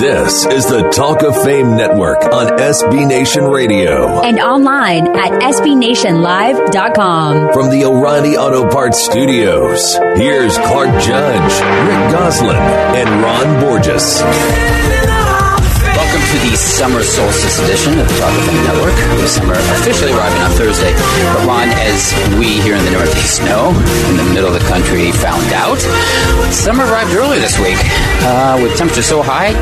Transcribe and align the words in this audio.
This 0.00 0.46
is 0.46 0.64
the 0.64 0.88
Talk 0.88 1.22
of 1.22 1.36
Fame 1.44 1.76
Network 1.76 2.22
on 2.32 2.46
SB 2.58 3.06
Nation 3.06 3.44
Radio. 3.44 4.22
And 4.22 4.40
online 4.40 5.08
at 5.08 5.42
SBNationLive.com. 5.42 7.52
From 7.52 7.68
the 7.68 7.84
O'Reilly 7.84 8.38
Auto 8.38 8.66
Parts 8.70 9.04
Studios, 9.04 9.96
here's 10.16 10.56
Clark 10.56 10.88
Judge, 11.02 11.52
Rick 11.52 12.12
Gosselin, 12.12 12.56
and 12.56 13.22
Ron 13.22 13.60
Borges. 13.60 14.22
Welcome 16.10 16.26
to 16.40 16.50
the 16.50 16.56
summer 16.56 17.02
solstice 17.04 17.60
edition 17.60 18.00
of 18.00 18.08
the 18.08 18.14
Talk 18.18 18.36
of 18.36 18.44
Fame 18.44 18.64
Network. 18.64 18.96
The 19.20 19.28
summer 19.28 19.52
officially 19.78 20.10
arriving 20.10 20.42
on 20.42 20.50
Thursday. 20.50 20.92
But 20.92 21.46
Ron, 21.46 21.68
as 21.68 22.12
we 22.36 22.60
here 22.62 22.74
in 22.74 22.84
the 22.84 22.90
Northeast 22.90 23.38
know, 23.42 23.68
in 24.10 24.16
the 24.16 24.24
middle 24.34 24.52
of 24.52 24.60
the 24.60 24.66
country 24.66 25.12
found 25.12 25.52
out, 25.52 25.78
summer 26.52 26.82
arrived 26.82 27.14
early 27.14 27.38
this 27.38 27.56
week 27.60 27.78
uh, 28.26 28.58
with 28.60 28.76
temperatures 28.76 29.06
so 29.06 29.22
high. 29.22 29.54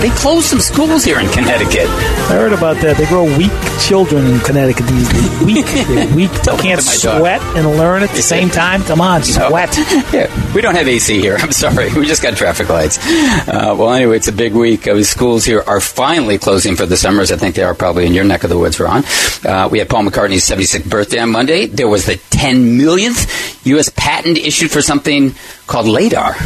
They 0.00 0.10
closed 0.10 0.46
some 0.46 0.60
schools 0.60 1.02
here 1.02 1.18
in 1.18 1.28
Connecticut. 1.30 1.88
I 1.88 2.36
heard 2.36 2.52
about 2.52 2.76
that. 2.82 2.96
They 2.98 3.06
grow 3.06 3.24
weak 3.24 3.50
children 3.80 4.26
in 4.26 4.38
Connecticut 4.40 4.86
these 4.86 5.08
days. 5.08 5.40
Weak. 5.44 5.64
They're 5.66 6.14
weak. 6.14 6.30
They 6.30 6.56
can't 6.56 6.84
my 6.84 6.96
dog. 7.00 7.20
sweat 7.20 7.40
and 7.56 7.66
learn 7.78 8.02
at 8.02 8.10
the 8.10 8.22
same 8.22 8.50
time. 8.50 8.82
Come 8.84 9.00
on, 9.00 9.22
sweat. 9.22 9.74
Yeah, 10.12 10.54
we 10.54 10.60
don't 10.60 10.74
have 10.74 10.86
AC 10.86 11.20
here. 11.20 11.36
I'm 11.40 11.52
sorry. 11.52 11.92
We 11.94 12.06
just 12.06 12.22
got 12.22 12.36
traffic 12.36 12.68
lights. 12.68 12.98
Uh, 12.98 13.74
well, 13.78 13.92
anyway, 13.92 14.16
it's 14.16 14.28
a 14.28 14.32
big 14.32 14.52
week. 14.52 14.86
Uh, 14.86 15.02
schools 15.02 15.44
here 15.44 15.63
are 15.66 15.80
finally 15.80 16.38
closing 16.38 16.76
for 16.76 16.86
the 16.86 16.96
summers. 16.96 17.32
I 17.32 17.36
think 17.36 17.54
they 17.54 17.62
are 17.62 17.74
probably 17.74 18.06
in 18.06 18.14
your 18.14 18.24
neck 18.24 18.44
of 18.44 18.50
the 18.50 18.58
woods, 18.58 18.80
Ron. 18.80 19.04
Uh, 19.44 19.68
we 19.70 19.78
had 19.78 19.88
Paul 19.88 20.04
McCartney's 20.04 20.48
76th 20.48 20.88
birthday 20.88 21.18
on 21.18 21.30
Monday. 21.30 21.66
There 21.66 21.88
was 21.88 22.06
the 22.06 22.16
10 22.30 22.76
millionth 22.78 23.66
U.S. 23.66 23.88
patent 23.88 24.38
issued 24.38 24.70
for 24.70 24.82
something 24.82 25.34
called 25.66 25.86
LADAR. 25.86 26.36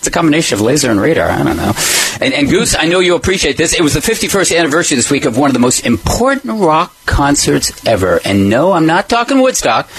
It's 0.00 0.06
a 0.06 0.10
combination 0.10 0.56
of 0.56 0.62
laser 0.62 0.90
and 0.90 0.98
radar. 0.98 1.28
I 1.28 1.42
don't 1.42 1.58
know. 1.58 1.74
And, 2.22 2.32
and 2.32 2.48
Goose, 2.48 2.74
I 2.74 2.86
know 2.86 3.00
you 3.00 3.16
appreciate 3.16 3.58
this. 3.58 3.74
It 3.74 3.82
was 3.82 3.92
the 3.92 4.00
51st 4.00 4.58
anniversary 4.58 4.96
this 4.96 5.10
week 5.10 5.26
of 5.26 5.36
one 5.36 5.50
of 5.50 5.54
the 5.54 5.60
most 5.60 5.84
important 5.84 6.58
rock 6.58 6.94
concerts 7.04 7.84
ever. 7.86 8.18
And 8.24 8.48
no, 8.48 8.72
I'm 8.72 8.86
not 8.86 9.10
talking 9.10 9.42
Woodstock. 9.42 9.90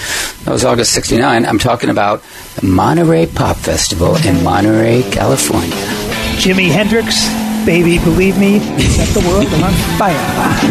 That 0.44 0.50
was 0.50 0.64
August 0.64 0.92
69. 0.92 1.46
I'm 1.46 1.60
talking 1.60 1.88
about 1.88 2.20
the 2.56 2.66
Monterey 2.66 3.26
Pop 3.26 3.56
Festival 3.56 4.16
in 4.26 4.42
Monterey, 4.42 5.02
California. 5.12 5.70
Jimi 6.42 6.68
Hendrix, 6.68 7.28
baby, 7.64 7.98
believe 7.98 8.38
me, 8.38 8.60
set 8.80 9.08
the 9.08 9.20
world 9.28 9.46
on 9.62 9.72
fire. 9.98 10.18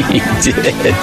he 0.12 0.20
did. 0.42 0.96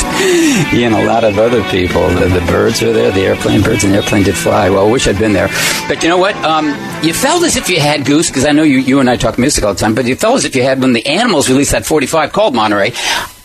He 0.69 0.85
and 0.85 0.95
a 0.95 1.05
lot 1.05 1.25
of 1.25 1.39
other 1.39 1.63
people. 1.71 2.09
The, 2.09 2.29
the 2.29 2.45
Byrds 2.47 2.83
are 2.83 2.93
there, 2.93 3.11
the 3.11 3.21
airplane 3.21 3.63
Byrds, 3.63 3.85
and 3.85 3.93
the 3.93 3.99
airplane 3.99 4.25
did 4.25 4.37
fly. 4.37 4.71
Well, 4.71 4.87
I 4.87 4.91
wish 4.91 5.07
I'd 5.07 5.19
been 5.19 5.33
there. 5.33 5.49
But 5.89 6.03
you 6.03 6.09
know 6.09 6.19
what? 6.19 6.35
Um, 6.37 6.69
you 7.03 7.13
felt 7.13 7.43
as 7.45 7.57
if 7.57 7.69
you 7.69 7.81
had 7.81 8.05
Goose, 8.05 8.29
because 8.29 8.45
I 8.45 8.53
know 8.53 8.63
you, 8.63 8.79
you 8.79 9.01
and 9.01 9.09
I 9.09 9.17
talk 9.17 9.39
music 9.39 9.65
all 9.65 9.75
the 9.75 9.81
time, 9.81 9.95
but 9.95 10.07
you 10.07 10.17
felt 10.17 10.37
as 10.37 10.45
if 10.45 10.55
you 10.57 10.63
had 10.63 10.81
when 10.81 10.93
the 10.93 11.07
Animals 11.07 11.49
released 11.49 11.73
that 11.73 11.87
45 11.87 12.33
called 12.33 12.55
Monterey. 12.55 12.93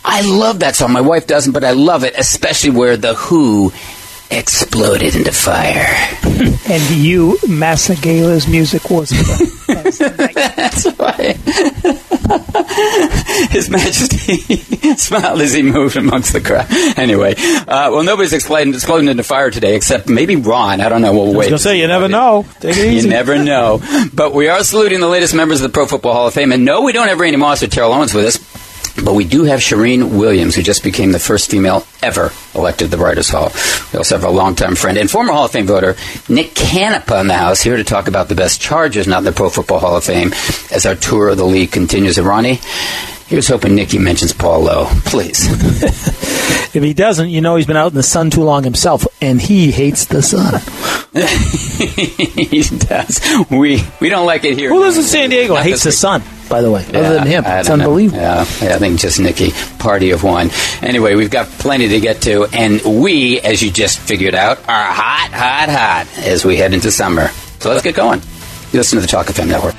I 0.04 0.20
love 0.20 0.60
that 0.60 0.76
song. 0.76 0.92
My 0.92 1.00
wife 1.00 1.26
doesn't, 1.26 1.52
but 1.52 1.64
I 1.64 1.72
love 1.72 2.04
it, 2.04 2.14
especially 2.16 2.70
where 2.70 2.96
The 2.96 3.14
Who 3.14 3.72
exploded 4.30 5.14
into 5.16 5.32
fire. 5.32 5.86
And 6.66 6.82
you, 6.96 7.36
Masekela's 7.42 8.48
music 8.48 8.88
was. 8.88 9.10
That's 9.66 10.86
why. 10.96 11.34
His 13.50 13.68
Majesty 13.68 14.36
smiled 14.96 15.42
as 15.42 15.52
he 15.52 15.62
moved 15.62 15.96
amongst 15.98 16.32
the 16.32 16.40
crowd. 16.40 16.66
Anyway, 16.98 17.34
uh, 17.36 17.90
well, 17.92 18.02
nobody's 18.02 18.32
exploding, 18.32 18.72
exploding 18.72 19.08
into 19.08 19.22
fire 19.22 19.50
today, 19.50 19.76
except 19.76 20.08
maybe 20.08 20.36
Ron. 20.36 20.80
I 20.80 20.88
don't 20.88 21.02
know. 21.02 21.12
We'll 21.12 21.24
I 21.24 21.28
was 21.28 21.36
wait. 21.36 21.44
going 21.44 21.56
to 21.58 21.62
say, 21.62 21.78
you 21.80 21.86
never 21.86 22.08
know. 22.08 22.46
Take 22.60 22.78
it 22.78 22.86
easy. 22.92 23.08
You 23.08 23.12
never 23.12 23.38
know. 23.38 23.82
But 24.14 24.32
we 24.32 24.48
are 24.48 24.64
saluting 24.64 25.00
the 25.00 25.08
latest 25.08 25.34
members 25.34 25.60
of 25.60 25.70
the 25.70 25.74
Pro 25.74 25.84
Football 25.86 26.14
Hall 26.14 26.26
of 26.28 26.34
Fame. 26.34 26.50
And 26.52 26.64
no, 26.64 26.80
we 26.80 26.92
don't 26.92 27.08
have 27.08 27.20
Randy 27.20 27.36
Moss 27.36 27.62
or 27.62 27.66
Terrell 27.66 27.92
Owens 27.92 28.14
with 28.14 28.24
us. 28.24 28.38
But 29.02 29.14
we 29.14 29.24
do 29.24 29.44
have 29.44 29.60
Charean 29.60 30.18
Williams, 30.18 30.54
who 30.54 30.62
just 30.62 30.84
became 30.84 31.10
the 31.10 31.18
first 31.18 31.50
female 31.50 31.86
ever 32.02 32.30
elected 32.54 32.90
to 32.90 32.96
the 32.96 33.02
Writers 33.02 33.28
Hall. 33.28 33.50
We 33.92 33.98
also 33.98 34.16
have 34.16 34.24
our 34.24 34.30
longtime 34.30 34.76
friend 34.76 34.96
and 34.96 35.10
former 35.10 35.32
Hall 35.32 35.46
of 35.46 35.50
Fame 35.50 35.66
voter, 35.66 35.96
Nick 36.28 36.54
Canepa, 36.54 37.20
in 37.20 37.26
the 37.26 37.34
house, 37.34 37.60
here 37.60 37.76
to 37.76 37.84
talk 37.84 38.06
about 38.06 38.28
the 38.28 38.34
best 38.34 38.60
charges 38.60 39.08
not 39.08 39.18
in 39.18 39.24
the 39.24 39.32
Pro 39.32 39.50
Football 39.50 39.80
Hall 39.80 39.96
of 39.96 40.04
Fame 40.04 40.32
as 40.70 40.86
our 40.86 40.94
tour 40.94 41.30
of 41.30 41.38
the 41.38 41.44
league 41.44 41.72
continues. 41.72 42.20
Ronnie, 42.20 42.60
here's 43.26 43.48
hoping 43.48 43.74
Nikki 43.74 43.98
mentions 43.98 44.32
Paul 44.32 44.62
Lowe. 44.62 44.86
Please. 45.04 45.48
If 46.74 46.82
he 46.82 46.92
doesn't, 46.92 47.28
you 47.28 47.40
know 47.40 47.54
he's 47.54 47.66
been 47.66 47.76
out 47.76 47.92
in 47.92 47.94
the 47.94 48.02
sun 48.02 48.30
too 48.30 48.42
long 48.42 48.64
himself, 48.64 49.06
and 49.22 49.40
he 49.40 49.70
hates 49.70 50.06
the 50.06 50.22
sun. 50.22 50.60
he 51.14 52.62
does. 52.62 53.20
We, 53.48 53.80
we 54.00 54.08
don't 54.08 54.26
like 54.26 54.44
it 54.44 54.58
here. 54.58 54.70
Who 54.70 54.80
lives 54.80 54.96
in 54.96 55.04
San 55.04 55.30
Diego? 55.30 55.54
Hates 55.54 55.84
the 55.84 55.92
sun, 55.92 56.24
by 56.48 56.62
the 56.62 56.72
way, 56.72 56.84
other 56.86 57.14
than 57.14 57.28
him. 57.28 57.44
It's 57.46 57.70
unbelievable. 57.70 58.20
Yeah, 58.20 58.38
yeah, 58.60 58.74
I 58.74 58.78
think 58.78 58.98
just 58.98 59.20
Nikki, 59.20 59.52
party 59.78 60.10
of 60.10 60.24
one. 60.24 60.50
Anyway, 60.82 61.14
we've 61.14 61.30
got 61.30 61.46
plenty 61.46 61.86
to 61.90 62.00
get 62.00 62.22
to, 62.22 62.46
and 62.52 62.82
we, 63.04 63.38
as 63.38 63.62
you 63.62 63.70
just 63.70 64.00
figured 64.00 64.34
out, 64.34 64.58
are 64.68 64.84
hot, 64.84 65.30
hot, 65.32 65.68
hot 65.68 66.18
as 66.26 66.44
we 66.44 66.56
head 66.56 66.74
into 66.74 66.90
summer. 66.90 67.28
So 67.60 67.70
let's 67.70 67.84
get 67.84 67.94
going. 67.94 68.20
You 68.72 68.80
listen 68.80 68.96
to 68.96 69.00
the 69.00 69.06
Talk 69.06 69.30
of 69.30 69.36
FM 69.36 69.46
Network. 69.46 69.76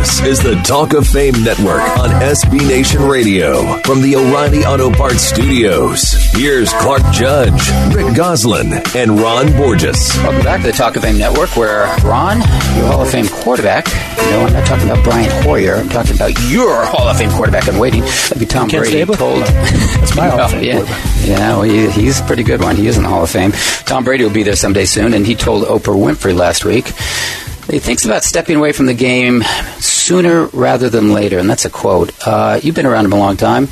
This 0.00 0.22
is 0.22 0.40
the 0.42 0.54
Talk 0.64 0.94
of 0.94 1.06
Fame 1.06 1.44
Network 1.44 1.82
on 1.98 2.08
SB 2.08 2.66
Nation 2.66 3.02
Radio. 3.02 3.76
From 3.82 4.00
the 4.00 4.16
O'Reilly 4.16 4.64
Auto 4.64 4.90
Parts 4.90 5.20
Studios, 5.20 6.14
here's 6.32 6.72
Clark 6.72 7.02
Judge, 7.12 7.68
Rick 7.94 8.16
Gosselin, 8.16 8.80
and 8.96 9.20
Ron 9.20 9.54
Borges. 9.58 10.10
Welcome 10.22 10.42
back 10.42 10.62
to 10.62 10.68
the 10.68 10.72
Talk 10.72 10.96
of 10.96 11.02
Fame 11.02 11.18
Network, 11.18 11.54
where 11.54 11.84
Ron, 11.98 12.38
your 12.38 12.86
Hall 12.86 13.02
of 13.02 13.10
Fame 13.10 13.28
quarterback. 13.28 13.88
No, 14.16 14.46
I'm 14.46 14.52
not 14.54 14.66
talking 14.66 14.88
about 14.88 15.04
Brian 15.04 15.30
Hoyer. 15.42 15.76
I'm 15.76 15.90
talking 15.90 16.14
about 16.14 16.32
your 16.48 16.82
Hall 16.86 17.06
of 17.06 17.18
Fame 17.18 17.30
quarterback 17.32 17.68
in 17.68 17.76
waiting. 17.76 18.00
That'd 18.00 18.38
be 18.38 18.46
Tom 18.46 18.70
Ken 18.70 18.80
Brady 18.80 18.96
Stabler? 18.96 19.16
told. 19.16 19.42
That's 19.44 20.16
my 20.16 20.28
Hall 20.30 20.40
of 20.40 20.50
Fame 20.52 20.64
yeah, 20.64 21.24
yeah. 21.26 21.50
Well, 21.50 21.62
he, 21.62 21.90
he's 21.90 22.20
a 22.20 22.24
pretty 22.24 22.42
good 22.42 22.62
one. 22.62 22.74
He 22.74 22.86
is 22.86 22.96
in 22.96 23.02
the 23.02 23.10
Hall 23.10 23.22
of 23.24 23.30
Fame. 23.30 23.52
Tom 23.84 24.04
Brady 24.04 24.24
will 24.24 24.32
be 24.32 24.44
there 24.44 24.56
someday 24.56 24.86
soon, 24.86 25.12
and 25.12 25.26
he 25.26 25.34
told 25.34 25.64
Oprah 25.64 25.94
Winfrey 25.94 26.34
last 26.34 26.64
week 26.64 26.86
that 26.86 27.49
he 27.68 27.78
thinks 27.78 28.04
about 28.04 28.24
stepping 28.24 28.56
away 28.56 28.72
from 28.72 28.86
the 28.86 28.94
game 28.94 29.42
sooner 29.78 30.46
rather 30.46 30.88
than 30.88 31.12
later, 31.12 31.38
and 31.38 31.48
that's 31.48 31.64
a 31.64 31.70
quote. 31.70 32.12
Uh, 32.26 32.60
you've 32.62 32.74
been 32.74 32.86
around 32.86 33.04
him 33.04 33.12
a 33.12 33.18
long 33.18 33.36
time. 33.36 33.66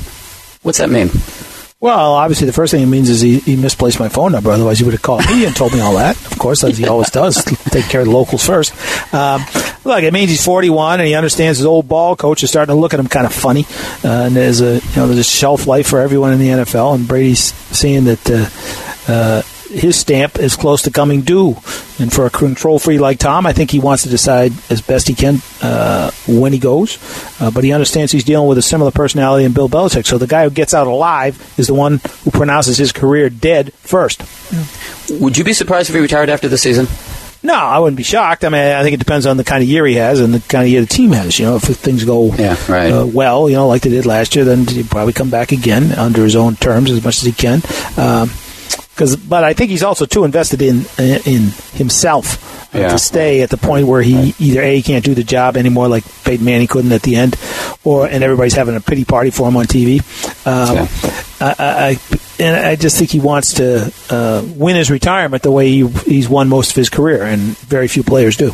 What's 0.61 0.79
that 0.79 0.89
mean? 0.89 1.09
Well, 1.81 2.15
obviously, 2.15 2.45
the 2.45 2.51
first 2.51 2.71
thing 2.71 2.83
it 2.83 2.87
means 2.87 3.09
is 3.09 3.21
he, 3.21 3.39
he 3.39 3.55
misplaced 3.55 4.01
my 4.01 4.09
phone 4.09 4.33
number. 4.33 4.51
Otherwise, 4.51 4.79
he 4.79 4.83
would 4.83 4.93
have 4.93 5.01
called 5.01 5.25
me 5.27 5.45
and 5.45 5.55
told 5.55 5.71
me 5.71 5.79
all 5.79 5.95
that. 5.95 6.17
Of 6.29 6.37
course, 6.37 6.61
as 6.65 6.77
he 6.77 6.85
always 6.85 7.09
does, 7.09 7.41
take 7.71 7.85
care 7.85 8.01
of 8.01 8.07
the 8.07 8.11
locals 8.11 8.45
first. 8.45 8.73
Um, 9.13 9.45
look, 9.85 10.03
it 10.03 10.11
means 10.11 10.29
he's 10.29 10.43
41 10.43 10.99
and 10.99 11.07
he 11.07 11.15
understands 11.15 11.59
his 11.59 11.65
old 11.65 11.87
ball 11.87 12.17
coach 12.17 12.43
is 12.43 12.49
starting 12.49 12.75
to 12.75 12.79
look 12.79 12.93
at 12.93 12.99
him 12.99 13.07
kind 13.07 13.25
of 13.25 13.33
funny. 13.33 13.65
Uh, 14.03 14.25
and 14.25 14.35
there's 14.35 14.59
a 14.59 14.73
you 14.73 14.95
know 14.97 15.07
there's 15.07 15.19
a 15.19 15.23
shelf 15.23 15.67
life 15.67 15.87
for 15.87 15.99
everyone 16.01 16.33
in 16.33 16.39
the 16.39 16.49
NFL, 16.49 16.95
and 16.95 17.07
Brady's 17.07 17.53
seeing 17.71 18.03
that. 18.05 18.29
Uh, 18.29 19.11
uh, 19.11 19.41
his 19.69 19.95
stamp 19.99 20.39
is 20.39 20.55
close 20.55 20.81
to 20.83 20.91
coming 20.91 21.21
due, 21.21 21.49
and 21.99 22.11
for 22.11 22.25
a 22.25 22.29
control 22.29 22.79
free 22.79 22.97
like 22.97 23.19
Tom, 23.19 23.45
I 23.45 23.53
think 23.53 23.69
he 23.71 23.79
wants 23.79 24.03
to 24.03 24.09
decide 24.09 24.51
as 24.69 24.81
best 24.81 25.07
he 25.07 25.13
can 25.15 25.41
uh, 25.61 26.11
when 26.27 26.53
he 26.53 26.59
goes. 26.59 26.97
Uh, 27.39 27.51
but 27.51 27.63
he 27.63 27.71
understands 27.71 28.11
he's 28.11 28.23
dealing 28.23 28.47
with 28.47 28.57
a 28.57 28.61
similar 28.63 28.91
personality 28.91 29.45
in 29.45 29.53
Bill 29.53 29.69
Belichick. 29.69 30.05
So 30.05 30.17
the 30.17 30.27
guy 30.27 30.43
who 30.43 30.49
gets 30.49 30.73
out 30.73 30.87
alive 30.87 31.53
is 31.59 31.67
the 31.67 31.73
one 31.75 32.01
who 32.23 32.31
pronounces 32.31 32.77
his 32.77 32.91
career 32.91 33.29
dead 33.29 33.71
first. 33.73 34.21
Would 35.21 35.37
you 35.37 35.43
be 35.43 35.53
surprised 35.53 35.89
if 35.89 35.95
he 35.95 36.01
retired 36.01 36.29
after 36.29 36.47
the 36.47 36.57
season? 36.57 36.87
No, 37.41 37.53
I 37.55 37.79
wouldn't 37.79 37.95
be 37.95 38.03
shocked. 38.03 38.43
I 38.43 38.49
mean, 38.49 38.59
I 38.61 38.81
think 38.83 38.95
it 38.95 38.99
depends 38.99 39.25
on 39.25 39.37
the 39.37 39.45
kind 39.45 39.63
of 39.63 39.69
year 39.69 39.85
he 39.85 39.95
has 39.95 40.19
and 40.19 40.33
the 40.33 40.41
kind 40.41 40.63
of 40.65 40.69
year 40.69 40.81
the 40.81 40.87
team 40.87 41.11
has. 41.13 41.39
You 41.39 41.45
know, 41.45 41.55
if 41.55 41.61
things 41.63 42.03
go 42.03 42.33
Yeah, 42.35 42.57
right. 42.67 42.91
uh, 42.91 43.05
well, 43.05 43.49
you 43.49 43.55
know, 43.55 43.67
like 43.67 43.81
they 43.83 43.89
did 43.91 44.05
last 44.05 44.35
year, 44.35 44.43
then 44.43 44.65
he'd 44.67 44.89
probably 44.89 45.13
come 45.13 45.29
back 45.29 45.53
again 45.53 45.93
under 45.93 46.23
his 46.23 46.35
own 46.35 46.55
terms 46.57 46.91
as 46.91 47.01
much 47.03 47.17
as 47.19 47.23
he 47.23 47.31
can. 47.31 47.61
Um 47.97 48.31
'cause 48.99 49.15
but 49.15 49.43
I 49.43 49.53
think 49.53 49.71
he's 49.71 49.83
also 49.83 50.05
too 50.05 50.23
invested 50.25 50.61
in 50.61 50.85
in 51.25 51.51
himself 51.73 52.37
uh, 52.75 52.79
Yeah. 52.79 52.89
to 52.89 52.99
stay 52.99 53.41
at 53.41 53.49
the 53.49 53.57
point 53.57 53.87
where 53.87 54.01
he 54.03 54.35
either 54.37 54.61
a 54.61 54.81
can't 54.81 55.03
do 55.03 55.15
the 55.15 55.23
job 55.23 55.57
anymore, 55.57 55.87
like 55.87 56.03
Peyton 56.23 56.45
Manning 56.45 56.67
couldn't 56.67 56.91
at 56.91 57.01
the 57.01 57.15
end, 57.15 57.35
or 57.83 58.05
and 58.05 58.23
everybody's 58.23 58.53
having 58.55 58.75
a 58.75 58.81
pity 58.81 59.05
party 59.05 59.31
for 59.31 59.47
him 59.47 59.57
on 59.57 59.65
TV. 59.65 60.01
Um, 60.45 60.75
Yeah. 60.75 60.87
I, 61.41 61.55
I, 61.57 61.87
I- 61.89 61.99
and 62.41 62.55
I 62.55 62.75
just 62.77 62.97
think 62.97 63.09
he 63.11 63.19
wants 63.19 63.55
to 63.55 63.91
uh, 64.09 64.41
win 64.55 64.77
his 64.77 64.89
retirement 64.89 65.43
the 65.43 65.51
way 65.51 65.67
he, 65.69 65.85
he's 66.05 66.29
won 66.29 66.47
most 66.47 66.69
of 66.69 66.75
his 66.77 66.87
career, 66.89 67.23
and 67.23 67.57
very 67.67 67.89
few 67.89 68.01
players 68.01 68.37
do. 68.37 68.53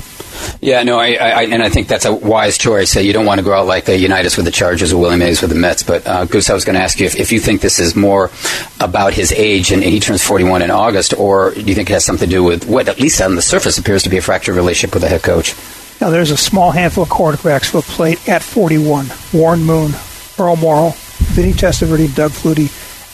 Yeah, 0.61 0.83
no, 0.83 0.97
I, 0.97 1.13
I, 1.13 1.43
and 1.43 1.61
I 1.61 1.69
think 1.69 1.87
that's 1.87 2.05
a 2.05 2.13
wise 2.13 2.57
choice. 2.57 2.95
Uh, 2.95 3.01
you 3.01 3.13
don't 3.13 3.25
want 3.25 3.39
to 3.39 3.43
go 3.43 3.53
out 3.53 3.67
like 3.67 3.87
a 3.89 3.97
Unitas 3.97 4.35
with 4.35 4.45
the 4.45 4.51
Chargers 4.51 4.93
or 4.93 5.01
Willie 5.01 5.17
Mays 5.17 5.41
with 5.41 5.51
the 5.51 5.55
Mets. 5.55 5.83
But 5.83 6.05
uh, 6.07 6.25
Goose, 6.25 6.49
I 6.49 6.53
was 6.53 6.65
going 6.65 6.75
to 6.75 6.81
ask 6.81 6.99
you 6.99 7.05
if, 7.05 7.15
if 7.15 7.31
you 7.31 7.39
think 7.39 7.61
this 7.61 7.79
is 7.79 7.95
more 7.95 8.31
about 8.79 9.13
his 9.13 9.31
age 9.31 9.71
and 9.71 9.83
he 9.83 9.99
turns 9.99 10.23
41 10.23 10.61
in 10.61 10.71
August, 10.71 11.13
or 11.13 11.51
do 11.53 11.61
you 11.61 11.75
think 11.75 11.89
it 11.89 11.93
has 11.93 12.05
something 12.05 12.27
to 12.27 12.35
do 12.35 12.43
with 12.43 12.67
what, 12.67 12.87
at 12.87 12.99
least 12.99 13.21
on 13.21 13.35
the 13.35 13.41
surface, 13.41 13.77
appears 13.77 14.03
to 14.03 14.09
be 14.09 14.17
a 14.17 14.21
fractured 14.21 14.55
relationship 14.55 14.93
with 14.93 15.03
the 15.03 15.09
head 15.09 15.23
coach? 15.23 15.55
Now, 16.01 16.09
there's 16.09 16.31
a 16.31 16.37
small 16.37 16.71
handful 16.71 17.03
of 17.03 17.09
quarterbacks 17.09 17.71
who 17.71 17.77
have 17.77 17.87
played 17.87 18.19
at 18.27 18.43
41. 18.43 19.07
Warren 19.33 19.63
Moon, 19.63 19.91
Earl 20.37 20.57
Morrall, 20.57 20.95
Vinny 21.33 21.53
Testaverde, 21.53 22.13
Doug 22.13 22.31
Flutie. 22.31 22.71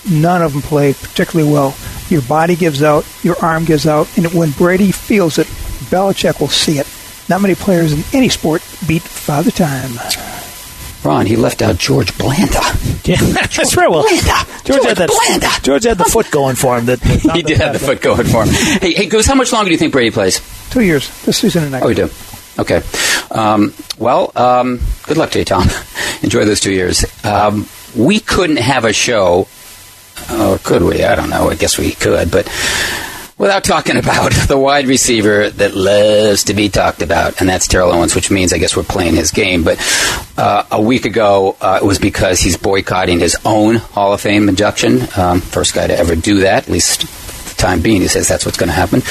None 0.09 0.41
of 0.41 0.53
them 0.53 0.63
played 0.63 0.95
particularly 0.95 1.51
well. 1.51 1.75
Your 2.09 2.23
body 2.23 2.55
gives 2.55 2.81
out, 2.81 3.05
your 3.23 3.35
arm 3.41 3.65
gives 3.65 3.85
out, 3.85 4.07
and 4.17 4.33
when 4.33 4.51
Brady 4.51 4.91
feels 4.91 5.37
it, 5.37 5.45
Belichick 5.91 6.39
will 6.39 6.47
see 6.47 6.79
it. 6.79 6.87
Not 7.31 7.39
many 7.39 7.55
players 7.55 7.93
in 7.93 8.03
any 8.11 8.27
sport 8.27 8.61
beat 8.85 9.01
Father 9.01 9.51
Time. 9.51 9.91
Ron, 11.01 11.25
he 11.25 11.37
left 11.37 11.61
out 11.61 11.77
George 11.77 12.15
Blanda. 12.17 12.59
Yeah, 13.03 13.15
that's 13.19 13.75
right. 13.75 13.89
Well, 13.89 14.03
Blanda. 14.03 14.45
George, 14.63 14.83
had 14.83 14.97
that. 14.97 15.09
Blanda. 15.09 15.47
George 15.63 15.85
had 15.85 15.97
the 15.97 16.03
foot 16.03 16.29
going 16.29 16.55
for 16.55 16.77
him. 16.77 16.85
That, 16.85 16.99
that 16.99 17.31
He 17.35 17.41
did 17.41 17.57
have 17.59 17.73
the 17.73 17.79
foot 17.79 17.99
going 17.99 18.27
for 18.27 18.43
him. 18.45 18.53
Hey, 18.53 18.93
hey, 18.93 19.05
Goose, 19.07 19.25
how 19.25 19.33
much 19.33 19.51
longer 19.51 19.69
do 19.69 19.71
you 19.71 19.77
think 19.79 19.91
Brady 19.91 20.11
plays? 20.11 20.39
Two 20.69 20.81
years, 20.81 21.09
this 21.23 21.39
season 21.39 21.63
and 21.63 21.71
next. 21.71 21.85
Oh, 21.85 21.89
you 21.89 21.95
do. 21.95 22.09
Okay. 22.59 22.83
Um, 23.31 23.73
well, 23.97 24.31
um, 24.35 24.81
good 25.07 25.17
luck 25.17 25.31
to 25.31 25.39
you, 25.39 25.45
Tom. 25.45 25.67
Enjoy 26.21 26.45
those 26.45 26.59
two 26.59 26.73
years. 26.73 27.03
Um, 27.25 27.65
we 27.95 28.19
couldn't 28.19 28.57
have 28.57 28.85
a 28.85 28.93
show, 28.93 29.47
or 30.31 30.59
could 30.59 30.83
we? 30.83 31.03
I 31.03 31.15
don't 31.15 31.31
know. 31.31 31.49
I 31.49 31.55
guess 31.55 31.77
we 31.79 31.93
could, 31.93 32.29
but 32.29 32.47
without 33.37 33.63
talking 33.63 33.97
about 33.97 34.31
the 34.47 34.57
wide 34.57 34.87
receiver 34.87 35.49
that 35.49 35.73
loves 35.73 36.45
to 36.45 36.53
be 36.53 36.69
talked 36.69 37.01
about, 37.01 37.39
and 37.39 37.49
that's 37.49 37.67
Terrell 37.67 37.91
Owens, 37.91 38.15
which 38.15 38.31
means 38.31 38.53
I 38.53 38.57
guess 38.57 38.75
we're 38.75 38.83
playing 38.83 39.15
his 39.15 39.31
game. 39.31 39.63
But 39.63 39.79
uh, 40.37 40.63
a 40.71 40.81
week 40.81 41.05
ago, 41.05 41.55
uh, 41.61 41.79
it 41.81 41.85
was 41.85 41.99
because 41.99 42.39
he's 42.39 42.57
boycotting 42.57 43.19
his 43.19 43.37
own 43.45 43.75
Hall 43.75 44.13
of 44.13 44.21
Fame 44.21 44.49
induction. 44.49 45.01
Um, 45.17 45.41
first 45.41 45.73
guy 45.73 45.87
to 45.87 45.97
ever 45.97 46.15
do 46.15 46.41
that, 46.41 46.63
at 46.63 46.69
least 46.69 47.01
the 47.01 47.55
time 47.55 47.81
being. 47.81 48.01
He 48.01 48.07
says 48.07 48.27
that's 48.27 48.45
what's 48.45 48.57
going 48.57 48.69
to 48.69 48.73
happen. 48.73 49.01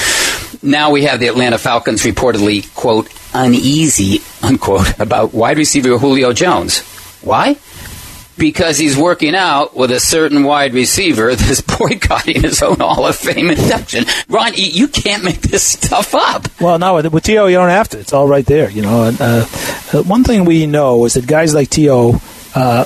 Now 0.63 0.91
we 0.91 1.03
have 1.03 1.19
the 1.19 1.27
Atlanta 1.27 1.57
Falcons 1.57 2.03
reportedly, 2.03 2.73
quote, 2.75 3.09
uneasy, 3.33 4.21
unquote, 4.43 4.99
about 4.99 5.33
wide 5.33 5.57
receiver 5.57 5.97
Julio 5.97 6.33
Jones. 6.33 6.79
Why? 7.21 7.57
Because 8.37 8.77
he's 8.77 8.97
working 8.97 9.35
out 9.35 9.75
with 9.75 9.91
a 9.91 9.99
certain 9.99 10.43
wide 10.43 10.73
receiver 10.73 11.35
that's 11.35 11.61
boycotting 11.61 12.41
his 12.41 12.61
own 12.61 12.77
Hall 12.77 13.05
of 13.05 13.15
Fame 13.15 13.49
induction. 13.49 14.05
Ron, 14.29 14.53
you, 14.55 14.87
can't 14.87 15.23
make 15.23 15.41
this 15.41 15.63
stuff 15.63 16.15
up. 16.15 16.47
Well, 16.59 16.79
no, 16.79 16.95
with, 16.95 17.23
T.O., 17.23 17.47
you 17.47 17.57
don't 17.57 17.69
have 17.69 17.89
to. 17.89 17.99
It's 17.99 18.13
all 18.13 18.27
right 18.27 18.45
there, 18.45 18.69
you 18.69 18.81
know. 18.81 19.03
And, 19.03 19.21
uh, 19.21 19.45
uh, 19.93 20.03
one 20.03 20.23
thing 20.23 20.45
we 20.45 20.65
know 20.65 21.05
is 21.05 21.13
that 21.15 21.27
guys 21.27 21.53
like 21.53 21.69
T.O. 21.69 22.21
Uh, 22.55 22.85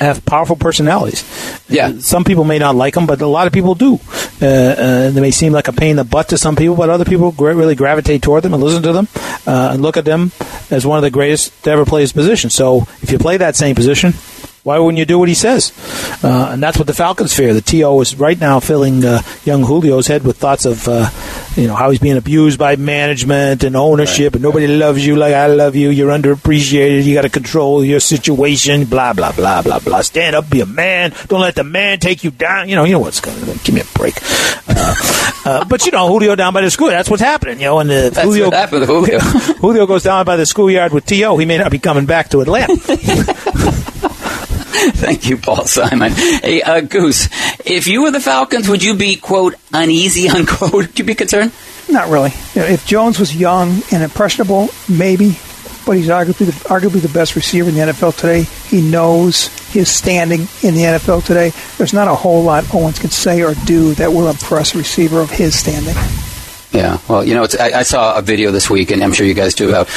have 0.00 0.24
powerful 0.24 0.56
personalities. 0.56 1.24
Yeah. 1.68 1.88
Uh, 1.88 2.00
Some 2.00 2.24
people 2.24 2.44
may 2.44 2.58
not 2.58 2.74
like 2.74 2.94
them, 2.94 3.06
but 3.06 3.20
a 3.20 3.26
lot 3.26 3.46
of 3.46 3.52
people 3.52 3.74
do. 3.74 4.00
Uh, 4.40 4.46
uh, 4.46 5.10
they 5.10 5.20
may 5.20 5.30
seem 5.30 5.52
like 5.52 5.68
a 5.68 5.72
pain 5.72 5.90
in 5.90 5.96
the 5.96 6.04
butt 6.04 6.28
to 6.30 6.38
some 6.38 6.56
people, 6.56 6.74
but 6.74 6.88
other 6.88 7.04
people 7.04 7.32
gra- 7.32 7.54
really 7.54 7.74
gravitate 7.74 8.22
toward 8.22 8.42
them 8.42 8.54
and 8.54 8.62
listen 8.62 8.82
to 8.82 8.92
them 8.92 9.08
uh, 9.46 9.70
and 9.72 9.82
look 9.82 9.96
at 9.96 10.04
them 10.04 10.32
as 10.70 10.86
one 10.86 10.96
of 10.96 11.02
the 11.02 11.10
greatest 11.10 11.62
to 11.64 11.70
ever 11.70 11.84
play 11.84 12.00
his 12.00 12.12
position. 12.12 12.48
So 12.50 12.86
if 13.02 13.12
you 13.12 13.18
play 13.18 13.36
that 13.36 13.56
same 13.56 13.74
position, 13.74 14.14
why 14.62 14.78
wouldn't 14.78 14.98
you 14.98 15.06
do 15.06 15.18
what 15.18 15.28
he 15.28 15.34
says? 15.34 15.72
Uh, 16.22 16.50
and 16.52 16.62
that's 16.62 16.76
what 16.76 16.86
the 16.86 16.92
Falcons 16.92 17.34
fear. 17.34 17.54
The 17.54 17.62
TO 17.62 18.00
is 18.00 18.16
right 18.16 18.38
now 18.38 18.60
filling 18.60 19.04
uh, 19.04 19.22
young 19.44 19.64
Julio's 19.64 20.06
head 20.06 20.22
with 20.22 20.36
thoughts 20.36 20.66
of, 20.66 20.86
uh, 20.86 21.08
you 21.56 21.66
know, 21.66 21.74
how 21.74 21.88
he's 21.88 21.98
being 21.98 22.18
abused 22.18 22.58
by 22.58 22.76
management 22.76 23.64
and 23.64 23.74
ownership, 23.74 24.34
and 24.34 24.42
nobody 24.42 24.66
loves 24.66 25.04
you 25.06 25.16
like 25.16 25.32
I 25.32 25.46
love 25.46 25.76
you. 25.76 25.88
You're 25.88 26.10
underappreciated. 26.10 27.04
You 27.04 27.14
got 27.14 27.22
to 27.22 27.30
control 27.30 27.82
your 27.84 28.00
situation. 28.00 28.84
Blah 28.84 29.14
blah 29.14 29.32
blah 29.32 29.62
blah 29.62 29.78
blah. 29.78 30.02
Stand 30.02 30.36
up, 30.36 30.50
be 30.50 30.60
a 30.60 30.66
man. 30.66 31.14
Don't 31.28 31.40
let 31.40 31.54
the 31.54 31.64
man 31.64 31.98
take 31.98 32.22
you 32.22 32.30
down. 32.30 32.68
You 32.68 32.76
know, 32.76 32.84
you 32.84 32.92
know 32.92 32.98
what's 33.00 33.20
going. 33.20 33.38
to 33.40 33.58
Give 33.64 33.74
me 33.74 33.80
a 33.80 33.98
break. 33.98 34.14
Uh, 34.68 34.94
uh, 35.46 35.64
but 35.64 35.86
you 35.86 35.92
know, 35.92 36.06
Julio 36.08 36.36
down 36.36 36.52
by 36.52 36.60
the 36.60 36.70
school. 36.70 36.88
That's 36.88 37.08
what's 37.08 37.22
happening. 37.22 37.60
You 37.60 37.66
know, 37.66 37.78
and 37.80 37.90
uh, 37.90 38.10
That's 38.10 38.22
Julio 38.22 38.50
happened 38.50 38.84
Julio. 38.84 39.18
Julio 39.60 39.86
goes 39.86 40.02
down 40.02 40.26
by 40.26 40.36
the 40.36 40.44
schoolyard 40.44 40.92
with 40.92 41.06
To. 41.06 41.36
He 41.38 41.46
may 41.46 41.56
not 41.56 41.70
be 41.70 41.78
coming 41.78 42.04
back 42.04 42.28
to 42.30 42.40
Atlanta. 42.42 42.76
Thank 44.94 45.28
you, 45.28 45.36
Paul 45.36 45.66
Simon. 45.66 46.12
Hey, 46.12 46.62
uh, 46.62 46.80
Goose, 46.80 47.28
if 47.64 47.86
you 47.86 48.02
were 48.02 48.10
the 48.10 48.20
Falcons, 48.20 48.68
would 48.68 48.84
you 48.84 48.94
be, 48.94 49.16
quote, 49.16 49.54
uneasy, 49.72 50.28
unquote? 50.36 50.72
Would 50.72 50.98
you 50.98 51.04
be 51.04 51.14
concerned? 51.14 51.52
Not 51.88 52.08
really. 52.08 52.30
You 52.54 52.62
know, 52.62 52.68
if 52.68 52.86
Jones 52.86 53.18
was 53.18 53.34
young 53.34 53.82
and 53.90 54.02
impressionable, 54.02 54.68
maybe, 54.88 55.36
but 55.84 55.96
he's 55.96 56.08
arguably 56.08 56.46
the, 56.46 56.52
arguably 56.68 57.02
the 57.02 57.08
best 57.08 57.34
receiver 57.34 57.68
in 57.68 57.74
the 57.74 57.80
NFL 57.80 58.16
today. 58.16 58.42
He 58.68 58.80
knows 58.80 59.48
his 59.72 59.90
standing 59.90 60.42
in 60.62 60.74
the 60.74 60.82
NFL 60.82 61.24
today. 61.24 61.52
There's 61.76 61.92
not 61.92 62.06
a 62.06 62.14
whole 62.14 62.44
lot 62.44 62.72
Owens 62.72 63.00
can 63.00 63.10
say 63.10 63.42
or 63.42 63.54
do 63.66 63.94
that 63.94 64.12
will 64.12 64.28
impress 64.28 64.74
a 64.74 64.78
receiver 64.78 65.20
of 65.20 65.30
his 65.30 65.58
standing. 65.58 65.96
Yeah, 66.72 66.98
well, 67.08 67.24
you 67.24 67.34
know, 67.34 67.42
it's, 67.42 67.58
I, 67.58 67.80
I 67.80 67.82
saw 67.82 68.16
a 68.16 68.22
video 68.22 68.52
this 68.52 68.70
week, 68.70 68.92
and 68.92 69.02
I'm 69.02 69.12
sure 69.12 69.26
you 69.26 69.34
guys 69.34 69.54
do, 69.54 69.70
about 69.70 69.88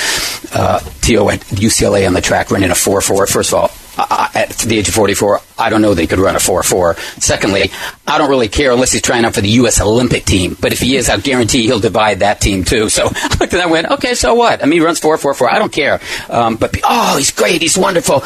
uh, 0.53 0.79
T.O. 1.01 1.29
at 1.29 1.41
UCLA 1.41 2.07
on 2.07 2.13
the 2.13 2.21
track 2.21 2.49
running 2.49 2.71
a 2.71 2.75
4 2.75 2.99
4. 2.99 3.27
First 3.27 3.53
of 3.53 3.59
all, 3.59 3.71
I- 3.97 4.29
at 4.35 4.49
the 4.49 4.77
age 4.79 4.87
of 4.87 4.93
44, 4.95 5.39
I 5.59 5.69
don't 5.69 5.81
know 5.81 5.93
that 5.93 6.01
he 6.01 6.07
could 6.07 6.19
run 6.19 6.35
a 6.35 6.39
4 6.39 6.63
4. 6.63 6.95
Secondly, 7.19 7.71
I 8.07 8.17
don't 8.17 8.29
really 8.29 8.47
care 8.49 8.71
unless 8.71 8.91
he's 8.91 9.01
trying 9.01 9.23
out 9.25 9.35
for 9.35 9.41
the 9.41 9.49
U.S. 9.49 9.79
Olympic 9.79 10.25
team. 10.25 10.57
But 10.59 10.73
if 10.73 10.79
he 10.79 10.95
is, 10.95 11.09
I 11.09 11.17
guarantee 11.17 11.63
he'll 11.63 11.79
divide 11.79 12.19
that 12.19 12.41
team 12.41 12.63
too. 12.63 12.89
So 12.89 13.03
I 13.13 13.27
looked 13.39 13.41
at 13.43 13.51
that 13.51 13.61
and 13.63 13.71
went, 13.71 13.91
okay, 13.91 14.15
so 14.15 14.33
what? 14.33 14.61
I 14.63 14.65
mean, 14.65 14.79
he 14.79 14.85
runs 14.85 14.99
4 14.99 15.17
4 15.17 15.33
4. 15.33 15.49
I 15.53 15.59
don't 15.59 15.71
care. 15.71 15.99
Um, 16.29 16.55
but, 16.55 16.75
oh, 16.83 17.17
he's 17.17 17.31
great. 17.31 17.61
He's 17.61 17.77
wonderful. 17.77 18.23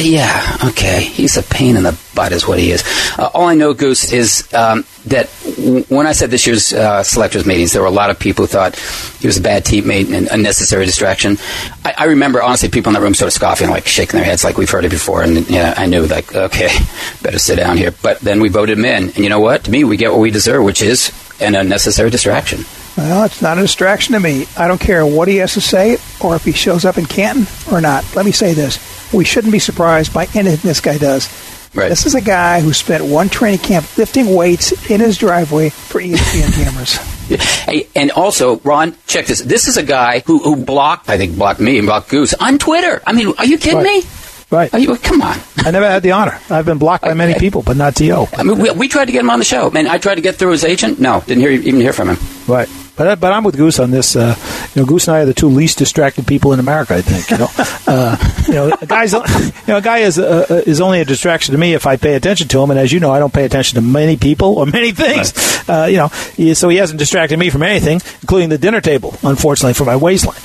Yeah, 0.00 0.56
okay. 0.64 1.02
He's 1.02 1.36
a 1.36 1.42
pain 1.42 1.76
in 1.76 1.82
the 1.82 1.98
butt, 2.14 2.32
is 2.32 2.46
what 2.46 2.58
he 2.58 2.70
is. 2.70 2.84
Uh, 3.18 3.30
all 3.34 3.46
I 3.46 3.54
know, 3.54 3.74
Goose, 3.74 4.12
is 4.12 4.52
um, 4.54 4.84
that 5.06 5.28
w- 5.56 5.82
when 5.88 6.06
I 6.06 6.12
said 6.12 6.30
this 6.30 6.46
year's 6.46 6.72
uh, 6.72 7.02
selectors 7.02 7.44
meetings, 7.44 7.72
there 7.72 7.82
were 7.82 7.88
a 7.88 7.92
lot 7.92 8.10
of 8.10 8.18
people 8.18 8.44
who 8.44 8.46
thought 8.48 8.76
he 9.20 9.26
was 9.26 9.36
a 9.36 9.40
bad 9.40 9.64
teammate 9.64 10.12
and 10.14 10.28
unnecessary 10.28 10.86
distraction. 10.86 11.36
I, 11.84 11.94
I 11.98 12.04
remember, 12.04 12.40
honestly, 12.42 12.68
people 12.68 12.90
in 12.90 12.94
that 12.94 13.02
room 13.02 13.14
sort 13.14 13.26
of 13.26 13.32
scoffing, 13.32 13.70
like 13.70 13.86
shaking 13.86 14.18
their 14.18 14.24
heads, 14.24 14.44
like 14.44 14.56
we've 14.56 14.70
heard 14.70 14.84
it 14.84 14.90
before. 14.90 15.22
And 15.22 15.48
yeah, 15.50 15.74
I 15.76 15.86
knew, 15.86 16.06
like, 16.06 16.34
okay, 16.34 16.68
better 17.22 17.38
sit 17.38 17.56
down 17.56 17.76
here. 17.76 17.92
But 18.02 18.20
then 18.20 18.40
we 18.40 18.48
voted 18.48 18.78
him 18.78 18.84
in, 18.84 19.04
and 19.04 19.18
you 19.18 19.28
know 19.28 19.40
what? 19.40 19.64
To 19.64 19.70
me, 19.70 19.82
we 19.82 19.96
get 19.96 20.12
what 20.12 20.20
we 20.20 20.30
deserve, 20.30 20.62
which 20.64 20.80
is 20.80 21.12
an 21.40 21.54
unnecessary 21.56 22.10
distraction. 22.10 22.60
Well, 22.96 23.24
it's 23.24 23.40
not 23.42 23.58
a 23.58 23.62
distraction 23.62 24.14
to 24.14 24.20
me. 24.20 24.46
I 24.56 24.66
don't 24.66 24.80
care 24.80 25.06
what 25.06 25.28
he 25.28 25.36
has 25.36 25.54
to 25.54 25.60
say 25.60 25.98
or 26.20 26.34
if 26.34 26.44
he 26.44 26.50
shows 26.50 26.84
up 26.84 26.98
in 26.98 27.06
Canton 27.06 27.46
or 27.72 27.80
not. 27.80 28.04
Let 28.16 28.26
me 28.26 28.32
say 28.32 28.54
this. 28.54 28.76
We 29.12 29.24
shouldn't 29.24 29.52
be 29.52 29.58
surprised 29.58 30.12
by 30.12 30.24
anything 30.34 30.68
this 30.68 30.80
guy 30.80 30.98
does. 30.98 31.28
Right. 31.74 31.88
This 31.90 32.06
is 32.06 32.14
a 32.14 32.20
guy 32.22 32.60
who 32.60 32.72
spent 32.72 33.04
one 33.04 33.28
training 33.28 33.58
camp 33.60 33.96
lifting 33.98 34.34
weights 34.34 34.90
in 34.90 35.00
his 35.00 35.18
driveway 35.18 35.68
for 35.70 36.00
ESPN 36.00 36.52
cameras. 36.64 36.98
Hey, 37.28 37.86
and 37.94 38.10
also, 38.12 38.58
Ron, 38.60 38.96
check 39.06 39.26
this. 39.26 39.40
This 39.42 39.68
is 39.68 39.76
a 39.76 39.82
guy 39.82 40.20
who, 40.20 40.38
who 40.38 40.56
blocked, 40.56 41.10
I 41.10 41.18
think, 41.18 41.36
blocked 41.36 41.60
me 41.60 41.76
and 41.76 41.86
blocked 41.86 42.08
Goose 42.08 42.32
on 42.32 42.56
Twitter. 42.56 43.02
I 43.06 43.12
mean, 43.12 43.34
are 43.36 43.44
you 43.44 43.58
kidding 43.58 43.80
Right. 43.84 44.02
me? 44.02 44.08
right. 44.50 44.72
Are 44.72 44.78
you, 44.78 44.96
come 44.96 45.20
on. 45.20 45.38
I 45.58 45.70
never 45.70 45.86
had 45.86 46.02
the 46.02 46.12
honor. 46.12 46.40
I've 46.48 46.64
been 46.64 46.78
blocked 46.78 47.04
by 47.04 47.12
many 47.12 47.34
people, 47.38 47.60
but 47.62 47.76
not 47.76 47.96
To. 47.96 48.26
I 48.34 48.42
mean, 48.44 48.58
we, 48.58 48.70
we 48.70 48.88
tried 48.88 49.04
to 49.06 49.12
get 49.12 49.20
him 49.20 49.28
on 49.28 49.38
the 49.40 49.44
show. 49.44 49.68
Man, 49.70 49.86
I 49.86 49.98
tried 49.98 50.14
to 50.14 50.22
get 50.22 50.36
through 50.36 50.52
his 50.52 50.64
agent. 50.64 51.00
No, 51.00 51.20
didn't 51.26 51.42
hear, 51.42 51.50
even 51.50 51.82
hear 51.82 51.92
from 51.92 52.08
him. 52.08 52.16
Right. 52.46 52.66
But 52.98 53.20
but 53.20 53.32
I'm 53.32 53.44
with 53.44 53.56
Goose 53.56 53.78
on 53.78 53.92
this. 53.92 54.16
Uh, 54.16 54.34
you 54.74 54.82
know, 54.82 54.86
Goose 54.86 55.06
and 55.06 55.16
I 55.16 55.20
are 55.20 55.24
the 55.24 55.32
two 55.32 55.48
least 55.48 55.78
distracted 55.78 56.26
people 56.26 56.52
in 56.52 56.58
America. 56.58 56.94
I 56.94 57.00
think. 57.00 57.30
You 57.30 57.38
know, 57.38 57.48
uh, 57.86 58.16
you 58.48 58.54
know, 58.54 58.76
a 58.80 58.86
guy's 58.86 59.12
you 59.12 59.20
know, 59.68 59.76
a 59.76 59.82
guy 59.82 59.98
is 59.98 60.18
uh, 60.18 60.46
uh, 60.50 60.54
is 60.66 60.80
only 60.80 61.00
a 61.00 61.04
distraction 61.04 61.52
to 61.52 61.58
me 61.58 61.74
if 61.74 61.86
I 61.86 61.96
pay 61.96 62.14
attention 62.14 62.48
to 62.48 62.60
him. 62.60 62.70
And 62.70 62.78
as 62.78 62.92
you 62.92 62.98
know, 62.98 63.12
I 63.12 63.20
don't 63.20 63.32
pay 63.32 63.44
attention 63.44 63.76
to 63.76 63.80
many 63.80 64.16
people 64.16 64.58
or 64.58 64.66
many 64.66 64.90
things. 64.90 65.32
Uh, 65.68 65.86
you 65.88 65.96
know, 65.96 66.08
so 66.54 66.68
he 66.68 66.76
hasn't 66.76 66.98
distracted 66.98 67.38
me 67.38 67.50
from 67.50 67.62
anything, 67.62 68.00
including 68.20 68.48
the 68.48 68.58
dinner 68.58 68.80
table. 68.80 69.14
Unfortunately, 69.22 69.74
for 69.74 69.84
my 69.84 69.96
waistline. 69.96 70.40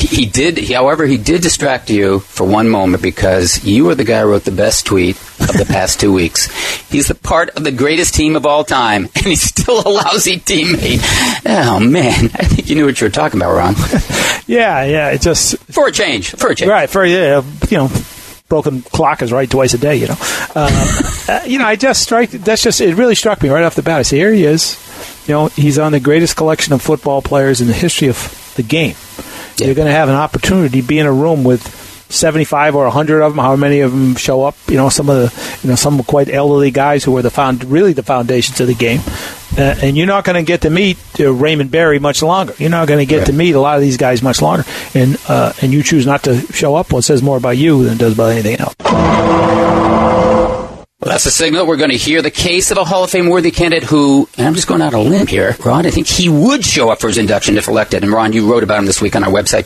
He, 0.00 0.26
did, 0.26 0.58
however, 0.70 1.06
he 1.06 1.18
did 1.18 1.42
distract 1.42 1.90
you 1.90 2.20
for 2.20 2.46
one 2.46 2.68
moment 2.68 3.02
because 3.02 3.64
you 3.64 3.84
were 3.84 3.94
the 3.94 4.04
guy 4.04 4.20
who 4.20 4.30
wrote 4.30 4.44
the 4.44 4.50
best 4.50 4.86
tweet 4.86 5.16
of 5.16 5.52
the 5.56 5.66
past 5.68 6.00
two 6.00 6.12
weeks. 6.12 6.48
He's 6.88 7.08
the 7.08 7.14
part 7.14 7.50
of 7.50 7.64
the 7.64 7.72
greatest 7.72 8.14
team 8.14 8.34
of 8.34 8.46
all 8.46 8.64
time, 8.64 9.04
and 9.14 9.26
he's 9.26 9.42
still 9.42 9.80
a 9.80 9.88
lousy 9.88 10.38
teammate. 10.38 11.00
Oh, 11.46 11.80
man. 11.80 12.26
I 12.34 12.44
think 12.44 12.68
you 12.70 12.76
knew 12.76 12.86
what 12.86 13.00
you 13.00 13.06
were 13.06 13.10
talking 13.12 13.40
about, 13.40 13.54
Ron. 13.54 13.74
Yeah, 14.46 14.84
yeah. 14.84 15.10
It 15.10 15.20
just 15.20 15.58
For 15.72 15.88
a 15.88 15.92
change. 15.92 16.30
For 16.30 16.50
a 16.50 16.54
change. 16.54 16.68
Right, 16.68 16.90
for 16.90 17.04
yeah, 17.04 17.42
you 17.68 17.76
know, 17.76 17.90
broken 18.48 18.82
clock 18.82 19.22
is 19.22 19.32
right 19.32 19.48
twice 19.48 19.74
a 19.74 19.78
day. 19.78 19.96
You 19.96 20.08
know, 20.08 20.16
uh, 20.54 21.00
uh, 21.28 21.42
you 21.46 21.58
know. 21.58 21.64
I 21.64 21.76
just 21.76 22.02
strike. 22.02 22.30
That's 22.30 22.62
just 22.62 22.80
it. 22.80 22.96
Really 22.96 23.14
struck 23.14 23.42
me 23.42 23.48
right 23.48 23.62
off 23.62 23.76
the 23.76 23.82
bat. 23.82 24.00
I 24.00 24.02
say, 24.02 24.18
here 24.18 24.32
he 24.32 24.44
is. 24.44 24.76
You 25.28 25.34
know, 25.34 25.46
he's 25.48 25.78
on 25.78 25.92
the 25.92 26.00
greatest 26.00 26.36
collection 26.36 26.72
of 26.72 26.82
football 26.82 27.22
players 27.22 27.60
in 27.60 27.68
the 27.68 27.72
history 27.72 28.08
of 28.08 28.16
the 28.60 28.68
game. 28.68 28.96
Yeah. 29.56 29.66
You're 29.66 29.74
going 29.74 29.88
to 29.88 29.94
have 29.94 30.08
an 30.08 30.14
opportunity 30.14 30.80
to 30.80 30.86
be 30.86 30.98
in 30.98 31.06
a 31.06 31.12
room 31.12 31.44
with 31.44 31.62
75 32.10 32.74
or 32.74 32.84
100 32.84 33.22
of 33.22 33.32
them, 33.32 33.38
how 33.38 33.56
many 33.56 33.80
of 33.80 33.92
them 33.92 34.16
show 34.16 34.44
up. 34.44 34.56
You 34.68 34.76
know, 34.76 34.88
some 34.88 35.08
of 35.08 35.16
the, 35.16 35.58
you 35.62 35.70
know, 35.70 35.76
some 35.76 36.02
quite 36.02 36.28
elderly 36.28 36.70
guys 36.70 37.04
who 37.04 37.16
are 37.16 37.22
the 37.22 37.30
found, 37.30 37.64
really 37.64 37.92
the 37.92 38.02
foundations 38.02 38.60
of 38.60 38.66
the 38.66 38.74
game. 38.74 39.00
Uh, 39.56 39.74
and 39.82 39.96
you're 39.96 40.06
not 40.06 40.24
going 40.24 40.36
to 40.36 40.42
get 40.46 40.62
to 40.62 40.70
meet 40.70 40.96
uh, 41.18 41.32
Raymond 41.32 41.70
Berry 41.70 41.98
much 41.98 42.22
longer. 42.22 42.54
You're 42.58 42.70
not 42.70 42.88
going 42.88 43.00
to 43.00 43.06
get 43.06 43.26
to 43.26 43.32
meet 43.32 43.54
a 43.54 43.60
lot 43.60 43.76
of 43.76 43.82
these 43.82 43.96
guys 43.96 44.22
much 44.22 44.40
longer. 44.40 44.64
And 44.94 45.18
uh, 45.28 45.52
and 45.60 45.72
you 45.72 45.82
choose 45.82 46.06
not 46.06 46.22
to 46.24 46.40
show 46.52 46.76
up. 46.76 46.92
Well, 46.92 47.00
it 47.00 47.02
says 47.02 47.22
more 47.22 47.36
about 47.36 47.56
you 47.56 47.84
than 47.84 47.94
it 47.94 47.98
does 47.98 48.14
about 48.14 48.30
anything 48.30 48.56
else. 48.60 49.89
That's 51.08 51.24
a 51.24 51.30
signal. 51.30 51.66
We're 51.66 51.78
going 51.78 51.90
to 51.90 51.96
hear 51.96 52.20
the 52.20 52.30
case 52.30 52.70
of 52.70 52.76
a 52.76 52.84
Hall 52.84 53.04
of 53.04 53.10
Fame 53.10 53.28
worthy 53.28 53.50
candidate 53.50 53.88
who, 53.88 54.28
and 54.36 54.46
I'm 54.46 54.54
just 54.54 54.68
going 54.68 54.82
out 54.82 54.92
on 54.92 55.06
a 55.06 55.08
limb 55.08 55.26
here, 55.26 55.56
Ron, 55.64 55.86
I 55.86 55.90
think 55.90 56.06
he 56.06 56.28
would 56.28 56.62
show 56.62 56.90
up 56.90 57.00
for 57.00 57.08
his 57.08 57.16
induction 57.16 57.56
if 57.56 57.68
elected. 57.68 58.02
And 58.02 58.12
Ron, 58.12 58.34
you 58.34 58.50
wrote 58.50 58.62
about 58.62 58.80
him 58.80 58.86
this 58.86 59.00
week 59.00 59.16
on 59.16 59.24
our 59.24 59.30
website, 59.30 59.64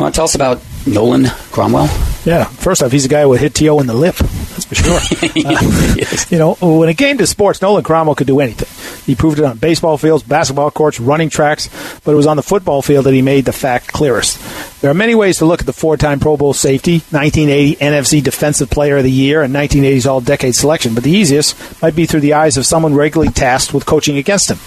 want 0.00 0.14
to 0.14 0.18
tell 0.18 0.24
us 0.24 0.34
about 0.34 0.60
Nolan 0.86 1.26
Cromwell? 1.52 1.88
Yeah, 2.24 2.44
first 2.44 2.82
off, 2.82 2.92
he's 2.92 3.06
a 3.06 3.08
guy 3.08 3.22
who 3.22 3.32
hit 3.32 3.54
T.O. 3.54 3.78
in 3.80 3.86
the 3.86 3.94
lip. 3.94 4.16
That's 4.16 4.64
for 4.66 4.74
sure. 4.74 4.94
uh, 5.46 6.26
you 6.28 6.38
know, 6.38 6.54
when 6.54 6.88
it 6.90 6.98
came 6.98 7.16
to 7.18 7.26
sports, 7.26 7.62
Nolan 7.62 7.82
Cromwell 7.82 8.14
could 8.14 8.26
do 8.26 8.40
anything. 8.40 8.68
He 9.06 9.14
proved 9.14 9.38
it 9.38 9.44
on 9.44 9.56
baseball 9.56 9.96
fields, 9.96 10.22
basketball 10.22 10.70
courts, 10.70 11.00
running 11.00 11.30
tracks, 11.30 11.70
but 12.04 12.12
it 12.12 12.16
was 12.16 12.26
on 12.26 12.36
the 12.36 12.42
football 12.42 12.82
field 12.82 13.06
that 13.06 13.14
he 13.14 13.22
made 13.22 13.46
the 13.46 13.52
fact 13.52 13.88
clearest. 13.88 14.38
There 14.82 14.90
are 14.90 14.94
many 14.94 15.14
ways 15.14 15.38
to 15.38 15.46
look 15.46 15.60
at 15.60 15.66
the 15.66 15.72
four-time 15.72 16.20
Pro 16.20 16.36
Bowl 16.36 16.52
safety, 16.52 16.98
1980 17.10 17.76
NFC 17.76 18.22
Defensive 18.22 18.68
Player 18.68 18.98
of 18.98 19.04
the 19.04 19.10
Year, 19.10 19.42
and 19.42 19.54
1980's 19.54 20.06
All-Decade 20.06 20.54
selection, 20.54 20.94
but 20.94 21.04
the 21.04 21.10
easiest 21.10 21.82
might 21.82 21.96
be 21.96 22.06
through 22.06 22.20
the 22.20 22.34
eyes 22.34 22.56
of 22.56 22.66
someone 22.66 22.94
regularly 22.94 23.32
tasked 23.32 23.72
with 23.72 23.86
coaching 23.86 24.18
against 24.18 24.50
him 24.50 24.58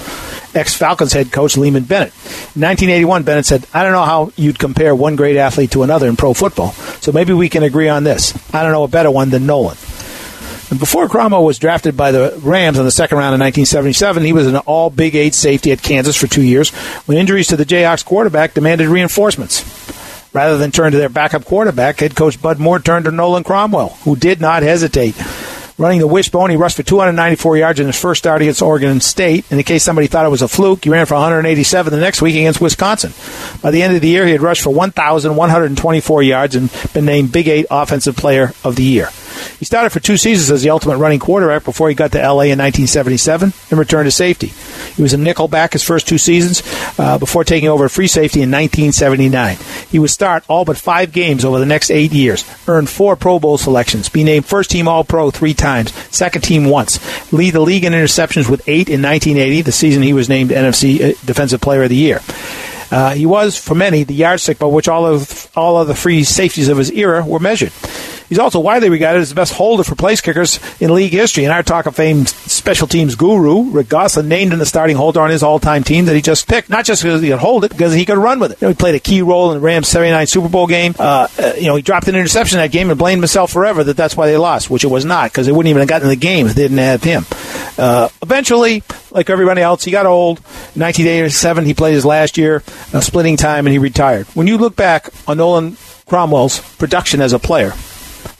ex 0.55 0.74
Falcons 0.75 1.13
head 1.13 1.31
coach 1.31 1.55
Leeman 1.55 1.88
Bennett. 1.88 2.13
In 2.55 2.62
1981, 2.62 3.24
Bennett 3.24 3.45
said, 3.45 3.65
I 3.74 3.83
don't 3.83 3.93
know 3.93 4.03
how 4.03 4.31
you'd 4.36 4.60
compare 4.60 4.95
one 4.95 5.15
great 5.15 5.38
athlete 5.38 5.72
to 5.72 5.83
another 5.83 6.07
in 6.07 6.15
pro 6.15 6.33
football, 6.33 6.72
so 7.01 7.12
maybe 7.12 7.33
we 7.33 7.50
can 7.50 7.63
agree 7.63 7.89
on 7.89 8.03
this. 8.03 8.33
I 8.53 8.63
don't 8.63 8.72
know 8.72 8.83
a 8.83 8.88
better 8.88 9.12
one 9.12 9.29
than 9.29 9.45
Nolan. 9.45 9.77
And 10.69 10.79
before 10.79 11.07
Cromwell 11.07 11.43
was 11.43 11.60
drafted 11.60 11.95
by 11.95 12.12
the 12.12 12.39
Rams 12.41 12.79
in 12.79 12.86
the 12.86 12.89
second 12.89 13.19
round 13.19 13.36
in 13.36 13.39
1977, 13.41 14.24
he 14.24 14.33
was 14.33 14.48
an 14.48 14.55
all 14.57 14.89
Big 14.89 15.13
Eight 15.13 15.36
safety 15.36 15.72
at 15.72 15.83
Kansas 15.83 16.15
for 16.15 16.25
two 16.25 16.41
years 16.41 16.72
when 17.05 17.17
injuries 17.17 17.48
to 17.50 17.57
the 17.57 17.65
Jayhawks 17.65 18.03
quarterback 18.03 18.55
demanded 18.55 18.88
reinforcements. 18.88 19.63
Rather 20.33 20.57
than 20.57 20.72
turn 20.72 20.91
to 20.91 20.98
their 20.98 21.10
backup 21.10 21.45
quarterback, 21.45 22.00
head 22.00 22.15
coach 22.15 22.41
Bud 22.41 22.57
Moore 22.57 22.79
turned 22.79 23.05
to 23.05 23.12
Nolan 23.12 23.43
Cromwell, 23.43 23.89
who 24.03 24.15
did 24.15 24.41
not 24.41 24.63
hesitate. 24.63 25.15
Running 25.77 26.00
the 26.00 26.08
wishbone, 26.08 26.51
he 26.51 26.56
rushed 26.56 26.77
for 26.77 26.84
294 26.84 27.58
yards 27.58 27.80
in 27.80 27.88
his 27.88 28.00
first 28.00 28.20
start 28.20 28.42
against 28.42 28.62
Oregon 28.62 29.01
State. 29.01 29.51
In 29.51 29.62
case 29.63 29.84
somebody 29.84 30.06
thought 30.06 30.25
it 30.25 30.30
was 30.30 30.44
a 30.44 30.48
fluke, 30.48 30.84
he 30.84 30.92
ran 30.92 31.08
for 31.08 31.15
187 31.15 31.92
the 31.92 32.00
next 32.00 32.22
week 32.22 32.36
against 32.36 32.62
Wisconsin. 32.62 33.12
By 33.62 33.72
the 33.72 33.82
end 33.82 33.96
of 33.96 34.01
the 34.01 34.08
year, 34.08 34.25
he 34.25 34.34
had 34.34 34.42
rushed 34.42 34.62
for 34.62 34.70
1,124 34.70 36.24
yards 36.24 36.56
and 36.56 36.70
been 36.94 37.06
named 37.06 37.32
Big 37.32 37.48
Eight 37.48 37.65
Offensive 37.72 38.15
Player 38.15 38.53
of 38.63 38.75
the 38.75 38.84
Year. 38.84 39.10
He 39.60 39.65
started 39.65 39.92
for 39.92 40.00
two 40.00 40.18
seasons 40.18 40.51
as 40.51 40.62
the 40.62 40.70
ultimate 40.70 40.98
running 40.98 41.20
quarterback 41.20 41.63
before 41.63 41.89
he 41.89 41.96
got 41.96 42.12
to 42.12 42.20
LA 42.20 42.51
in 42.51 42.60
1977 42.60 43.53
and 43.70 43.80
returned 43.80 44.08
to 44.08 44.12
safety. 44.12 44.51
He 44.96 45.01
was 45.01 45.13
a 45.13 45.18
nickel 45.18 45.48
back 45.48 45.74
his 45.74 45.84
first 45.84 46.08
two 46.08 46.18
seasons 46.18 46.62
uh, 47.00 47.18
before 47.18 47.44
taking 47.44 47.70
over 47.70 47.89
free 47.89 48.08
safety 48.08 48.42
in 48.42 48.51
1979. 48.51 49.58
He 49.89 50.00
would 50.00 50.10
start 50.10 50.44
all 50.48 50.65
but 50.65 50.77
five 50.77 51.12
games 51.12 51.44
over 51.44 51.60
the 51.60 51.65
next 51.65 51.92
eight 51.92 52.12
years, 52.12 52.46
earned 52.68 52.89
four 52.89 53.15
Pro 53.15 53.39
Bowl 53.39 53.58
selections, 53.58 54.10
be 54.10 54.24
named 54.24 54.46
first 54.46 54.70
team 54.72 54.88
All 54.88 55.03
Pro 55.03 55.32
three 55.32 55.53
times, 55.53 55.62
second 56.12 56.41
team 56.41 56.65
once, 56.65 57.00
lead 57.32 57.51
the 57.51 57.60
league 57.60 57.86
in 57.86 57.93
interceptions 57.93 58.50
with 58.50 58.62
eight 58.67 58.89
in 58.89 59.01
1980, 59.01 59.62
the 59.62 59.72
season 59.72 60.01
he 60.03 60.13
was 60.13 60.29
named 60.29 60.51
NFC 60.51 61.00
uh, 61.01 61.17
Defensive 61.25 61.62
Player 61.62 61.84
of 61.84 61.89
the 61.89 61.96
Year. 61.96 62.22
Uh, 62.91 63.13
he 63.15 63.25
was, 63.25 63.58
for 63.58 63.74
many, 63.74 64.03
the 64.03 64.13
yardstick 64.13 64.60
by 64.60 64.67
which 64.67 64.88
all 64.88 65.05
of 65.05 65.50
all 65.55 65.82
of 65.82 65.88
the 65.88 65.96
free 65.96 66.24
safeties 66.24 66.70
of 66.70 66.77
his 66.77 66.91
era 66.91 67.25
were 67.25 67.39
measured. 67.39 67.72
He's 68.34 68.40
also 68.40 68.60
widely 68.60 68.90
regarded 68.90 69.22
as 69.22 69.30
the 69.30 69.36
best 69.36 69.54
holder 69.54 69.84
for 69.84 69.94
place 69.94 70.20
kickers 70.20 70.60
in 70.82 70.92
league 70.92 71.12
history. 71.12 71.44
And 71.44 71.54
our 71.54 71.62
Talk 71.62 71.86
of 71.86 71.96
Fame 71.96 72.25
special 72.25 72.88
teams 72.88 73.13
guru, 73.13 73.70
Rick 73.70 73.90
Gosselin, 73.90 74.28
named 74.28 74.54
him 74.54 74.58
the 74.58 74.66
starting 74.66 74.96
holder 74.96 75.22
on 75.22 75.30
his 75.30 75.44
all-time 75.44 75.84
team 75.84 76.06
that 76.06 76.16
he 76.16 76.22
just 76.24 76.48
picked, 76.48 76.68
not 76.68 76.84
just 76.84 77.04
because 77.04 77.22
he 77.22 77.30
could 77.30 77.38
hold 77.38 77.63
it, 77.63 77.70
because 77.70 77.94
he 77.94 78.06
could 78.06 78.18
run 78.18 78.40
with 78.40 78.54
it. 78.54 78.60
You 78.60 78.66
know, 78.66 78.70
he 78.70 78.75
played 78.75 78.96
a 78.96 79.00
key 79.00 79.22
role 79.22 79.52
in 79.52 79.60
the 79.60 79.63
Rams' 79.63 79.88
79 79.88 80.25
Super 80.25 80.50
Bowl 80.50 80.66
game. 80.66 80.96
Uh, 80.98 81.28
uh, 81.38 81.54
you 81.56 81.68
know, 81.68 81.75
he 81.75 81.84
dropped 81.84 82.08
an 82.08 82.16
interception 82.16 82.58
that 82.58 82.72
game 82.72 82.90
and 82.90 82.98
blamed 82.98 83.22
himself 83.22 83.52
forever 83.52 83.84
that 83.84 83.96
that's 83.96 84.18
why 84.18 84.25
they 84.25 84.38
lost, 84.38 84.68
which 84.68 84.84
it 84.84 84.88
was 84.88 85.06
not, 85.06 85.32
because 85.32 85.46
they 85.46 85.52
wouldn't 85.52 85.70
even 85.70 85.82
have 85.82 85.90
gotten 85.90 86.08
in 86.08 86.10
the 86.10 86.16
game 86.16 86.48
if 86.48 86.56
they 86.56 86.63
didn't 86.63 86.80
have 86.80 87.04
him. 87.04 87.28
Uh, 87.78 88.10
eventually, 88.24 88.82
like 89.12 89.30
everybody 89.30 89.62
else, 89.62 89.84
he 89.84 89.92
got 89.92 90.08
old. 90.08 90.40
In 90.74 90.82
1987, 90.82 91.66
he 91.66 91.75
played 91.75 91.94
his 91.94 92.04
last 92.04 92.36
year, 92.36 92.63
uh, 92.94 93.00
splitting 93.00 93.38
time, 93.38 93.68
and 93.68 93.72
he 93.72 93.78
retired. 93.78 94.25
When 94.34 94.48
you 94.48 94.58
look 94.58 94.75
back 94.75 95.10
on 95.28 95.38
Nolan 95.38 95.78
Cromwell's 96.08 96.60
production 96.78 97.22
as 97.22 97.32
a 97.32 97.40
player, 97.40 97.74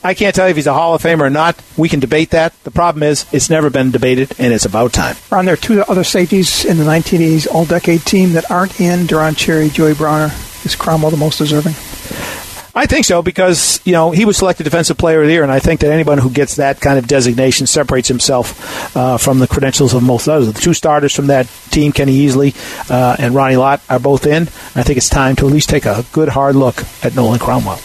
I 0.04 0.14
can't 0.14 0.36
tell 0.36 0.48
you 0.48 0.52
if 0.52 0.58
he's 0.58 0.68
a 0.68 0.74
Hall 0.74 0.94
of 0.94 1.02
Famer 1.02 1.22
or 1.22 1.30
not. 1.30 1.62
We 1.78 1.88
can 1.88 2.02
debate 2.02 2.32
that. 2.32 2.54
The 2.64 2.72
problem 2.72 3.04
is, 3.04 3.26
it's 3.32 3.50
never 3.50 3.70
been 3.70 3.92
debated, 3.92 4.34
and 4.38 4.54
it's 4.54 4.66
about 4.66 4.92
time. 4.92 5.16
Ron, 5.32 5.46
there 5.46 5.54
are 5.54 5.58
two 5.58 5.82
other 5.84 6.04
safeties 6.04 6.66
in 6.66 6.78
the 6.78 6.84
1980s 6.84 7.48
All 7.48 7.66
Decade 7.66 8.02
team 8.02 8.34
that 8.34 8.52
aren't 8.52 8.82
in 8.82 9.08
Deron 9.08 9.38
Cherry, 9.38 9.70
Joey 9.70 9.94
Browner. 9.94 10.34
Is 10.66 10.76
Cromwell 10.76 11.12
the 11.12 11.18
most 11.18 11.38
deserving? 11.38 11.74
I 12.76 12.88
think 12.88 13.06
so 13.06 13.22
because 13.22 13.80
you 13.86 13.92
know 13.92 14.10
he 14.10 14.26
was 14.26 14.36
selected 14.36 14.64
defensive 14.64 14.98
player 14.98 15.22
of 15.22 15.28
the 15.28 15.32
year, 15.32 15.44
and 15.44 15.52
I 15.52 15.60
think 15.60 15.82
that 15.82 15.92
anyone 15.92 16.18
who 16.18 16.32
gets 16.32 16.56
that 16.56 16.82
kind 16.82 16.98
of 16.98 17.08
designation 17.08 17.68
separates 17.68 18.08
himself 18.08 18.98
uh, 18.98 19.18
from 19.18 19.38
the 19.38 19.48
credentials 19.48 19.94
of 19.94 20.02
most 20.02 20.28
others. 20.28 20.52
The 20.52 20.60
two 20.60 20.74
starters 20.74 21.16
from 21.16 21.28
that 21.28 21.48
team, 21.70 21.92
Kenny 21.92 22.26
Easley 22.26 22.56
uh, 22.90 23.16
and 23.20 23.36
Ronnie 23.36 23.58
Lott, 23.58 23.82
are 23.90 24.00
both 24.00 24.26
in. 24.26 24.44
I 24.76 24.82
think 24.82 24.98
it's 24.98 25.10
time 25.10 25.36
to 25.36 25.46
at 25.46 25.54
least 25.54 25.70
take 25.70 25.86
a 25.86 26.04
good 26.14 26.30
hard 26.30 26.56
look 26.56 26.84
at 27.04 27.16
Nolan 27.16 27.40
Cromwell. 27.40 27.80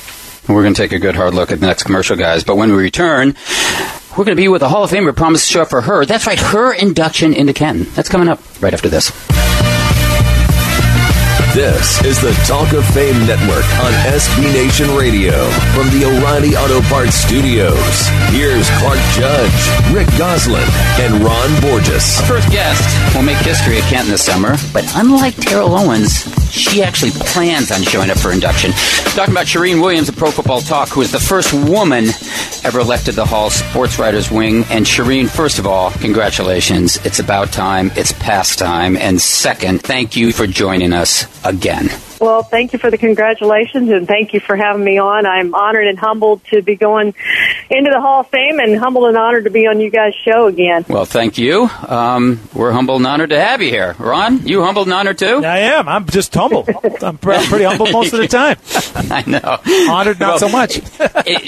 We're 0.48 0.62
going 0.62 0.74
to 0.74 0.82
take 0.82 0.92
a 0.92 0.98
good 0.98 1.14
hard 1.14 1.34
look 1.34 1.52
at 1.52 1.60
the 1.60 1.66
next 1.66 1.82
commercial, 1.82 2.16
guys. 2.16 2.42
But 2.42 2.56
when 2.56 2.70
we 2.70 2.76
return, 2.76 3.36
we're 4.12 4.24
going 4.24 4.36
to 4.36 4.42
be 4.42 4.48
with 4.48 4.62
a 4.62 4.68
Hall 4.68 4.82
of 4.82 4.90
Famer 4.90 5.14
promised 5.14 5.46
to 5.46 5.52
show 5.52 5.62
up 5.62 5.70
for 5.70 5.82
her. 5.82 6.06
That's 6.06 6.26
right, 6.26 6.38
her 6.38 6.72
induction 6.72 7.34
into 7.34 7.52
Canton. 7.52 7.86
That's 7.94 8.08
coming 8.08 8.28
up 8.28 8.40
right 8.62 8.72
after 8.72 8.88
this. 8.88 9.12
This 11.54 12.04
is 12.04 12.20
the 12.20 12.32
Talk 12.46 12.72
of 12.72 12.86
Fame 12.94 13.26
Network 13.26 13.64
on 13.80 13.92
SB 14.12 14.52
Nation 14.52 14.94
Radio 14.96 15.32
from 15.74 15.88
the 15.90 16.04
O'Reilly 16.06 16.54
Auto 16.56 16.80
Parts 16.82 17.14
Studios. 17.16 18.06
Here's 18.30 18.68
Clark 18.78 19.00
Judge, 19.12 19.92
Rick 19.92 20.06
Gosselin, 20.18 20.62
and 21.00 21.24
Ron 21.24 21.60
Borges. 21.60 22.20
Our 22.20 22.26
first 22.26 22.50
guest 22.50 22.84
will 23.14 23.22
make 23.22 23.38
history 23.38 23.78
at 23.78 23.84
Canton 23.84 24.10
this 24.10 24.24
summer, 24.24 24.56
but 24.72 24.84
unlike 24.94 25.36
Terrell 25.36 25.74
Owens, 25.74 26.24
she 26.58 26.82
actually 26.82 27.12
plans 27.12 27.70
on 27.70 27.82
showing 27.82 28.10
up 28.10 28.18
for 28.18 28.32
induction. 28.32 28.72
Talking 29.14 29.32
about 29.34 29.46
Charean 29.46 29.80
Williams 29.80 30.08
of 30.08 30.16
Pro 30.16 30.30
Football 30.30 30.60
Talk, 30.60 30.88
who 30.88 31.00
is 31.00 31.12
the 31.12 31.20
first 31.20 31.52
woman 31.52 32.06
ever 32.64 32.80
elected 32.80 33.14
the 33.14 33.24
Hall 33.24 33.50
Sports 33.50 33.98
Writers 33.98 34.30
Wing. 34.30 34.64
And 34.70 34.84
Charean, 34.84 35.28
first 35.28 35.58
of 35.58 35.66
all, 35.66 35.90
congratulations. 35.92 36.96
It's 37.04 37.18
about 37.18 37.52
time. 37.52 37.90
It's 37.96 38.12
past 38.12 38.58
time. 38.58 38.96
And 38.96 39.20
second, 39.20 39.82
thank 39.82 40.16
you 40.16 40.32
for 40.32 40.46
joining 40.46 40.92
us 40.92 41.26
again. 41.44 41.88
Well, 42.20 42.42
thank 42.42 42.72
you 42.72 42.78
for 42.78 42.90
the 42.90 42.98
congratulations 42.98 43.90
and 43.90 44.06
thank 44.06 44.34
you 44.34 44.40
for 44.40 44.56
having 44.56 44.84
me 44.84 44.98
on. 44.98 45.26
I'm 45.26 45.54
honored 45.54 45.86
and 45.86 45.98
humbled 45.98 46.44
to 46.46 46.62
be 46.62 46.74
going 46.74 47.14
into 47.70 47.90
the 47.90 48.00
Hall 48.00 48.20
of 48.20 48.28
Fame 48.28 48.58
and 48.58 48.76
humbled 48.76 49.06
and 49.06 49.16
honored 49.16 49.44
to 49.44 49.50
be 49.50 49.66
on 49.66 49.80
you 49.80 49.90
guys' 49.90 50.14
show 50.24 50.46
again. 50.46 50.84
Well, 50.88 51.04
thank 51.04 51.38
you. 51.38 51.70
Um, 51.86 52.40
we're 52.54 52.72
humbled 52.72 53.00
and 53.00 53.06
honored 53.06 53.30
to 53.30 53.40
have 53.40 53.62
you 53.62 53.70
here. 53.70 53.94
Ron, 53.98 54.46
you 54.46 54.62
humbled 54.62 54.88
and 54.88 54.94
honored 54.94 55.18
too? 55.18 55.44
I 55.44 55.58
am. 55.58 55.88
I'm 55.88 56.06
just 56.06 56.34
humble. 56.34 56.66
I'm 57.02 57.18
pretty 57.18 57.64
humble 57.64 57.90
most 57.90 58.12
of 58.12 58.20
the 58.20 58.28
time. 58.28 58.56
I 59.10 59.24
know. 59.26 59.92
Honored, 59.92 60.18
not 60.18 60.28
well, 60.28 60.38
so 60.38 60.48
much. 60.48 60.78
it, 60.78 60.82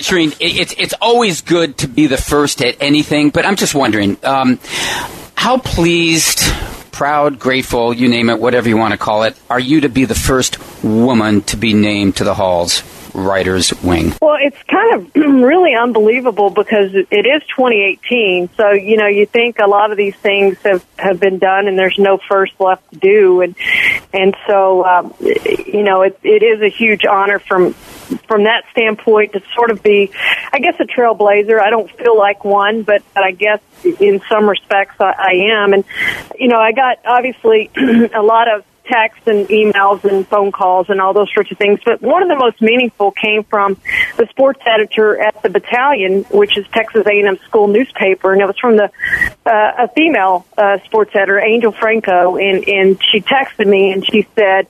Charean, 0.04 0.32
it, 0.40 0.56
it's, 0.56 0.74
it's 0.78 0.94
always 1.00 1.40
good 1.40 1.78
to 1.78 1.88
be 1.88 2.06
the 2.06 2.16
first 2.16 2.62
at 2.62 2.76
anything, 2.80 3.30
but 3.30 3.44
I'm 3.44 3.56
just 3.56 3.74
wondering, 3.74 4.18
um, 4.22 4.58
how 5.34 5.58
pleased 5.58 6.42
proud, 7.00 7.38
grateful, 7.38 7.94
you 7.94 8.10
name 8.10 8.28
it, 8.28 8.38
whatever 8.38 8.68
you 8.68 8.76
want 8.76 8.92
to 8.92 8.98
call 8.98 9.22
it, 9.22 9.34
are 9.48 9.58
you 9.58 9.80
to 9.80 9.88
be 9.88 10.04
the 10.04 10.14
first 10.14 10.58
woman 10.84 11.40
to 11.40 11.56
be 11.56 11.72
named 11.72 12.14
to 12.14 12.24
the 12.24 12.34
Hall's 12.34 12.82
writer's 13.14 13.72
wing? 13.82 14.12
Well, 14.20 14.36
it's 14.38 14.62
kind 14.64 14.92
of 14.96 15.14
really 15.16 15.74
unbelievable 15.74 16.50
because 16.50 16.94
it 16.94 17.26
is 17.26 17.42
2018. 17.56 18.50
So, 18.54 18.72
you 18.72 18.98
know, 18.98 19.06
you 19.06 19.24
think 19.24 19.60
a 19.60 19.66
lot 19.66 19.90
of 19.90 19.96
these 19.96 20.14
things 20.16 20.58
have, 20.58 20.84
have 20.98 21.18
been 21.18 21.38
done 21.38 21.68
and 21.68 21.78
there's 21.78 21.98
no 21.98 22.18
first 22.18 22.52
left 22.60 22.90
to 22.92 22.98
do. 22.98 23.40
And, 23.40 23.56
and 24.12 24.36
so, 24.46 24.84
um, 24.84 25.14
you 25.20 25.82
know, 25.82 26.02
it, 26.02 26.20
it 26.22 26.42
is 26.42 26.60
a 26.60 26.68
huge 26.68 27.06
honor 27.06 27.38
from, 27.38 27.72
from 28.26 28.44
that 28.44 28.64
standpoint 28.72 29.32
to 29.32 29.42
sort 29.54 29.70
of 29.70 29.82
be, 29.82 30.10
I 30.52 30.58
guess, 30.58 30.74
a 30.80 30.84
trailblazer. 30.84 31.60
I 31.60 31.70
don't 31.70 31.90
feel 31.90 32.16
like 32.16 32.44
one, 32.44 32.82
but, 32.82 33.02
I 33.16 33.32
guess 33.32 33.60
in 33.84 34.22
some 34.28 34.48
respects 34.48 34.96
I, 34.98 35.14
I 35.16 35.32
am. 35.52 35.72
And, 35.72 35.84
you 36.38 36.48
know, 36.48 36.58
I 36.58 36.72
got 36.72 36.98
obviously 37.04 37.70
a 38.14 38.22
lot 38.22 38.48
of 38.52 38.64
texts 38.90 39.26
and 39.26 39.48
emails 39.48 40.04
and 40.04 40.26
phone 40.26 40.52
calls 40.52 40.88
and 40.88 41.00
all 41.00 41.12
those 41.12 41.32
sorts 41.32 41.50
of 41.50 41.58
things. 41.58 41.80
But 41.84 42.02
one 42.02 42.22
of 42.22 42.28
the 42.28 42.36
most 42.36 42.60
meaningful 42.60 43.12
came 43.12 43.44
from 43.44 43.76
the 44.16 44.26
sports 44.30 44.60
editor 44.66 45.20
at 45.20 45.40
the 45.42 45.48
Battalion, 45.48 46.24
which 46.24 46.58
is 46.58 46.66
Texas 46.68 47.06
A&M 47.06 47.38
school 47.46 47.68
newspaper, 47.68 48.32
and 48.32 48.42
it 48.42 48.46
was 48.46 48.58
from 48.58 48.76
the 48.76 48.90
uh, 49.46 49.84
a 49.84 49.88
female 49.88 50.46
uh, 50.58 50.78
sports 50.84 51.12
editor, 51.14 51.38
Angel 51.38 51.72
Franco, 51.72 52.36
and 52.36 52.68
and 52.68 53.02
she 53.02 53.20
texted 53.20 53.66
me 53.66 53.92
and 53.92 54.04
she 54.04 54.26
said, 54.34 54.66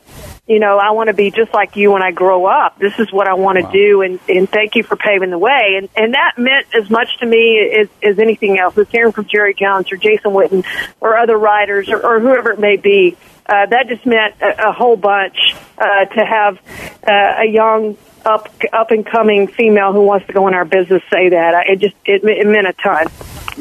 you 0.51 0.59
know, 0.59 0.79
I 0.79 0.91
want 0.91 1.07
to 1.07 1.15
be 1.15 1.31
just 1.31 1.55
like 1.55 1.77
you 1.77 1.93
when 1.93 2.03
I 2.03 2.11
grow 2.11 2.45
up. 2.45 2.79
This 2.79 2.99
is 2.99 3.13
what 3.13 3.29
I 3.29 3.35
want 3.35 3.59
to 3.59 3.65
wow. 3.65 3.71
do, 3.71 4.03
and, 4.03 4.19
and 4.29 4.51
thank 4.51 4.75
you 4.75 4.83
for 4.83 4.97
paving 4.97 5.31
the 5.31 5.39
way. 5.39 5.77
And 5.79 5.89
and 5.97 6.15
that 6.15 6.33
meant 6.37 6.67
as 6.75 6.91
much 6.91 7.19
to 7.21 7.27
me 7.27 7.71
as, 7.81 7.89
as 8.03 8.19
anything 8.19 8.59
else. 8.59 8.77
As 8.77 8.91
hearing 8.91 9.13
from 9.13 9.27
Jerry 9.27 9.55
Jones 9.55 9.93
or 9.93 9.97
Jason 9.97 10.33
Witten 10.33 10.67
or 11.01 11.17
other 11.17 11.39
writers 11.39 11.89
or, 11.89 12.05
or 12.05 12.21
whoever 12.21 12.51
it 12.51 12.59
may 12.59 12.77
be 12.77 13.17
uh, 13.51 13.67
that 13.67 13.89
just 13.89 14.07
meant 14.07 14.35
a, 14.41 14.69
a 14.69 14.73
whole 14.73 14.97
bunch 14.97 15.57
uh, 15.77 16.05
to 16.05 16.25
have 16.25 16.59
uh, 17.07 17.43
a 17.43 17.47
young 17.47 17.97
up 18.27 18.49
up 18.73 18.91
and 18.91 19.05
coming 19.07 19.47
female 19.47 19.93
who 19.93 20.03
wants 20.03 20.27
to 20.27 20.33
go 20.33 20.47
in 20.49 20.55
our 20.55 20.65
business 20.65 21.03
say 21.11 21.29
that. 21.31 21.67
It 21.69 21.79
just 21.81 21.95
it, 22.05 22.23
it 22.25 22.47
meant 22.47 22.67
a 22.67 22.73
ton. 22.75 23.07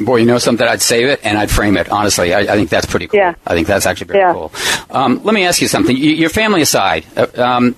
Boy, 0.05 0.17
you 0.17 0.25
know 0.25 0.37
something? 0.37 0.65
I'd 0.65 0.81
save 0.81 1.07
it 1.07 1.19
and 1.23 1.37
I'd 1.37 1.51
frame 1.51 1.75
it. 1.75 1.89
Honestly, 1.89 2.33
I, 2.33 2.39
I 2.41 2.55
think 2.55 2.69
that's 2.69 2.85
pretty 2.85 3.07
cool. 3.07 3.19
Yeah. 3.19 3.33
I 3.45 3.53
think 3.53 3.67
that's 3.67 3.85
actually 3.85 4.07
very 4.07 4.19
Yeah. 4.19 4.33
cool. 4.33 4.51
Um, 4.89 5.21
let 5.23 5.33
me 5.33 5.43
ask 5.45 5.61
you 5.61 5.67
something. 5.67 5.95
Your 5.97 6.29
family 6.29 6.61
aside, 6.61 7.05
uh, 7.17 7.27
um, 7.35 7.75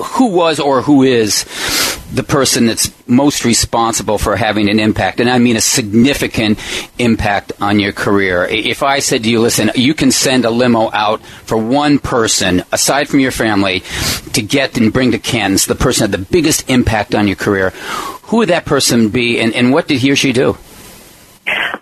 who 0.00 0.28
was 0.28 0.60
or 0.60 0.82
who 0.82 1.02
is 1.02 1.44
the 2.12 2.22
person 2.22 2.66
that's 2.66 2.92
most 3.08 3.44
responsible 3.44 4.18
for 4.18 4.36
having 4.36 4.68
an 4.70 4.78
impact, 4.78 5.20
and 5.20 5.28
I 5.28 5.38
mean 5.38 5.56
a 5.56 5.60
significant 5.60 6.58
impact 6.98 7.52
on 7.60 7.80
your 7.80 7.92
career? 7.92 8.44
If 8.44 8.82
I 8.82 9.00
said 9.00 9.24
to 9.24 9.30
you, 9.30 9.40
listen, 9.40 9.70
you 9.74 9.94
can 9.94 10.10
send 10.10 10.44
a 10.44 10.50
limo 10.50 10.90
out 10.92 11.22
for 11.22 11.58
one 11.58 11.98
person, 11.98 12.62
aside 12.72 13.08
from 13.08 13.20
your 13.20 13.32
family, 13.32 13.82
to 14.32 14.42
get 14.42 14.76
and 14.76 14.92
bring 14.92 15.12
to 15.12 15.18
Ken's, 15.18 15.66
the 15.66 15.74
person 15.74 16.10
that 16.10 16.16
had 16.16 16.26
the 16.26 16.32
biggest 16.32 16.68
impact 16.70 17.14
on 17.14 17.26
your 17.26 17.36
career, 17.36 17.70
who 18.24 18.38
would 18.38 18.48
that 18.48 18.64
person 18.64 19.08
be, 19.08 19.40
and, 19.40 19.54
and 19.54 19.72
what 19.72 19.88
did 19.88 19.98
he 19.98 20.10
or 20.10 20.16
she 20.16 20.32
do? 20.32 20.56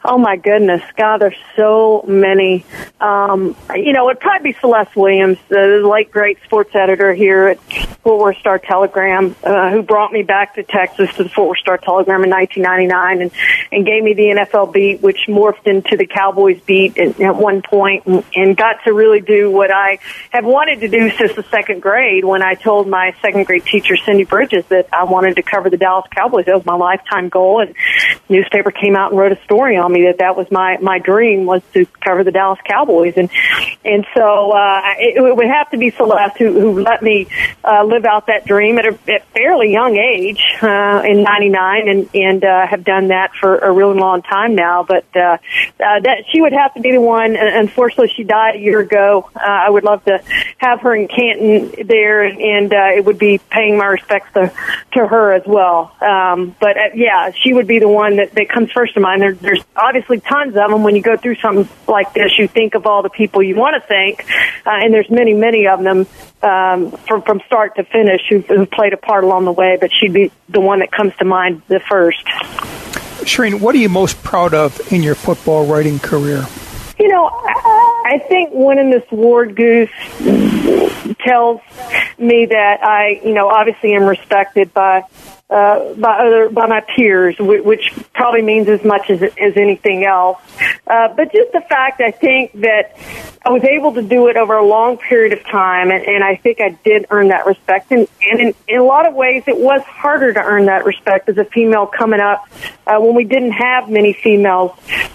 Oh 0.05 0.19
my 0.19 0.37
goodness, 0.37 0.83
God, 0.97 1.19
there's 1.19 1.37
so 1.57 2.05
many. 2.09 2.65
Um, 3.01 3.55
you 3.75 3.93
know, 3.93 4.09
it'd 4.11 4.21
probably 4.21 4.53
be 4.53 4.59
Celeste 4.59 4.97
Williams, 4.97 5.39
the 5.49 5.81
late 5.89 6.11
great 6.11 6.39
sports 6.45 6.75
editor 6.75 7.15
here 7.15 7.49
at 7.49 7.61
Fort 8.03 8.21
Worth 8.21 8.39
Star 8.39 8.59
Telegram, 8.59 9.37
uh, 9.45 9.71
who 9.71 9.83
brought 9.83 10.13
me 10.13 10.23
back 10.23 10.57
to 10.57 10.65
Texas 10.65 11.15
to 11.15 11.25
the 11.25 11.29
Fort 11.29 11.51
Worth 11.51 11.59
Star 11.59 11.79
Telegram 11.79 12.25
in 12.25 12.31
1999 12.31 13.23
and, 13.23 13.31
and 13.71 13.87
gave 13.87 14.03
me 14.03 14.15
the 14.15 14.45
NFL 14.45 14.73
beat, 14.73 15.01
which 15.03 15.27
morphed 15.29 15.67
into 15.67 15.97
the 15.97 16.07
Cowboys 16.07 16.61
beat 16.63 16.99
at, 16.99 17.21
at 17.21 17.37
one 17.37 17.63
point 17.63 18.07
and, 18.07 18.25
and 18.35 18.57
got 18.57 18.83
to 18.85 18.93
really 18.93 19.21
do 19.21 19.51
what 19.51 19.71
I 19.71 20.01
have 20.31 20.45
wanted 20.45 20.81
to 20.81 20.89
do 20.89 21.11
since 21.11 21.35
the 21.37 21.45
second 21.45 21.81
grade 21.81 22.25
when 22.25 22.43
I 22.43 22.55
told 22.55 22.89
my 22.89 23.15
second 23.23 23.47
grade 23.47 23.65
teacher, 23.65 23.97
Cindy 23.97 24.25
Bridges, 24.25 24.65
that 24.67 24.89
I 24.93 25.05
wanted 25.05 25.37
to 25.37 25.43
cover 25.43 25.71
the 25.71 25.77
Dallas 25.77 26.07
Cowboys. 26.11 26.47
That 26.47 26.57
was 26.57 26.67
my 26.67 26.75
lifetime 26.75 27.29
goal 27.29 27.61
and 27.61 27.77
newspaper 28.29 28.73
came 28.73 28.97
out 28.97 29.13
and 29.13 29.21
wrote 29.21 29.31
a 29.31 29.43
story 29.45 29.52
on 29.53 29.93
me 29.93 30.05
that 30.05 30.19
that 30.19 30.37
was 30.37 30.51
my 30.51 30.79
my 30.79 30.99
dream 30.99 31.47
was 31.47 31.63
to 31.75 31.87
cover 32.01 32.25
the 32.25 32.33
Dallas 32.33 32.59
Cowboys 32.65 33.15
and 33.17 33.31
and 33.85 34.07
so 34.15 34.53
uh, 34.53 34.81
it, 34.99 35.17
it 35.17 35.37
would 35.37 35.47
have 35.47 35.71
to 35.71 35.79
be 35.79 35.91
Celeste 35.91 36.39
who, 36.39 36.61
who 36.61 36.83
let 36.83 37.03
me 37.03 37.27
uh, 37.65 37.85
live 37.85 38.05
out 38.05 38.27
that 38.27 38.45
dream 38.47 38.79
at 38.79 38.87
a 38.87 38.99
at 39.09 39.27
fairly 39.29 39.73
young 39.73 39.97
age 39.97 40.43
uh, 40.63 41.03
in 41.05 41.23
'99 41.23 41.89
and 41.89 42.09
and 42.15 42.45
uh, 42.45 42.67
have 42.67 42.85
done 42.85 43.09
that 43.09 43.35
for 43.35 43.59
a 43.59 43.71
really 43.71 43.99
long 43.99 44.23
time 44.23 44.55
now. 44.55 44.83
But 44.83 45.05
uh, 45.17 45.39
uh, 45.81 46.01
that 46.01 46.25
she 46.31 46.41
would 46.41 46.53
have 46.53 46.75
to 46.75 46.81
be 46.81 46.93
the 46.93 47.01
one. 47.01 47.37
And 47.37 47.49
unfortunately, 47.57 48.13
she 48.15 48.25
died 48.25 48.57
a 48.57 48.59
year 48.59 48.81
ago. 48.81 49.31
Uh, 49.35 49.41
I 49.41 49.71
would 49.71 49.85
love 49.85 50.05
to 50.05 50.23
have 50.59 50.81
her 50.81 50.95
in 50.95 51.09
Canton 51.09 51.87
there, 51.87 52.23
and, 52.23 52.41
and 52.41 52.73
uh, 52.73 52.97
it 52.97 53.05
would 53.05 53.19
be 53.19 53.39
paying 53.51 53.77
my 53.77 53.87
respects 53.87 54.33
to 54.35 54.53
to 54.93 55.07
her 55.07 55.33
as 55.33 55.43
well. 55.47 55.95
Um, 56.01 56.55
but 56.61 56.77
uh, 56.77 56.81
yeah, 56.95 57.31
she 57.33 57.53
would 57.53 57.67
be 57.67 57.79
the 57.79 57.89
one 57.89 58.17
that, 58.17 58.33
that 58.33 58.49
comes 58.49 58.71
first 58.73 58.95
to 58.95 59.01
mind. 59.01 59.23
There, 59.23 59.35
there's 59.43 59.63
obviously 59.77 60.21
tons 60.21 60.57
of 60.57 60.71
them. 60.71 60.83
When 60.83 60.97
you 60.97 61.03
go 61.03 61.17
through 61.17 61.37
something 61.37 61.69
like 61.87 62.15
this, 62.15 62.39
you 62.39 62.49
think 62.49 62.75
of 62.75 62.87
all 62.87 63.03
the 63.03 63.11
people 63.11 63.43
you 63.43 63.57
want 63.57 63.81
to 63.81 63.87
thank, 63.87 64.25
uh, 64.65 64.71
and 64.71 64.95
there's 64.95 65.11
many, 65.11 65.35
many 65.35 65.67
of 65.67 65.83
them 65.83 66.07
um, 66.43 66.93
from 66.93 67.23
from 67.23 67.41
start 67.47 67.77
to 67.77 67.85
finish 67.85 68.23
who 68.29 68.41
who 68.41 68.67
played 68.67 68.93
a 68.93 68.97
part 68.97 69.25
along 69.25 69.45
the 69.45 69.53
way. 69.53 69.77
But 69.81 69.91
she'd 69.93 70.13
be 70.13 70.33
the 70.49 70.61
one 70.61 70.79
that 70.79 70.91
comes 70.91 71.15
to 71.17 71.25
mind 71.25 71.63
the 71.69 71.81
first. 71.81 72.25
Charean, 73.25 73.61
what 73.61 73.75
are 73.75 73.79
you 73.79 73.89
most 73.89 74.23
proud 74.23 74.55
of 74.55 74.93
in 74.93 75.03
your 75.03 75.15
football 75.15 75.67
writing 75.67 75.99
career? 75.99 76.47
You 76.99 77.09
know, 77.09 77.27
I 77.27 77.83
I 78.05 78.19
think 78.19 78.51
winning 78.53 78.91
this 78.91 79.11
Ward 79.11 79.57
Goose 79.57 79.91
tells 81.21 81.61
me 82.19 82.47
that 82.47 82.79
I, 82.83 83.21
you 83.25 83.33
know, 83.33 83.49
obviously 83.49 83.95
am 83.95 84.05
respected 84.05 84.75
by 84.75 85.05
uh, 85.53 85.95
by 85.95 86.19
other 86.19 86.49
by 86.49 86.67
my 86.67 86.81
peers, 86.81 87.37
which 87.39 87.93
probably 88.15 88.43
means 88.43 88.69
as 88.69 88.83
much 88.85 89.11
as 89.11 89.23
as 89.23 89.57
anything 89.57 90.05
else. 90.05 90.39
Uh, 90.87 91.09
but 91.09 91.31
just 91.33 91.53
the 91.53 91.61
fact 91.61 92.01
I 92.01 92.11
think 92.11 92.53
that 92.61 92.97
I 93.45 93.51
was 93.51 93.65
able 93.65 93.93
to 93.95 94.03
do 94.03 94.29
it 94.29 94.37
over 94.37 94.57
a 94.57 94.65
long 94.65 94.99
period 94.99 95.33
of 95.33 95.45
time, 95.45 95.91
and, 95.91 96.05
and 96.05 96.23
I 96.23 96.37
think 96.37 96.61
I 96.61 96.71
did 96.85 97.07
earn 97.11 97.29
that 97.29 97.45
respect. 97.45 97.91
And, 97.91 98.07
and 98.23 98.41
in, 98.41 98.55
in 98.69 98.81
a 98.81 98.85
lot 98.85 99.05
of 99.05 99.15
ways, 99.15 99.43
it 99.49 99.59
was 99.59 99.83
harder 99.83 100.33
to 100.33 100.41
earn 100.41 100.67
that 100.67 100.85
respect 100.85 101.29
as 101.29 101.37
a 101.39 101.45
female 101.45 101.87
coming 101.87 102.21
up 102.21 102.47
uh, 102.87 102.99
when 103.01 103.17
we 103.17 103.25
didn't 103.25 103.53
have 103.53 103.91
many 103.91 104.13
females 104.13 104.71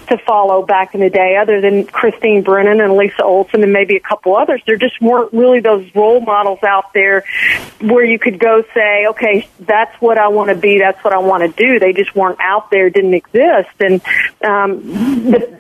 to 0.08 0.18
follow 0.18 0.66
back 0.66 0.94
in 0.94 1.00
the 1.00 1.10
day, 1.10 1.38
other 1.38 1.62
than 1.62 1.86
Christine 1.86 2.44
Brennan 2.44 2.82
and 2.82 2.98
Lisa 2.98 3.24
Olson 3.24 3.64
and 3.64 3.72
maybe 3.72 3.96
a 3.96 4.02
couple 4.02 4.36
others. 4.36 4.62
There 4.66 4.78
just 4.78 5.02
weren't 5.02 5.32
really 5.32 5.62
those 5.62 5.86
role 5.96 6.20
models 6.20 6.60
out 6.64 6.92
there 6.94 7.24
where 7.80 8.04
you 8.04 8.20
could 8.20 8.40
go 8.40 8.64
say, 8.74 9.08
okay, 9.08 9.48
that's 9.60 10.00
what 10.02 10.18
I 10.18 10.27
want 10.28 10.50
to 10.50 10.56
be, 10.56 10.80
that's 10.80 11.04
what 11.04 11.14
I 11.14 11.20
want 11.20 11.44
to 11.44 11.50
do. 11.50 11.80
They 11.80 11.94
just 11.94 12.16
weren't 12.16 12.40
out 12.40 12.72
there, 12.72 12.90
didn't 12.90 13.14
exist. 13.14 13.70
And 13.80 14.02
um, 14.44 14.82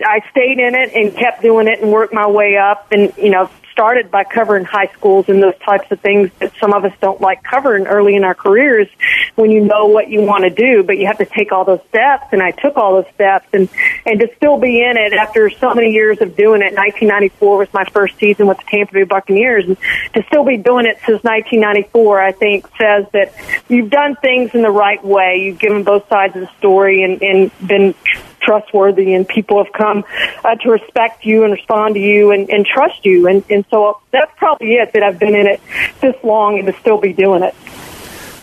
I 0.06 0.22
stayed 0.32 0.60
in 0.60 0.76
it 0.76 0.94
and 0.94 1.16
kept 1.16 1.42
doing 1.42 1.68
it 1.68 1.82
and 1.82 1.92
worked 1.92 2.14
my 2.14 2.28
way 2.28 2.58
up 2.58 2.92
and, 2.92 3.14
you 3.18 3.30
know, 3.30 3.50
started 3.78 4.10
by 4.10 4.24
covering 4.24 4.66
high 4.66 4.88
schools 4.88 5.30
and 5.30 5.42
those 5.44 5.58
types 5.63 5.86
of 5.92 6.00
things 6.00 6.32
that 6.40 6.52
some 6.60 6.74
of 6.74 6.84
us 6.84 6.92
don't 7.00 7.22
like 7.22 7.44
covering 7.44 7.86
early 7.86 8.16
in 8.16 8.24
our 8.24 8.34
careers 8.34 8.88
when 9.36 9.52
you 9.52 9.63
know 9.63 9.86
what 9.86 10.10
you 10.10 10.20
want 10.24 10.44
to 10.44 10.50
do, 10.50 10.82
but 10.82 10.98
you 10.98 11.06
have 11.06 11.20
to 11.20 11.28
take 11.28 11.52
all 11.52 11.63
those 11.63 11.82
steps. 11.90 12.26
And 12.32 12.42
I 12.42 12.50
took 12.50 12.76
all 12.76 12.94
those 12.94 13.13
steps 13.13 13.48
and, 13.54 13.70
and 14.04 14.20
to 14.20 14.30
still 14.36 14.58
be 14.58 14.82
in 14.82 14.98
it 14.98 15.13
after 15.13 15.52
so 15.52 15.76
many 15.76 15.92
years 15.92 16.20
of 16.22 16.36
doing 16.36 16.63
it. 16.63 16.74
1994 16.74 17.58
was 17.60 17.68
my 17.72 17.86
first 17.86 18.18
season 18.18 18.48
with 18.48 18.58
the 18.58 18.63
Tampa 18.63 18.94
Bay 18.94 19.04
Buccaneers 19.04 19.66
and 19.66 19.78
to 20.16 20.24
still 20.24 20.44
be 20.44 20.58
doing 20.58 20.88
it 20.88 20.98
since 21.06 21.24
1994, 21.24 22.20
I 22.20 22.32
think 22.32 22.68
says 22.80 23.06
that 23.13 23.36
you've 23.70 23.92
done 23.92 24.16
things 24.16 24.56
in 24.56 24.63
the 24.63 24.72
right 24.72 25.04
way. 25.06 25.44
You've 25.44 25.60
given 25.60 25.84
both 25.84 26.10
sides 26.10 26.36
of 26.36 26.42
the 26.42 26.50
story 26.58 27.04
and, 27.04 27.22
and 27.22 27.52
been 27.68 27.94
trustworthy 28.39 29.13
and 29.13 29.28
people 29.28 29.63
have 29.63 29.73
come 29.73 30.04
uh, 30.43 30.56
to 30.56 30.69
respect 30.69 31.26
you 31.26 31.43
and 31.43 31.54
respond 31.54 31.95
to 31.95 32.02
you 32.02 32.32
and, 32.32 32.50
and 32.50 32.65
trust 32.65 33.06
you. 33.06 33.28
And, 33.28 33.43
and 33.50 33.65
so 33.69 34.00
that's 34.12 34.32
probably 34.38 34.73
it 34.76 34.93
that 34.93 35.04
I've 35.04 35.19
been 35.19 35.36
in 35.36 35.47
it 35.47 35.62
this 36.02 36.15
long 36.23 36.58
and 36.60 36.67
to 36.67 36.73
still 36.80 37.00
be 37.00 37.13
doing 37.13 37.43
it. 37.43 37.56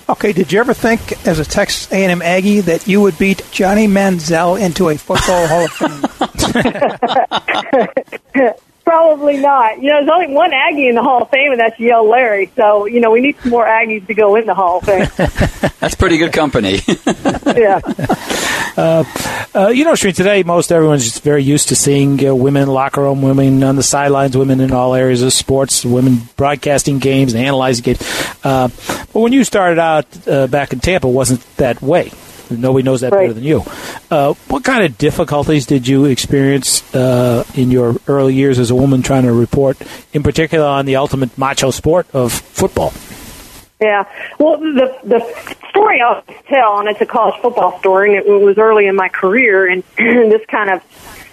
Okay, 0.07 0.33
did 0.35 0.53
you 0.53 0.61
ever 0.61 0.75
think, 0.75 1.27
as 1.27 1.39
a 1.39 1.47
Texas 1.47 1.91
A&M 1.91 2.21
Aggie, 2.21 2.61
that 2.61 2.87
you 2.87 3.01
would 3.01 3.17
beat 3.17 3.41
Johnny 3.51 3.87
Manziel 3.87 4.61
into 4.61 4.91
a 4.91 4.99
football 4.99 5.47
Hall 5.47 5.65
of 5.65 5.73
Fame? 5.73 6.05
Probably 8.95 9.39
not. 9.39 9.83
You 9.83 9.91
know, 9.91 10.05
there's 10.05 10.09
only 10.09 10.33
one 10.33 10.53
Aggie 10.53 10.87
in 10.87 10.95
the 10.95 11.03
Hall 11.03 11.23
of 11.23 11.29
Fame, 11.29 11.51
and 11.51 11.59
that's 11.59 11.81
Yale 11.81 12.09
Lary. 12.09 12.53
So, 12.55 12.87
you 12.87 13.01
know, 13.01 13.11
we 13.11 13.21
need 13.21 13.37
some 13.41 13.51
more 13.51 13.67
Aggies 13.67 14.07
to 14.07 14.15
go 14.15 14.37
in 14.37 14.47
the 14.47 14.55
Hall 14.55 14.79
of 14.79 14.85
Fame. 14.85 15.09
That's 15.81 15.97
pretty 15.97 16.17
good 16.17 16.33
company. 16.33 16.79
yeah. 17.45 17.81
Uh, 18.77 19.05
you 19.75 19.83
know, 19.83 19.95
Charean, 19.95 20.15
today 20.15 20.45
most 20.45 20.71
everyone's 20.71 21.05
just 21.05 21.25
very 21.25 21.43
used 21.43 21.71
to 21.71 21.77
seeing 21.77 22.25
uh, 22.25 22.35
women 22.37 22.63
in 22.63 22.69
locker 22.69 23.03
room, 23.03 23.21
women 23.21 23.65
on 23.65 23.75
the 23.75 23.83
sidelines, 23.83 24.37
women 24.37 24.61
in 24.61 24.71
all 24.71 24.95
areas 24.95 25.23
of 25.23 25.33
sports, 25.33 25.85
women 25.85 26.21
broadcasting 26.37 27.01
games 27.01 27.35
and 27.35 27.45
analyzing 27.45 27.83
games. 27.83 28.01
Uh, 28.45 28.69
but 29.13 29.21
when 29.21 29.33
you 29.33 29.43
started 29.43 29.81
out 29.81 30.07
uh, 30.29 30.47
back 30.47 30.73
in 30.73 30.79
Tampa, 30.79 31.09
it 31.09 31.11
wasn't 31.11 31.45
that 31.57 31.83
way. 31.83 32.13
Nobody 32.51 32.83
knows 32.85 33.01
that 33.01 33.13
Right. 33.13 33.23
better 33.23 33.33
than 33.35 33.45
you. 33.45 33.63
Uh, 34.11 34.35
what 34.49 34.65
kind 34.65 34.85
of 34.85 34.99
difficulties 34.99 35.67
did 35.67 35.87
you 35.89 36.05
experience 36.05 36.83
uh, 36.95 37.45
in 37.55 37.71
your 37.71 37.97
early 38.07 38.35
years 38.35 38.59
as 38.59 38.71
a 38.71 38.75
woman 38.75 39.03
trying 39.03 39.25
to 39.25 39.33
report, 39.33 39.77
in 40.13 40.23
particular 40.23 40.67
on 40.67 40.87
the 40.87 40.97
ultimate 40.97 41.37
macho 41.39 41.71
sport 41.71 42.07
of 42.13 42.33
football? 42.33 42.93
Yeah. 43.81 44.05
Well, 44.39 44.59
the 44.59 44.97
the 45.05 45.21
story 45.71 46.01
I'll 46.01 46.23
tell, 46.49 46.79
and 46.79 46.89
it's 46.89 47.01
a 47.01 47.07
college 47.07 47.35
football 47.43 47.79
story, 47.81 48.17
and 48.17 48.27
it 48.27 48.29
was 48.45 48.57
early 48.57 48.87
in 48.87 48.95
my 48.97 49.09
career, 49.09 49.67
and 49.69 49.83
this 49.97 50.43
kind 50.47 50.71
of, 50.71 50.81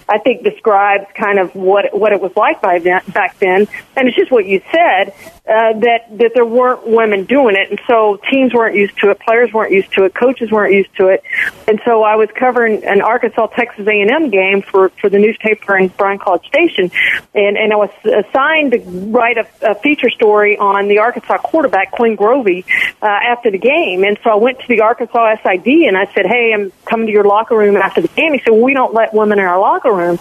I 0.08 0.18
think, 0.18 0.42
describes 0.42 1.06
kind 1.14 1.38
of 1.38 1.54
what 1.54 1.96
what 1.96 2.12
it 2.12 2.20
was 2.20 2.32
like 2.36 2.60
by 2.60 2.80
then, 2.80 3.00
back 3.08 3.38
then, 3.38 3.68
and 3.96 4.08
it's 4.08 4.16
just 4.16 4.30
what 4.32 4.44
you 4.44 4.60
said 4.72 5.14
uh, 5.44 5.72
that 5.72 6.06
that 6.18 6.30
there 6.34 6.44
weren't 6.44 6.86
women 6.86 7.24
doing 7.24 7.56
it, 7.56 7.68
and 7.68 7.80
so 7.88 8.16
teams 8.30 8.54
weren't 8.54 8.76
used 8.76 8.96
to 8.98 9.10
it, 9.10 9.18
players 9.18 9.52
weren't 9.52 9.72
used 9.72 9.92
to 9.92 10.04
it, 10.04 10.14
coaches 10.14 10.52
weren't 10.52 10.72
used 10.72 10.94
to 10.96 11.08
it, 11.08 11.24
and 11.66 11.80
so 11.84 12.04
I 12.04 12.14
was 12.14 12.28
covering 12.38 12.84
an 12.84 13.00
Arkansas 13.00 13.48
Texas 13.48 13.84
A 13.88 14.00
and 14.00 14.08
M 14.08 14.30
game 14.30 14.62
for 14.62 14.90
for 15.00 15.10
the 15.10 15.18
newspaper 15.18 15.76
in 15.76 15.88
Bryan 15.88 16.20
College 16.20 16.46
Station, 16.46 16.92
and 17.34 17.56
and 17.56 17.72
I 17.72 17.76
was 17.76 17.90
assigned 18.04 18.70
to 18.70 18.78
write 19.10 19.36
a, 19.36 19.72
a 19.72 19.74
feature 19.74 20.10
story 20.10 20.56
on 20.58 20.86
the 20.86 21.00
Arkansas 21.00 21.38
quarterback 21.38 21.90
Quinn 21.90 22.16
Grovey 22.16 22.64
uh, 23.02 23.06
after 23.06 23.50
the 23.50 23.58
game, 23.58 24.04
and 24.04 24.16
so 24.22 24.30
I 24.30 24.36
went 24.36 24.60
to 24.60 24.68
the 24.68 24.82
Arkansas 24.82 25.38
SID 25.42 25.66
and 25.66 25.96
I 25.96 26.06
said, 26.14 26.24
"Hey, 26.24 26.52
I'm 26.54 26.72
coming 26.84 27.06
to 27.06 27.12
your 27.12 27.24
locker 27.24 27.56
room 27.56 27.76
after 27.76 28.00
the 28.00 28.06
game." 28.06 28.32
He 28.32 28.38
said, 28.38 28.50
well, 28.50 28.62
"We 28.62 28.74
don't 28.74 28.94
let 28.94 29.12
women 29.12 29.40
in 29.40 29.44
our 29.44 29.58
locker 29.58 29.92
room." 29.92 30.20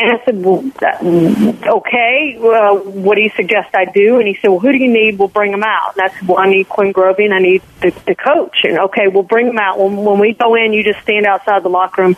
And 0.00 0.12
I 0.12 0.24
said, 0.24 0.42
well, 0.42 0.64
okay, 1.76 2.36
well, 2.40 2.78
what 2.78 3.16
do 3.16 3.20
you 3.20 3.28
suggest 3.36 3.74
I 3.74 3.84
do? 3.84 4.16
And 4.16 4.26
he 4.26 4.38
said, 4.40 4.48
well, 4.50 4.60
who 4.60 4.72
do 4.72 4.78
you 4.78 4.92
need? 4.92 5.18
We'll 5.18 5.28
bring 5.28 5.50
them 5.50 5.62
out. 5.62 5.96
And 5.96 6.02
I 6.02 6.14
said, 6.14 6.28
well, 6.28 6.38
I 6.38 6.48
need 6.48 6.68
Quinn 6.68 6.92
Grovey 6.92 7.24
and 7.24 7.34
I 7.34 7.38
need 7.38 7.62
the, 7.80 7.90
the 8.06 8.14
coach. 8.14 8.58
And 8.64 8.78
okay, 8.78 9.08
we'll 9.08 9.22
bring 9.22 9.46
them 9.46 9.58
out. 9.58 9.78
When, 9.78 9.96
when 9.96 10.18
we 10.18 10.34
go 10.34 10.54
in, 10.54 10.72
you 10.72 10.82
just 10.82 11.00
stand 11.02 11.26
outside 11.26 11.62
the 11.62 11.68
locker 11.68 12.02
room 12.02 12.16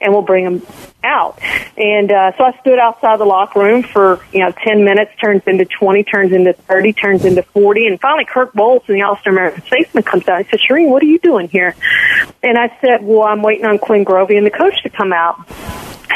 and 0.00 0.12
we'll 0.12 0.22
bring 0.22 0.44
them 0.44 0.66
out. 1.02 1.38
And 1.76 2.10
uh, 2.10 2.32
so 2.36 2.44
I 2.44 2.58
stood 2.60 2.78
outside 2.78 3.18
the 3.20 3.24
locker 3.24 3.60
room 3.60 3.82
for 3.82 4.20
you 4.32 4.40
know 4.40 4.52
ten 4.52 4.84
minutes, 4.84 5.12
turns 5.20 5.42
into 5.46 5.66
twenty, 5.66 6.02
turns 6.02 6.32
into 6.32 6.52
thirty, 6.52 6.92
turns 6.92 7.24
into 7.24 7.42
forty, 7.42 7.86
and 7.86 8.00
finally 8.00 8.24
Kirk 8.24 8.52
Bohls, 8.54 8.86
the 8.86 9.02
Austin 9.02 9.32
American-Statesman, 9.32 10.04
comes 10.04 10.26
out. 10.28 10.42
He 10.44 10.50
said, 10.50 10.60
"Charean, 10.60 10.88
what 10.88 11.02
are 11.02 11.06
you 11.06 11.18
doing 11.18 11.48
here?" 11.48 11.76
And 12.42 12.56
I 12.56 12.76
said, 12.80 13.02
"Well, 13.02 13.22
I'm 13.22 13.42
waiting 13.42 13.66
on 13.66 13.78
Quinn 13.78 14.04
Grovey 14.04 14.36
and 14.36 14.46
the 14.46 14.50
coach 14.50 14.82
to 14.84 14.90
come 14.90 15.12
out." 15.12 15.36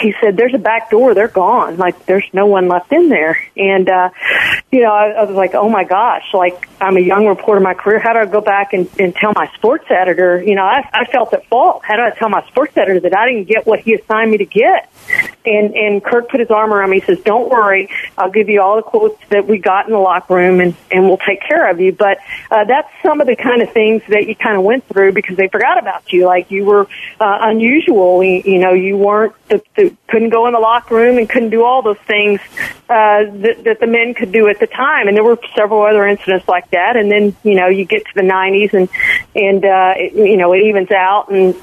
He 0.01 0.15
said, 0.21 0.37
"There's 0.37 0.55
a 0.55 0.59
back 0.59 0.91
door. 0.91 1.15
They're 1.15 1.29
gone. 1.29 1.77
Like 1.77 2.07
there's 2.07 2.27
no 2.33 2.47
one 2.47 2.69
left 2.69 2.93
in 2.93 3.09
there." 3.09 3.39
And 3.57 3.89
uh, 3.89 4.11
you 4.71 4.83
know, 4.83 4.93
I, 4.93 5.11
I 5.11 5.25
was 5.25 5.37
like, 5.37 5.55
"Oh 5.55 5.69
my 5.69 5.85
gosh!" 5.85 6.33
Like 6.33 6.69
I'm 6.81 6.97
a 6.97 7.01
young 7.01 7.27
reporter 7.27 7.59
in 7.59 7.65
my 7.65 7.75
career. 7.75 7.99
How 7.99 8.13
do 8.13 8.21
I 8.21 8.27
go 8.27 8.41
back 8.41 8.73
and, 8.73 8.89
and 8.99 9.15
tell 9.15 9.33
my 9.35 9.51
sports 9.55 9.87
editor? 9.91 10.43
You 10.43 10.55
know, 10.55 10.65
I, 10.65 10.89
I 10.93 11.05
felt 11.07 11.33
at 11.33 11.47
fault. 11.47 11.83
How 11.85 11.97
do 11.97 12.03
I 12.03 12.11
tell 12.11 12.29
my 12.29 12.47
sports 12.49 12.77
editor 12.77 13.01
that 13.01 13.17
I 13.17 13.31
didn't 13.31 13.49
get 13.49 13.67
what 13.67 13.81
he 13.81 13.95
assigned 13.95 14.31
me 14.31 14.39
to 14.39 14.47
get? 14.47 14.91
And 15.49 15.75
and 15.75 16.05
Kirk 16.05 16.29
put 16.29 16.41
his 16.41 16.51
arm 16.51 16.73
around 16.73 16.91
me. 16.91 17.01
He 17.01 17.07
says, 17.07 17.21
"Don't 17.21 17.49
worry. 17.49 17.91
I'll 18.17 18.31
give 18.31 18.49
you 18.49 18.61
all 18.61 18.77
the 18.77 18.83
quotes 18.83 19.21
that 19.31 19.47
we 19.47 19.59
got 19.59 19.87
in 19.87 19.93
the 19.93 19.99
locker 19.99 20.35
room, 20.35 20.61
and 20.61 20.75
and 20.91 21.05
we'll 21.05 21.19
take 21.19 21.41
care 21.43 21.71
of 21.71 21.81
you." 21.81 21.93
But 21.93 22.19
uh, 22.51 22.65
that's 22.65 22.89
some 23.03 23.21
of 23.21 23.27
the 23.27 23.37
kind 23.37 23.63
of 23.63 23.73
things 23.73 24.03
that 24.09 24.27
you 24.27 24.37
kind 24.37 24.57
of 24.57 24.63
went 24.63 24.87
through 24.89 25.13
because 25.13 25.37
they 25.37 25.49
forgot 25.49 25.79
about 25.79 26.13
you. 26.13 26.27
Like 26.27 26.51
you 26.51 26.65
were 26.65 26.87
uh, 27.21 27.39
unusual. 27.43 28.23
You, 28.23 28.43
you 28.45 28.59
know, 28.59 28.73
you 28.73 28.97
weren't 28.97 29.35
the, 29.49 29.63
the 29.77 29.97
couldn't 30.09 30.31
go 30.31 30.47
in 30.47 30.53
the 30.53 30.59
locker 30.59 30.95
room 30.95 31.19
and 31.19 31.29
couldn't 31.29 31.51
do 31.51 31.65
all 31.65 31.83
those 31.83 31.99
things 32.07 32.41
uh, 32.89 33.25
that, 33.25 33.63
that 33.65 33.81
the 33.81 33.87
men 33.87 34.15
could 34.15 34.33
do 34.33 34.49
at 34.49 34.61
the 34.61 34.67
time. 34.67 35.09
And 35.09 35.17
there 35.17 35.25
were 35.25 35.39
several 35.57 35.83
other 35.83 36.07
incidents 36.07 36.49
like 36.49 36.71
that. 36.71 36.97
And 36.97 37.11
then 37.11 37.37
you 37.43 37.55
know 37.55 37.69
you 37.69 37.85
get 37.85 38.05
to 38.07 38.15
the 38.15 38.23
90s 38.23 38.73
and 38.75 38.89
and 39.35 39.65
uh, 39.65 39.95
it, 39.97 40.13
you 40.15 40.37
know 40.37 40.53
it 40.53 40.59
evens 40.59 40.91
out 40.91 41.31
and 41.31 41.55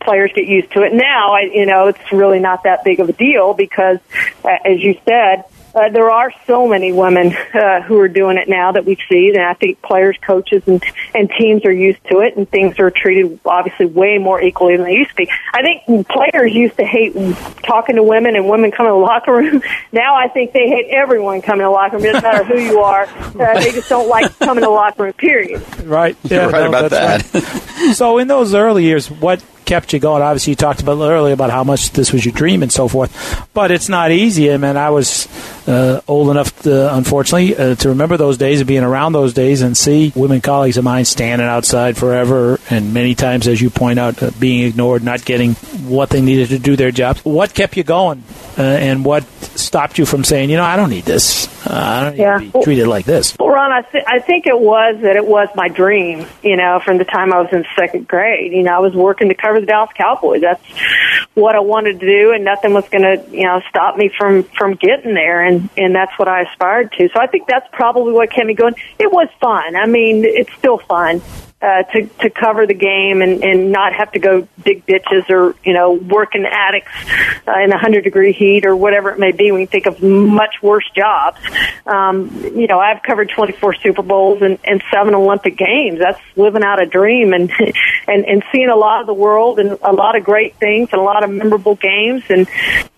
players 0.00 0.32
get 0.34 0.46
used 0.46 0.72
to 0.72 0.82
it. 0.82 0.92
Now 0.92 1.32
I 1.32 1.42
you 1.42 1.66
know 1.66 1.88
it's 1.88 2.12
really 2.12 2.40
not 2.40 2.64
that 2.64 2.84
big 2.84 3.00
of 3.00 3.08
a 3.08 3.12
deal 3.12 3.54
because 3.54 3.98
uh, 4.44 4.48
as 4.64 4.82
you 4.82 4.98
said 5.04 5.44
uh, 5.74 5.88
there 5.88 6.10
are 6.10 6.30
so 6.46 6.68
many 6.68 6.92
women 6.92 7.34
uh, 7.54 7.80
who 7.82 7.98
are 7.98 8.08
doing 8.08 8.36
it 8.36 8.48
now 8.48 8.72
that 8.72 8.84
we 8.84 8.96
see, 9.08 9.30
and 9.30 9.42
I 9.42 9.54
think 9.54 9.80
players, 9.80 10.18
coaches, 10.20 10.62
and 10.66 10.82
and 11.14 11.30
teams 11.30 11.64
are 11.64 11.72
used 11.72 12.04
to 12.10 12.20
it, 12.20 12.36
and 12.36 12.48
things 12.48 12.78
are 12.78 12.90
treated 12.90 13.40
obviously 13.44 13.86
way 13.86 14.18
more 14.18 14.40
equally 14.40 14.76
than 14.76 14.84
they 14.84 14.92
used 14.92 15.10
to 15.10 15.16
be. 15.16 15.30
I 15.52 15.62
think 15.62 16.08
players 16.08 16.52
used 16.52 16.76
to 16.76 16.84
hate 16.84 17.14
talking 17.62 17.96
to 17.96 18.02
women 18.02 18.36
and 18.36 18.48
women 18.48 18.70
coming 18.70 18.90
to 18.90 18.94
the 18.94 19.00
locker 19.00 19.32
room. 19.32 19.62
Now 19.92 20.14
I 20.16 20.28
think 20.28 20.52
they 20.52 20.68
hate 20.68 20.86
everyone 20.90 21.42
coming 21.42 21.60
to 21.60 21.64
the 21.64 21.70
locker 21.70 21.96
room. 21.96 22.06
It 22.06 22.12
doesn't 22.12 22.22
matter 22.22 22.44
who 22.44 22.58
you 22.58 22.80
are; 22.80 23.04
uh, 23.04 23.60
they 23.60 23.72
just 23.72 23.88
don't 23.88 24.08
like 24.08 24.38
coming 24.38 24.62
to 24.62 24.68
the 24.68 24.70
locker 24.70 25.04
room. 25.04 25.12
Period. 25.12 25.62
Right. 25.82 26.16
Yeah, 26.22 26.42
You're 26.42 26.50
right 26.50 26.62
no, 26.62 26.68
about 26.68 26.90
that. 26.90 27.34
Right. 27.34 27.42
so 27.94 28.18
in 28.18 28.28
those 28.28 28.54
early 28.54 28.84
years, 28.84 29.10
what 29.10 29.44
kept 29.64 29.92
you 29.92 29.98
going. 29.98 30.22
Obviously, 30.22 30.52
you 30.52 30.56
talked 30.56 30.80
about 30.82 30.98
earlier 30.98 31.34
about 31.34 31.50
how 31.50 31.64
much 31.64 31.90
this 31.90 32.12
was 32.12 32.24
your 32.24 32.34
dream 32.34 32.62
and 32.62 32.72
so 32.72 32.88
forth, 32.88 33.48
but 33.54 33.70
it's 33.70 33.88
not 33.88 34.10
easy. 34.10 34.52
I 34.52 34.56
mean, 34.56 34.76
I 34.76 34.90
was 34.90 35.28
uh, 35.66 36.00
old 36.08 36.30
enough, 36.30 36.62
to, 36.62 36.94
unfortunately, 36.94 37.56
uh, 37.56 37.74
to 37.76 37.88
remember 37.90 38.16
those 38.16 38.36
days 38.36 38.60
and 38.60 38.68
being 38.68 38.82
around 38.82 39.12
those 39.12 39.32
days 39.32 39.62
and 39.62 39.76
see 39.76 40.12
women 40.14 40.40
colleagues 40.40 40.76
of 40.76 40.84
mine 40.84 41.04
standing 41.04 41.46
outside 41.46 41.96
forever, 41.96 42.60
and 42.70 42.92
many 42.92 43.14
times, 43.14 43.48
as 43.48 43.60
you 43.60 43.70
point 43.70 43.98
out, 43.98 44.22
uh, 44.22 44.30
being 44.38 44.66
ignored, 44.66 45.02
not 45.02 45.24
getting 45.24 45.54
what 45.86 46.10
they 46.10 46.20
needed 46.20 46.48
to 46.48 46.58
do 46.58 46.76
their 46.76 46.90
jobs. 46.90 47.24
What 47.24 47.54
kept 47.54 47.76
you 47.76 47.84
going, 47.84 48.22
uh, 48.58 48.62
and 48.62 49.04
what 49.04 49.24
stopped 49.64 49.98
you 49.98 50.06
from 50.06 50.24
saying, 50.24 50.50
you 50.50 50.56
know, 50.56 50.64
I 50.64 50.76
don't 50.76 50.90
need 50.90 51.04
this. 51.04 51.48
Uh, 51.66 51.72
I 51.72 52.00
don't 52.02 52.12
need 52.12 52.22
yeah. 52.22 52.38
to 52.38 52.50
be 52.50 52.62
treated 52.62 52.86
like 52.86 53.04
this. 53.04 53.36
Well, 53.38 53.48
Ron, 53.48 53.72
I, 53.72 53.82
th- 53.82 54.04
I 54.06 54.18
think 54.18 54.46
it 54.46 54.58
was 54.58 55.00
that 55.02 55.16
it 55.16 55.26
was 55.26 55.48
my 55.54 55.68
dream. 55.68 56.26
You 56.42 56.56
know, 56.56 56.80
from 56.84 56.98
the 56.98 57.04
time 57.04 57.32
I 57.32 57.40
was 57.40 57.52
in 57.52 57.64
second 57.76 58.08
grade. 58.08 58.52
You 58.52 58.62
know, 58.62 58.74
I 58.74 58.78
was 58.78 58.94
working 58.94 59.28
to 59.28 59.34
cover 59.34 59.60
the 59.60 59.66
Dallas 59.66 59.90
Cowboys. 59.94 60.40
That's 60.40 60.62
what 61.34 61.54
I 61.54 61.60
wanted 61.60 62.00
to 62.00 62.06
do, 62.06 62.32
and 62.32 62.44
nothing 62.44 62.74
was 62.74 62.88
going 62.88 63.02
to, 63.02 63.24
you 63.30 63.44
know, 63.44 63.62
stop 63.68 63.96
me 63.96 64.10
from 64.16 64.42
from 64.42 64.74
getting 64.74 65.14
there. 65.14 65.44
And 65.44 65.70
and 65.76 65.94
that's 65.94 66.18
what 66.18 66.28
I 66.28 66.42
aspired 66.42 66.92
to. 66.92 67.08
So 67.14 67.20
I 67.20 67.26
think 67.26 67.46
that's 67.46 67.68
probably 67.72 68.12
what 68.12 68.30
kept 68.30 68.46
me 68.46 68.54
going. 68.54 68.74
It 68.98 69.10
was 69.12 69.28
fun. 69.40 69.76
I 69.76 69.86
mean, 69.86 70.24
it's 70.24 70.52
still 70.54 70.78
fun 70.78 71.22
uh, 71.62 71.84
to 71.84 72.06
to 72.20 72.28
cover 72.28 72.66
the 72.66 72.74
game 72.74 73.22
and 73.22 73.42
and 73.44 73.70
not 73.70 73.92
have 73.92 74.10
to 74.12 74.18
go 74.18 74.48
dig 74.64 74.84
ditches 74.84 75.24
or 75.28 75.54
you 75.64 75.72
know 75.72 75.92
work 75.92 76.34
in 76.34 76.44
attics 76.44 76.90
uh, 77.46 77.58
in 77.60 77.72
a 77.72 77.78
hundred 77.78 78.02
degree 78.02 78.32
heat 78.32 78.66
or 78.66 78.74
whatever 78.74 79.10
it 79.10 79.18
may 79.18 79.32
be. 79.32 79.44
You 79.44 79.66
think 79.66 79.86
of 79.86 80.02
much 80.02 80.56
worse 80.60 80.88
jobs, 80.94 81.38
um, 81.86 82.30
you 82.56 82.66
know 82.66 82.80
I've 82.80 83.02
covered 83.02 83.30
24 83.30 83.74
Super 83.74 84.02
Bowls 84.02 84.42
and, 84.42 84.58
and 84.64 84.82
seven 84.92 85.14
Olympic 85.14 85.56
games. 85.56 86.00
That's 86.00 86.20
living 86.36 86.64
out 86.64 86.82
a 86.82 86.86
dream 86.86 87.32
and 87.32 87.50
and 88.08 88.24
and 88.24 88.42
seeing 88.50 88.68
a 88.68 88.76
lot 88.76 89.00
of 89.00 89.06
the 89.06 89.14
world 89.14 89.60
and 89.60 89.78
a 89.82 89.92
lot 89.92 90.16
of 90.16 90.24
great 90.24 90.56
things 90.56 90.88
and 90.90 91.00
a 91.00 91.04
lot 91.04 91.22
of 91.22 91.30
memorable 91.30 91.76
games 91.76 92.24
and 92.28 92.48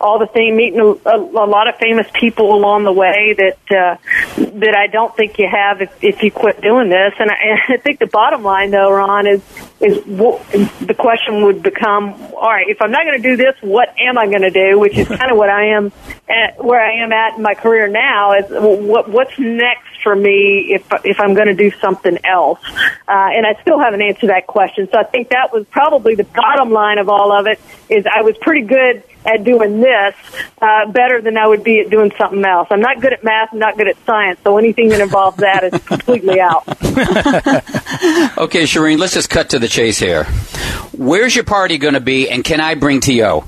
all 0.00 0.18
the 0.18 0.26
thing 0.26 0.56
meeting 0.56 0.80
a, 0.80 0.86
a, 0.86 1.18
a 1.18 1.46
lot 1.46 1.68
of 1.68 1.76
famous 1.76 2.06
people 2.14 2.54
along 2.54 2.84
the 2.84 2.92
way 2.92 3.34
that 3.36 3.58
uh, 3.70 3.96
that 4.36 4.74
I 4.74 4.86
don't 4.86 5.14
think 5.14 5.38
you 5.38 5.48
have 5.50 5.82
if, 5.82 5.92
if 6.02 6.22
you 6.22 6.30
quit 6.30 6.60
doing 6.62 6.88
this. 6.88 7.12
And 7.18 7.30
I, 7.30 7.34
and 7.34 7.60
I 7.68 7.76
think 7.76 7.98
the 7.98 8.06
bottom 8.06 8.42
line 8.42 8.53
line, 8.54 8.70
though, 8.70 8.90
Ron, 8.92 9.26
is 9.26 9.42
is 9.80 9.98
what, 10.06 10.40
the 10.80 10.94
question 10.96 11.44
would 11.44 11.62
become: 11.62 12.14
All 12.34 12.48
right, 12.48 12.68
if 12.68 12.80
I'm 12.80 12.90
not 12.90 13.04
going 13.04 13.20
to 13.20 13.28
do 13.30 13.36
this, 13.36 13.54
what 13.60 13.88
am 13.98 14.16
I 14.16 14.26
going 14.26 14.42
to 14.42 14.50
do? 14.50 14.78
Which 14.78 14.96
is 14.96 15.08
kind 15.08 15.30
of 15.30 15.36
what 15.36 15.50
I 15.50 15.66
am 15.76 15.92
at 16.28 16.64
where 16.64 16.80
I 16.80 17.02
am 17.04 17.12
at 17.12 17.36
in 17.36 17.42
my 17.42 17.54
career 17.54 17.88
now. 17.88 18.32
Is 18.32 18.46
what 18.50 19.08
what's 19.10 19.38
next 19.38 20.02
for 20.02 20.14
me 20.14 20.74
if 20.74 20.86
if 21.04 21.18
I'm 21.20 21.34
going 21.34 21.48
to 21.48 21.54
do 21.54 21.70
something 21.80 22.18
else? 22.24 22.60
Uh, 23.08 23.34
and 23.36 23.44
I 23.44 23.60
still 23.62 23.78
haven't 23.78 24.02
answered 24.02 24.30
that 24.30 24.46
question. 24.46 24.88
So 24.92 24.98
I 24.98 25.04
think 25.04 25.30
that 25.30 25.52
was 25.52 25.66
probably 25.70 26.14
the 26.14 26.24
bottom 26.24 26.70
line 26.70 26.98
of 26.98 27.08
all 27.08 27.32
of 27.32 27.46
it. 27.46 27.60
Is 27.88 28.06
I 28.06 28.22
was 28.22 28.36
pretty 28.38 28.66
good 28.66 29.02
at 29.24 29.44
doing 29.44 29.80
this 29.80 30.14
uh, 30.60 30.86
better 30.90 31.20
than 31.20 31.36
I 31.36 31.46
would 31.46 31.64
be 31.64 31.80
at 31.80 31.90
doing 31.90 32.12
something 32.18 32.44
else. 32.44 32.68
I'm 32.70 32.80
not 32.80 33.00
good 33.00 33.12
at 33.12 33.24
math. 33.24 33.50
I'm 33.52 33.58
not 33.58 33.76
good 33.76 33.88
at 33.88 33.96
science. 34.04 34.40
So 34.44 34.58
anything 34.58 34.88
that 34.90 35.00
involves 35.00 35.38
that 35.38 35.64
is 35.64 35.82
completely 35.86 36.40
out. 36.40 36.68
okay, 38.38 38.64
Charean, 38.64 38.98
let's 38.98 39.14
just 39.14 39.30
cut 39.30 39.50
to 39.50 39.58
the 39.58 39.68
chase 39.68 39.98
here. 39.98 40.24
Where's 40.92 41.34
your 41.34 41.44
party 41.44 41.78
going 41.78 41.94
to 41.94 42.00
be, 42.00 42.28
and 42.28 42.44
can 42.44 42.60
I 42.60 42.74
bring 42.74 43.00
T.O.? 43.00 43.44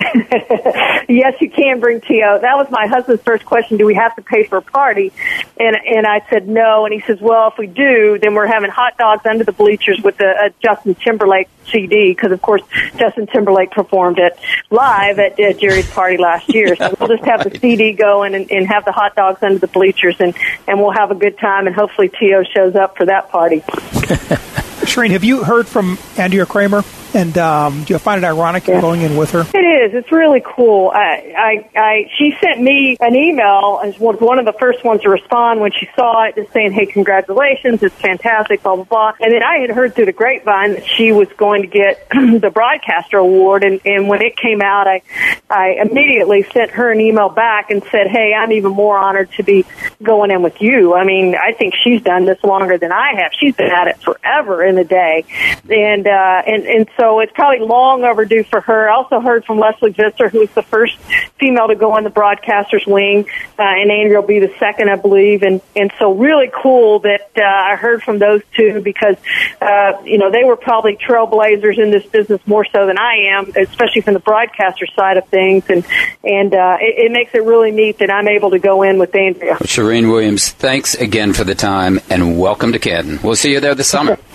yes, 1.08 1.34
you 1.40 1.50
can 1.50 1.78
bring 1.78 2.00
T.O. 2.00 2.38
That 2.38 2.56
was 2.56 2.68
my 2.70 2.86
husband's 2.86 3.22
first 3.22 3.44
question. 3.44 3.76
Do 3.76 3.84
we 3.84 3.94
have 3.94 4.16
to 4.16 4.22
pay 4.22 4.44
for 4.44 4.58
a 4.58 4.62
party? 4.62 5.12
And 5.58 5.76
and 5.76 6.06
I 6.06 6.24
said 6.30 6.48
no. 6.48 6.86
And 6.86 6.94
he 6.94 7.00
says, 7.00 7.20
well, 7.20 7.48
if 7.48 7.58
we 7.58 7.66
do, 7.66 8.18
then 8.18 8.34
we're 8.34 8.46
having 8.46 8.70
hot 8.70 8.96
dogs 8.96 9.26
under 9.26 9.44
the 9.44 9.52
bleachers 9.52 10.00
with 10.02 10.18
a, 10.20 10.24
a 10.24 10.46
uh, 10.46 10.48
Justin 10.62 10.94
Timberlake 10.94 11.48
CD 11.70 12.12
because, 12.12 12.32
of 12.32 12.40
course, 12.40 12.62
Justin 12.96 13.26
Timberlake 13.26 13.72
performed 13.72 14.18
it 14.18 14.38
live 14.70 15.18
at, 15.18 15.38
at 15.38 15.58
Jerry's 15.58 15.90
party 15.90 16.16
last 16.16 16.52
year. 16.54 16.74
So 16.76 16.94
we'll 16.98 17.08
just 17.10 17.24
have 17.24 17.44
the 17.44 17.58
CD 17.60 17.92
going 17.92 18.34
and, 18.34 18.50
and 18.50 18.66
have 18.66 18.86
the 18.86 18.92
hot 18.92 19.14
dogs 19.14 19.42
under 19.42 19.58
the 19.58 19.68
bleachers, 19.68 20.16
and 20.18 20.34
and 20.66 20.80
we'll 20.80 20.92
have 20.92 21.10
a 21.10 21.14
good 21.14 21.38
time. 21.38 21.66
And 21.66 21.76
hopefully, 21.76 22.08
T.O. 22.08 22.44
shows 22.44 22.74
up 22.74 22.96
for 22.96 23.04
that 23.04 23.28
party. 23.28 23.62
Charean, 24.90 25.10
have 25.10 25.22
you 25.22 25.44
heard 25.44 25.68
from 25.68 25.98
Andrea 26.16 26.46
Kremer? 26.46 26.82
And 27.14 27.36
um, 27.38 27.84
do 27.84 27.94
you 27.94 27.98
find 27.98 28.22
it 28.22 28.26
ironic 28.26 28.66
yeah. 28.66 28.80
going 28.80 29.02
in 29.02 29.16
with 29.16 29.32
her? 29.32 29.40
It 29.40 29.58
is. 29.58 29.94
It's 29.94 30.12
really 30.12 30.42
cool. 30.44 30.90
I, 30.94 31.34
I, 31.36 31.78
I, 31.78 32.10
she 32.16 32.36
sent 32.40 32.60
me 32.60 32.96
an 33.00 33.16
email 33.16 33.80
as 33.82 33.98
was 33.98 34.20
one 34.20 34.38
of 34.38 34.44
the 34.44 34.52
first 34.52 34.84
ones 34.84 35.02
to 35.02 35.08
respond 35.08 35.60
when 35.60 35.72
she 35.72 35.88
saw 35.96 36.24
it, 36.24 36.36
just 36.36 36.52
saying, 36.52 36.72
"Hey, 36.72 36.86
congratulations! 36.86 37.82
It's 37.82 37.94
fantastic!" 37.96 38.62
Blah 38.62 38.76
blah 38.76 38.84
blah. 38.84 39.12
And 39.20 39.32
then 39.32 39.42
I 39.42 39.58
had 39.58 39.70
heard 39.70 39.94
through 39.94 40.06
the 40.06 40.12
grapevine 40.12 40.74
that 40.74 40.86
she 40.86 41.10
was 41.10 41.28
going 41.36 41.62
to 41.62 41.68
get 41.68 42.08
the 42.10 42.50
broadcaster 42.52 43.18
award, 43.18 43.64
and, 43.64 43.80
and 43.84 44.08
when 44.08 44.22
it 44.22 44.36
came 44.36 44.62
out, 44.62 44.86
I, 44.86 45.02
I 45.48 45.78
immediately 45.84 46.44
sent 46.52 46.70
her 46.72 46.92
an 46.92 47.00
email 47.00 47.28
back 47.28 47.70
and 47.70 47.82
said, 47.90 48.06
"Hey, 48.06 48.34
I'm 48.34 48.52
even 48.52 48.72
more 48.72 48.96
honored 48.96 49.32
to 49.32 49.42
be 49.42 49.64
going 50.00 50.30
in 50.30 50.42
with 50.42 50.60
you. 50.60 50.94
I 50.94 51.04
mean, 51.04 51.34
I 51.34 51.52
think 51.54 51.74
she's 51.82 52.02
done 52.02 52.24
this 52.24 52.42
longer 52.44 52.78
than 52.78 52.92
I 52.92 53.20
have. 53.20 53.32
She's 53.32 53.56
been 53.56 53.70
at 53.70 53.88
it 53.88 54.00
forever 54.00 54.62
in 54.64 54.76
the 54.80 54.88
day, 54.88 55.24
and 55.68 56.06
uh, 56.06 56.42
and 56.46 56.64
and." 56.66 56.88
So 56.98 57.20
it's 57.20 57.32
probably 57.32 57.66
long 57.66 58.04
overdue 58.04 58.44
for 58.44 58.60
her. 58.60 58.90
I 58.90 58.94
also 58.94 59.20
heard 59.20 59.44
from 59.44 59.58
Lesley 59.58 59.92
Visser, 59.92 60.28
who 60.28 60.40
was 60.40 60.50
the 60.50 60.62
first 60.62 60.96
female 61.38 61.68
to 61.68 61.74
go 61.74 61.92
on 61.92 62.04
the 62.04 62.10
broadcaster's 62.10 62.86
wing, 62.86 63.26
uh, 63.58 63.62
and 63.62 63.90
Andrea 63.90 64.20
will 64.20 64.26
be 64.26 64.40
the 64.40 64.52
second, 64.58 64.90
I 64.90 64.96
believe. 64.96 65.42
And 65.42 65.60
and 65.76 65.92
so 65.98 66.12
really 66.12 66.50
cool 66.52 67.00
that 67.00 67.30
uh, 67.36 67.42
I 67.42 67.76
heard 67.76 68.02
from 68.02 68.18
those 68.18 68.42
two 68.56 68.80
because 68.80 69.16
uh, 69.60 70.00
you 70.04 70.18
know 70.18 70.30
they 70.30 70.44
were 70.44 70.56
probably 70.56 70.96
trailblazers 70.96 71.78
in 71.78 71.90
this 71.90 72.06
business 72.06 72.40
more 72.46 72.64
so 72.64 72.86
than 72.86 72.98
I 72.98 73.30
am, 73.32 73.52
especially 73.56 74.02
from 74.02 74.14
the 74.14 74.20
broadcaster 74.20 74.86
side 74.94 75.16
of 75.16 75.26
things. 75.28 75.64
And 75.68 75.84
and 76.24 76.54
uh, 76.54 76.78
it, 76.80 77.06
it 77.06 77.12
makes 77.12 77.34
it 77.34 77.44
really 77.44 77.70
neat 77.70 77.98
that 77.98 78.10
I'm 78.10 78.28
able 78.28 78.50
to 78.50 78.58
go 78.58 78.82
in 78.82 78.98
with 78.98 79.14
Andrea. 79.14 79.56
Charean 79.56 80.10
Williams, 80.10 80.50
thanks 80.50 80.94
again 80.94 81.32
for 81.32 81.44
the 81.44 81.54
time 81.54 82.00
and 82.08 82.38
welcome 82.38 82.72
to 82.72 82.78
Canton. 82.78 83.20
We'll 83.22 83.36
see 83.36 83.52
you 83.52 83.60
there 83.60 83.74
this 83.74 83.88
summer. 83.88 84.18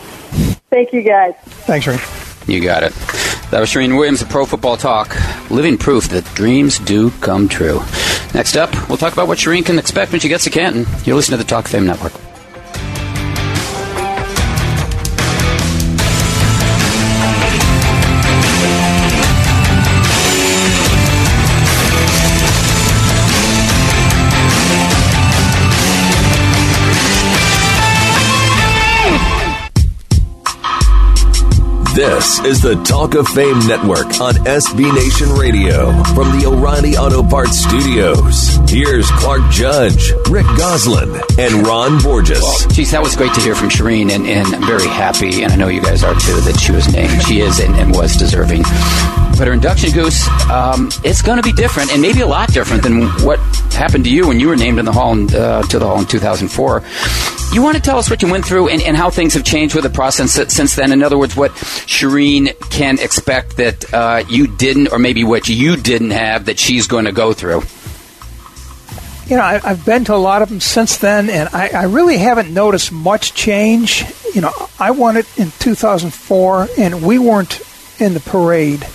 Thank 0.69 0.93
you, 0.93 1.01
guys. 1.01 1.33
Thanks, 1.65 1.87
Ray. 1.87 1.97
You 2.53 2.61
got 2.61 2.83
it. 2.83 2.93
That 3.51 3.59
was 3.59 3.69
Charean 3.69 3.95
Williams 3.95 4.21
of 4.21 4.29
Pro 4.29 4.45
Football 4.45 4.77
Talk, 4.77 5.15
living 5.49 5.77
proof 5.77 6.09
that 6.09 6.25
dreams 6.35 6.79
do 6.79 7.11
come 7.21 7.47
true. 7.47 7.79
Next 8.33 8.55
up, 8.55 8.89
we'll 8.89 8.97
talk 8.97 9.13
about 9.13 9.27
what 9.27 9.37
Charean 9.37 9.65
can 9.65 9.79
expect 9.79 10.11
when 10.11 10.19
she 10.19 10.27
gets 10.27 10.43
to 10.43 10.49
Canton. 10.49 10.85
You're 11.05 11.15
listening 11.15 11.39
to 11.39 11.43
the 11.43 11.49
Talk 11.49 11.67
Fame 11.67 11.85
Network. 11.85 12.13
yeah. 32.05 32.14
This 32.15 32.39
is 32.45 32.61
the 32.61 32.75
Talk 32.85 33.13
of 33.13 33.27
Fame 33.27 33.59
Network 33.67 34.05
on 34.21 34.35
SB 34.47 34.95
Nation 34.95 35.29
Radio 35.33 35.91
from 36.15 36.31
the 36.39 36.45
O'Reilly 36.47 36.95
Auto 36.95 37.21
Parts 37.21 37.57
Studios. 37.57 38.55
Here's 38.69 39.11
Clark 39.11 39.41
Judge, 39.51 40.13
Rick 40.29 40.45
Gosselin, 40.57 41.13
and 41.37 41.67
Ron 41.67 42.01
Borges. 42.01 42.39
Well, 42.39 42.69
geez, 42.69 42.91
that 42.91 43.03
was 43.03 43.17
great 43.17 43.33
to 43.33 43.41
hear 43.41 43.53
from 43.53 43.67
Charean, 43.67 44.11
and, 44.11 44.25
and 44.27 44.47
I'm 44.47 44.65
very 44.65 44.87
happy, 44.87 45.43
and 45.43 45.51
I 45.51 45.57
know 45.57 45.67
you 45.67 45.81
guys 45.81 46.05
are 46.05 46.13
too, 46.13 46.39
that 46.39 46.57
she 46.57 46.71
was 46.71 46.87
named. 46.93 47.21
She 47.23 47.41
is 47.41 47.59
and, 47.59 47.75
and 47.75 47.93
was 47.93 48.15
deserving. 48.15 48.61
But 49.37 49.47
her 49.47 49.53
induction 49.53 49.91
goose, 49.91 50.25
um, 50.49 50.89
it's 51.03 51.21
going 51.21 51.35
to 51.35 51.43
be 51.43 51.51
different, 51.51 51.91
and 51.91 52.01
maybe 52.01 52.21
a 52.21 52.27
lot 52.27 52.47
different 52.53 52.81
than 52.83 53.09
what 53.25 53.39
happened 53.73 54.05
to 54.05 54.09
you 54.09 54.29
when 54.29 54.39
you 54.39 54.47
were 54.47 54.55
named 54.55 54.79
in 54.79 54.85
the 54.85 54.93
hall 54.93 55.11
in, 55.11 55.35
uh, 55.35 55.63
to 55.63 55.79
the 55.79 55.85
hall 55.85 55.99
in 55.99 56.05
2004. 56.05 56.81
You 57.53 57.61
want 57.61 57.77
to 57.77 57.81
tell 57.81 57.97
us 57.97 58.09
what 58.09 58.21
you 58.21 58.29
went 58.29 58.45
through 58.45 58.69
and, 58.69 58.81
and 58.81 58.97
how 58.97 59.09
things 59.09 59.33
have 59.33 59.43
changed 59.43 59.75
with 59.75 59.83
the 59.83 59.89
process 59.89 60.33
since 60.53 60.75
then? 60.75 60.91
In 60.91 61.03
other 61.03 61.17
words, 61.17 61.35
what 61.37 61.55
Charean 62.05 62.53
can 62.69 62.99
expect 62.99 63.57
that 63.57 63.93
uh, 63.93 64.23
you 64.29 64.47
didn't, 64.47 64.91
or 64.91 64.99
maybe 64.99 65.23
what 65.23 65.49
you 65.49 65.75
didn't 65.75 66.11
have 66.11 66.45
that 66.45 66.59
she's 66.59 66.87
going 66.87 67.05
to 67.05 67.11
go 67.11 67.33
through? 67.33 67.63
You 69.27 69.37
know, 69.37 69.43
I, 69.43 69.57
have 69.57 69.83
been 69.85 70.05
to 70.05 70.13
a 70.13 70.17
lot 70.17 70.43
of 70.43 70.49
them 70.49 70.59
since 70.59 70.97
then, 70.97 71.31
and 71.31 71.49
I, 71.51 71.69
I, 71.69 71.83
really 71.85 72.17
haven't 72.17 72.53
noticed 72.53 72.91
much 72.91 73.33
change. 73.33 74.05
You 74.35 74.41
know, 74.41 74.51
I 74.79 74.91
won 74.91 75.17
it 75.17 75.25
in 75.39 75.51
2004, 75.57 76.67
and 76.77 77.01
we 77.01 77.17
weren't 77.17 77.59
in 77.99 78.13
the 78.13 78.19
parade. 78.19 78.85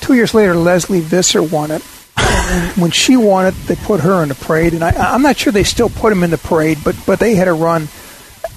Two 0.00 0.14
years 0.14 0.32
later, 0.32 0.54
Lesley 0.54 1.00
Visser 1.00 1.42
won 1.42 1.70
it. 1.70 1.82
And 2.16 2.80
when 2.80 2.90
she 2.92 3.14
won 3.14 3.44
it, 3.44 3.54
they 3.66 3.76
put 3.76 4.00
her 4.00 4.22
in 4.22 4.30
the 4.30 4.34
parade, 4.34 4.72
and 4.72 4.82
I, 4.82 5.14
am 5.14 5.20
not 5.20 5.36
sure 5.36 5.52
they 5.52 5.64
still 5.64 5.90
put 5.90 6.12
him 6.12 6.24
in 6.24 6.30
the 6.30 6.38
parade, 6.38 6.78
but 6.82 6.96
but 7.04 7.20
they 7.20 7.34
had 7.34 7.46
a 7.46 7.52
run 7.52 7.88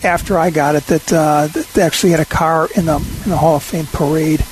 after 0.04 0.38
I 0.38 0.50
got 0.50 0.76
it 0.76 0.84
that, 0.88 1.14
uh, 1.14 1.48
that 1.48 1.68
they 1.74 1.82
actually 1.82 2.12
had 2.12 2.20
a 2.20 2.26
car 2.26 2.68
in 2.76 2.86
the 2.86 2.96
in 2.96 3.30
the 3.30 3.38
Hall 3.38 3.56
of 3.58 3.64
Fame 3.64 3.86
parade. 3.88 4.44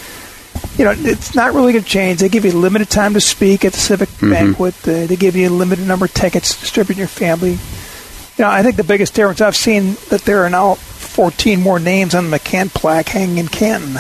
You 0.78 0.86
know, 0.86 0.94
it's 0.96 1.36
not 1.36 1.54
really 1.54 1.74
going 1.74 1.84
to 1.84 1.90
change. 1.90 2.20
They 2.20 2.30
give 2.30 2.46
you 2.46 2.52
limited 2.54 2.90
time 2.90 3.14
to 3.14 3.22
speak 3.22 3.66
at 3.66 3.74
the 3.74 3.80
civic 3.80 4.10
mm-hmm. 4.10 4.32
banquet. 4.32 4.76
Uh, 4.88 5.08
they 5.08 5.16
give 5.16 5.36
you 5.36 5.50
a 5.50 5.52
limited 5.52 5.86
number 5.86 6.06
of 6.06 6.14
tickets 6.14 6.54
to 6.54 6.62
distribute 6.62 6.98
your 6.98 7.08
family. 7.08 7.52
You 7.52 8.46
know, 8.46 8.50
I 8.50 8.64
think 8.64 8.78
the 8.78 8.86
biggest 8.86 9.14
difference 9.14 9.42
I've 9.42 9.56
seen 9.56 9.98
that 10.10 10.22
there 10.22 10.46
are 10.46 10.50
now 10.50 10.76
14 10.76 11.60
more 11.60 11.80
names 11.80 12.16
on 12.16 12.30
the 12.30 12.38
McCann 12.38 12.74
plaque 12.74 13.10
hanging 13.10 13.40
in 13.40 13.48
Canton. 13.50 13.96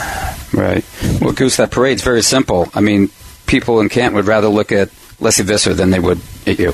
Right. 0.54 0.86
Well, 1.20 1.34
Goose, 1.34 1.58
that 1.58 1.72
parade's 1.72 2.02
very 2.02 2.22
simple. 2.22 2.70
I 2.74 2.80
mean, 2.80 3.10
people 3.46 3.82
in 3.82 3.90
Canton 3.90 4.16
would 4.16 4.28
rather 4.28 4.48
look 4.48 4.72
at 4.72 4.90
Lesley 5.20 5.44
Visser 5.44 5.74
than 5.74 5.90
they 5.90 6.00
would 6.00 6.22
at 6.48 6.60
you. 6.60 6.74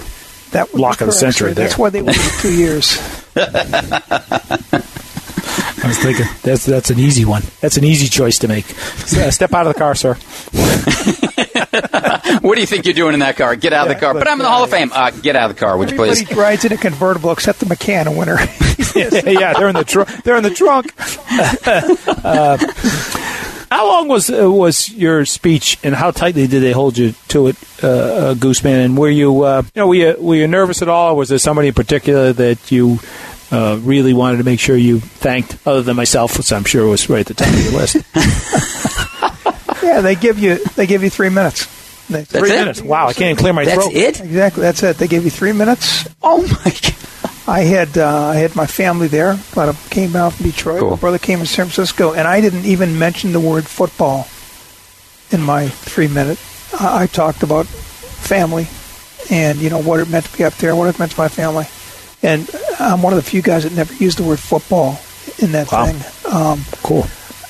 That 0.51 0.75
lock 0.75 1.01
of 1.01 1.07
the 1.07 1.13
century. 1.13 1.53
There. 1.53 1.65
That's 1.65 1.77
why 1.79 1.89
they 1.89 2.03
waited 2.03 2.21
two 2.39 2.53
years. 2.55 3.24
I 5.85 5.87
was 5.87 5.99
thinking 5.99 6.25
that's 6.41 6.65
that's 6.65 6.89
an 6.89 6.99
easy 6.99 7.25
one. 7.25 7.43
That's 7.61 7.77
an 7.77 7.83
easy 7.83 8.07
choice 8.07 8.39
to 8.39 8.47
make. 8.47 8.65
Uh, 8.69 9.29
step 9.31 9.53
out 9.53 9.67
of 9.67 9.73
the 9.73 9.79
car, 9.79 9.93
sir. 9.93 10.15
what 12.41 12.55
do 12.55 12.61
you 12.61 12.67
think 12.67 12.85
you're 12.85 12.93
doing 12.93 13.13
in 13.13 13.19
that 13.19 13.35
car? 13.35 13.55
Get 13.55 13.73
out 13.73 13.85
yeah, 13.85 13.91
of 13.91 13.97
the 13.97 14.05
car. 14.05 14.13
But 14.13 14.27
I'm 14.27 14.39
in 14.39 14.43
the 14.43 14.49
Hall 14.49 14.63
of 14.63 14.69
Fame. 14.69 14.91
Uh, 14.93 15.11
get 15.11 15.35
out 15.35 15.49
of 15.49 15.55
the 15.55 15.59
car, 15.59 15.77
would 15.77 15.91
you 15.91 15.97
please? 15.97 16.21
Everybody 16.21 16.39
rides 16.39 16.65
in 16.65 16.71
a 16.71 16.77
convertible 16.77 17.31
except 17.31 17.59
the 17.59 17.65
McCann 17.65 18.17
winner. 18.17 18.37
yeah, 18.95 19.53
they're 19.53 19.69
in 19.69 19.75
the 19.75 19.83
trunk. 19.83 20.09
They're 20.23 20.37
in 20.37 20.43
the 20.43 20.49
trunk. 20.49 20.93
how 23.71 23.87
long 23.87 24.07
was 24.07 24.29
uh, 24.29 24.49
was 24.49 24.89
your 24.89 25.25
speech, 25.25 25.77
and 25.83 25.95
how 25.95 26.11
tightly 26.11 26.47
did 26.47 26.61
they 26.61 26.71
hold 26.71 26.97
you 26.97 27.13
to 27.29 27.47
it, 27.47 27.55
uh, 27.83 27.87
uh, 27.87 28.33
Gooseman? 28.35 28.85
And 28.85 28.97
were 28.97 29.09
you, 29.09 29.43
uh, 29.43 29.63
you 29.73 29.81
know, 29.81 29.87
were 29.87 29.95
you, 29.95 30.15
were 30.19 30.35
you 30.35 30.47
nervous 30.47 30.81
at 30.81 30.89
all, 30.89 31.11
or 31.11 31.15
was 31.15 31.29
there 31.29 31.37
somebody 31.37 31.69
in 31.69 31.73
particular 31.73 32.33
that 32.33 32.71
you 32.71 32.99
uh, 33.51 33.79
really 33.81 34.13
wanted 34.13 34.37
to 34.37 34.43
make 34.43 34.59
sure 34.59 34.75
you 34.75 34.99
thanked, 34.99 35.57
other 35.65 35.81
than 35.81 35.95
myself, 35.95 36.37
which 36.37 36.51
I'm 36.51 36.63
sure 36.63 36.87
was 36.87 37.09
right 37.09 37.21
at 37.21 37.27
the 37.27 37.33
top 37.33 37.47
of 37.47 37.63
your 37.63 37.73
list? 37.73 37.95
yeah, 39.83 40.01
they 40.01 40.15
give 40.15 40.39
you 40.39 40.63
they 40.75 40.87
give 40.87 41.03
you 41.03 41.09
three 41.09 41.29
minutes. 41.29 41.65
That's 42.07 42.31
three 42.31 42.51
it? 42.51 42.59
minutes. 42.59 42.81
Wow, 42.81 43.07
I 43.07 43.13
can't 43.13 43.31
even 43.31 43.37
clear 43.37 43.53
my 43.53 43.65
that's 43.65 43.75
throat. 43.75 43.93
That's 43.93 44.19
it. 44.19 44.25
Exactly. 44.25 44.61
That's 44.61 44.83
it. 44.83 44.97
They 44.97 45.07
give 45.07 45.23
you 45.23 45.31
three 45.31 45.53
minutes. 45.53 46.07
Oh 46.21 46.41
my 46.41 46.71
god. 46.71 46.95
I 47.47 47.61
had 47.61 47.97
uh, 47.97 48.27
I 48.27 48.35
had 48.35 48.55
my 48.55 48.65
family 48.65 49.07
there. 49.07 49.39
I 49.55 49.73
came 49.89 50.15
out 50.15 50.33
from 50.33 50.47
Detroit. 50.47 50.79
Cool. 50.79 50.89
My 50.91 50.95
brother 50.95 51.19
came 51.19 51.39
from 51.39 51.45
San 51.45 51.65
Francisco, 51.65 52.13
and 52.13 52.27
I 52.27 52.41
didn't 52.41 52.65
even 52.65 52.97
mention 52.97 53.33
the 53.33 53.39
word 53.39 53.65
football 53.65 54.27
in 55.31 55.45
my 55.45 55.67
three 55.67 56.07
minute. 56.07 56.39
Uh, 56.73 56.97
I 56.97 57.07
talked 57.07 57.43
about 57.43 57.67
family, 57.67 58.67
and 59.29 59.59
you 59.59 59.69
know 59.69 59.81
what 59.81 59.99
it 59.99 60.09
meant 60.09 60.25
to 60.25 60.37
be 60.37 60.43
up 60.43 60.55
there, 60.55 60.75
what 60.75 60.87
it 60.87 60.97
meant 60.97 61.11
to 61.11 61.19
my 61.19 61.27
family, 61.27 61.65
and 62.23 62.49
I'm 62.79 63.03
one 63.03 63.13
of 63.13 63.17
the 63.17 63.29
few 63.29 63.43
guys 63.43 63.63
that 63.63 63.73
never 63.73 63.93
used 63.93 64.17
the 64.17 64.23
word 64.23 64.39
football 64.39 64.99
in 65.39 65.51
that 65.51 65.71
wow. 65.71 65.85
thing. 65.85 66.33
Um, 66.33 66.61
cool. 66.81 67.05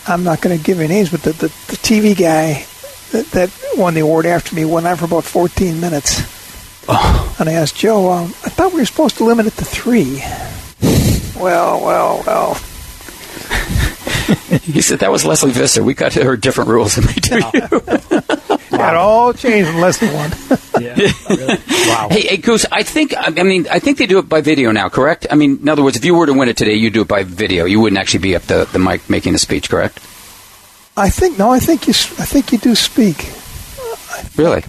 I'm 0.07 0.23
not 0.23 0.41
going 0.41 0.57
to 0.57 0.63
give 0.63 0.79
any 0.79 0.89
names, 0.89 1.09
but 1.09 1.23
the, 1.23 1.31
the, 1.31 1.47
the 1.47 1.77
TV 1.77 2.15
guy 2.15 2.65
that, 3.11 3.25
that 3.31 3.77
won 3.77 3.93
the 3.93 4.01
award 4.01 4.25
after 4.25 4.55
me 4.55 4.65
went 4.65 4.85
on 4.85 4.97
for 4.97 5.05
about 5.05 5.23
14 5.23 5.79
minutes 5.79 6.34
Oh. 6.87 7.21
And 7.41 7.49
I 7.49 7.53
asked 7.53 7.75
Joe, 7.75 8.13
um, 8.13 8.27
I 8.45 8.49
thought 8.49 8.71
we 8.71 8.79
were 8.79 8.85
supposed 8.85 9.17
to 9.17 9.25
limit 9.25 9.45
it 9.45 9.57
to 9.57 9.65
three. 9.65 10.23
well, 11.37 11.83
well, 11.83 12.23
well. 12.25 12.53
he 14.61 14.81
said 14.81 14.99
that 14.99 15.11
was 15.11 15.25
Lesley 15.25 15.51
Visser. 15.51 15.83
We 15.83 15.93
got 15.93 16.13
her 16.13 16.37
different 16.37 16.69
rules 16.69 16.95
than 16.95 17.07
we 17.07 17.13
do 17.15 17.35
you. 17.53 18.61
wow. 18.71 18.89
It 18.89 18.95
all 18.95 19.33
changed 19.33 19.69
in 19.69 19.81
less 19.81 19.97
than 19.99 20.13
one. 20.13 20.31
yeah, 20.81 20.95
really. 21.29 21.57
Wow. 21.89 22.07
Hey, 22.09 22.21
hey, 22.21 22.37
Goose. 22.37 22.65
I 22.71 22.83
think. 22.83 23.13
I 23.17 23.31
mean, 23.43 23.67
I 23.69 23.79
think 23.79 23.97
they 23.97 24.05
do 24.05 24.17
it 24.19 24.29
by 24.29 24.39
video 24.39 24.71
now. 24.71 24.87
Correct? 24.87 25.27
I 25.29 25.35
mean, 25.35 25.59
in 25.61 25.67
other 25.67 25.83
words, 25.83 25.97
if 25.97 26.05
you 26.05 26.15
were 26.15 26.25
to 26.25 26.33
win 26.33 26.47
it 26.47 26.55
today, 26.55 26.75
you 26.75 26.89
do 26.89 27.01
it 27.01 27.07
by 27.09 27.23
video. 27.23 27.65
You 27.65 27.81
wouldn't 27.81 27.99
actually 27.99 28.21
be 28.21 28.33
up 28.37 28.43
the 28.43 28.63
the 28.71 28.79
mic 28.79 29.09
making 29.09 29.33
the 29.33 29.39
speech. 29.39 29.69
Correct? 29.69 29.97
I 30.95 31.09
think 31.09 31.37
no. 31.37 31.51
I 31.51 31.59
think 31.59 31.85
you. 31.87 31.91
I 31.91 32.23
think 32.25 32.53
you 32.53 32.59
do 32.59 32.75
speak. 32.75 33.29
Really? 34.37 34.63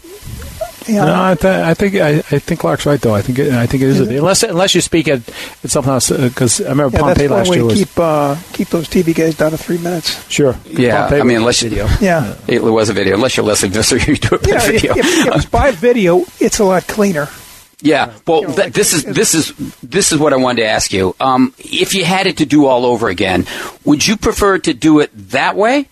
Yeah. 0.89 1.05
No, 1.05 1.25
I, 1.25 1.35
th- 1.35 1.45
I 1.45 1.75
think 1.75 1.95
I, 1.97 2.19
I, 2.19 2.39
think 2.39 2.61
Clark's 2.61 2.87
right 2.87 3.01
though. 3.01 3.15
I 3.15 3.23
think 3.23 3.39
it, 3.39 3.53
I 3.53 3.67
think 3.67 3.83
it 3.83 3.89
is, 3.89 4.01
unless 4.01 4.43
unless 4.43 4.75
you 4.75 4.81
speak 4.81 5.09
at, 5.09 5.21
at 5.65 5.71
something 5.71 5.93
else 5.93 6.11
because 6.11 6.61
uh, 6.61 6.67
I 6.67 6.69
remember 6.71 6.97
yeah, 6.97 7.03
Pompey 7.03 7.29
last 7.29 7.53
year 7.53 7.65
was 7.65 7.79
keep 7.79 7.99
uh, 7.99 8.37
keep 8.53 8.69
those 8.69 8.89
TV 8.89 9.15
guys 9.15 9.37
down 9.37 9.51
to 9.51 9.59
three 9.59 9.79
minutes. 9.79 10.29
Sure. 10.31 10.57
Yeah. 10.67 11.03
Pompey 11.03 11.21
I 11.21 11.23
mean, 11.25 11.39
unless 11.39 11.63
you, 11.63 11.71
video. 11.71 11.89
Yeah. 12.01 12.37
It 12.47 12.63
was 12.63 12.89
a 12.89 12.93
video. 12.93 13.15
Unless 13.15 13.37
you're 13.37 13.47
listening 13.47 13.73
to 13.73 13.79
this, 13.79 13.93
or 13.93 13.99
you 13.99 14.17
do 14.17 14.37
it 14.37 14.43
by 14.43 14.51
yeah, 14.51 14.67
video. 14.67 14.93
If, 14.93 15.07
if, 15.07 15.27
if 15.27 15.35
it's 15.37 15.47
by 15.47 15.71
video, 15.73 16.25
it's 16.41 16.59
a 16.59 16.65
lot 16.65 16.87
cleaner. 16.87 17.29
Yeah, 17.83 18.15
well, 18.27 18.41
you 18.41 18.49
know, 18.49 18.55
th- 18.55 18.73
this 18.73 18.95
is 18.95 19.05
this 19.05 19.35
is 19.35 19.53
this 19.83 20.11
is 20.11 20.19
what 20.19 20.33
I 20.33 20.37
wanted 20.37 20.63
to 20.63 20.69
ask 20.69 20.95
you. 20.95 21.15
Um, 21.21 21.53
if 21.59 21.95
you 21.95 22.07
had 22.07 22.27
it 22.27 22.39
to 22.39 22.47
do 22.47 22.65
all 22.65 22.87
over 22.87 23.09
again, 23.11 23.45
would 23.85 24.07
you 24.07 24.17
prefer 24.17 24.59
to 24.61 24.73
do 24.73 25.01
it 25.01 25.11
that 25.31 25.57
way, 25.57 25.91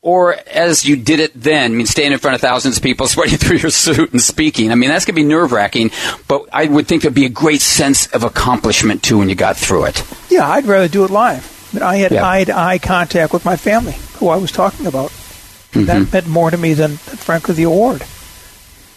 or 0.00 0.36
as 0.48 0.84
you 0.84 0.94
did 0.94 1.18
it 1.18 1.32
then? 1.34 1.72
I 1.72 1.74
mean, 1.74 1.86
standing 1.86 2.12
in 2.12 2.18
front 2.20 2.36
of 2.36 2.40
thousands 2.40 2.76
of 2.76 2.84
people, 2.84 3.08
sweating 3.08 3.38
through 3.38 3.56
your 3.56 3.72
suit 3.72 4.12
and 4.12 4.22
speaking. 4.22 4.70
I 4.70 4.76
mean, 4.76 4.90
that's 4.90 5.04
gonna 5.04 5.16
be 5.16 5.24
nerve 5.24 5.50
wracking, 5.50 5.90
but 6.28 6.46
I 6.52 6.66
would 6.66 6.86
think 6.86 7.02
there'd 7.02 7.14
be 7.14 7.26
a 7.26 7.30
great 7.30 7.62
sense 7.62 8.06
of 8.08 8.22
accomplishment 8.22 9.02
too 9.02 9.18
when 9.18 9.28
you 9.28 9.34
got 9.34 9.56
through 9.56 9.86
it. 9.86 10.04
Yeah, 10.30 10.48
I'd 10.48 10.66
rather 10.66 10.86
do 10.86 11.04
it 11.04 11.10
live. 11.10 11.50
I 11.82 11.96
had 11.96 12.12
eye 12.12 12.44
to 12.44 12.56
eye 12.56 12.78
contact 12.78 13.32
with 13.32 13.44
my 13.44 13.56
family, 13.56 13.96
who 14.18 14.28
I 14.28 14.36
was 14.36 14.52
talking 14.52 14.86
about. 14.86 15.10
Mm-hmm. 15.10 15.84
That 15.86 16.12
meant 16.12 16.26
more 16.28 16.52
to 16.52 16.56
me 16.56 16.74
than, 16.74 16.90
than 16.90 17.16
frankly 17.16 17.56
the 17.56 17.64
award. 17.64 18.04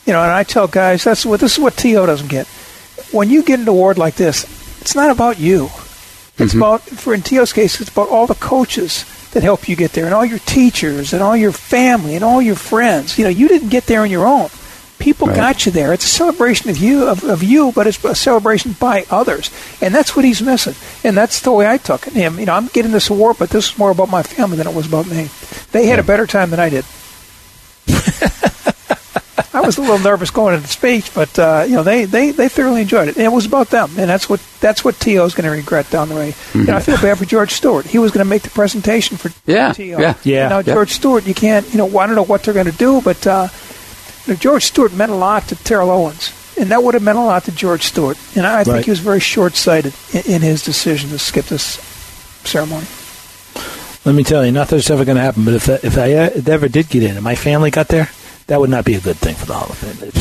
You 0.08 0.14
know, 0.14 0.24
and 0.24 0.32
I 0.32 0.44
tell 0.44 0.68
guys 0.68 1.04
that's 1.04 1.26
what 1.26 1.42
this 1.42 1.54
is 1.54 1.60
what 1.60 1.76
To 1.78 2.06
doesn't 2.06 2.30
get. 2.30 2.48
When 3.12 3.30
you 3.30 3.44
get 3.44 3.60
an 3.60 3.68
award 3.68 3.98
like 3.98 4.16
this, 4.16 4.46
it's 4.82 4.96
not 4.96 5.12
about 5.12 5.38
you. 5.38 5.66
It's 6.38 6.54
mm-hmm. 6.54 6.58
about 6.58 6.82
for 6.82 7.14
in 7.14 7.22
To's 7.22 7.52
case, 7.52 7.80
it's 7.82 7.92
about 7.92 8.10
all 8.10 8.26
the 8.26 8.36
coaches 8.36 9.06
that 9.32 9.44
help 9.44 9.68
you 9.68 9.76
get 9.76 9.92
there, 9.92 10.06
and 10.06 10.14
all 10.14 10.26
your 10.26 10.40
teachers, 10.40 11.12
and 11.12 11.22
all 11.22 11.36
your 11.36 11.52
family, 11.52 12.16
and 12.16 12.24
all 12.24 12.42
your 12.42 12.56
friends. 12.56 13.18
You 13.20 13.26
know, 13.26 13.30
you 13.30 13.48
didn't 13.48 13.70
get 13.70 13.86
there 13.86 14.02
on 14.02 14.10
your 14.10 14.26
own. 14.26 14.50
People 14.98 15.28
right. 15.28 15.36
got 15.36 15.66
you 15.66 15.72
there. 15.72 15.94
It's 15.94 16.06
a 16.06 16.10
celebration 16.10 16.70
of 16.70 16.78
you, 16.78 17.08
of, 17.08 17.24
of 17.24 17.44
you, 17.44 17.72
but 17.74 17.86
it's 17.86 18.04
a 18.04 18.16
celebration 18.16 18.74
by 18.80 19.06
others, 19.12 19.52
and 19.82 19.94
that's 19.94 20.16
what 20.16 20.26
he's 20.26 20.42
missing. 20.42 20.74
And 21.04 21.16
that's 21.16 21.42
the 21.42 21.52
way 21.52 21.68
I 21.68 21.78
took 21.78 22.08
it. 22.08 22.14
Him, 22.14 22.40
you 22.40 22.46
know, 22.46 22.54
I'm 22.54 22.68
getting 22.68 22.94
this 22.94 23.10
award, 23.10 23.36
but 23.38 23.50
this 23.50 23.72
is 23.72 23.78
more 23.78 23.92
about 23.92 24.10
my 24.10 24.24
family 24.24 24.58
than 24.58 24.68
it 24.68 24.74
was 24.74 24.88
about 24.88 25.08
me. 25.08 25.30
They 25.72 25.86
had 25.88 25.98
yeah. 25.98 26.04
a 26.04 26.08
better 26.08 26.26
time 26.26 26.50
than 26.50 26.60
I 26.60 26.70
did. 26.70 26.86
I 29.54 29.62
was 29.62 29.78
a 29.78 29.82
little 29.82 30.00
nervous 30.00 30.32
going 30.32 30.54
into 30.56 30.66
the 30.66 30.72
speech, 30.74 31.14
but 31.14 31.38
uh, 31.38 31.64
you 31.68 31.76
know 31.76 31.84
they, 31.84 32.06
they, 32.06 32.32
they 32.32 32.50
thoroughly 32.50 32.82
enjoyed 32.82 33.08
it, 33.08 33.18
and 33.18 33.26
it 33.26 33.32
was 33.32 33.46
about 33.46 33.70
them, 33.70 33.90
and 33.98 34.10
that's 34.10 34.28
what 34.30 34.42
that's 34.60 34.84
what 34.84 35.00
T.O. 35.00 35.26
is 35.26 35.36
going 35.36 35.46
to 35.46 35.52
regret 35.52 35.90
down 35.92 36.10
the 36.10 36.16
way. 36.16 36.34
You 36.56 36.64
know, 36.66 36.76
I 36.76 36.80
feel 36.80 36.98
bad 36.98 37.18
for 37.20 37.26
George 37.26 37.52
Stewart. 37.52 37.86
He 37.86 38.00
was 38.00 38.12
going 38.12 38.26
to 38.26 38.30
make 38.30 38.42
the 38.42 38.50
presentation 38.50 39.18
for 39.18 39.32
Yeah, 39.46 39.74
T.O. 39.74 40.00
yeah. 40.00 40.14
Yeah. 40.24 40.42
And 40.42 40.50
now 40.50 40.58
Yeah. 40.60 40.74
George 40.74 40.92
Stewart, 40.92 41.28
you 41.28 41.34
can't. 41.36 41.70
You 41.72 41.78
know, 41.78 41.98
I 42.00 42.08
don't 42.08 42.16
know 42.16 42.24
what 42.26 42.44
they're 42.44 42.54
going 42.54 42.66
to 42.72 42.72
do, 42.78 43.02
but 43.02 43.26
uh, 43.28 43.48
you 44.26 44.34
know, 44.34 44.38
George 44.40 44.64
Stewart 44.66 44.92
meant 44.94 45.12
a 45.12 45.16
lot 45.16 45.48
to 45.50 45.56
Terrell 45.56 45.92
Owens, 45.92 46.32
and 46.60 46.72
that 46.72 46.82
would 46.84 46.96
have 46.96 47.04
meant 47.04 47.18
a 47.18 47.22
lot 47.22 47.44
to 47.46 47.52
George 47.52 47.84
Stewart. 47.84 48.18
And 48.36 48.46
I, 48.48 48.62
I 48.62 48.64
think 48.64 48.76
Right. 48.76 48.86
he 48.86 48.90
was 48.92 49.00
very 49.00 49.20
short-sighted 49.20 49.94
in, 50.14 50.22
in 50.34 50.42
his 50.42 50.64
decision 50.64 51.10
to 51.12 51.20
skip 51.20 51.46
this 51.46 51.76
ceremony. 52.44 52.88
Let 54.06 54.16
me 54.16 54.24
tell 54.24 54.46
you, 54.46 54.52
nothing's 54.54 54.90
ever 54.90 55.04
going 55.06 55.18
to 55.18 55.22
happen. 55.22 55.44
But 55.46 55.54
if 55.56 55.70
I, 55.70 55.74
if 55.84 55.98
I 55.98 56.14
uh, 56.14 56.30
ever 56.48 56.68
did 56.70 56.90
get 56.90 57.04
in 57.04 57.16
and 57.16 57.24
my 57.24 57.36
family 57.36 57.72
got 57.72 57.90
there, 57.90 58.10
that 58.48 58.60
would 58.60 58.70
not 58.70 58.86
be 58.86 58.96
a 58.96 59.02
good 59.02 59.18
thing 59.18 59.36
for 59.36 59.46
the 59.46 59.54
Hall 59.54 59.70
of 59.70 59.78
Fame. 59.78 60.12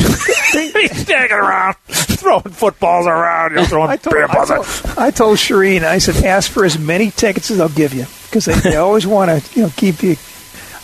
He's 0.71 1.01
standing 1.01 1.31
around, 1.31 1.75
throwing 1.87 2.41
footballs 2.43 3.07
around, 3.07 3.51
you 3.51 3.57
know, 3.57 3.65
throwing 3.65 3.89
I 3.89 3.95
told, 3.95 4.13
beer 4.13 4.25
I 4.25 4.45
told, 4.45 4.65
I 4.97 5.11
told 5.11 5.37
Charean, 5.37 5.83
I 5.83 5.97
said, 5.97 6.23
ask 6.25 6.51
for 6.51 6.65
as 6.65 6.77
many 6.77 7.09
tickets 7.11 7.49
as 7.51 7.57
they'll 7.57 7.69
give 7.69 7.93
you 7.93 8.05
because 8.25 8.45
they, 8.45 8.53
they 8.55 8.75
always 8.77 9.07
want 9.07 9.31
to, 9.31 9.55
you 9.59 9.65
know, 9.65 9.71
keep 9.75 10.03
you. 10.03 10.17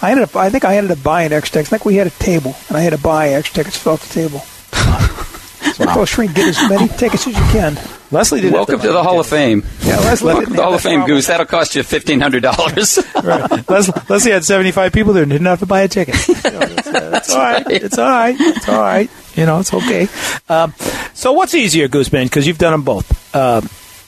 I 0.01 0.11
ended 0.11 0.23
up, 0.23 0.35
I 0.35 0.49
think 0.49 0.65
I 0.65 0.77
ended 0.77 0.97
up 0.97 1.03
buying 1.03 1.31
extra 1.31 1.59
tickets. 1.59 1.71
I 1.71 1.77
think 1.77 1.85
we 1.85 1.95
had 1.95 2.07
a 2.07 2.11
table, 2.11 2.55
and 2.67 2.77
I 2.77 2.81
had 2.81 2.91
to 2.91 2.99
buy 2.99 3.29
extra 3.29 3.55
tickets 3.55 3.77
to 3.77 3.83
fill 3.83 3.93
out 3.93 3.99
the 3.99 4.13
table. 4.13 4.41
So 5.73 5.89
I 5.89 5.93
told 5.95 6.07
Charean, 6.07 6.35
get 6.35 6.47
as 6.47 6.69
many 6.69 6.87
tickets 6.87 7.25
as 7.25 7.35
you 7.35 7.43
can. 7.51 7.79
Lesley 8.11 8.41
didn't. 8.41 8.53
Welcome 8.53 8.79
to 8.79 8.91
the 8.91 9.01
Hall 9.01 9.19
of 9.19 9.25
Fame. 9.25 9.63
Yeah, 9.81 9.97
Lesley 10.01 10.27
Welcome 10.27 10.51
to 10.51 10.55
the 10.55 10.61
Hall 10.61 10.75
of 10.75 10.81
Fame. 10.81 11.03
Goose. 11.07 11.25
That'll 11.25 11.47
cost 11.47 11.75
you 11.75 11.81
fifteen 11.81 12.19
hundred 12.19 12.43
dollars. 12.43 12.99
right. 13.23 13.67
Lesley, 13.67 14.01
Lesley 14.07 14.31
had 14.31 14.45
seventy-five 14.45 14.93
people 14.93 15.13
there 15.13 15.23
and 15.23 15.31
didn't 15.31 15.47
have 15.47 15.59
to 15.59 15.65
buy 15.65 15.81
a 15.81 15.87
ticket. 15.87 16.15
You 16.27 16.33
know, 16.51 16.59
it's, 16.61 16.87
uh, 16.87 17.11
it's 17.15 17.31
all 17.31 17.39
right. 17.39 17.65
It's 17.71 17.97
all 17.97 18.07
right. 18.07 18.35
It's 18.39 18.69
all 18.69 18.81
right. 18.81 19.09
You 19.33 19.47
know, 19.47 19.59
it's 19.59 19.73
okay. 19.73 20.07
Um, 20.47 20.75
so, 21.15 21.33
what's 21.33 21.55
easier, 21.55 21.87
Gooseman? 21.87 22.25
Because 22.25 22.45
you've 22.45 22.59
done 22.59 22.73
them 22.73 22.83
both. 22.83 23.35
Uh, 23.35 23.61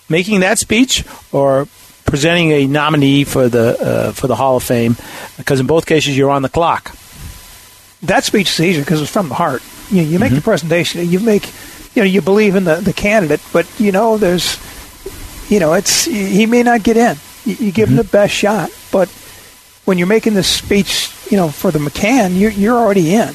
making 0.08 0.42
that 0.42 0.60
speech 0.60 1.04
or 1.32 1.68
presenting 2.06 2.52
a 2.52 2.68
nominee 2.68 3.24
for 3.24 3.50
the 3.50 3.82
uh, 3.82 4.12
for 4.12 4.28
the 4.28 4.36
Hall 4.36 4.56
of 4.58 4.64
Fame? 4.64 4.98
Because 5.38 5.60
in 5.60 5.66
both 5.66 5.88
cases, 5.88 6.16
you're 6.16 6.30
on 6.30 6.44
the 6.44 6.50
clock. 6.50 6.96
That 8.04 8.24
speech 8.24 8.50
is 8.52 8.60
easier 8.60 8.84
because 8.84 9.02
it's 9.02 9.10
from 9.10 9.30
the 9.30 9.36
heart. 9.36 9.64
You, 9.92 10.02
you 10.02 10.20
make 10.20 10.34
the 10.34 10.42
presentation, 10.42 11.08
you 11.08 11.20
make, 11.20 11.46
you 11.96 12.02
know, 12.02 12.08
you 12.08 12.22
believe 12.22 12.56
in 12.56 12.64
the, 12.64 12.76
the 12.76 12.94
candidate, 12.94 13.42
but 13.54 13.68
you 13.80 13.92
know, 13.92 14.18
there's, 14.18 14.60
you 15.50 15.60
know, 15.60 15.74
it's 15.74 16.06
he 16.06 16.46
may 16.46 16.64
not 16.64 16.84
get 16.84 16.98
in. 16.98 17.18
You, 17.46 17.68
you 17.68 17.72
give 17.72 17.90
him 17.90 17.96
the 17.96 18.04
best 18.04 18.34
shot, 18.34 18.72
but 18.92 19.10
when 19.86 19.98
you're 19.98 20.08
making 20.08 20.34
this 20.34 20.48
speech, 20.48 21.12
you 21.30 21.38
know, 21.38 21.50
for 21.50 21.72
the 21.72 21.80
McCann, 21.80 22.40
you're 22.40 22.52
you're 22.52 22.78
already 22.78 23.14
in, 23.14 23.30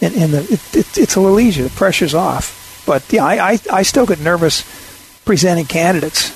and, 0.00 0.14
and 0.14 0.32
the, 0.32 0.42
it, 0.52 0.76
it, 0.76 0.98
it's 0.98 1.16
a 1.16 1.20
little 1.20 1.40
easier. 1.40 1.64
The 1.64 1.70
pressure's 1.70 2.14
off. 2.14 2.82
But 2.86 3.12
yeah, 3.12 3.24
I, 3.24 3.52
I, 3.52 3.58
I 3.70 3.82
still 3.82 4.06
get 4.06 4.20
nervous 4.20 4.64
presenting 5.24 5.66
candidates 5.66 6.32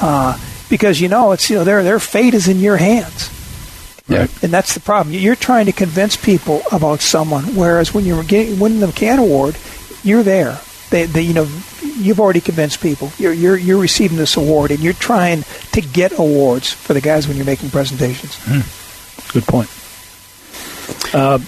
uh, 0.00 0.38
because 0.68 1.00
you 1.00 1.08
know 1.08 1.32
it's 1.32 1.48
you 1.50 1.56
know 1.56 1.64
their 1.64 1.82
their 1.82 1.98
fate 1.98 2.34
is 2.34 2.48
in 2.48 2.58
your 2.58 2.76
hands. 2.76 3.30
Yeah. 4.08 4.28
And 4.42 4.52
that's 4.52 4.74
the 4.74 4.80
problem. 4.80 5.14
You're 5.14 5.34
trying 5.34 5.66
to 5.66 5.72
convince 5.72 6.16
people 6.16 6.62
about 6.70 7.00
someone, 7.00 7.56
whereas 7.56 7.92
when 7.92 8.04
you're 8.04 8.22
getting, 8.22 8.58
winning 8.58 8.80
the 8.80 8.86
McCann 8.86 9.18
Award, 9.18 9.56
you're 10.04 10.22
there. 10.22 10.60
They, 10.90 11.06
they, 11.06 11.22
you 11.22 11.34
know, 11.34 11.48
you've 11.82 12.20
already 12.20 12.40
convinced 12.40 12.80
people. 12.80 13.10
You're, 13.18 13.32
you're, 13.32 13.56
you're 13.56 13.80
receiving 13.80 14.16
this 14.16 14.36
award, 14.36 14.70
and 14.70 14.78
you're 14.80 14.92
trying 14.92 15.42
to 15.72 15.80
get 15.80 16.16
awards 16.18 16.72
for 16.72 16.94
the 16.94 17.00
guys 17.00 17.26
when 17.26 17.36
you're 17.36 17.46
making 17.46 17.70
presentations. 17.70 18.38
Good 19.32 19.44
point. 19.44 19.68
Uh, 21.12 21.38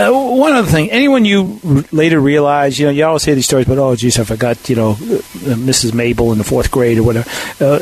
uh, 0.00 0.12
one 0.12 0.52
other 0.52 0.70
thing, 0.70 0.90
anyone 0.90 1.24
you 1.24 1.58
r- 1.66 1.84
later 1.92 2.20
realize, 2.20 2.78
you 2.78 2.86
know, 2.86 2.92
you 2.92 3.04
always 3.04 3.24
hear 3.24 3.34
these 3.34 3.46
stories, 3.46 3.66
but 3.66 3.78
oh, 3.78 3.94
geez, 3.96 4.18
I 4.18 4.24
forgot, 4.24 4.68
you 4.68 4.76
know, 4.76 4.90
uh, 4.92 5.56
Mrs. 5.56 5.94
Mabel 5.94 6.32
in 6.32 6.38
the 6.38 6.44
fourth 6.44 6.70
grade 6.70 6.98
or 6.98 7.02
whatever. 7.02 7.28
Uh, 7.60 7.78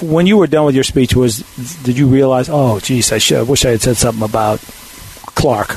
when 0.00 0.26
you 0.26 0.36
were 0.36 0.46
done 0.46 0.64
with 0.66 0.74
your 0.74 0.84
speech, 0.84 1.14
was 1.14 1.38
did 1.82 1.96
you 1.98 2.06
realize, 2.06 2.48
oh, 2.50 2.80
geez, 2.80 3.12
I 3.12 3.18
should, 3.18 3.38
I 3.38 3.42
wish 3.42 3.64
I 3.64 3.70
had 3.70 3.80
said 3.82 3.96
something 3.96 4.24
about 4.24 4.60
Clark? 5.34 5.76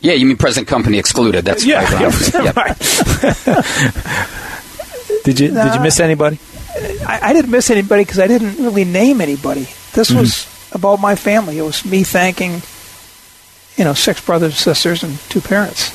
yeah, 0.00 0.12
you 0.12 0.26
mean 0.26 0.36
present 0.36 0.68
company 0.68 0.98
excluded? 0.98 1.44
That's 1.46 1.64
Yeah, 1.64 1.82
right. 1.94 2.34
yeah, 2.44 2.52
right. 2.54 2.76
did 5.24 5.40
you 5.40 5.48
did 5.48 5.74
you 5.74 5.80
miss 5.80 6.00
anybody? 6.00 6.38
I, 7.06 7.20
I 7.22 7.32
didn't 7.32 7.50
miss 7.50 7.70
anybody 7.70 8.04
because 8.04 8.18
I 8.18 8.26
didn't 8.26 8.56
really 8.62 8.84
name 8.84 9.20
anybody. 9.20 9.66
This 9.94 10.10
was 10.10 10.46
about 10.72 11.00
my 11.00 11.16
family. 11.16 11.58
It 11.58 11.62
was 11.62 11.84
me 11.84 12.04
thanking, 12.04 12.60
you 13.78 13.84
know, 13.84 13.94
six 13.94 14.20
brothers, 14.20 14.50
and 14.52 14.58
sisters, 14.58 15.02
and 15.02 15.18
two 15.30 15.40
parents. 15.40 15.92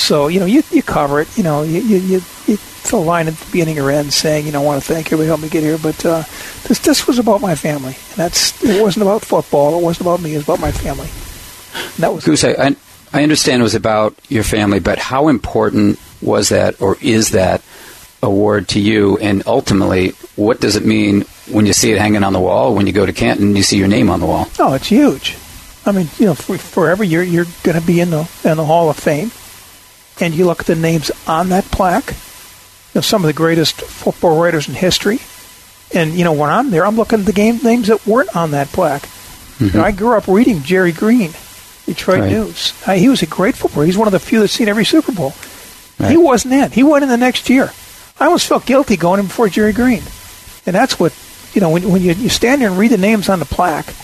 So 0.00 0.28
you 0.28 0.40
know, 0.40 0.46
you, 0.46 0.62
you 0.70 0.82
cover 0.82 1.20
it. 1.20 1.36
You 1.36 1.42
know, 1.44 1.62
you 1.62 1.80
you, 1.80 1.96
you, 1.98 2.14
you 2.46 2.56
fill 2.56 3.00
a 3.00 3.04
line 3.04 3.28
at 3.28 3.34
the 3.34 3.44
beginning 3.46 3.78
or 3.78 3.90
end 3.90 4.12
saying, 4.12 4.44
you 4.46 4.52
know, 4.52 4.60
I 4.62 4.64
want 4.64 4.82
to 4.82 4.86
thank 4.92 5.06
everybody 5.06 5.24
who 5.26 5.28
helped 5.28 5.42
me 5.44 5.48
get 5.48 5.62
here. 5.62 5.78
But 5.78 6.04
uh, 6.04 6.22
this 6.66 6.78
this 6.80 7.06
was 7.06 7.18
about 7.18 7.40
my 7.40 7.54
family, 7.54 7.94
and 7.94 8.16
that's 8.16 8.62
it 8.64 8.82
wasn't 8.82 9.02
about 9.02 9.22
football. 9.24 9.78
It 9.78 9.82
wasn't 9.82 10.02
about 10.08 10.20
me. 10.22 10.32
It 10.34 10.38
was 10.38 10.44
about 10.44 10.60
my 10.60 10.72
family. 10.72 11.08
And 11.74 12.02
that 12.04 12.12
was 12.12 12.24
Goose, 12.24 12.42
I, 12.44 12.50
I- 12.52 12.76
I 13.12 13.22
understand 13.22 13.60
it 13.60 13.62
was 13.62 13.76
about 13.76 14.14
your 14.28 14.42
family, 14.42 14.80
but 14.80 14.98
how 14.98 15.28
important 15.28 15.98
was 16.20 16.48
that 16.48 16.82
or 16.82 16.96
is 17.00 17.30
that 17.30 17.62
award 18.20 18.68
to 18.70 18.80
you? 18.80 19.16
And 19.18 19.44
ultimately, 19.46 20.08
what 20.34 20.60
does 20.60 20.74
it 20.74 20.84
mean 20.84 21.22
when 21.50 21.66
you 21.66 21.72
see 21.72 21.92
it 21.92 21.98
hanging 21.98 22.24
on 22.24 22.32
the 22.32 22.40
wall? 22.40 22.74
When 22.74 22.86
you 22.88 22.92
go 22.92 23.06
to 23.06 23.12
Canton, 23.12 23.54
you 23.54 23.62
see 23.62 23.78
your 23.78 23.86
name 23.88 24.10
on 24.10 24.18
the 24.20 24.26
wall. 24.26 24.48
Oh, 24.58 24.74
it's 24.74 24.88
huge. 24.88 25.36
I 25.86 25.92
mean, 25.92 26.08
you 26.18 26.26
know, 26.26 26.34
for, 26.34 26.58
forever 26.58 27.04
you're 27.04 27.22
you're 27.22 27.46
going 27.62 27.80
to 27.80 27.86
be 27.86 28.00
in 28.00 28.10
the 28.10 28.28
in 28.44 28.56
the 28.56 28.64
Hall 28.64 28.90
of 28.90 28.96
Fame, 28.96 29.30
and 30.20 30.34
you 30.34 30.44
look 30.46 30.60
at 30.60 30.66
the 30.66 30.74
names 30.74 31.10
on 31.26 31.50
that 31.50 31.64
plaque. 31.66 32.08
You 32.10 32.98
know, 32.98 33.00
some 33.02 33.22
of 33.22 33.26
the 33.28 33.32
greatest 33.32 33.80
football 33.80 34.40
writers 34.40 34.68
in 34.68 34.74
history, 34.74 35.20
and 35.94 36.14
you 36.14 36.24
know 36.24 36.32
when 36.32 36.50
I'm 36.50 36.70
there, 36.70 36.84
I'm 36.84 36.96
looking 36.96 37.20
at 37.20 37.26
the 37.26 37.32
game 37.32 37.58
names 37.62 37.86
that 37.86 38.06
weren't 38.06 38.34
on 38.34 38.50
that 38.50 38.68
plaque. 38.68 39.08
You 39.60 39.70
know, 39.70 39.82
I 39.82 39.92
grew 39.92 40.16
up 40.16 40.26
reading 40.28 40.62
Jerry 40.62 40.92
Green, 40.92 41.30
Detroit 41.86 42.20
Right. 42.20 42.32
News. 42.32 42.74
Uh, 42.86 42.92
he 42.94 43.08
was 43.08 43.22
a 43.22 43.26
great 43.26 43.54
footballer. 43.54 43.86
He's 43.86 43.96
one 43.96 44.08
of 44.08 44.12
the 44.12 44.20
few 44.20 44.40
that's 44.40 44.52
seen 44.52 44.68
every 44.68 44.84
Super 44.84 45.12
Bowl. 45.12 45.32
He 46.10 46.18
wasn't 46.18 46.52
in. 46.52 46.72
He 46.72 46.82
went 46.82 47.04
in 47.04 47.08
the 47.08 47.16
next 47.16 47.48
year. 47.48 47.72
I 48.20 48.26
almost 48.26 48.46
felt 48.46 48.66
guilty 48.66 48.98
going 48.98 49.20
in 49.20 49.26
before 49.26 49.48
Jerry 49.48 49.72
Green, 49.72 50.02
and 50.66 50.74
that's 50.74 50.98
what 50.98 51.14
you 51.54 51.60
know 51.60 51.70
when 51.70 51.88
when 51.90 52.02
you, 52.02 52.12
you 52.12 52.28
stand 52.28 52.60
there 52.60 52.68
and 52.68 52.78
read 52.78 52.90
the 52.90 52.98
names 52.98 53.28
on 53.28 53.38
the 53.38 53.44
plaque 53.46 53.94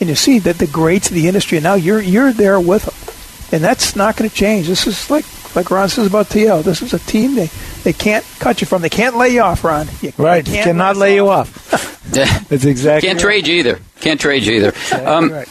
and 0.00 0.08
you 0.08 0.14
see 0.14 0.38
that 0.40 0.58
the 0.58 0.66
greats 0.66 1.08
of 1.08 1.14
the 1.14 1.26
industry, 1.26 1.58
and 1.58 1.64
now 1.64 1.74
you're 1.74 2.00
you're 2.00 2.32
there 2.32 2.60
with 2.60 2.84
them, 2.84 3.54
and 3.54 3.64
that's 3.64 3.96
not 3.96 4.16
going 4.16 4.28
to 4.28 4.34
change. 4.34 4.66
This 4.66 4.86
is 4.86 5.10
like 5.10 5.24
like 5.54 5.70
Ron 5.70 5.88
says 5.88 6.06
about 6.06 6.26
TL. 6.26 6.62
This 6.62 6.82
is 6.82 6.94
a 6.94 6.98
team 6.98 7.34
they 7.34 7.50
they 7.84 7.92
can't 7.92 8.24
cut 8.38 8.60
you 8.60 8.66
from. 8.66 8.82
They 8.82 8.88
can't 8.88 9.16
lay 9.16 9.30
you 9.30 9.40
off, 9.40 9.64
Ron. 9.64 9.88
You, 10.00 10.12
Right, 10.16 10.44
they 10.44 10.58
you 10.58 10.64
cannot 10.64 10.96
lay 10.96 11.14
you 11.14 11.28
off. 11.28 11.96
That's 12.10 12.64
exactly. 12.64 13.06
Can't 13.06 13.18
right. 13.18 13.22
trade 13.22 13.46
you 13.46 13.56
either. 13.56 13.80
Can't 14.00 14.20
trade 14.20 14.44
you 14.44 14.54
either. 14.54 14.72
Um, 15.06 15.30
right. 15.30 15.48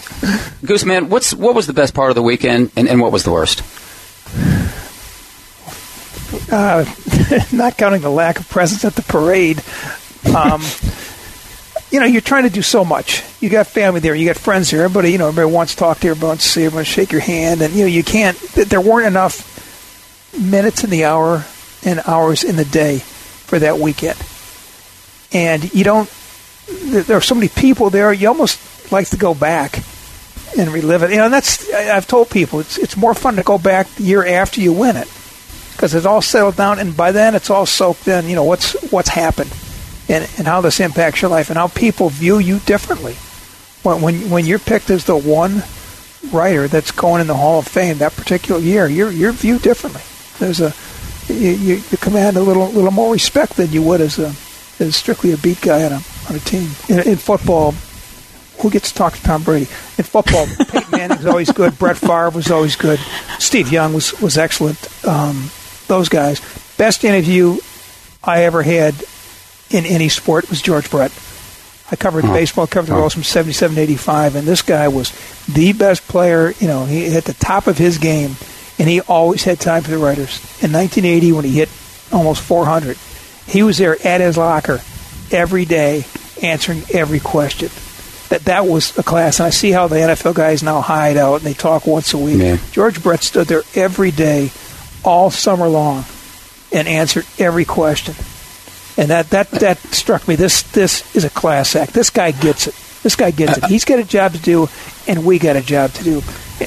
Goose 0.66 0.86
man, 0.86 1.10
what's 1.10 1.34
what 1.34 1.56
was 1.56 1.68
the 1.68 1.74
best 1.74 1.94
part 1.94 2.10
of 2.10 2.16
the 2.16 2.24
weekend, 2.24 2.72
and, 2.76 2.88
and 2.88 3.00
what 3.00 3.12
was 3.12 3.24
the 3.24 3.32
worst? 3.32 3.62
uh, 6.52 6.86
not 7.52 7.78
counting 7.78 8.02
the 8.02 8.10
lack 8.10 8.40
of 8.40 8.50
presence 8.50 8.86
at 8.86 8.96
the 8.96 9.02
parade. 9.04 9.62
Um, 10.36 10.62
you 11.92 12.00
know, 12.00 12.06
you're 12.06 12.22
trying 12.22 12.44
to 12.44 12.50
do 12.50 12.62
so 12.62 12.84
much. 12.84 13.24
You 13.42 13.50
got 13.50 13.68
family 13.68 14.00
there, 14.00 14.16
you 14.16 14.26
got 14.26 14.38
friends 14.38 14.72
there. 14.72 14.84
Everybody, 14.84 15.12
you 15.12 15.18
know, 15.18 15.28
everybody 15.28 15.54
wants 15.54 15.74
to 15.74 15.80
talk 15.80 16.00
to 16.00 16.08
you, 16.08 16.12
everybody 16.12 16.30
wants 16.30 16.44
to 16.44 16.50
see, 16.50 16.66
everyone 16.66 16.86
to 16.86 16.90
shake 16.90 17.12
your 17.12 17.22
hand, 17.22 17.62
and 17.62 17.74
you 17.74 17.82
know, 17.82 17.88
you 17.88 18.04
can't. 18.04 18.38
There 18.54 18.82
weren't 18.82 19.08
enough 19.08 19.54
minutes 20.38 20.84
in 20.84 20.90
the 20.90 21.06
hour 21.06 21.46
and 21.84 22.02
hours 22.06 22.44
in 22.44 22.56
the 22.56 22.66
day 22.66 23.00
for 23.00 23.60
that 23.60 23.80
weekend, 23.80 24.18
and 25.32 25.74
you 25.74 25.84
don't. 25.84 26.10
There 26.68 27.18
are 27.18 27.22
so 27.22 27.36
many 27.36 27.48
people 27.48 27.90
there. 27.90 28.12
You 28.12 28.28
almost 28.28 28.92
like 28.92 29.10
to 29.10 29.18
go 29.18 29.34
back 29.34 29.82
and 30.58 30.70
relive 30.70 31.04
it. 31.04 31.12
You 31.12 31.18
know, 31.18 31.30
that's 31.30 31.72
I've 31.72 32.08
told 32.08 32.30
people 32.30 32.60
it's 32.60 32.78
it's 32.78 32.98
more 32.98 33.14
fun 33.14 33.36
to 33.38 33.44
go 33.44 33.58
back 33.58 33.88
the 33.96 34.04
year 34.04 34.26
after 34.26 34.60
you 34.60 34.74
win 34.74 34.98
it 34.98 35.08
because 35.72 35.94
it's 35.94 36.06
all 36.06 36.22
settled 36.22 36.56
down, 36.56 36.80
and 36.80 36.98
by 36.98 37.12
then 37.12 37.36
it's 37.36 37.50
all 37.50 37.66
soaked 37.66 38.08
in. 38.08 38.28
You 38.28 38.36
know 38.36 38.44
what's 38.44 38.74
what's 38.92 39.10
happened, 39.10 39.54
and 40.10 40.30
and 40.38 40.48
how 40.48 40.62
this 40.62 40.80
impacts 40.80 41.22
your 41.22 41.32
life, 41.32 41.50
and 41.50 41.58
how 41.58 41.68
people 41.68 42.10
view 42.10 42.40
you 42.40 42.60
differently. 42.60 43.16
When 43.84 44.02
when 44.02 44.30
when 44.30 44.46
you're 44.46 44.60
picked 44.60 44.90
as 44.90 45.06
the 45.06 45.18
one 45.18 45.64
writer 46.32 46.68
that's 46.68 46.92
going 46.92 47.22
in 47.22 47.28
the 47.28 47.36
Hall 47.36 47.60
of 47.60 47.68
Fame 47.68 48.00
that 48.00 48.16
particular 48.16 48.60
year, 48.60 48.88
you're 48.88 49.12
you're 49.12 49.32
viewed 49.32 49.62
differently. 49.62 50.02
There's 50.40 50.62
a 50.62 50.74
you, 51.32 51.76
you, 51.76 51.98
command 51.98 52.38
a 52.38 52.42
little 52.42 52.70
little 52.70 52.92
more 52.92 53.14
respect 53.14 53.58
than 53.58 53.72
you 53.72 53.82
would 53.84 54.02
as 54.02 54.20
a 54.20 54.34
as 54.80 54.96
strictly 54.96 55.32
a 55.32 55.38
beat 55.38 55.62
guy 55.62 55.84
on 55.84 55.92
a 55.92 56.02
on 56.30 56.36
a 56.36 56.40
team. 56.40 56.70
In, 56.90 57.00
in 57.08 57.18
football, 57.18 57.74
who 58.60 58.70
gets 58.70 58.92
to 58.92 58.98
talk 58.98 59.16
to 59.16 59.24
Tom 59.24 59.44
Brady? 59.44 59.66
In 59.98 60.04
football, 60.04 60.48
Peyton 60.70 60.92
Manning 60.92 61.18
was 61.18 61.26
always 61.26 61.52
good. 61.52 61.78
Brett 61.78 61.98
Favre 61.98 62.30
was 62.30 62.52
always 62.52 62.76
good. 62.76 63.00
Steve 63.40 63.72
Young 63.72 63.94
was 63.94 64.20
was 64.22 64.38
excellent. 64.38 65.06
Um, 65.06 65.50
those 65.88 66.10
guys. 66.10 66.42
Best 66.78 67.04
interview 67.04 67.58
I 68.24 68.44
ever 68.44 68.62
had 68.62 68.94
in 69.70 69.86
any 69.86 70.10
sport 70.10 70.50
was 70.50 70.62
George 70.62 70.90
Brett. 70.90 71.12
I 71.90 71.96
covered 71.96 72.26
uh-huh. 72.26 72.34
baseball, 72.34 72.68
covered 72.68 72.88
the 72.88 72.94
uh-huh. 72.94 73.00
Royals 73.00 73.14
from 73.14 73.24
77 73.24 73.76
to 73.76 73.82
85, 73.82 74.36
and 74.36 74.48
this 74.48 74.62
guy 74.62 74.88
was 74.90 75.12
the 75.48 75.74
best 75.74 76.08
player. 76.08 76.54
You 76.60 76.68
know, 76.68 76.86
he 76.86 77.16
at 77.16 77.26
the 77.26 77.34
top 77.34 77.68
of 77.68 77.78
his 77.78 77.98
game, 77.98 78.36
and 78.78 78.90
he 78.90 79.02
always 79.02 79.44
had 79.44 79.60
time 79.60 79.84
for 79.84 79.92
the 79.92 79.98
writers. 79.98 80.40
In 80.62 80.72
1980, 80.72 81.32
when 81.32 81.46
he 81.46 81.52
hit 81.52 81.70
almost 82.12 82.42
400, 82.42 82.98
he 83.46 83.64
was 83.64 83.78
there 83.78 83.96
at 84.06 84.22
his 84.22 84.38
locker 84.38 84.82
every 85.32 85.66
day 85.66 86.06
answering 86.42 86.84
every 86.94 87.20
question. 87.20 87.70
That 88.30 88.44
that 88.46 88.66
was 88.66 88.98
a 88.98 89.04
class, 89.04 89.40
and 89.40 89.48
I 89.48 89.52
see 89.52 89.72
how 89.72 89.88
the 89.88 89.96
NFL 89.96 90.36
guys 90.36 90.62
now 90.62 90.82
hide 90.82 91.16
out 91.16 91.36
and 91.36 91.44
they 91.44 91.54
talk 91.54 91.88
once 91.88 92.14
a 92.14 92.18
week. 92.18 92.40
Yeah. 92.40 92.58
George 92.72 93.02
Brett 93.02 93.24
stood 93.24 93.48
there 93.48 93.64
every 93.74 94.12
day, 94.12 94.52
all 95.06 95.32
summer 95.32 95.70
long, 95.70 96.04
and 96.74 96.90
answered 96.90 97.26
every 97.40 97.64
question. 97.64 98.16
And 98.98 99.10
that, 99.12 99.30
that, 99.30 99.50
that 99.52 99.78
struck 99.78 100.28
me. 100.28 100.36
This 100.36 100.64
this 100.72 101.16
is 101.16 101.24
a 101.24 101.30
class 101.30 101.76
act. 101.76 101.94
This 101.94 102.10
guy 102.10 102.32
gets 102.32 102.66
it. 102.68 102.74
This 103.04 103.16
guy 103.16 103.30
gets 103.32 103.58
it. 103.58 103.66
He's 103.66 103.86
got 103.86 104.00
a 104.00 104.04
job 104.04 104.34
to 104.34 104.40
do, 104.40 104.68
and 105.08 105.24
we 105.24 105.38
got 105.38 105.56
a 105.56 105.62
job 105.62 105.92
to 105.94 106.04
do. 106.04 106.22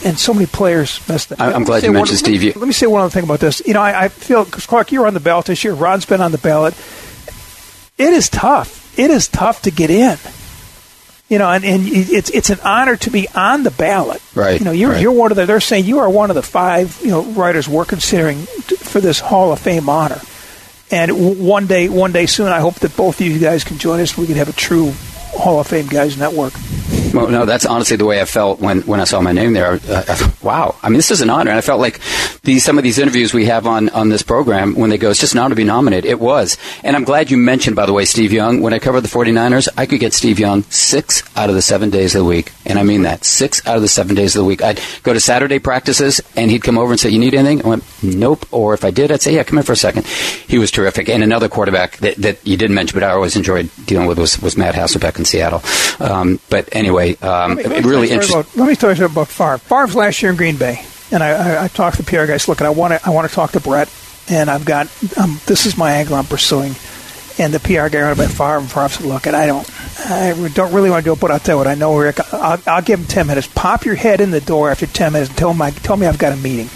And 0.05 0.17
so 0.17 0.33
many 0.33 0.47
players 0.47 1.01
messed 1.09 1.33
up. 1.33 1.41
I'm 1.41 1.53
Let 1.53 1.67
glad 1.67 1.83
you 1.83 1.89
one- 1.89 1.95
mentioned 2.09 2.23
let 2.23 2.31
me- 2.31 2.39
Steve. 2.39 2.57
Let 2.57 2.67
me 2.69 2.73
say 2.73 2.87
one 2.87 3.01
other 3.03 3.11
thing 3.11 3.25
about 3.25 3.41
this. 3.41 3.61
You 3.67 3.75
know, 3.75 3.81
I, 3.83 4.05
I 4.05 4.09
feel 4.09 4.45
because 4.45 4.65
Clark, 4.65 4.93
you're 4.93 5.09
on 5.09 5.15
the 5.15 5.21
ballot 5.21 5.47
this 5.47 5.65
year. 5.65 5.75
Ron's 5.75 6.07
been 6.07 6.21
on 6.21 6.31
the 6.31 6.39
ballot. 6.39 6.75
It 7.99 8.13
is 8.13 8.29
tough. 8.29 8.97
It 8.99 9.11
is 9.11 9.27
tough 9.29 9.63
to 9.63 9.71
get 9.73 9.91
in. 9.91 10.17
You 11.29 11.39
know, 11.39 11.49
and, 11.51 11.65
and 11.65 11.83
it's 11.87 12.31
it's 12.31 12.51
an 12.51 12.59
honor 12.65 12.97
to 12.99 13.11
be 13.11 13.29
on 13.35 13.63
the 13.65 13.71
ballot. 13.71 14.21
Right, 14.35 14.59
You 14.59 14.65
know, 14.65 14.73
you're 14.73 14.91
right. 14.91 15.01
you're 15.01 15.13
one 15.13 15.31
of 15.33 15.37
the. 15.37 15.47
They're 15.47 15.61
saying 15.61 15.85
you 15.85 15.99
are 16.01 16.09
one 16.11 16.31
of 16.31 16.35
the 16.37 16.43
five 16.43 16.99
you 17.03 17.11
know 17.11 17.23
writers 17.23 17.69
we're 17.69 17.85
considering 17.85 18.39
for 18.43 19.01
this 19.01 19.21
Hall 19.21 19.53
of 19.53 19.59
Fame 19.61 19.89
honor. 19.89 20.21
And 20.91 21.39
one 21.39 21.67
day, 21.67 21.89
one 21.89 22.13
day 22.13 22.27
soon, 22.27 22.49
I 22.49 22.61
hope 22.61 22.77
that 22.77 22.97
both 22.97 23.21
of 23.21 23.27
you 23.27 23.39
guys 23.39 23.63
can 23.63 23.79
join 23.79 24.01
us. 24.01 24.17
We 24.17 24.27
can 24.27 24.37
have 24.37 24.49
a 24.49 24.53
true 24.53 24.93
Hall 25.33 25.61
of 25.61 25.69
Fame 25.69 25.87
guys 25.87 26.17
network. 26.17 26.53
Well, 27.13 27.29
no, 27.29 27.45
that's 27.45 27.67
honestly 27.67 27.97
the 27.97 28.05
way 28.05 28.21
I 28.21 28.25
felt 28.25 28.61
when, 28.61 28.83
when 28.83 29.01
I 29.01 29.05
saw 29.05 29.21
my 29.21 29.33
name 29.33 29.53
there. 29.53 29.81
I 29.89 30.33
wow, 30.43 30.77
I 30.83 30.89
mean, 30.89 30.99
this 30.99 31.11
is 31.11 31.21
an 31.21 31.31
honor. 31.31 31.51
And 31.51 31.59
I 31.59 31.61
felt 31.61 31.81
like 31.81 32.01
these 32.43 32.65
some 32.65 32.79
of 32.79 32.85
these 32.85 32.99
interviews 32.99 33.35
we 33.35 33.47
have 33.47 33.67
on, 33.67 33.89
on 33.91 34.09
this 34.09 34.23
program, 34.23 34.75
when 34.75 34.91
they 34.91 34.99
go, 34.99 35.11
it's 35.11 35.21
just 35.21 35.35
an 35.35 35.41
honor 35.41 35.51
to 35.51 35.57
be 35.57 35.65
nominated. 35.65 36.09
It 36.09 36.21
was. 36.21 36.57
And 36.85 36.95
I'm 36.95 37.05
glad 37.05 37.31
you 37.31 37.37
mentioned, 37.37 37.77
by 37.77 37.87
the 37.87 37.93
way, 37.93 38.05
Steve 38.05 38.33
Young. 38.33 38.61
When 38.61 38.73
I 38.73 38.79
covered 38.79 39.01
the 39.01 39.09
49ers, 39.09 39.69
I 39.77 39.87
could 39.87 40.01
get 40.01 40.13
Steve 40.13 40.39
Young 40.39 40.63
six 40.65 41.23
out 41.37 41.49
of 41.49 41.55
the 41.55 41.63
seven 41.63 41.91
days 41.91 42.15
of 42.15 42.21
the 42.21 42.25
week. 42.25 42.53
And 42.65 42.79
I 42.79 42.83
mean 42.83 43.03
that. 43.03 43.25
Six 43.25 43.67
out 43.67 43.77
of 43.77 43.83
the 43.83 43.89
seven 43.89 44.15
days 44.15 44.37
of 44.37 44.41
the 44.41 44.47
week. 44.47 44.63
I'd 44.63 44.81
go 45.03 45.13
to 45.13 45.21
Saturday 45.21 45.59
practices, 45.59 46.21
and 46.37 46.51
he'd 46.51 46.63
come 46.63 46.79
over 46.79 46.93
and 46.93 47.01
say, 47.01 47.11
you 47.11 47.19
need 47.19 47.35
anything? 47.35 47.65
I 47.65 47.69
went, 47.69 47.85
nope. 48.03 48.47
Or 48.53 48.75
if 48.75 48.85
I 48.85 48.91
did, 48.91 49.11
I'd 49.11 49.23
say, 49.23 49.35
yeah, 49.35 49.43
come 49.43 49.59
in 49.59 49.65
for 49.65 49.73
a 49.73 49.77
second. 49.77 50.07
He 50.07 50.59
was 50.59 50.71
terrific. 50.71 51.09
And 51.09 51.23
another 51.23 51.49
quarterback 51.49 51.97
that, 51.99 52.17
that 52.17 52.47
you 52.47 52.57
didn't 52.57 52.75
mention, 52.75 52.99
but 52.99 53.03
I 53.03 53.11
always 53.11 53.37
enjoyed 53.37 53.71
dealing 53.87 54.07
with 54.07 54.19
was, 54.19 54.41
was 54.41 54.57
Matt 54.57 54.75
Hasselbeck 54.75 55.19
in 55.19 55.25
Seattle. 55.25 55.63
Um, 55.99 56.41
but 56.51 56.69
anyway, 56.73 57.00
um, 57.23 57.57
Let 57.57 57.69
me- 57.69 57.81
really 57.81 57.83
let 57.83 57.83
me 57.83 57.85
tell 57.85 58.03
interesting. 58.15 58.41
about- 58.41 58.57
let 58.57 58.69
me 58.69 58.77
tell 58.77 58.97
you 58.97 59.05
about 59.05 59.29
Favre. 59.29 59.59
Favre's 59.59 59.95
last 59.95 60.23
year 60.23 60.31
in 60.31 60.37
Green 60.37 60.57
Bay, 60.57 60.85
and 61.11 61.23
I, 61.23 61.31
I, 61.31 61.65
I 61.65 61.69
talked 61.69 61.97
to 61.97 62.03
the 62.03 62.11
PR 62.11 62.27
guys. 62.27 62.47
Look, 62.49 62.61
and 62.61 62.67
I 62.67 62.71
want 62.71 62.93
to 62.95 63.01
I 63.07 63.11
want 63.11 63.29
to 63.29 63.35
talk 63.35 63.53
to 63.53 63.61
Brett, 63.61 63.89
and 64.29 64.49
I've 64.51 64.65
got 64.65 64.89
um, 65.17 65.41
this 65.47 65.67
is 65.67 65.77
my 65.77 65.93
angle 65.93 66.15
I'm 66.17 66.27
pursuing. 66.27 66.75
And 67.39 67.55
the 67.55 67.61
PR 67.61 67.89
guy 67.89 68.03
wrote 68.03 68.13
about 68.13 68.31
Favre, 68.31 68.59
and 68.59 68.71
Favre 68.71 68.89
said, 68.91 69.07
"Look, 69.07 69.27
and 69.27 69.35
I 69.35 69.47
don't, 69.47 69.67
I 70.11 70.51
don't 70.53 70.75
really 70.75 70.91
want 70.91 71.05
to 71.05 71.09
do 71.09 71.13
it, 71.15 71.21
but 71.21 71.31
I'll 71.31 71.39
tell 71.39 71.55
you 71.55 71.59
what. 71.59 71.67
I 71.69 71.75
know, 71.75 71.97
Rick. 71.97 72.19
I'll, 72.35 72.61
I'll 72.67 72.83
give 72.83 72.99
him 73.01 73.07
ten 73.07 73.27
minutes. 73.27 73.47
Pop 73.55 73.85
your 73.87 73.95
head 73.95 74.21
in 74.21 74.31
the 74.31 74.41
door 74.43 74.71
after 74.71 74.87
ten 74.87 75.13
minutes 75.13 75.31
and 75.31 75.39
tell 75.39 75.51
him 75.53 75.63
I, 75.63 75.71
tell 75.71 75.97
me 75.97 76.07
I've 76.07 76.19
got 76.19 76.33
a 76.33 76.37
meeting." 76.37 76.69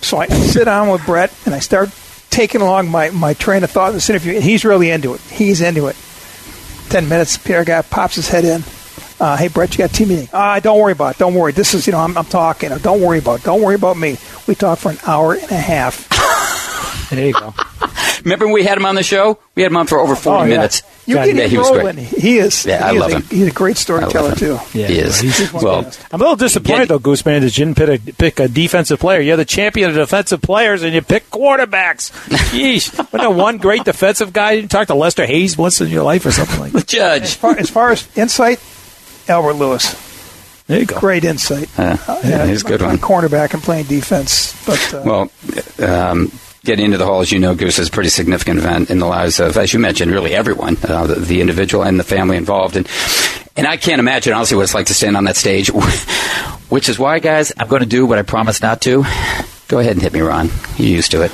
So 0.00 0.18
I 0.18 0.26
sit 0.28 0.64
down 0.64 0.88
with 0.90 1.04
Brett, 1.06 1.32
and 1.46 1.54
I 1.54 1.60
start 1.60 1.90
taking 2.30 2.60
along 2.60 2.88
my, 2.88 3.10
my 3.10 3.34
train 3.34 3.62
of 3.64 3.70
thought 3.70 3.88
in 3.88 3.94
this 3.94 4.08
interview, 4.10 4.34
and 4.34 4.42
he's 4.44 4.64
really 4.64 4.90
into 4.90 5.14
it. 5.14 5.20
He's 5.22 5.60
into 5.60 5.86
it. 5.88 5.96
Ten 6.88 7.08
minutes, 7.08 7.36
PR 7.38 7.62
guy 7.62 7.82
pops 7.82 8.14
his 8.16 8.28
head 8.28 8.44
in. 8.44 8.62
Uh, 9.20 9.36
hey, 9.36 9.48
Brett, 9.48 9.72
you 9.72 9.78
got 9.78 9.90
a 9.90 9.92
team 9.92 10.08
meeting. 10.08 10.28
Ah, 10.32 10.60
don't 10.60 10.78
worry 10.78 10.92
about 10.92 11.16
it. 11.16 11.18
Don't 11.18 11.34
worry. 11.34 11.52
This 11.52 11.74
is, 11.74 11.86
you 11.86 11.92
know, 11.92 11.98
I'm, 12.00 12.16
I'm 12.16 12.24
talking. 12.24 12.70
Don't 12.78 13.00
worry 13.00 13.18
about 13.18 13.40
it. 13.40 13.44
Don't 13.44 13.62
worry 13.62 13.74
about 13.74 13.96
me. 13.96 14.16
We 14.46 14.54
talked 14.54 14.82
for 14.82 14.90
an 14.92 14.98
hour 15.06 15.34
and 15.34 15.50
a 15.50 15.56
half. 15.56 16.06
There 17.10 17.26
you 17.26 17.32
go. 17.32 17.54
Remember 18.22 18.44
when 18.44 18.52
we 18.52 18.64
had 18.64 18.76
him 18.76 18.84
on 18.84 18.94
the 18.94 19.02
show? 19.02 19.38
We 19.54 19.62
had 19.62 19.72
him 19.72 19.78
on 19.78 19.86
for 19.86 19.98
over 19.98 20.14
40 20.14 20.28
Oh, 20.28 20.42
yeah. 20.44 20.56
minutes. 20.58 20.82
You 21.06 21.14
God, 21.14 21.24
get 21.24 21.36
yeah, 21.36 21.46
he 21.46 21.56
was 21.56 21.70
great. 21.70 21.94
He 21.96 22.36
is. 22.36 22.66
Yeah, 22.66 22.84
I 22.86 22.90
he 22.90 22.96
is 22.96 23.00
love 23.00 23.10
a, 23.12 23.14
him. 23.14 23.22
He's 23.30 23.46
a 23.46 23.50
great 23.50 23.78
storyteller, 23.78 24.34
too. 24.34 24.58
Yeah, 24.74 24.88
he 24.88 24.98
is. 24.98 25.18
he's 25.20 25.50
one 25.50 25.64
well, 25.64 25.82
best. 25.84 26.04
I'm 26.12 26.20
a 26.20 26.24
little 26.24 26.36
disappointed 26.36 26.80
Get- 26.80 26.88
though, 26.88 26.98
Gooseman, 26.98 27.40
that 27.40 27.56
you 27.56 27.64
didn't 27.64 27.78
pick 27.78 28.08
a, 28.08 28.12
pick 28.12 28.40
a 28.40 28.48
defensive 28.48 29.00
player. 29.00 29.22
You're 29.22 29.38
the 29.38 29.46
champion 29.46 29.88
of 29.88 29.96
defensive 29.96 30.42
players, 30.42 30.82
and 30.82 30.92
you 30.92 31.00
pick 31.00 31.30
quarterbacks. 31.30 32.10
Yeesh! 32.50 32.94
Wasn't 32.98 33.10
there 33.12 33.30
one 33.30 33.56
great 33.56 33.84
defensive 33.84 34.34
guy? 34.34 34.52
You 34.52 34.68
talked 34.68 34.88
to 34.88 34.94
Lester 34.94 35.24
Hayes 35.24 35.56
once 35.56 35.80
in 35.80 35.88
your 35.88 36.02
life 36.04 36.26
or 36.26 36.30
something 36.30 36.60
like 36.60 36.72
the 36.72 36.80
that. 36.80 36.92
As 37.22 37.30
judge. 37.30 37.34
far, 37.36 37.56
as 37.56 37.70
far 37.70 37.90
as 37.92 38.06
insight, 38.18 38.60
Albert 39.28 39.54
Lewis. 39.54 39.94
There 40.66 40.80
you 40.80 40.86
go. 40.86 40.98
Great 41.00 41.24
insight. 41.24 41.70
Uh, 41.78 41.96
yeah, 42.24 42.46
he's 42.46 42.62
a 42.62 42.66
good 42.66 42.82
one. 42.82 42.98
cornerback 42.98 43.54
and 43.54 43.62
playing 43.62 43.86
defense. 43.86 44.54
But 44.66 44.94
uh, 44.94 45.02
Well, 45.04 45.30
um, 45.88 46.30
getting 46.62 46.84
into 46.84 46.98
the 46.98 47.06
hall, 47.06 47.20
as 47.22 47.32
you 47.32 47.38
know, 47.38 47.54
Goose 47.54 47.78
is 47.78 47.88
a 47.88 47.90
pretty 47.90 48.10
significant 48.10 48.58
event 48.58 48.90
in 48.90 48.98
the 48.98 49.06
lives 49.06 49.40
of, 49.40 49.56
as 49.56 49.72
you 49.72 49.78
mentioned, 49.78 50.10
really 50.12 50.34
everyone, 50.34 50.76
uh, 50.86 51.06
the, 51.06 51.14
the 51.14 51.40
individual 51.40 51.84
and 51.84 51.98
the 51.98 52.04
family 52.04 52.36
involved. 52.36 52.76
And 52.76 52.86
and 53.56 53.66
I 53.66 53.76
can't 53.76 53.98
imagine, 53.98 54.34
honestly, 54.34 54.56
what 54.56 54.64
it's 54.64 54.74
like 54.74 54.86
to 54.86 54.94
stand 54.94 55.16
on 55.16 55.24
that 55.24 55.36
stage, 55.36 55.68
which 56.68 56.88
is 56.88 56.98
why, 56.98 57.18
guys, 57.18 57.52
I'm 57.58 57.66
going 57.68 57.82
to 57.82 57.88
do 57.88 58.06
what 58.06 58.18
I 58.18 58.22
promised 58.22 58.62
not 58.62 58.80
to. 58.82 59.04
Go 59.68 59.80
ahead 59.80 59.92
and 59.92 60.02
hit 60.02 60.14
me, 60.14 60.20
Ron. 60.20 60.48
You're 60.78 60.88
used 60.88 61.10
to 61.10 61.22
it. 61.22 61.30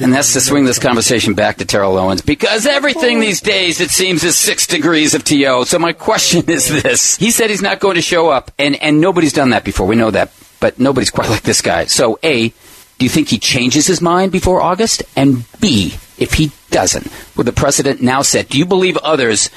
and 0.00 0.12
that's 0.12 0.32
to 0.32 0.40
swing 0.40 0.64
this 0.64 0.78
conversation 0.78 1.34
back 1.34 1.58
to 1.58 1.66
Terrell 1.66 1.98
Owens 1.98 2.22
because 2.22 2.64
everything 2.64 3.20
these 3.20 3.42
days, 3.42 3.80
it 3.82 3.90
seems, 3.90 4.24
is 4.24 4.36
six 4.36 4.66
degrees 4.66 5.12
of 5.14 5.22
TO. 5.22 5.64
So 5.66 5.78
my 5.78 5.92
question 5.92 6.48
is 6.50 6.82
this. 6.82 7.16
He 7.16 7.30
said 7.30 7.50
he's 7.50 7.60
not 7.60 7.78
going 7.78 7.96
to 7.96 8.02
show 8.02 8.30
up, 8.30 8.50
and, 8.58 8.74
and 8.76 9.02
nobody's 9.02 9.34
done 9.34 9.50
that 9.50 9.64
before. 9.64 9.86
We 9.86 9.96
know 9.96 10.10
that. 10.10 10.32
But 10.60 10.78
nobody's 10.78 11.10
quite 11.10 11.28
like 11.28 11.42
this 11.42 11.60
guy. 11.60 11.86
So, 11.86 12.18
A, 12.22 12.48
do 12.48 13.06
you 13.06 13.08
think 13.08 13.28
he 13.28 13.38
changes 13.38 13.86
his 13.86 14.00
mind 14.00 14.32
before 14.32 14.60
August? 14.60 15.02
And 15.16 15.44
B, 15.60 15.94
if 16.18 16.34
he 16.34 16.52
doesn't, 16.70 17.06
with 17.36 17.46
the 17.46 17.52
precedent 17.52 18.02
now 18.02 18.22
set, 18.22 18.48
do 18.48 18.58
you 18.58 18.66
believe 18.66 18.96
others 18.98 19.50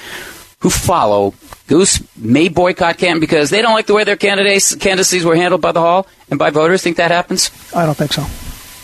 who 0.60 0.70
follow 0.70 1.34
Goose 1.74 2.04
may 2.16 2.50
boycott 2.50 3.00
Canton 3.00 3.20
because 3.20 3.50
they 3.50 3.64
don't 3.64 3.74
like 3.74 3.88
the 3.88 3.96
way 3.96 4.04
their 4.04 4.16
candidates 4.16 4.76
candidacies 4.76 5.26
were 5.26 5.36
handled 5.36 5.62
by 5.62 5.72
the 5.72 5.80
Hall 5.82 6.06
and 6.30 6.38
by 6.38 6.52
voters? 6.52 6.84
Think 6.84 6.98
that 6.98 7.10
happens? 7.10 7.50
I 7.76 7.88
don't 7.88 7.98
think 7.98 8.14
so. 8.14 8.22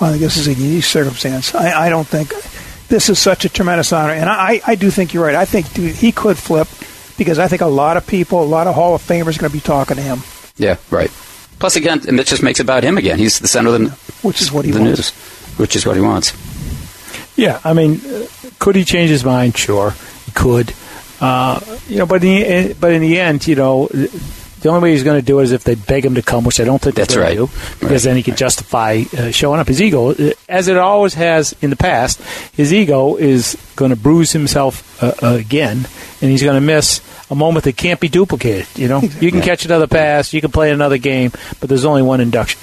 I 0.03 0.09
think 0.09 0.21
this 0.21 0.37
is 0.37 0.47
a 0.47 0.55
unique 0.55 0.83
circumstance. 0.83 1.53
I, 1.53 1.85
I 1.85 1.89
don't 1.89 2.07
think 2.07 2.29
this 2.87 3.07
is 3.09 3.19
such 3.19 3.45
a 3.45 3.49
tremendous 3.49 3.93
honor, 3.93 4.13
and 4.13 4.27
I, 4.27 4.59
I 4.65 4.73
do 4.73 4.89
think 4.89 5.13
you're 5.13 5.23
right. 5.23 5.35
I 5.35 5.45
think 5.45 5.71
dude, 5.71 5.93
he 5.93 6.11
could 6.11 6.35
flip 6.35 6.67
because 7.15 7.37
I 7.37 7.47
think 7.47 7.61
a 7.61 7.67
lot 7.67 7.95
of 7.95 8.07
people, 8.07 8.41
a 8.41 8.43
lot 8.43 8.65
of 8.65 8.73
Hall 8.73 8.95
of 8.95 9.03
Famers, 9.03 9.37
are 9.37 9.41
going 9.41 9.51
to 9.51 9.57
be 9.57 9.59
talking 9.59 9.97
to 9.97 10.01
him, 10.01 10.23
Yeah, 10.57 10.77
right. 10.89 11.11
Plus, 11.59 11.75
again, 11.75 12.01
and 12.07 12.17
that 12.17 12.25
just 12.25 12.41
makes 12.41 12.59
about 12.59 12.83
him 12.83 12.97
again. 12.97 13.19
He's 13.19 13.37
the 13.37 13.47
center 13.47 13.69
of 13.69 13.79
the, 13.79 13.89
which 14.27 14.41
is 14.41 14.51
what 14.51 14.65
he 14.65 14.71
the 14.71 14.79
wants. 14.79 14.97
news, 14.97 15.59
which 15.59 15.75
is 15.75 15.85
what 15.85 15.95
he 15.95 16.01
wants. 16.01 16.33
Yeah, 17.37 17.59
I 17.63 17.73
mean, 17.73 18.01
uh, 18.03 18.25
could 18.57 18.75
he 18.75 18.83
change 18.83 19.11
his 19.11 19.23
mind? 19.23 19.55
Sure, 19.55 19.93
he 20.25 20.31
could. 20.31 20.73
Uh, 21.21 21.59
you 21.87 21.97
know, 21.97 22.05
but 22.05 22.23
in 22.23 22.35
the, 22.35 22.45
eh, 22.45 22.73
but 22.79 22.93
in 22.93 23.01
the 23.01 23.19
end, 23.19 23.45
you 23.47 23.55
know, 23.55 23.89
the 24.61 24.69
only 24.69 24.81
way 24.81 24.91
he's 24.91 25.03
going 25.03 25.19
to 25.19 25.25
do 25.25 25.39
it 25.39 25.43
is 25.43 25.51
if 25.51 25.63
they 25.63 25.75
beg 25.75 26.05
him 26.05 26.15
to 26.15 26.21
come, 26.21 26.43
which 26.43 26.59
I 26.59 26.63
don't 26.63 26.81
think 26.81 26.95
That's 26.95 27.15
right. 27.15 27.35
do, 27.35 27.47
because 27.79 27.81
Right, 27.81 28.01
then 28.01 28.17
he 28.17 28.23
could 28.23 28.37
justify 28.37 29.03
uh, 29.17 29.31
showing 29.31 29.59
up. 29.59 29.67
His 29.67 29.81
ego, 29.81 30.11
uh, 30.11 30.31
as 30.47 30.67
it 30.67 30.77
always 30.77 31.13
has 31.13 31.55
in 31.61 31.69
the 31.69 31.75
past, 31.75 32.21
his 32.53 32.73
ego 32.73 33.15
is 33.15 33.57
going 33.75 33.89
to 33.89 33.97
bruise 33.97 34.31
himself 34.31 35.01
uh, 35.03 35.13
uh, 35.21 35.35
again, 35.35 35.87
and 36.21 36.31
he's 36.31 36.43
going 36.43 36.55
to 36.55 36.65
miss 36.65 37.01
a 37.29 37.35
moment 37.35 37.65
that 37.65 37.77
can't 37.77 37.99
be 37.99 38.09
duplicated. 38.09 38.67
You 38.75 38.87
know, 38.87 39.01
you 39.01 39.31
can 39.31 39.41
catch 39.41 39.65
another 39.65 39.87
pass, 39.87 40.33
you 40.33 40.41
can 40.41 40.51
play 40.51 40.71
another 40.71 40.97
game, 40.97 41.31
but 41.59 41.69
there's 41.69 41.85
only 41.85 42.01
one 42.01 42.21
induction. 42.21 42.59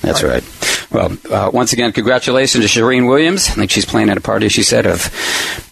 That's 0.00 0.22
right. 0.22 0.44
Well, 0.90 1.16
uh, 1.30 1.50
once 1.52 1.72
again, 1.72 1.92
congratulations 1.92 2.64
to 2.64 2.80
Charean 2.80 3.08
Williams. 3.08 3.48
I 3.50 3.52
think 3.52 3.70
she's 3.70 3.84
playing 3.84 4.08
at 4.08 4.16
a 4.16 4.22
party, 4.22 4.48
she 4.48 4.62
said, 4.62 4.86
of 4.86 5.00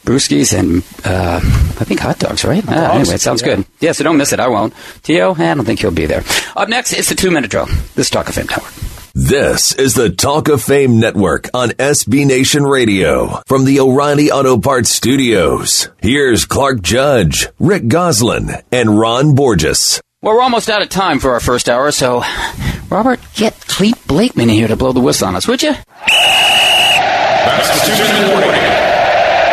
brewskis 0.05 0.57
and 0.57 0.83
uh, 1.05 1.41
I 1.41 1.85
think 1.85 2.01
hot 2.01 2.18
dogs, 2.18 2.45
right? 2.45 2.62
Ah, 2.68 2.95
anyway, 2.95 3.14
it 3.14 3.20
sounds 3.20 3.41
yeah. 3.43 3.57
good. 3.57 3.66
Yeah, 3.81 3.93
so 3.93 4.05
don't 4.05 4.18
miss 4.18 4.33
it. 4.33 4.41
I 4.41 4.49
won't. 4.49 4.74
Tio, 5.03 5.35
I 5.35 5.55
don't 5.55 5.64
think 5.64 5.81
he'll 5.81 5.91
be 5.91 6.07
there. 6.07 6.22
Up 6.55 6.68
next, 6.68 6.93
it's 6.93 7.09
the 7.09 7.14
two 7.14 7.31
minute 7.31 7.51
drill. 7.51 7.66
This 7.95 8.07
is 8.07 8.11
Talk 8.11 8.29
of 8.29 8.35
Fame 8.35 8.47
Network. 8.47 8.72
This 9.14 9.74
is 9.74 9.95
the 9.95 10.11
Talk 10.11 10.49
of 10.49 10.62
Fame 10.62 11.01
Network 11.01 11.49
on 11.55 11.70
SB 11.70 12.27
Nation 12.27 12.64
Radio 12.64 13.41
from 13.47 13.64
the 13.64 13.81
O'Reilly 13.81 14.31
Auto 14.31 14.59
Parts 14.59 14.91
Studios. 14.91 15.89
Here's 16.03 16.45
Clark 16.45 16.83
Judge, 16.83 17.49
Rick 17.59 17.89
Gosselin, 17.89 18.51
and 18.70 18.99
Ron 18.99 19.35
Borges. 19.35 20.03
Well, 20.27 20.35
we're 20.35 20.43
almost 20.43 20.68
out 20.68 20.83
of 20.83 20.89
time 20.89 21.20
for 21.20 21.35
our 21.35 21.39
first 21.39 21.68
hour, 21.68 21.93
so 21.93 22.24
Robert, 22.91 23.20
get 23.35 23.55
Clete 23.61 24.09
Blakeman 24.09 24.49
here 24.49 24.66
to 24.66 24.74
blow 24.74 24.91
the 24.91 24.99
whistle 24.99 25.29
on 25.29 25.37
us, 25.37 25.47
would 25.47 25.62
you? 25.62 25.72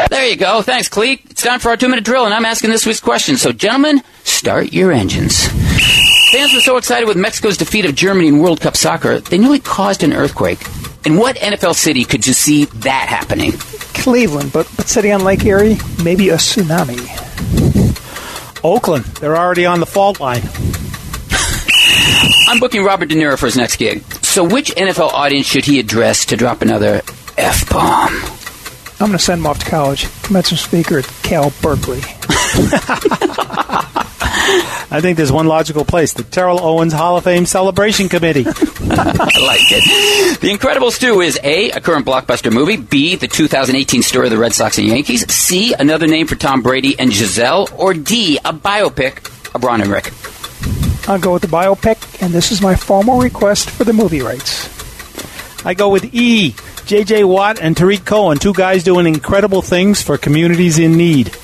There 0.10 0.28
you 0.28 0.36
go. 0.36 0.64
Thanks, 0.64 0.90
Clete. 0.90 1.22
It's 1.30 1.44
time 1.44 1.60
for 1.60 1.70
our 1.70 1.78
two 1.78 1.90
minute 1.90 2.04
drill, 2.04 2.26
and 2.26 2.34
I'm 2.34 2.46
asking 2.46 2.72
this 2.72 2.88
week's 2.88 3.02
question. 3.02 3.38
So, 3.38 3.52
gentlemen, 3.52 4.02
start 4.24 4.74
your 4.74 4.92
engines. 4.92 5.46
Fans 6.32 6.56
were 6.56 6.62
so 6.62 6.78
excited 6.78 7.08
with 7.08 7.18
Mexico's 7.18 7.58
defeat 7.58 7.86
of 7.86 7.94
Germany 7.94 8.30
in 8.30 8.40
World 8.40 8.60
Cup 8.60 8.76
soccer, 8.76 9.20
they 9.20 9.38
nearly 9.38 9.60
caused 9.60 10.02
an 10.02 10.12
earthquake. 10.12 10.66
In 11.06 11.18
what 11.18 11.36
NFL 11.36 11.76
city 11.76 12.04
could 12.04 12.26
you 12.26 12.34
see 12.34 12.66
that 12.66 13.10
happening? 13.10 13.52
Cleveland, 13.94 14.52
but, 14.52 14.68
but 14.76 14.88
sitting 14.88 15.14
on 15.14 15.24
Lake 15.24 15.46
Erie, 15.46 15.78
maybe 16.04 16.30
a 16.30 16.38
tsunami. 16.38 17.23
Oakland, 18.64 19.06
they're 19.06 19.36
already 19.36 19.66
on 19.66 19.80
the 19.80 19.86
fault 19.86 20.20
line. 20.20 20.42
I'm 22.48 22.60
booking 22.60 22.84
Robert 22.84 23.10
De 23.10 23.16
Niro 23.16 23.38
for 23.38 23.48
his 23.48 23.58
next 23.58 23.78
gig. 23.78 24.04
So, 24.24 24.44
which 24.44 24.72
NFL 24.76 25.12
audience 25.14 25.48
should 25.48 25.66
he 25.66 25.80
address 25.80 26.26
to 26.26 26.38
drop 26.38 26.62
another 26.62 27.02
f 27.38 27.70
bomb? 27.70 28.14
I'm 29.00 29.08
going 29.08 29.18
to 29.18 29.20
send 29.20 29.40
him 29.40 29.48
off 29.48 29.60
to 29.60 29.66
college. 29.70 30.08
Commencement 30.24 30.60
speaker 30.60 31.00
at 31.00 31.06
Cal 31.24 31.52
Berkeley. 31.62 32.02
I 34.92 35.00
think 35.02 35.18
there's 35.18 35.32
one 35.32 35.48
logical 35.48 35.86
place: 35.86 36.14
the 36.14 36.24
Terrell 36.24 36.60
Owens 36.60 36.94
Hall 36.94 37.18
of 37.18 37.24
Fame 37.24 37.46
Celebration 37.46 38.10
Committee. 38.10 38.46
I 38.48 39.40
like 39.42 39.72
it. 39.72 40.40
The 40.40 40.50
Incredibles 40.50 41.00
2 41.00 41.22
is 41.22 41.40
A, 41.44 41.72
a 41.72 41.82
current 41.82 42.06
blockbuster 42.06 42.52
movie, 42.52 42.78
B, 42.78 43.16
the 43.16 43.28
2018 43.28 44.04
story 44.04 44.28
of 44.28 44.32
the 44.32 44.38
Red 44.38 44.54
Sox 44.54 44.78
and 44.78 44.88
Yankees, 44.88 45.32
C, 45.34 45.74
another 45.74 46.06
name 46.06 46.28
for 46.28 46.36
Tom 46.36 46.62
Brady 46.62 46.98
and 47.00 47.12
Gisele, 47.12 47.70
or 47.76 47.94
D, 47.94 48.38
a 48.38 48.54
biopic 48.54 49.56
of 49.56 49.64
Ron 49.64 49.82
and 49.82 49.90
Rick. 49.90 50.12
I'll 51.10 51.20
go 51.20 51.34
with 51.34 51.42
the 51.42 51.48
biopic, 51.48 52.22
and 52.22 52.32
this 52.32 52.52
is 52.52 52.62
my 52.62 52.76
formal 52.76 53.20
request 53.20 53.70
for 53.72 53.84
the 53.84 53.94
movie 53.94 54.22
rights. 54.22 54.70
I 55.66 55.74
go 55.74 55.90
with 55.90 56.14
E. 56.14 56.56
J.J. 56.86 57.24
Watt 57.24 57.60
and 57.60 57.76
Tarik 57.78 58.04
Cohen, 58.06 58.38
two 58.38 58.54
guys 58.54 58.84
doing 58.84 59.08
incredible 59.08 59.62
things 59.62 60.02
for 60.02 60.18
communities 60.18 60.80
in 60.80 60.98
need. 60.98 61.28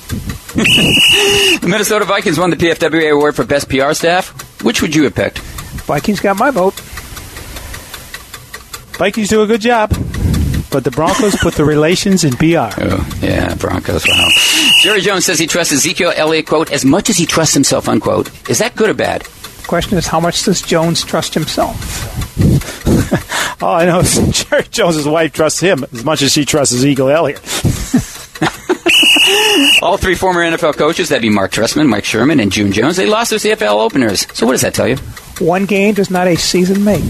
The 1.60 1.68
Minnesota 1.68 2.04
Vikings 2.06 2.38
won 2.38 2.50
the 2.50 2.56
PFWA 2.56 3.12
award 3.12 3.36
for 3.36 3.44
best 3.44 3.68
PR 3.68 3.92
staff. 3.92 4.62
Which 4.64 4.80
would 4.82 4.94
you 4.94 5.04
have 5.04 5.14
picked? 5.14 5.38
Vikings 5.86 6.20
got 6.20 6.36
my 6.38 6.50
vote. 6.50 6.74
Vikings 8.96 9.28
do 9.28 9.42
a 9.42 9.46
good 9.46 9.60
job, 9.60 9.90
but 10.70 10.84
the 10.84 10.90
Broncos 10.90 11.36
put 11.36 11.54
the 11.54 11.64
relations 11.64 12.24
in 12.24 12.34
PR. 12.36 12.72
Oh, 12.80 13.18
yeah, 13.22 13.54
Broncos. 13.56 14.06
Wow. 14.08 14.28
Jerry 14.80 15.00
Jones 15.02 15.26
says 15.26 15.38
he 15.38 15.46
trusts 15.46 15.72
Ezekiel 15.72 16.12
Elliott, 16.16 16.46
quote, 16.46 16.72
as 16.72 16.84
much 16.84 17.10
as 17.10 17.16
he 17.16 17.26
trusts 17.26 17.54
himself, 17.54 17.88
unquote. 17.88 18.30
Is 18.48 18.58
that 18.58 18.74
good 18.74 18.90
or 18.90 18.94
bad? 18.94 19.22
The 19.70 19.76
question 19.76 19.98
is, 19.98 20.08
how 20.08 20.18
much 20.18 20.42
does 20.42 20.62
Jones 20.62 21.04
trust 21.04 21.32
himself? 21.32 21.78
All 23.62 23.68
oh, 23.70 23.72
I 23.72 23.84
know 23.84 24.00
is 24.00 24.44
Jerry 24.44 24.64
Jones' 24.64 25.06
wife 25.06 25.32
trusts 25.32 25.60
him 25.60 25.84
as 25.92 26.04
much 26.04 26.22
as 26.22 26.32
she 26.32 26.44
trusts 26.44 26.82
Eagle 26.82 27.08
Elliott. 27.08 27.38
All 29.80 29.96
three 29.96 30.16
former 30.16 30.40
NFL 30.40 30.76
coaches, 30.76 31.10
that'd 31.10 31.22
be 31.22 31.30
Mark 31.30 31.52
Trestman, 31.52 31.88
Mike 31.88 32.04
Sherman, 32.04 32.40
and 32.40 32.50
June 32.50 32.72
Jones, 32.72 32.96
they 32.96 33.06
lost 33.06 33.30
their 33.30 33.38
CFL 33.38 33.78
openers. 33.78 34.26
So 34.34 34.44
what 34.44 34.54
does 34.54 34.62
that 34.62 34.74
tell 34.74 34.88
you? 34.88 34.96
One 35.38 35.66
game 35.66 35.94
does 35.94 36.10
not 36.10 36.26
a 36.26 36.34
season 36.34 36.82
make. 36.82 37.08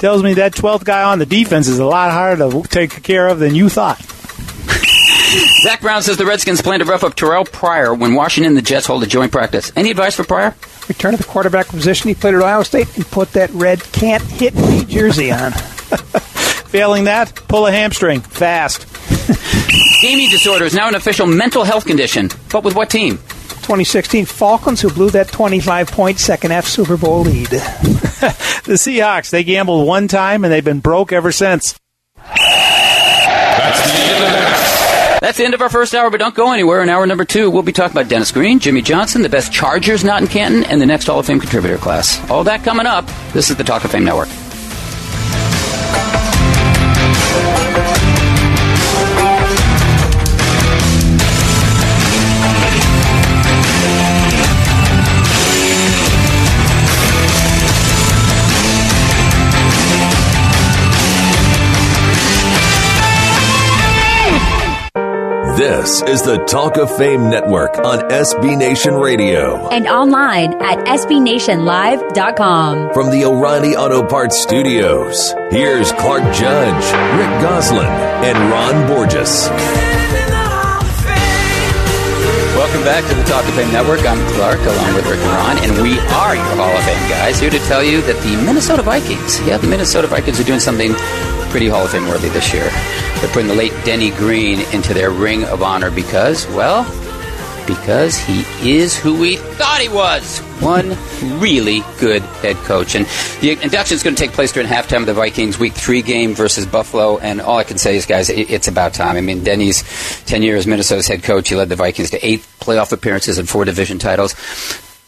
Tells 0.00 0.24
me 0.24 0.34
that 0.34 0.54
12th 0.54 0.82
guy 0.82 1.04
on 1.04 1.20
the 1.20 1.26
defense 1.26 1.68
is 1.68 1.78
a 1.78 1.84
lot 1.84 2.10
harder 2.10 2.50
to 2.50 2.68
take 2.68 3.04
care 3.04 3.28
of 3.28 3.38
than 3.38 3.54
you 3.54 3.68
thought. 3.68 4.02
Zach 5.62 5.80
Brown 5.80 6.02
says 6.02 6.16
the 6.16 6.26
Redskins 6.26 6.60
plan 6.60 6.80
to 6.80 6.84
rough 6.84 7.04
up 7.04 7.14
Terrelle 7.14 7.50
Pryor 7.50 7.94
when 7.94 8.14
Washington 8.14 8.48
and 8.48 8.56
the 8.56 8.62
Jets 8.62 8.86
hold 8.86 9.04
a 9.04 9.06
joint 9.06 9.30
practice. 9.30 9.70
Any 9.76 9.92
advice 9.92 10.16
for 10.16 10.24
Pryor? 10.24 10.56
Return 10.90 11.12
to 11.12 11.18
the 11.18 11.24
quarterback 11.24 11.68
position 11.68 12.08
he 12.08 12.16
played 12.16 12.34
at 12.34 12.42
Ohio 12.42 12.64
State 12.64 12.96
and 12.96 13.06
put 13.06 13.30
that 13.34 13.48
red 13.50 13.80
can't 13.92 14.24
hit 14.24 14.56
me 14.56 14.84
jersey 14.84 15.30
on. 15.30 15.52
Failing 16.72 17.04
that, 17.04 17.32
pull 17.46 17.68
a 17.68 17.70
hamstring 17.70 18.20
fast. 18.22 18.88
Gaming 20.02 20.28
disorder 20.30 20.64
is 20.64 20.74
now 20.74 20.88
an 20.88 20.96
official 20.96 21.28
mental 21.28 21.62
health 21.62 21.86
condition. 21.86 22.28
But 22.50 22.64
with 22.64 22.74
what 22.74 22.90
team? 22.90 23.18
2016 23.18 24.24
Falcons, 24.24 24.80
who 24.80 24.90
blew 24.90 25.10
that 25.10 25.28
25 25.28 25.92
point 25.92 26.18
second 26.18 26.50
half 26.50 26.66
Super 26.66 26.96
Bowl 26.96 27.20
lead. 27.20 27.50
The 28.64 28.74
Seahawks, 28.74 29.30
they 29.30 29.42
gambled 29.44 29.86
one 29.86 30.06
time 30.06 30.44
and 30.44 30.52
they've 30.52 30.64
been 30.64 30.80
broke 30.80 31.12
ever 31.12 31.32
since. 31.32 31.78
That's 35.20 35.36
the 35.36 35.44
end 35.44 35.52
of 35.52 35.60
our 35.60 35.68
first 35.68 35.94
hour, 35.94 36.10
but 36.10 36.18
don't 36.18 36.34
go 36.34 36.50
anywhere. 36.50 36.82
In 36.82 36.88
hour 36.88 37.06
number 37.06 37.26
two, 37.26 37.50
we'll 37.50 37.62
be 37.62 37.72
talking 37.72 37.96
about 37.96 38.08
Dennis 38.08 38.32
Green, 38.32 38.58
Jimmy 38.58 38.80
Johnson, 38.80 39.20
the 39.20 39.28
best 39.28 39.52
Chargers 39.52 40.02
not 40.02 40.22
in 40.22 40.28
Canton, 40.28 40.64
and 40.64 40.80
the 40.80 40.86
next 40.86 41.06
Hall 41.06 41.18
of 41.18 41.26
Fame 41.26 41.38
contributor 41.38 41.76
class. 41.76 42.18
All 42.30 42.42
that 42.44 42.64
coming 42.64 42.86
up. 42.86 43.06
This 43.34 43.50
is 43.50 43.56
the 43.56 43.64
Talk 43.64 43.84
of 43.84 43.92
Fame 43.92 44.04
Network. 44.04 44.28
This 65.60 66.00
is 66.00 66.22
the 66.22 66.38
Talk 66.46 66.78
of 66.78 66.88
Fame 66.96 67.28
Network 67.28 67.76
on 67.76 67.98
SB 68.08 68.56
Nation 68.56 68.94
Radio. 68.94 69.68
and 69.68 69.86
online 69.86 70.54
at 70.54 70.78
sbnationlive.com. 70.86 72.94
From 72.94 73.10
the 73.10 73.26
O'Reilly 73.26 73.76
Auto 73.76 74.02
Parts 74.02 74.40
Studios, 74.40 75.34
here's 75.50 75.92
Clark 75.92 76.22
Judge, 76.32 76.82
Rick 77.20 77.42
Gosselin, 77.44 77.84
and 77.84 78.38
Ron 78.50 78.88
Borges. 78.88 79.50
Welcome 82.56 82.82
back 82.82 83.06
to 83.10 83.14
the 83.14 83.24
Talk 83.24 83.44
of 83.44 83.52
Fame 83.52 83.70
Network. 83.70 84.00
I'm 84.06 84.26
Clark, 84.36 84.60
along 84.60 84.94
with 84.94 85.04
Rick 85.04 85.20
and 85.20 85.28
Ron, 85.28 85.58
and 85.58 85.82
we 85.82 85.98
are 85.98 86.36
your 86.36 86.56
Hall 86.56 86.74
of 86.74 86.82
Fame 86.84 87.06
guys, 87.10 87.38
here 87.38 87.50
to 87.50 87.58
tell 87.68 87.84
you 87.84 88.00
that 88.00 88.16
the 88.22 88.34
Minnesota 88.46 88.80
Vikings, 88.80 89.38
yeah, 89.46 89.58
the 89.58 89.68
Minnesota 89.68 90.06
Vikings 90.06 90.40
are 90.40 90.44
doing 90.44 90.58
something 90.58 90.94
pretty 91.50 91.68
Hall 91.68 91.84
of 91.84 91.90
Fame 91.90 92.06
worthy 92.06 92.28
this 92.28 92.54
year. 92.54 92.68
They're 93.20 93.30
putting 93.32 93.48
the 93.48 93.54
late 93.54 93.72
Denny 93.84 94.10
Green 94.12 94.60
into 94.72 94.94
their 94.94 95.10
Ring 95.10 95.44
of 95.44 95.62
Honor 95.62 95.90
because, 95.90 96.46
well, 96.48 96.84
because 97.66 98.18
he 98.18 98.78
is 98.78 98.96
who 98.96 99.18
we 99.18 99.36
thought 99.36 99.80
he 99.80 99.88
was. 99.88 100.38
One 100.60 100.96
really 101.40 101.82
good 101.98 102.22
head 102.22 102.56
coach. 102.56 102.94
And 102.94 103.06
the 103.40 103.52
induction 103.62 103.94
is 103.96 104.02
going 104.02 104.16
to 104.16 104.22
take 104.22 104.32
place 104.32 104.52
during 104.52 104.68
halftime 104.68 105.00
of 105.00 105.06
the 105.06 105.14
Vikings 105.14 105.58
week 105.58 105.72
three 105.72 106.02
game 106.02 106.34
versus 106.34 106.66
Buffalo. 106.66 107.18
And 107.18 107.40
all 107.40 107.58
I 107.58 107.64
can 107.64 107.78
say 107.78 107.96
is, 107.96 108.06
guys, 108.06 108.30
it's 108.30 108.68
about 108.68 108.94
time. 108.94 109.16
I 109.16 109.20
mean, 109.20 109.44
Denny's 109.44 109.82
10 110.26 110.42
years 110.42 110.66
Minnesota's 110.66 111.08
head 111.08 111.22
coach. 111.22 111.48
He 111.48 111.56
led 111.56 111.68
the 111.68 111.76
Vikings 111.76 112.10
to 112.10 112.26
eight 112.26 112.40
playoff 112.60 112.92
appearances 112.92 113.38
and 113.38 113.48
four 113.48 113.64
division 113.64 113.98
titles. 113.98 114.34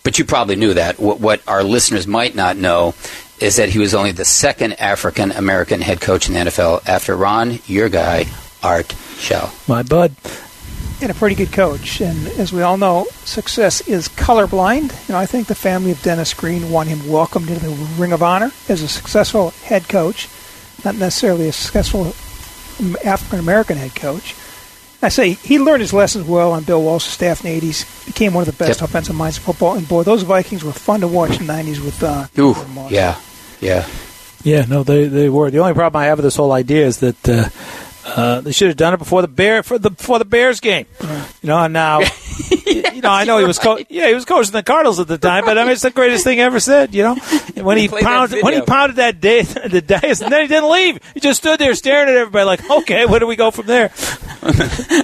But 0.05 0.19
you 0.19 0.25
probably 0.25 0.57
knew 0.57 0.75
that. 0.75 0.99
What, 0.99 1.21
what 1.21 1.47
our 1.49 1.63
listeners 1.63 2.07
might 2.07 2.35
not 2.35 2.57
know 2.57 2.95
is 3.43 3.57
that 3.57 3.69
he 3.71 3.79
was 3.79 3.95
only 3.95 4.13
the 4.13 4.25
second 4.25 4.75
African 4.81 5.33
American 5.33 5.81
head 5.81 6.01
coach 6.01 6.29
in 6.29 6.35
the 6.35 6.41
NFL 6.41 6.87
after 6.89 7.17
Ron, 7.17 7.59
your 7.67 7.89
guy, 7.89 8.27
Art 8.63 8.93
Shell. 9.19 9.53
My 9.67 9.83
bud. 9.83 10.13
and 11.01 11.11
a 11.11 11.15
pretty 11.15 11.35
good 11.35 11.53
coach. 11.53 12.01
And 12.01 12.29
as 12.39 12.53
we 12.53 12.63
all 12.63 12.77
know, 12.77 13.07
success 13.25 13.81
is 13.89 14.09
colorblind. 14.09 14.93
And 15.09 15.17
I 15.17 15.27
think 15.27 15.49
the 15.49 15.55
family 15.57 15.91
of 15.91 16.01
Dennis 16.03 16.33
Green 16.33 16.71
want 16.71 16.89
him 16.89 17.09
welcomed 17.11 17.51
into 17.51 17.67
the 17.69 17.75
Ring 17.99 18.13
of 18.13 18.23
Honor 18.23 18.53
as 18.69 18.83
a 18.83 18.89
successful 18.89 19.51
head 19.65 19.89
coach, 19.89 20.29
not 20.85 20.95
necessarily 20.95 21.49
a 21.49 21.53
successful 21.53 22.15
African 23.05 23.41
American 23.41 23.77
head 23.77 23.95
coach. 23.97 24.35
I 25.05 25.09
say 25.09 25.31
he 25.33 25.59
learned 25.59 25.81
his 25.81 25.93
lessons 25.93 26.29
well 26.29 26.53
on 26.53 26.63
Bill 26.63 26.81
Walsh's 26.81 27.13
staff 27.13 27.45
in 27.45 27.51
the 27.61 27.61
80s, 27.73 28.07
became 28.07 28.35
one 28.35 28.43
of 28.43 28.47
the 28.47 28.65
best 28.65 28.81
Yep. 28.81 28.89
offensive 28.89 29.17
minds 29.17 29.37
in 29.39 29.43
football. 29.43 29.75
And 29.75 29.89
boy, 29.89 30.05
those 30.05 30.23
Vikings 30.23 30.63
were 30.63 30.71
fun 30.73 31.01
to 31.01 31.09
watch 31.09 31.41
in 31.41 31.49
the 31.49 31.53
90s 31.53 31.85
with 31.85 32.01
uh, 32.05 32.27
Ooh, 32.39 32.55
Moss. 32.73 32.93
yeah, 32.93 33.17
yeah. 33.63 33.89
Yeah, 34.45 34.65
no, 34.67 34.83
they 34.83 35.07
they 35.07 35.29
were. 35.29 35.51
The 35.51 35.61
only 35.61 35.73
problem 35.73 36.03
I 36.03 36.07
have 36.07 36.19
with 36.19 36.25
this 36.25 36.35
whole 36.37 36.51
idea 36.51 36.85
is 36.85 36.99
that 36.99 37.29
uh, 37.29 37.49
uh, 38.05 38.41
they 38.41 38.51
should 38.51 38.69
have 38.69 38.77
done 38.77 38.93
it 38.93 38.97
before 38.99 39.23
the 39.23 39.29
bear 39.29 39.63
for 39.63 39.79
the 39.79 39.91
before 39.91 40.19
the 40.19 40.25
Bears 40.25 40.59
game. 40.59 40.87
You 41.43 41.47
know, 41.49 41.59
and 41.59 41.73
now 41.73 42.01
you 42.97 43.03
know 43.03 43.11
I 43.11 43.25
know 43.25 43.39
he 43.39 43.45
was 43.45 43.59
co- 43.59 43.79
yeah 43.89 44.09
he 44.09 44.15
was 44.15 44.25
coaching 44.25 44.53
the 44.53 44.63
Cardinals 44.63 44.99
at 45.01 45.09
the 45.09 45.19
time, 45.19 45.45
but 45.45 45.59
I 45.59 45.63
mean 45.65 45.73
it's 45.73 45.83
the 45.83 45.91
greatest 45.91 46.25
thing 46.25 46.41
ever 46.41 46.61
said. 46.61 46.95
You 46.95 47.03
know, 47.03 47.17
And 47.57 47.65
when 47.65 47.79
he 47.79 47.87
that 47.89 48.03
pounded 48.03 48.43
when 48.43 48.55
he 48.55 48.61
pounded 48.63 48.97
that 48.97 49.21
day 49.21 49.43
the 49.43 49.81
dice, 49.81 50.21
and 50.21 50.33
then 50.33 50.43
he 50.43 50.49
didn't 50.49 50.71
leave. 50.71 51.01
He 51.15 51.21
just 51.21 51.41
stood 51.41 51.59
there 51.59 51.75
staring 51.75 52.09
at 52.09 52.17
everybody 52.17 52.45
like, 52.45 52.71
okay, 52.71 53.07
where 53.07 53.21
do 53.21 53.27
we 53.27 53.37
go 53.37 53.51
from 53.51 53.67
there? 53.67 53.91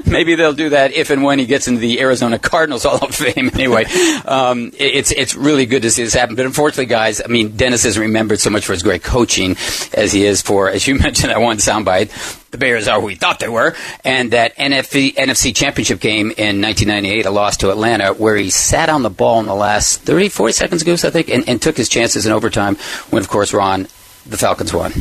Maybe 0.07 0.35
they'll 0.35 0.53
do 0.53 0.71
that 0.71 0.93
if 0.93 1.11
and 1.11 1.23
when 1.23 1.39
he 1.39 1.47
gets 1.47 1.69
into 1.69 1.81
the 1.81 2.01
Arizona 2.01 2.39
Cardinals 2.39 2.83
Hall 2.85 2.99
of 2.99 3.15
Fame. 3.15 3.51
Anyway, 3.55 3.85
um, 4.25 4.73
it's 4.77 5.13
it's 5.13 5.35
really 5.35 5.67
good 5.67 5.83
to 5.83 5.91
see 5.91 6.03
this 6.03 6.15
happen. 6.15 6.35
But 6.35 6.47
unfortunately, 6.47 6.87
guys, 6.87 7.21
I 7.25 7.29
mean, 7.29 7.57
Dennis 7.57 7.85
is 7.85 7.99
remembered 7.99 8.41
so 8.41 8.51
much 8.51 8.67
for 8.67 8.73
his 8.73 8.83
great 8.83 9.03
coaching 9.03 9.57
as 9.95 10.13
he 10.13 10.25
is 10.25 10.43
for, 10.43 10.69
as 10.71 10.87
you 10.87 10.95
mentioned, 10.99 11.31
that 11.31 11.41
one 11.41 11.59
soundbite. 11.59 12.11
The 12.51 12.59
Bears 12.59 12.89
are 12.89 12.99
who 12.99 13.07
we 13.07 13.15
thought 13.15 13.41
they 13.41 13.49
were, 13.49 13.75
and 14.05 14.31
that 14.31 14.57
NFC, 14.57 15.15
NFC 15.15 15.55
Championship 15.55 16.01
game 16.01 16.33
in 16.37 16.63
1998, 16.63 17.27
a 17.27 17.31
loss 17.31 17.59
to 17.59 17.71
Atlanta, 17.71 17.78
where 17.79 18.37
he 18.37 18.51
sat 18.51 18.89
on 18.89 19.03
the 19.03 19.11
ball 19.11 19.41
in 19.41 19.47
the 19.47 19.55
last 19.55 20.03
30, 20.03 20.29
40 20.29 20.53
seconds, 20.53 20.83
Goose, 20.83 21.05
I 21.05 21.11
think, 21.11 21.29
and, 21.29 21.49
and 21.49 21.61
took 21.61 21.77
his 21.77 21.89
chances 21.89 22.27
in 22.27 22.33
overtime. 22.33 22.77
When, 23.11 23.23
of 23.23 23.29
course, 23.29 23.53
Ron, 23.53 23.89
the 24.29 24.37
Falcons 24.37 24.75
won. 24.75 24.93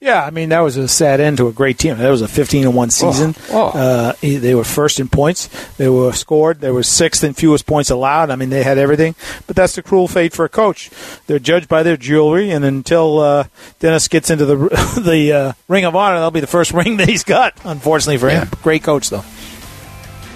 Yeah, 0.00 0.24
I 0.24 0.30
mean 0.30 0.50
that 0.50 0.60
was 0.60 0.76
a 0.76 0.86
sad 0.86 1.18
end 1.20 1.38
to 1.38 1.48
a 1.48 1.52
great 1.52 1.78
team. 1.78 1.98
That 1.98 2.10
was 2.10 2.22
a 2.22 2.28
15 2.28 2.66
and 2.66 2.76
one 2.76 2.90
season. 2.90 3.34
oh. 3.50 3.68
Uh, 3.68 4.12
they 4.20 4.54
were 4.54 4.62
first 4.64 5.00
in 5.00 5.08
points. 5.08 5.48
They 5.76 5.88
were 5.88 6.12
scored. 6.12 6.60
They 6.60 6.70
were 6.70 6.84
sixth 6.84 7.24
in 7.24 7.34
fewest 7.34 7.66
points 7.66 7.90
allowed. 7.90 8.30
I 8.30 8.36
mean 8.36 8.50
they 8.50 8.62
had 8.62 8.78
everything. 8.78 9.16
But 9.48 9.56
that's 9.56 9.74
the 9.74 9.82
cruel 9.82 10.06
fate 10.06 10.32
for 10.32 10.44
a 10.44 10.48
coach. 10.48 10.90
They're 11.26 11.40
judged 11.40 11.68
by 11.68 11.82
their 11.82 11.96
jewelry, 11.96 12.50
and 12.50 12.64
until 12.64 13.18
uh, 13.18 13.44
Dennis 13.80 14.06
gets 14.06 14.30
into 14.30 14.46
the 14.46 14.56
the 15.02 15.32
uh, 15.32 15.52
Ring 15.66 15.84
of 15.84 15.96
Honor, 15.96 16.16
that'll 16.16 16.30
be 16.30 16.40
the 16.40 16.46
first 16.46 16.72
ring 16.72 16.98
that 16.98 17.08
he's 17.08 17.24
got. 17.24 17.54
Unfortunately 17.64 18.18
for 18.18 18.30
him, 18.30 18.48
great 18.62 18.84
coach 18.84 19.10
though, 19.10 19.24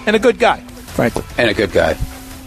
and 0.06 0.16
a 0.16 0.18
good 0.18 0.40
guy, 0.40 0.64
frankly. 1.00 1.24
And 1.38 1.48
a 1.48 1.54
good 1.54 1.72
guy. 1.72 1.96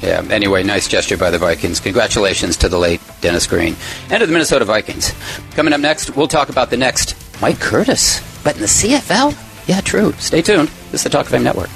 Yeah. 0.04 0.24
Anyway, 0.30 0.62
nice 0.62 0.88
gesture 0.88 1.18
by 1.18 1.32
the 1.32 1.40
Vikings. 1.40 1.80
Congratulations 1.80 2.56
to 2.58 2.70
the 2.70 2.78
late 2.78 3.02
Dennis 3.22 3.48
Green 3.48 3.76
and 4.12 4.20
to 4.20 4.28
the 4.28 4.32
Minnesota 4.32 4.64
Vikings. 4.64 5.12
Coming 5.56 5.74
up 5.74 5.80
next, 5.80 6.16
we'll 6.16 6.28
talk 6.28 6.50
about 6.50 6.70
the 6.70 6.78
next 6.78 7.16
Mike 7.42 7.60
Curtis, 7.60 8.22
but 8.44 8.54
in 8.56 8.62
the 8.62 8.68
CFL. 8.68 9.36
Yeah, 9.68 9.82
true. 9.82 10.12
Stay 10.14 10.44
tuned. 10.44 10.68
This 10.92 11.02
is 11.02 11.04
the 11.04 11.10
Talk 11.10 11.26
of 11.26 11.32
Fame 11.32 11.44
Network. 11.44 11.70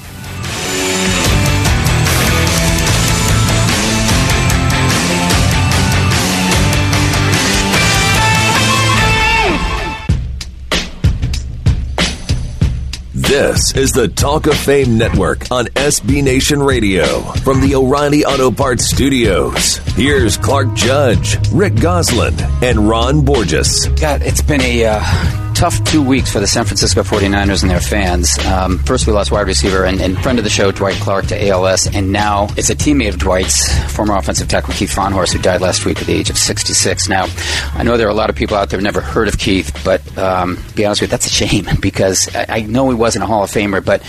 This 13.37 13.75
is 13.75 13.91
the 13.91 14.07
Talk 14.07 14.47
of 14.47 14.57
Fame 14.57 14.97
Network 14.97 15.51
on 15.51 15.65
SB 15.67 16.23
Nation 16.23 16.59
Radio 16.59 17.05
from 17.43 17.61
the 17.61 17.75
O'Reilly 17.75 18.25
Auto 18.25 18.49
Parts 18.49 18.85
Studios. 18.85 19.77
Here's 19.93 20.37
Clark 20.37 20.73
Judge, 20.73 21.37
Rick 21.51 21.75
Gosselin, 21.75 22.33
and 22.63 22.89
Ron 22.89 23.23
Borges. 23.23 23.85
God, 24.01 24.23
it's 24.23 24.41
been 24.41 24.61
a 24.61 24.85
uh, 24.85 25.46
tough 25.57 25.83
two 25.85 26.03
weeks 26.03 26.31
for 26.31 26.39
the 26.39 26.45
San 26.45 26.65
Francisco 26.65 27.01
49ers 27.01 27.63
and 27.63 27.71
their 27.71 27.79
fans. 27.79 28.37
Um, 28.45 28.77
first, 28.77 29.07
we 29.07 29.13
lost 29.13 29.31
wide 29.31 29.47
receiver 29.47 29.85
and, 29.85 29.99
and, 29.99 30.15
friend 30.21 30.37
of 30.37 30.43
the 30.43 30.51
show, 30.51 30.71
Dwight 30.71 30.93
Clark, 30.97 31.25
to 31.27 31.47
ALS, 31.47 31.87
and 31.95 32.11
now 32.11 32.47
it's 32.55 32.69
a 32.69 32.75
teammate 32.75 33.09
of 33.09 33.17
Dwight's, 33.17 33.67
former 33.91 34.15
offensive 34.15 34.47
tackle 34.47 34.75
Keith 34.75 34.93
Fahnhorst, 34.93 35.33
who 35.33 35.39
died 35.39 35.59
last 35.59 35.83
week 35.83 35.99
at 35.99 36.05
the 36.05 36.13
age 36.13 36.29
of 36.29 36.37
66. 36.37 37.09
Now, 37.09 37.25
I 37.73 37.81
know 37.81 37.97
there 37.97 38.05
are 38.05 38.11
a 38.11 38.13
lot 38.13 38.29
of 38.29 38.35
people 38.35 38.55
out 38.55 38.69
there 38.69 38.77
who've 38.77 38.83
never 38.83 39.01
heard 39.01 39.27
of 39.27 39.39
Keith, 39.39 39.81
but 39.83 40.15
um, 40.15 40.59
be 40.75 40.85
honest 40.85 41.01
with 41.01 41.09
you, 41.09 41.11
that's 41.11 41.25
a 41.25 41.29
shame 41.31 41.65
because 41.81 42.35
I, 42.35 42.45
I 42.49 42.61
know 42.61 42.87
he 42.89 42.95
wasn't 42.95 43.23
a 43.23 43.25
Hall 43.25 43.41
of 43.41 43.49
Famer, 43.49 43.83
but 43.83 44.03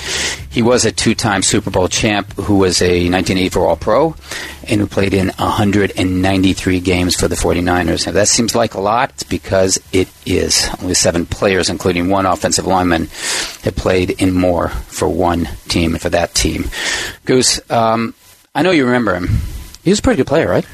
he 0.50 0.60
was 0.60 0.84
a 0.84 0.92
two-time 0.92 1.42
Super 1.42 1.70
Bowl 1.70 1.88
champ 1.88 2.30
who 2.34 2.58
was 2.58 2.82
a 2.82 3.08
1984 3.08 3.66
All-Pro 3.66 4.14
and 4.68 4.80
who 4.80 4.86
played 4.86 5.14
in 5.14 5.28
193 5.28 6.80
games 6.80 7.16
for 7.16 7.28
the 7.28 7.34
49ers. 7.34 8.06
Now, 8.06 8.12
that 8.12 8.28
seems 8.28 8.54
like 8.54 8.74
a 8.74 8.80
lot. 8.80 9.10
It's 9.10 9.22
because 9.24 9.80
it 9.92 10.08
is. 10.26 10.68
Only 10.80 10.94
seven 10.94 11.26
players, 11.26 11.68
including 11.70 12.08
one 12.08 12.26
offensive 12.26 12.66
lineman, 12.66 13.08
have 13.62 13.76
played 13.76 14.10
in 14.10 14.32
more 14.32 14.68
for 14.68 15.08
one 15.08 15.48
team 15.68 15.92
and 15.92 16.00
for 16.00 16.10
that 16.10 16.34
team. 16.34 16.64
Goose, 17.24 17.60
um, 17.70 18.14
I 18.54 18.62
know 18.62 18.70
you 18.70 18.86
remember 18.86 19.14
him. 19.14 19.28
He 19.82 19.90
was 19.90 20.00
a 20.00 20.02
pretty 20.02 20.18
good 20.18 20.26
player, 20.26 20.48
right? 20.48 20.66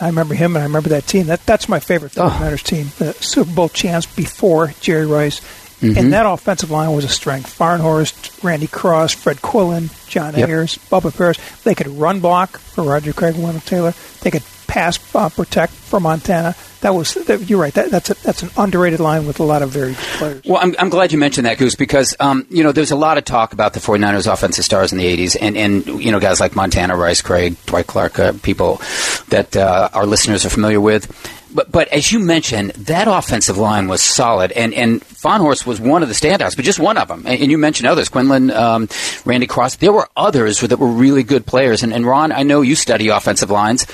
I 0.00 0.08
remember 0.08 0.34
him, 0.34 0.56
and 0.56 0.62
I 0.62 0.66
remember 0.66 0.90
that 0.90 1.06
team. 1.06 1.26
That 1.26 1.44
that's 1.46 1.68
my 1.68 1.80
favorite 1.80 2.12
49ers 2.12 2.52
oh. 2.52 2.56
team. 2.56 2.86
The 2.98 3.12
Super 3.14 3.54
Bowl 3.54 3.68
champs 3.68 4.06
before 4.06 4.74
Jerry 4.80 5.06
Rice. 5.06 5.40
Mm-hmm. 5.80 5.98
And 5.98 6.12
that 6.12 6.24
offensive 6.24 6.70
line 6.70 6.92
was 6.92 7.04
a 7.04 7.08
strength. 7.08 7.56
Fahnhorst, 7.58 8.42
Randy 8.42 8.66
Cross, 8.66 9.14
Fred 9.14 9.38
Quillan, 9.38 9.90
John 10.08 10.34
yep. 10.34 10.48
Ayers, 10.48 10.78
Bubba 10.90 11.16
Paris. 11.16 11.38
They 11.64 11.74
could 11.74 11.88
run 11.88 12.20
block 12.20 12.58
for 12.58 12.82
Roger 12.82 13.12
Craig, 13.12 13.34
Wendell 13.36 13.60
Tyler. 13.60 13.92
They 14.22 14.30
could 14.30 14.42
pass 14.66 14.98
uh, 15.14 15.28
protect 15.28 15.72
for 15.72 16.00
Montana. 16.00 16.54
That 16.80 16.94
was 16.94 17.14
that, 17.14 17.48
you're 17.48 17.60
right. 17.60 17.72
That, 17.74 17.90
that's 17.90 18.10
a, 18.10 18.14
that's 18.22 18.42
an 18.42 18.50
underrated 18.56 19.00
line 19.00 19.26
with 19.26 19.40
a 19.40 19.42
lot 19.42 19.62
of 19.62 19.70
very 19.70 19.92
good 19.92 19.98
players. 19.98 20.42
Well, 20.44 20.58
I'm, 20.62 20.74
I'm 20.78 20.90
glad 20.90 21.12
you 21.12 21.18
mentioned 21.18 21.46
that, 21.46 21.58
Goose, 21.58 21.74
because 21.74 22.14
um, 22.20 22.46
you 22.50 22.62
know 22.62 22.72
there's 22.72 22.90
a 22.90 22.96
lot 22.96 23.18
of 23.18 23.24
talk 23.24 23.52
about 23.52 23.72
the 23.72 23.80
49ers 23.80 24.30
offensive 24.30 24.64
stars 24.64 24.92
in 24.92 24.98
the 24.98 25.04
80s, 25.04 25.36
and 25.40 25.56
and 25.56 25.86
you 25.86 26.12
know 26.12 26.20
guys 26.20 26.40
like 26.40 26.54
Montana, 26.54 26.96
Rice, 26.96 27.22
Craig, 27.22 27.56
Dwight 27.66 27.86
Clark, 27.86 28.18
uh, 28.18 28.32
people 28.42 28.80
that 29.28 29.56
uh, 29.56 29.88
our 29.92 30.06
listeners 30.06 30.44
are 30.44 30.50
familiar 30.50 30.80
with. 30.80 31.10
But, 31.56 31.72
but 31.72 31.88
as 31.88 32.12
you 32.12 32.18
mentioned, 32.18 32.72
that 32.72 33.08
offensive 33.08 33.56
line 33.56 33.88
was 33.88 34.02
solid, 34.02 34.52
and, 34.52 34.74
and 34.74 35.00
Fahnhorst 35.00 35.66
was 35.66 35.80
one 35.80 36.02
of 36.02 36.10
the 36.10 36.14
standouts, 36.14 36.54
but 36.54 36.66
just 36.66 36.78
one 36.78 36.98
of 36.98 37.08
them. 37.08 37.24
And, 37.26 37.40
and 37.40 37.50
you 37.50 37.56
mentioned 37.56 37.88
others, 37.88 38.10
Quinlan, 38.10 38.50
um, 38.50 38.90
Randy 39.24 39.46
Cross. 39.46 39.76
There 39.76 39.90
were 39.92 40.06
others 40.14 40.60
that 40.60 40.78
were 40.78 40.86
really 40.86 41.22
good 41.22 41.46
players. 41.46 41.82
And, 41.82 41.94
and 41.94 42.06
Ron, 42.06 42.30
I 42.30 42.42
know 42.42 42.60
you 42.60 42.74
study 42.74 43.08
offensive 43.08 43.50
lines. 43.50 43.86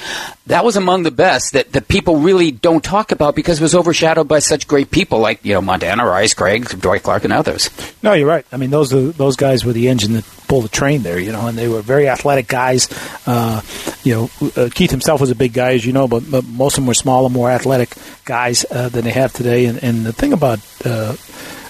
That 0.48 0.64
was 0.64 0.76
among 0.76 1.04
the 1.04 1.12
best 1.12 1.52
that, 1.52 1.70
that 1.72 1.86
people 1.86 2.16
really 2.16 2.50
don't 2.50 2.82
talk 2.82 3.12
about 3.12 3.36
because 3.36 3.60
it 3.60 3.62
was 3.62 3.76
overshadowed 3.76 4.26
by 4.26 4.40
such 4.40 4.66
great 4.66 4.90
people 4.90 5.20
like 5.20 5.44
you 5.44 5.54
know 5.54 5.62
Montana 5.62 6.04
Rice, 6.04 6.34
Craig, 6.34 6.68
Dwight 6.80 7.04
Clark, 7.04 7.22
and 7.22 7.32
others. 7.32 7.70
No, 8.02 8.12
you're 8.12 8.26
right. 8.26 8.44
I 8.50 8.56
mean, 8.56 8.70
those 8.70 8.92
are, 8.92 9.12
those 9.12 9.36
guys 9.36 9.64
were 9.64 9.72
the 9.72 9.88
engine 9.88 10.14
that 10.14 10.24
pulled 10.52 10.64
the 10.64 10.68
train 10.68 11.02
there, 11.02 11.18
you 11.18 11.32
know, 11.32 11.46
and 11.46 11.56
they 11.56 11.66
were 11.66 11.80
very 11.80 12.10
athletic 12.10 12.46
guys. 12.46 12.86
Uh, 13.26 13.62
you 14.04 14.12
know, 14.14 14.30
uh, 14.54 14.68
Keith 14.74 14.90
himself 14.90 15.18
was 15.18 15.30
a 15.30 15.34
big 15.34 15.54
guy, 15.54 15.72
as 15.72 15.86
you 15.86 15.94
know, 15.94 16.06
but, 16.06 16.30
but 16.30 16.44
most 16.44 16.74
of 16.74 16.82
them 16.82 16.88
were 16.88 16.92
smaller, 16.92 17.30
more 17.30 17.50
athletic 17.50 17.94
guys 18.26 18.66
uh, 18.70 18.90
than 18.90 19.04
they 19.04 19.12
have 19.12 19.32
today. 19.32 19.64
And, 19.64 19.82
and 19.82 20.04
the 20.04 20.12
thing 20.12 20.34
about 20.34 20.58
uh, 20.84 21.16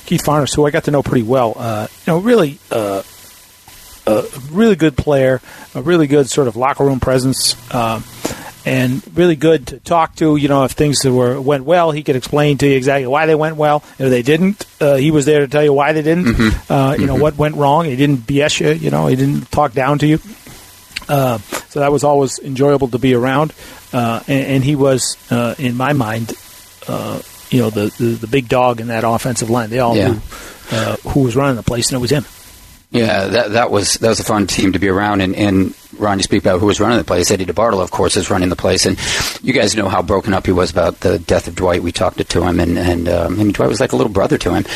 Keith 0.05 0.25
Fahnhorst, 0.25 0.57
who 0.57 0.67
I 0.67 0.73
got 0.73 0.83
to 0.85 0.91
know 0.91 1.01
pretty 1.01 1.23
well, 1.23 1.55
uh, 1.57 1.87
you 2.05 2.13
know, 2.13 2.19
really 2.19 2.59
uh, 2.73 3.05
a 4.05 4.25
really 4.51 4.75
good 4.75 4.97
player, 4.97 5.41
a 5.77 5.81
really 5.81 6.09
good 6.09 6.29
sort 6.29 6.49
of 6.49 6.57
locker 6.57 6.85
room 6.85 6.99
presence. 6.99 7.55
Um, 7.73 8.03
and 8.65 9.03
really 9.17 9.37
good 9.37 9.69
to 9.69 9.81
talk 9.81 10.17
to. 10.17 10.37
You 10.37 10.49
know, 10.49 10.65
if 10.65 10.73
things 10.73 11.05
were 11.05 11.41
went 11.41 11.65
well, 11.65 11.91
he 11.91 12.03
could 12.03 12.17
explain 12.17 12.59
to 12.59 12.67
you 12.67 12.77
exactly 12.77 13.07
why 13.07 13.27
they 13.27 13.35
went 13.35 13.57
well. 13.57 13.83
If 13.99 14.11
they 14.11 14.23
didn't, 14.23 14.65
uh, 14.81 14.97
he 14.97 15.11
was 15.11 15.25
there 15.25 15.41
to 15.41 15.49
tell 15.49 15.65
you 15.65 15.73
why 15.73 15.93
they 15.93 16.03
didn't. 16.03 16.25
Mm-hmm. 16.25 16.73
Uh, 16.73 16.93
you 16.93 16.99
mm-hmm. 16.99 17.07
know 17.07 17.15
what 17.17 17.37
went 17.37 17.57
wrong. 17.57 17.85
He 17.85 17.97
didn't 17.97 18.19
BS 18.19 18.61
you. 18.61 18.73
You 18.73 18.91
know, 18.91 19.07
he 19.07 19.17
didn't 19.17 19.51
talk 19.51 19.73
down 19.73 19.99
to 19.99 20.07
you. 20.07 20.19
Uh, 21.09 21.39
so 21.69 21.81
that 21.81 21.93
was 21.93 22.05
always 22.05 22.39
enjoyable 22.39 22.89
to 22.89 22.99
be 22.99 23.15
around. 23.15 23.53
Uh, 23.93 24.23
and, 24.29 24.47
and, 24.47 24.65
he 24.65 24.77
was, 24.77 25.17
uh, 25.31 25.55
in 25.59 25.77
my 25.77 25.93
mind, 25.93 26.33
uh, 26.89 27.21
you 27.51 27.61
know, 27.61 27.71
the, 27.71 27.93
the, 27.99 28.07
the 28.15 28.27
big 28.27 28.49
dog 28.49 28.81
in 28.81 28.87
that 28.87 29.05
offensive 29.05 29.51
line. 29.51 29.69
They 29.69 29.81
all 29.81 29.97
yeah. 29.97 30.09
knew 30.09 30.21
who 31.11 31.21
was 31.21 31.37
running 31.37 31.57
the 31.57 31.63
place, 31.63 31.91
and 31.91 31.97
it 31.97 32.01
was 32.01 32.11
him. 32.11 32.25
Yeah, 32.93 33.27
that 33.27 33.53
that 33.53 33.71
was 33.71 33.95
that 33.95 34.09
was 34.11 34.21
a 34.21 34.25
fun 34.25 34.47
team 34.47 34.73
to 34.75 34.79
be 34.79 34.89
around. 34.89 35.23
And, 35.23 35.35
and 35.35 35.75
Ron, 35.99 36.19
you 36.19 36.23
speak 36.23 36.43
about 36.43 36.61
who 36.61 36.67
was 36.67 36.79
running 36.79 36.99
the 36.99 37.05
place. 37.05 37.31
Eddie 37.31 37.47
DeBartolo, 37.47 37.83
of 37.83 37.91
course, 37.91 38.19
is 38.19 38.31
running 38.31 38.51
the 38.51 38.57
place. 38.57 38.85
And 38.85 38.99
you 39.43 39.55
guys 39.55 39.75
know 39.75 39.89
how 39.89 40.03
broken 40.03 40.35
up 40.35 40.45
he 40.45 40.53
was 40.53 40.71
about 40.71 41.01
the 41.01 41.19
death 41.19 41.49
of 41.49 41.55
Dwight. 41.55 41.83
We 41.83 41.91
talked 41.91 42.29
to 42.29 42.43
him, 42.43 42.61
and 42.61 42.79
and 42.79 43.09
um, 43.09 43.41
I 43.41 43.45
mean, 43.45 43.53
Dwight 43.53 43.71
was 43.71 43.81
like 43.81 43.93
a 43.93 43.97
little 43.97 44.13
brother 44.13 44.37
to 44.37 44.55
him. 44.55 44.67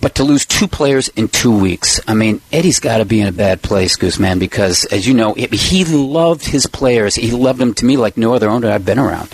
But 0.00 0.16
to 0.16 0.24
lose 0.24 0.44
two 0.44 0.66
players 0.66 1.06
in 1.10 1.28
two 1.28 1.56
weeks, 1.56 2.00
I 2.08 2.14
mean, 2.14 2.40
Eddie's 2.50 2.80
got 2.80 2.98
to 2.98 3.04
be 3.04 3.20
in 3.20 3.28
a 3.28 3.32
bad 3.32 3.62
place, 3.62 3.96
Gooseman, 3.96 4.40
because 4.40 4.84
as 4.86 5.06
you 5.06 5.14
know, 5.14 5.34
he 5.34 5.84
loved 5.84 6.44
his 6.44 6.66
players. 6.66 7.14
He 7.14 7.30
loved 7.30 7.60
them 7.60 7.74
to 7.74 7.84
me 7.84 7.96
like 7.96 8.16
no 8.16 8.34
other 8.34 8.50
owner 8.50 8.68
I've 8.68 8.84
been 8.84 8.98
around. 8.98 9.32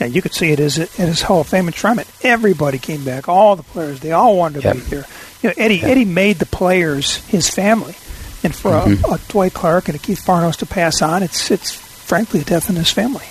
Yeah, 0.00 0.06
you 0.06 0.22
could 0.22 0.32
see 0.32 0.50
it 0.50 0.60
as 0.60 0.78
at 0.78 0.88
his 0.90 1.20
Hall 1.20 1.42
of 1.42 1.48
Fame 1.48 1.66
enshrinement. 1.66 2.08
Everybody 2.24 2.78
came 2.78 3.04
back, 3.04 3.28
all 3.28 3.54
the 3.54 3.62
players. 3.62 4.00
They 4.00 4.12
all 4.12 4.36
wanted 4.36 4.62
to 4.62 4.68
yep. 4.68 4.76
be 4.76 4.80
here. 4.82 5.04
You 5.42 5.50
know, 5.50 5.54
Eddie 5.58 5.76
yep. 5.76 5.84
Eddie 5.84 6.04
made 6.06 6.36
the 6.36 6.46
players 6.46 7.16
his 7.26 7.50
family. 7.50 7.94
And 8.42 8.54
for 8.54 8.70
mm-hmm. 8.70 9.04
a, 9.04 9.16
a, 9.16 9.18
Dwight 9.28 9.52
Clark 9.52 9.88
and 9.88 9.96
a 9.96 9.98
Keith 9.98 10.24
Fahnhorst 10.24 10.58
to 10.58 10.66
pass 10.66 11.02
on, 11.02 11.22
it's 11.22 11.50
it's 11.50 11.72
frankly 11.72 12.40
a 12.40 12.44
death 12.44 12.70
in 12.70 12.76
his 12.76 12.90
family. 12.90 13.26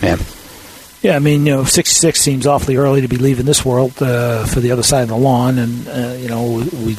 Yeah. 0.00 0.18
Yeah, 1.00 1.14
I 1.14 1.20
mean, 1.20 1.46
you 1.46 1.52
know, 1.52 1.64
66 1.64 2.20
seems 2.20 2.46
awfully 2.46 2.76
early 2.76 3.02
to 3.02 3.08
be 3.08 3.18
leaving 3.18 3.46
this 3.46 3.64
world 3.64 4.02
uh, 4.02 4.44
for 4.46 4.58
the 4.58 4.72
other 4.72 4.82
side 4.82 5.02
of 5.02 5.08
the 5.08 5.16
lawn, 5.16 5.58
and 5.58 5.88
uh, 5.88 6.16
you 6.18 6.28
know, 6.28 6.64
we 6.84 6.96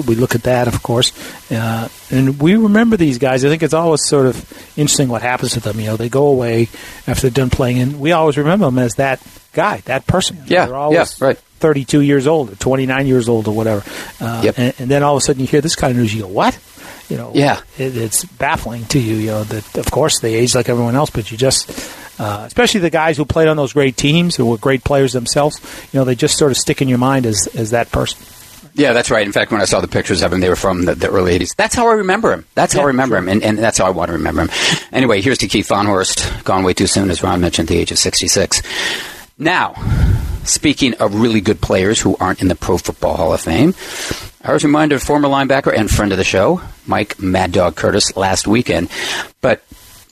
we 0.00 0.14
look 0.14 0.34
at 0.34 0.44
that, 0.44 0.68
of 0.68 0.82
course, 0.82 1.12
uh, 1.50 1.88
and 2.10 2.40
we 2.40 2.56
remember 2.56 2.96
these 2.96 3.18
guys. 3.18 3.44
I 3.44 3.48
think 3.48 3.62
it's 3.62 3.74
always 3.74 4.04
sort 4.04 4.26
of 4.26 4.36
interesting 4.78 5.08
what 5.08 5.22
happens 5.22 5.52
to 5.52 5.60
them. 5.60 5.80
You 5.80 5.86
know, 5.86 5.96
they 5.96 6.08
go 6.08 6.26
away 6.26 6.68
after 7.06 7.28
they're 7.28 7.44
done 7.44 7.50
playing, 7.50 7.78
and 7.78 8.00
we 8.00 8.12
always 8.12 8.36
remember 8.36 8.66
them 8.66 8.78
as 8.78 8.94
that 8.94 9.22
guy, 9.52 9.78
that 9.86 10.06
person. 10.06 10.42
Yeah, 10.46 10.66
they're 10.66 10.76
always 10.76 11.20
yeah, 11.20 11.26
right. 11.26 11.38
32 11.60 12.00
years 12.00 12.26
old 12.26 12.52
or 12.52 12.56
29 12.56 13.06
years 13.06 13.28
old 13.28 13.48
or 13.48 13.54
whatever. 13.54 13.84
Uh, 14.20 14.42
yep. 14.44 14.58
and, 14.58 14.74
and, 14.78 14.90
then 14.90 15.02
all 15.02 15.16
of 15.16 15.22
a 15.22 15.24
sudden 15.24 15.40
you 15.40 15.46
hear 15.46 15.60
this 15.60 15.76
kind 15.76 15.90
of 15.90 15.98
news, 15.98 16.14
you 16.14 16.22
go, 16.22 16.28
what? 16.28 16.58
you 17.10 17.16
know, 17.16 17.32
yeah, 17.34 17.60
it, 17.76 17.96
it's 17.96 18.24
baffling 18.24 18.84
to 18.86 18.98
you. 18.98 19.16
You 19.16 19.26
know 19.30 19.44
that 19.44 19.78
of 19.78 19.90
course 19.90 20.20
they 20.20 20.34
age 20.34 20.54
like 20.54 20.68
everyone 20.68 20.94
else, 20.94 21.10
but 21.10 21.30
you 21.30 21.36
just, 21.36 21.68
uh, 22.20 22.44
especially 22.46 22.80
the 22.80 22.90
guys 22.90 23.16
who 23.16 23.24
played 23.24 23.48
on 23.48 23.56
those 23.56 23.72
great 23.72 23.96
teams 23.96 24.36
who 24.36 24.46
were 24.46 24.56
great 24.56 24.84
players 24.84 25.12
themselves, 25.12 25.60
you 25.92 25.98
know, 25.98 26.04
they 26.04 26.14
just 26.14 26.38
sort 26.38 26.52
of 26.52 26.56
stick 26.56 26.80
in 26.80 26.88
your 26.88 26.98
mind 26.98 27.26
as 27.26 27.48
as 27.54 27.70
that 27.70 27.90
person. 27.90 28.24
Yeah, 28.80 28.94
that's 28.94 29.10
right. 29.10 29.26
In 29.26 29.32
fact, 29.32 29.52
when 29.52 29.60
I 29.60 29.66
saw 29.66 29.82
the 29.82 29.88
pictures 29.88 30.22
of 30.22 30.32
him, 30.32 30.40
they 30.40 30.48
were 30.48 30.56
from 30.56 30.86
the, 30.86 30.94
the 30.94 31.10
early 31.10 31.38
80s. 31.38 31.54
That's 31.54 31.74
how 31.74 31.88
I 31.88 31.92
remember 31.92 32.32
him. 32.32 32.46
That's 32.54 32.72
how 32.72 32.80
yeah, 32.80 32.84
I 32.84 32.86
remember 32.86 33.16
sure. 33.16 33.22
him, 33.22 33.28
and, 33.28 33.42
and, 33.44 33.58
that's 33.58 33.76
how 33.76 33.84
I 33.84 33.90
want 33.90 34.08
to 34.08 34.14
remember 34.14 34.46
him. 34.46 34.50
Anyway, 34.90 35.20
here's 35.20 35.36
to 35.38 35.48
Keith 35.48 35.68
Fahnhorst, 35.68 36.44
gone 36.44 36.64
way 36.64 36.72
too 36.72 36.86
soon, 36.86 37.10
as 37.10 37.22
Ron 37.22 37.42
mentioned, 37.42 37.68
at 37.68 37.74
the 37.74 37.78
age 37.78 37.92
of 37.92 37.98
66. 37.98 38.62
Now, 39.36 39.74
speaking 40.44 40.94
of 40.94 41.14
really 41.14 41.42
good 41.42 41.60
players 41.60 42.00
who 42.00 42.16
aren't 42.18 42.40
in 42.40 42.48
the 42.48 42.54
Pro 42.54 42.78
Football 42.78 43.18
Hall 43.18 43.34
of 43.34 43.42
Fame, 43.42 43.74
I 44.42 44.54
was 44.54 44.64
reminded 44.64 44.94
of 44.94 45.02
former 45.02 45.28
linebacker 45.28 45.76
and 45.76 45.90
friend 45.90 46.10
of 46.10 46.16
the 46.16 46.24
show, 46.24 46.62
Mike 46.86 47.20
Mad 47.20 47.52
Dog 47.52 47.76
Curtis, 47.76 48.16
last 48.16 48.48
weekend. 48.48 48.88
But 49.42 49.62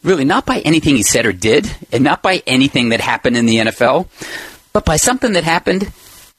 really, 0.05 0.27
not 0.27 0.45
by 0.45 0.59
anything 0.61 0.95
he 0.95 1.03
said 1.03 1.25
or 1.25 1.33
did, 1.33 1.75
and 1.91 2.05
not 2.05 2.23
by 2.23 2.43
anything 2.47 2.91
that 2.91 3.01
happened 3.01 3.39
in 3.39 3.47
the 3.47 3.57
NFL, 3.57 4.09
but 4.75 4.85
by 4.85 4.97
something 4.97 5.33
that 5.33 5.45
happened 5.45 5.91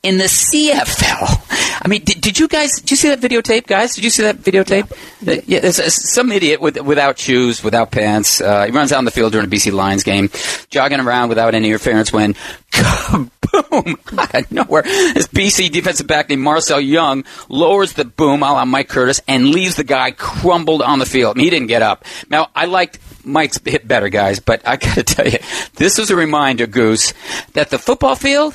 in 0.01 0.17
the 0.17 0.25
CFL. 0.25 1.81
I 1.83 1.87
mean, 1.87 2.03
did, 2.03 2.21
did, 2.21 2.39
you 2.39 2.47
guys? 2.47 2.71
Did 2.75 2.91
you 2.91 2.97
see 2.97 3.09
that 3.09 3.19
videotape, 3.19 3.67
guys? 3.67 3.95
Did 3.95 4.03
you 4.03 4.09
see 4.09 4.23
that 4.23 4.37
videotape? 4.37 4.91
Yeah, 5.21 5.33
uh, 5.33 5.41
yeah 5.45 5.59
there's 5.59 5.79
a, 5.79 5.89
some 5.91 6.31
idiot 6.31 6.61
with, 6.61 6.79
without 6.81 7.19
shoes, 7.19 7.63
without 7.63 7.91
pants. 7.91 8.39
Uh, 8.41 8.65
he 8.65 8.71
runs 8.71 8.91
out 8.91 8.99
on 8.99 9.05
the 9.05 9.11
field 9.11 9.31
during 9.31 9.47
a 9.47 9.49
BC 9.49 9.73
Lions 9.73 10.03
game, 10.03 10.29
jogging 10.69 10.99
around 10.99 11.29
without 11.29 11.53
any 11.53 11.67
interference 11.67 12.13
when 12.13 12.35
boom 13.51 13.97
out 14.17 14.35
of 14.35 14.51
nowhere. 14.51 14.83
This 14.83 15.27
BC 15.27 15.71
defensive 15.71 16.07
back 16.07 16.29
named 16.29 16.41
Marcel 16.41 16.79
Young 16.79 17.25
lowers 17.47 17.93
the 17.93 18.05
boom 18.05 18.43
a 18.43 18.53
la 18.53 18.65
Mike 18.65 18.89
Curtis 18.89 19.21
and 19.27 19.49
leaves 19.49 19.75
the 19.75 19.83
guy 19.83 20.11
crumbled 20.11 20.81
on 20.81 20.99
the 20.99 21.05
field. 21.05 21.37
He 21.37 21.49
didn't 21.49 21.67
get 21.67 21.81
up. 21.81 22.05
Now, 22.29 22.49
I 22.55 22.65
liked 22.65 22.99
Mike's 23.23 23.59
hit 23.63 23.87
better, 23.87 24.09
guys, 24.09 24.39
but 24.39 24.65
I 24.67 24.77
got 24.77 24.95
to 24.95 25.03
tell 25.15 25.27
you, 25.27 25.39
this 25.75 25.97
was 25.97 26.09
a 26.09 26.15
reminder, 26.15 26.67
Goose, 26.67 27.13
that 27.53 27.69
the 27.69 27.79
football 27.79 28.15
field, 28.15 28.53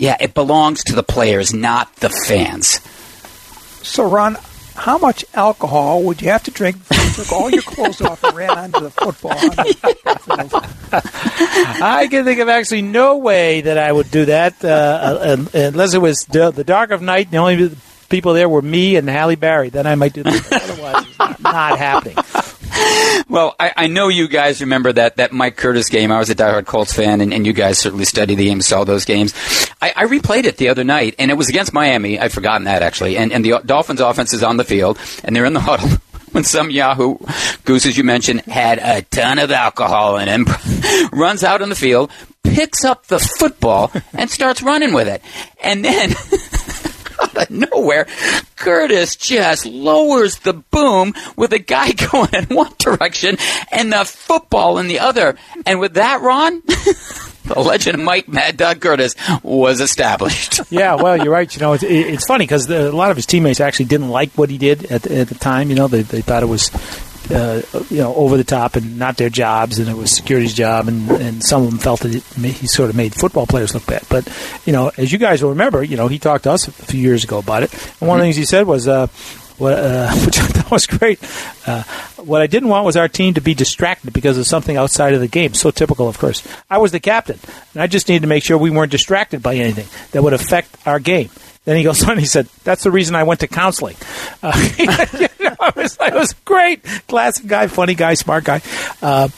yeah, 0.00 0.16
it 0.18 0.32
belongs 0.32 0.84
to 0.84 0.94
the 0.94 1.02
players, 1.02 1.52
not 1.52 1.94
the 1.96 2.08
fans. 2.08 2.80
So, 3.86 4.08
Ron, 4.08 4.38
how 4.74 4.96
much 4.96 5.26
alcohol 5.34 6.02
would 6.04 6.22
you 6.22 6.30
have 6.30 6.42
to 6.44 6.50
drink 6.50 6.78
before 6.88 7.04
you 7.04 7.12
took 7.12 7.32
all 7.32 7.50
your 7.50 7.62
clothes 7.62 8.00
off 8.00 8.24
and 8.24 8.34
ran 8.34 8.56
onto 8.56 8.80
the 8.80 8.90
football? 8.90 9.32
I 11.82 12.08
can 12.10 12.24
think 12.24 12.40
of 12.40 12.48
actually 12.48 12.80
no 12.80 13.18
way 13.18 13.60
that 13.60 13.76
I 13.76 13.92
would 13.92 14.10
do 14.10 14.24
that 14.24 14.64
uh, 14.64 15.36
unless 15.52 15.92
it 15.92 16.00
was 16.00 16.24
the 16.30 16.64
dark 16.64 16.92
of 16.92 17.02
night. 17.02 17.26
And 17.26 17.34
the 17.34 17.38
only 17.38 17.76
people 18.08 18.32
there 18.32 18.48
were 18.48 18.62
me 18.62 18.96
and 18.96 19.06
Halle 19.06 19.36
Berry. 19.36 19.68
Then 19.68 19.86
I 19.86 19.96
might 19.96 20.14
do 20.14 20.22
that. 20.22 20.48
Otherwise, 20.50 21.08
it's 21.08 21.18
not, 21.18 21.42
not 21.42 21.78
happening. 21.78 22.16
Well, 23.28 23.54
I, 23.60 23.72
I, 23.76 23.86
know 23.86 24.08
you 24.08 24.28
guys 24.28 24.60
remember 24.60 24.92
that, 24.92 25.16
that 25.16 25.32
Mike 25.32 25.56
Curtis 25.56 25.88
game. 25.88 26.10
I 26.10 26.18
was 26.18 26.30
a 26.30 26.34
diehard 26.34 26.66
Colts 26.66 26.92
fan, 26.92 27.20
and, 27.20 27.32
and 27.32 27.46
you 27.46 27.52
guys 27.52 27.78
certainly 27.78 28.04
studied 28.04 28.36
the 28.36 28.46
game, 28.46 28.60
saw 28.60 28.84
those 28.84 29.04
games. 29.04 29.34
I, 29.80 29.92
I, 29.96 30.04
replayed 30.06 30.44
it 30.44 30.56
the 30.56 30.68
other 30.68 30.84
night, 30.84 31.14
and 31.18 31.30
it 31.30 31.34
was 31.34 31.48
against 31.48 31.72
Miami. 31.72 32.18
I'd 32.18 32.32
forgotten 32.32 32.64
that, 32.64 32.82
actually. 32.82 33.16
And, 33.16 33.32
and 33.32 33.44
the 33.44 33.60
Dolphins' 33.64 34.00
offense 34.00 34.32
is 34.32 34.42
on 34.42 34.56
the 34.56 34.64
field, 34.64 34.98
and 35.24 35.34
they're 35.34 35.44
in 35.44 35.54
the 35.54 35.60
huddle. 35.70 35.88
When 36.32 36.44
some 36.44 36.70
Yahoo, 36.70 37.18
Goose, 37.64 37.86
as 37.86 37.98
you 37.98 38.04
mentioned, 38.04 38.42
had 38.42 38.78
a 38.78 39.02
ton 39.02 39.40
of 39.40 39.50
alcohol 39.50 40.16
in 40.18 40.28
him, 40.28 40.46
runs 41.12 41.42
out 41.42 41.60
on 41.60 41.70
the 41.70 41.74
field, 41.74 42.12
picks 42.44 42.84
up 42.84 43.06
the 43.06 43.18
football, 43.18 43.90
and 44.12 44.30
starts 44.30 44.62
running 44.62 44.92
with 44.92 45.08
it. 45.08 45.22
And 45.60 45.84
then 45.84 46.10
out 47.20 47.36
of 47.36 47.50
nowhere, 47.50 48.06
Curtis 48.54 49.16
just 49.16 49.66
lowers 49.66 50.38
the 50.38 50.52
boom 50.52 51.14
with 51.36 51.52
a 51.52 51.58
guy 51.58 51.92
going 51.92 52.34
in 52.34 52.54
one 52.54 52.74
direction 52.78 53.36
and 53.72 53.92
the 53.92 54.04
football 54.04 54.78
in 54.78 54.86
the 54.86 55.00
other. 55.00 55.36
And 55.66 55.80
with 55.80 55.94
that, 55.94 56.20
Ron, 56.20 56.62
the 57.54 57.60
legend 57.60 58.04
Mike 58.04 58.28
Mad 58.28 58.56
Dog 58.56 58.80
Curtis 58.80 59.14
was 59.42 59.80
established. 59.80 60.60
yeah, 60.70 60.94
well, 60.94 61.16
you're 61.16 61.32
right. 61.32 61.52
You 61.54 61.60
know, 61.60 61.72
it's, 61.72 61.82
it's 61.82 62.26
funny 62.26 62.44
because 62.44 62.68
a 62.70 62.90
lot 62.92 63.10
of 63.10 63.16
his 63.16 63.26
teammates 63.26 63.60
actually 63.60 63.86
didn't 63.86 64.08
like 64.08 64.30
what 64.32 64.50
he 64.50 64.58
did 64.58 64.90
at 64.90 65.02
the, 65.02 65.18
at 65.18 65.28
the 65.28 65.34
time. 65.34 65.70
You 65.70 65.76
know, 65.76 65.88
they, 65.88 66.02
they 66.02 66.22
thought 66.22 66.42
it 66.42 66.46
was 66.46 66.70
uh, 67.30 67.62
you 67.90 67.98
know, 67.98 68.14
over 68.14 68.36
the 68.36 68.44
top 68.44 68.76
and 68.76 68.98
not 68.98 69.16
their 69.16 69.28
jobs, 69.28 69.78
and 69.78 69.88
it 69.88 69.96
was 69.96 70.10
security's 70.10 70.54
job, 70.54 70.88
and, 70.88 71.10
and 71.10 71.44
some 71.44 71.62
of 71.62 71.70
them 71.70 71.78
felt 71.78 72.00
that 72.00 72.12
he 72.12 72.66
sort 72.66 72.90
of 72.90 72.96
made 72.96 73.14
football 73.14 73.46
players 73.46 73.74
look 73.74 73.86
bad. 73.86 74.02
But 74.08 74.28
you 74.64 74.72
know, 74.72 74.90
as 74.96 75.12
you 75.12 75.18
guys 75.18 75.42
will 75.42 75.50
remember, 75.50 75.82
you 75.82 75.96
know, 75.96 76.08
he 76.08 76.18
talked 76.18 76.44
to 76.44 76.52
us 76.52 76.66
a 76.66 76.72
few 76.72 77.00
years 77.00 77.24
ago 77.24 77.38
about 77.38 77.62
it, 77.62 77.72
and 77.72 78.08
one 78.08 78.08
mm-hmm. 78.08 78.10
of 78.10 78.18
the 78.18 78.24
things 78.24 78.36
he 78.36 78.44
said 78.44 78.66
was. 78.66 78.88
Uh, 78.88 79.08
what, 79.60 79.74
uh, 79.74 80.10
which 80.24 80.38
I 80.38 80.46
thought 80.46 80.70
was 80.70 80.86
great. 80.86 81.20
Uh, 81.66 81.82
what 82.16 82.40
I 82.40 82.46
didn't 82.46 82.70
want 82.70 82.86
was 82.86 82.96
our 82.96 83.08
team 83.08 83.34
to 83.34 83.40
be 83.40 83.54
distracted 83.54 84.12
because 84.12 84.38
of 84.38 84.46
something 84.46 84.76
outside 84.76 85.14
of 85.14 85.20
the 85.20 85.28
game. 85.28 85.54
So 85.54 85.70
typical, 85.70 86.08
of 86.08 86.18
course. 86.18 86.46
I 86.68 86.78
was 86.78 86.92
the 86.92 87.00
captain, 87.00 87.38
and 87.74 87.82
I 87.82 87.86
just 87.86 88.08
needed 88.08 88.22
to 88.22 88.26
make 88.26 88.42
sure 88.42 88.56
we 88.56 88.70
weren't 88.70 88.90
distracted 88.90 89.42
by 89.42 89.56
anything 89.56 89.86
that 90.12 90.22
would 90.22 90.32
affect 90.32 90.74
our 90.86 90.98
game. 90.98 91.30
Then 91.64 91.76
he 91.76 91.82
goes 91.82 92.02
on. 92.08 92.18
He 92.18 92.24
said, 92.24 92.48
"That's 92.64 92.82
the 92.82 92.90
reason 92.90 93.14
I 93.14 93.24
went 93.24 93.40
to 93.40 93.48
counseling." 93.48 93.96
Uh, 94.42 94.56
you 94.78 94.86
know, 94.86 95.56
it, 95.60 95.76
was, 95.76 95.98
was 95.98 96.32
great, 96.44 96.82
classic 97.06 97.46
guy, 97.46 97.66
funny 97.66 97.94
guy, 97.94 98.14
smart 98.14 98.44
guy. 98.44 98.62
Uh, 99.02 99.28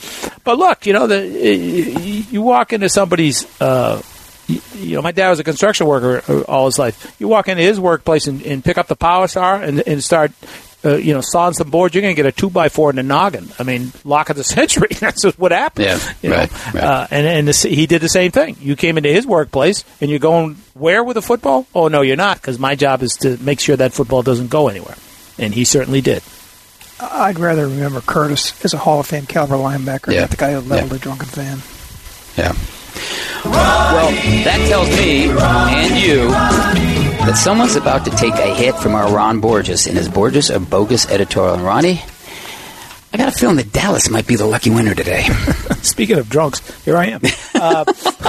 but 0.45 0.57
look, 0.57 0.85
you 0.85 0.93
know, 0.93 1.07
the, 1.07 1.27
you 1.27 2.41
walk 2.41 2.71
into 2.73 2.89
somebody's. 2.89 3.45
Uh, 3.61 4.01
you 4.47 4.95
know, 4.95 5.01
my 5.01 5.11
dad 5.11 5.29
was 5.29 5.39
a 5.39 5.43
construction 5.43 5.87
worker 5.87 6.23
uh, 6.31 6.41
all 6.41 6.65
his 6.65 6.77
life. 6.77 7.15
You 7.19 7.27
walk 7.27 7.47
into 7.47 7.63
his 7.63 7.79
workplace 7.79 8.27
and, 8.27 8.41
and 8.43 8.63
pick 8.63 8.77
up 8.77 8.87
the 8.87 8.95
power 8.95 9.27
star 9.27 9.61
and, 9.61 9.79
and 9.87 10.03
start 10.03 10.31
uh, 10.85 10.95
you 10.95 11.13
know, 11.13 11.21
sawing 11.21 11.53
some 11.53 11.69
boards, 11.69 11.95
you're 11.95 12.01
going 12.01 12.15
to 12.15 12.21
get 12.21 12.27
a 12.27 12.31
two 12.31 12.49
by 12.49 12.69
four 12.69 12.89
in 12.89 12.97
the 12.97 13.03
noggin. 13.03 13.47
I 13.57 13.63
mean, 13.63 13.91
lock 14.03 14.29
of 14.29 14.35
the 14.35 14.43
century. 14.43 14.89
That's 14.99 15.21
just 15.21 15.39
what 15.39 15.51
happened. 15.51 15.85
Yeah, 15.85 16.13
you 16.21 16.31
right. 16.31 16.51
Know? 16.51 16.57
right. 16.73 16.83
Uh, 16.83 17.07
and 17.11 17.27
and 17.27 17.47
the, 17.47 17.67
he 17.67 17.87
did 17.87 18.01
the 18.01 18.09
same 18.09 18.31
thing. 18.31 18.57
You 18.59 18.75
came 18.75 18.97
into 18.97 19.09
his 19.09 19.25
workplace 19.25 19.83
and 20.01 20.09
you're 20.09 20.19
going 20.19 20.57
where 20.73 21.03
with 21.03 21.17
a 21.17 21.21
football? 21.21 21.67
Oh 21.73 21.87
no, 21.87 22.01
you're 22.01 22.15
not, 22.15 22.41
because 22.41 22.59
my 22.59 22.75
job 22.75 23.01
is 23.01 23.13
to 23.21 23.37
make 23.37 23.59
sure 23.59 23.75
that 23.75 23.93
football 23.93 24.23
doesn't 24.23 24.49
go 24.49 24.67
anywhere, 24.67 24.95
and 25.37 25.53
he 25.53 25.63
certainly 25.65 26.01
did. 26.01 26.23
I'd 26.99 27.39
rather 27.39 27.67
remember 27.67 28.01
Curtis 28.01 28.63
as 28.63 28.73
a 28.73 28.77
Hall 28.77 28.99
of 28.99 29.07
Fame 29.07 29.25
caliber 29.25 29.55
linebacker, 29.55 30.13
yeah. 30.13 30.21
not 30.21 30.29
the 30.29 30.37
guy 30.37 30.53
who 30.53 30.59
leveled 30.59 30.91
yeah. 30.91 30.97
a 30.97 30.99
drunken 30.99 31.27
fan. 31.27 31.59
Yeah. 32.37 32.53
Well, 33.45 34.11
that 34.43 34.65
tells 34.69 34.89
me 34.89 35.29
and 35.29 36.01
you 36.01 36.29
that 37.25 37.37
someone's 37.37 37.75
about 37.75 38.03
to 38.05 38.11
take 38.11 38.33
a 38.33 38.53
hit 38.53 38.75
from 38.75 38.95
our 38.95 39.09
Ron 39.13 39.39
Borges 39.39 39.87
in 39.87 39.95
his 39.95 40.09
Borges 40.09 40.49
of 40.49 40.69
Bogus 40.69 41.09
editorial. 41.09 41.55
And 41.55 41.63
Ronnie, 41.63 42.01
I 43.13 43.17
got 43.17 43.29
a 43.29 43.31
feeling 43.31 43.55
that 43.57 43.71
Dallas 43.71 44.09
might 44.09 44.27
be 44.27 44.35
the 44.35 44.45
lucky 44.45 44.69
winner 44.69 44.93
today. 44.93 45.23
Speaking 45.81 46.17
of 46.17 46.29
drunks, 46.29 46.59
here 46.83 46.97
I 46.97 47.07
am. 47.07 47.21
Uh, 47.55 47.85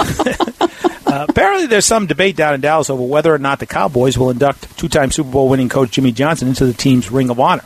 uh, 1.07 1.27
apparently, 1.29 1.67
there's 1.67 1.87
some 1.87 2.07
debate 2.07 2.37
down 2.37 2.55
in 2.55 2.61
Dallas 2.61 2.89
over 2.89 3.03
whether 3.03 3.35
or 3.35 3.39
not 3.39 3.59
the 3.59 3.67
Cowboys 3.67 4.17
will 4.17 4.31
induct 4.31 4.79
two-time 4.79 5.11
Super 5.11 5.31
Bowl 5.31 5.49
winning 5.49 5.69
coach 5.69 5.91
Jimmy 5.91 6.13
Johnson 6.13 6.47
into 6.47 6.67
the 6.67 6.73
team's 6.73 7.11
Ring 7.11 7.31
of 7.31 7.41
Honor. 7.41 7.65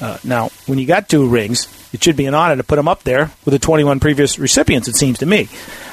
Uh, 0.00 0.18
now, 0.24 0.50
when 0.66 0.78
you 0.78 0.86
got 0.86 1.08
two 1.08 1.28
rings, 1.28 1.68
it 1.92 2.02
should 2.02 2.16
be 2.16 2.26
an 2.26 2.34
honor 2.34 2.56
to 2.56 2.64
put 2.64 2.76
them 2.76 2.88
up 2.88 3.04
there 3.04 3.30
with 3.44 3.52
the 3.52 3.58
21 3.58 4.00
previous 4.00 4.38
recipients, 4.38 4.88
it 4.88 4.96
seems 4.96 5.18
to 5.18 5.26
me. 5.26 5.48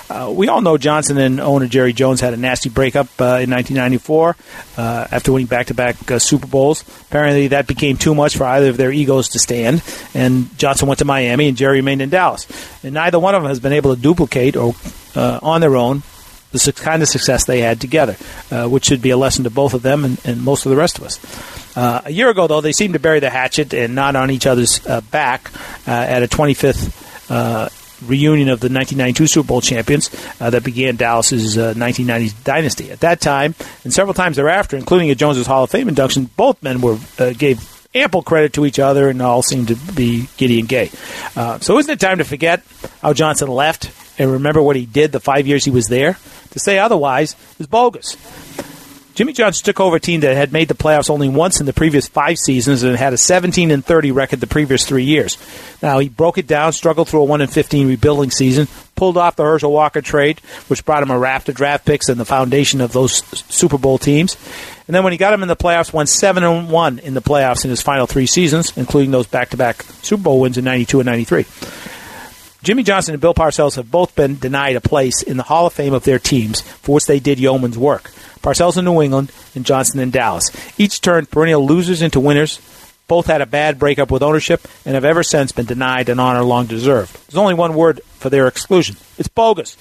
Uh, 0.10 0.30
we 0.30 0.50
all 0.50 0.60
know 0.60 0.78
Johnson 0.78 1.18
and 1.18 1.40
owner 1.40 1.68
Jerry 1.68 1.94
Jones 1.94 2.20
had 2.20 2.34
a 2.34 2.38
nasty 2.38 2.68
breakup 2.68 3.08
uh, 3.22 3.40
in 3.40 3.50
1994 3.50 4.36
uh, 4.78 5.08
after 5.10 5.32
winning 5.32 5.48
back-to-back 5.48 6.12
uh, 6.12 6.20
Super 6.20 6.48
Bowls. 6.48 6.84
Apparently, 7.04 7.48
that 7.50 7.66
became 7.66 7.96
too 7.96 8.14
much 8.14 8.36
for 8.36 8.44
either 8.44 8.70
of 8.70 8.78
their 8.78 8.92
egos 8.92 9.30
to 9.30 9.40
stand, 9.40 9.82
and 10.14 10.58
Johnson 10.58 10.90
went 10.90 11.00
to 11.00 11.06
Miami 11.06 11.48
and 11.48 11.56
Jerry 11.56 11.78
remained 11.78 12.02
in 12.02 12.10
Dallas. 12.10 12.46
And 12.84 12.94
neither 12.94 13.20
one 13.20 13.36
of 13.36 13.42
them 13.42 13.50
has 13.50 13.62
been 13.62 13.72
able 13.72 13.96
to 13.96 14.02
duplicate 14.02 14.58
or 14.58 14.76
uh, 15.16 15.40
on 15.42 15.62
their 15.62 15.78
own 15.78 16.04
the 16.52 16.74
kind 16.74 17.02
of 17.02 17.08
success 17.08 17.46
they 17.46 17.62
had 17.62 17.80
together, 17.80 18.18
uh, 18.52 18.68
which 18.68 18.86
should 18.86 19.02
be 19.02 19.12
a 19.12 19.18
lesson 19.18 19.46
to 19.46 19.50
both 19.50 19.74
of 19.74 19.82
them 19.82 20.04
and, 20.04 20.20
and 20.26 20.44
most 20.44 20.66
of 20.66 20.70
the 20.70 20.76
rest 20.76 20.98
of 20.98 21.06
us. 21.06 21.18
Uh, 21.76 22.02
a 22.06 22.12
year 22.12 22.30
ago, 22.30 22.48
though, 22.48 22.62
they 22.62 22.74
seemed 22.74 22.94
to 22.94 23.00
bury 23.00 23.20
the 23.20 23.30
hatchet 23.30 23.74
and 23.74 23.96
not 23.96 24.16
on 24.16 24.32
each 24.32 24.46
other's 24.46 24.86
uh, 24.86 25.02
back 25.02 25.52
at 25.88 26.24
a 26.24 26.28
25th 26.28 27.78
reunion 28.02 28.50
of 28.50 28.60
the 28.60 28.66
1992 28.68 29.28
Super 29.28 29.48
Bowl 29.48 29.62
champions 29.62 30.10
uh, 30.40 30.50
that 30.50 30.64
began 30.64 30.96
Dallas's 30.96 31.58
uh, 31.58 31.74
1990s 31.76 32.44
dynasty. 32.44 32.92
At 32.92 33.02
that 33.02 33.22
time, 33.22 33.56
and 33.84 33.94
several 33.94 34.14
times 34.14 34.38
thereafter, 34.38 34.78
including 34.78 35.10
at 35.10 35.18
Jones's 35.18 35.48
Hall 35.48 35.64
of 35.64 35.70
Fame 35.70 35.88
induction, 35.88 36.26
both 36.26 36.62
men 36.64 36.82
were 36.82 36.98
uh, 37.20 37.34
gave 37.34 37.68
ample 37.94 38.22
credit 38.24 38.54
to 38.54 38.66
each 38.66 38.80
other 38.80 39.10
and 39.10 39.22
all 39.22 39.42
seemed 39.42 39.68
to 39.68 39.76
be 39.94 40.28
giddy 40.38 40.60
and 40.60 40.70
gay. 40.70 40.90
Uh, 41.36 41.60
so 41.60 41.78
isn't 41.78 41.92
it 41.92 42.00
time 42.00 42.20
to 42.20 42.24
forget 42.24 42.64
how 43.02 43.14
Johnson 43.14 43.50
left 43.50 43.92
and 44.18 44.32
remember 44.32 44.62
what 44.62 44.76
he 44.76 44.86
did 44.86 45.12
the 45.12 45.20
five 45.20 45.46
years 45.46 45.66
he 45.66 45.72
was 45.72 45.88
there? 45.88 46.18
To 46.52 46.60
say 46.60 46.80
otherwise 46.80 47.36
is 47.60 47.68
bogus. 47.68 48.16
Jimmy 49.22 49.34
Johnson 49.34 49.64
took 49.64 49.80
over 49.80 49.98
a 49.98 50.00
team 50.00 50.22
that 50.22 50.36
had 50.36 50.52
made 50.52 50.68
the 50.68 50.74
playoffs 50.74 51.12
only 51.12 51.30
once 51.30 51.60
in 51.60 51.68
the 51.68 51.74
previous 51.74 52.08
five 52.08 52.40
seasons 52.40 52.82
and 52.82 52.98
had 52.98 53.14
a 53.14 53.20
17 53.20 53.70
and 53.70 53.86
30 53.86 54.10
record 54.10 54.40
the 54.40 54.48
previous 54.48 54.84
three 54.84 55.04
years. 55.04 55.38
Now 55.80 56.00
he 56.00 56.10
broke 56.10 56.40
it 56.40 56.48
down, 56.48 56.74
struggled 56.74 57.08
through 57.08 57.22
a 57.22 57.26
1 57.26 57.42
and 57.42 57.54
15 57.54 57.88
rebuilding 57.88 58.32
season, 58.32 58.68
pulled 58.96 59.18
off 59.18 59.36
the 59.36 59.44
Herschel 59.44 59.72
Walker 59.72 60.02
trade, 60.02 60.40
which 60.70 60.84
brought 60.86 61.04
him 61.04 61.12
a 61.12 61.20
raft 61.20 61.50
of 61.50 61.54
draft 61.54 61.86
picks 61.86 62.10
and 62.10 62.20
the 62.20 62.26
foundation 62.26 62.82
of 62.82 62.94
those 62.94 63.24
Super 63.54 63.78
Bowl 63.78 64.00
teams. 64.00 64.36
And 64.88 64.96
then 64.96 65.04
when 65.04 65.14
he 65.14 65.18
got 65.18 65.34
him 65.34 65.44
in 65.44 65.50
the 65.50 65.56
playoffs, 65.56 65.94
won 65.94 66.08
7 66.08 66.44
and 66.44 66.72
1 66.72 66.98
in 66.98 67.14
the 67.14 67.22
playoffs 67.22 67.64
in 67.64 67.70
his 67.70 67.84
final 67.84 68.08
three 68.08 68.26
seasons, 68.26 68.76
including 68.76 69.12
those 69.12 69.28
back 69.28 69.52
to 69.52 69.56
back 69.56 69.84
Super 70.02 70.24
Bowl 70.24 70.40
wins 70.40 70.58
in 70.58 70.66
92 70.66 71.00
and 71.00 71.06
93. 71.06 71.46
Jimmy 72.64 72.84
Johnson 72.84 73.16
and 73.16 73.22
Bill 73.22 73.34
Parcells 73.34 73.76
have 73.76 73.90
both 73.90 74.16
been 74.16 74.38
denied 74.38 74.76
a 74.76 74.82
place 74.82 75.24
in 75.24 75.38
the 75.38 75.44
Hall 75.44 75.66
of 75.66 75.74
Fame 75.74 75.94
of 75.94 76.04
their 76.04 76.20
teams 76.20 76.62
for 76.62 76.94
which 76.94 77.08
they 77.08 77.20
did 77.20 77.40
yeoman's 77.40 77.78
work. 77.78 78.12
Parcells 78.44 78.78
in 78.78 78.86
New 78.86 79.02
England, 79.02 79.32
and 79.56 79.66
Johnson 79.66 80.00
in 80.00 80.12
Dallas. 80.12 80.52
Each 80.78 81.02
turned 81.02 81.32
perennial 81.32 81.66
losers 81.66 82.04
into 82.04 82.20
winners. 82.20 82.62
Both 83.08 83.26
had 83.26 83.42
a 83.42 83.48
bad 83.48 83.80
breakup 83.80 84.12
with 84.12 84.22
ownership 84.22 84.68
and 84.86 84.94
have 84.94 85.06
ever 85.06 85.24
since 85.24 85.52
been 85.52 85.66
denied 85.66 86.10
an 86.10 86.20
honor 86.20 86.44
long 86.44 86.68
deserved. 86.68 87.14
There's 87.28 87.38
only 87.38 87.56
one 87.56 87.74
word 87.74 88.02
for 88.20 88.30
their 88.30 88.48
exclusion. 88.48 88.96
It's 89.18 89.28
bogus. 89.28 89.76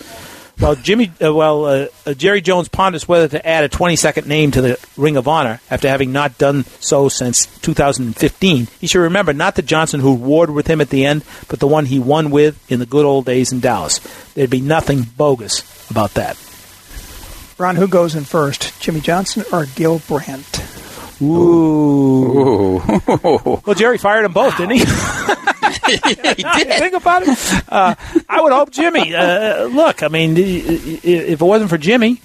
Well, 0.61 0.75
Jimmy, 0.75 1.11
uh, 1.25 1.33
well, 1.33 1.65
uh, 1.65 1.87
uh, 2.05 2.13
Jerry 2.13 2.43
Jones 2.43 2.69
ponders 2.69 3.09
whether 3.09 3.29
to 3.29 3.49
add 3.49 3.65
a 3.65 3.71
22nd 3.71 4.27
name 4.27 4.51
to 4.51 4.61
the 4.61 4.79
Ring 4.95 5.17
of 5.17 5.27
Honor 5.27 5.59
after 5.71 5.89
having 5.89 6.13
not 6.13 6.37
done 6.37 6.65
so 6.81 7.09
since 7.09 7.47
2015. 7.61 8.69
He 8.79 8.87
should 8.87 9.01
remember 9.01 9.33
not 9.33 9.55
the 9.55 9.63
Johnson 9.63 10.01
who 10.01 10.13
warred 10.13 10.51
with 10.51 10.67
him 10.67 10.83
at 10.83 10.91
the 10.91 11.07
end, 11.07 11.25
but 11.49 11.61
the 11.61 11.67
one 11.67 11.87
he 11.87 11.99
won 11.99 12.31
with 12.31 12.71
in 12.71 12.79
the 12.79 12.85
good 12.85 13.07
old 13.07 13.25
days 13.25 13.53
in 13.53 13.61
Dallas. 13.61 14.01
There'd 14.35 14.51
be 14.51 14.61
nothing 14.61 15.03
bogus 15.03 15.91
about 15.91 16.13
that. 16.15 16.37
Ron, 17.57 17.77
who 17.77 17.89
goes 17.89 18.15
in 18.15 18.25
first, 18.25 18.79
Jimmy 18.83 19.01
Johnson 19.01 19.45
or 19.51 19.65
Gil 19.65 20.01
Brandt? 20.01 20.63
Ooh. 21.23 22.79
Ooh. 22.79 22.83
well, 23.65 23.75
Jerry 23.75 23.97
fired 23.97 24.27
them 24.27 24.33
both, 24.35 24.59
didn't 24.59 24.77
he? 24.77 24.85
he 25.87 26.43
did. 26.43 26.69
Think 26.69 26.95
about 26.95 27.23
it. 27.23 27.65
Uh, 27.69 27.95
I 28.29 28.41
would 28.41 28.53
hope 28.53 28.71
Jimmy. 28.71 29.15
Uh, 29.15 29.65
look, 29.65 30.03
I 30.03 30.09
mean, 30.09 30.35
if 30.37 31.05
it 31.05 31.41
wasn't 31.41 31.71
for 31.71 31.79
Jimmy, 31.79 32.21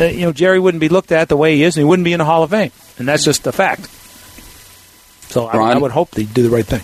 uh, 0.00 0.04
you 0.04 0.20
know, 0.22 0.32
Jerry 0.32 0.58
wouldn't 0.58 0.80
be 0.80 0.88
looked 0.88 1.12
at 1.12 1.28
the 1.28 1.36
way 1.36 1.56
he 1.56 1.62
is, 1.62 1.76
and 1.76 1.82
he 1.82 1.88
wouldn't 1.88 2.04
be 2.04 2.12
in 2.12 2.18
the 2.18 2.24
Hall 2.24 2.42
of 2.42 2.50
Fame, 2.50 2.72
and 2.98 3.08
that's 3.08 3.24
just 3.24 3.46
a 3.46 3.52
fact. 3.52 3.88
So 5.30 5.46
I, 5.46 5.72
I, 5.72 5.78
would 5.78 5.90
hope 5.90 6.12
they 6.12 6.24
do 6.24 6.42
the 6.42 6.50
right 6.50 6.64
thing. 6.64 6.82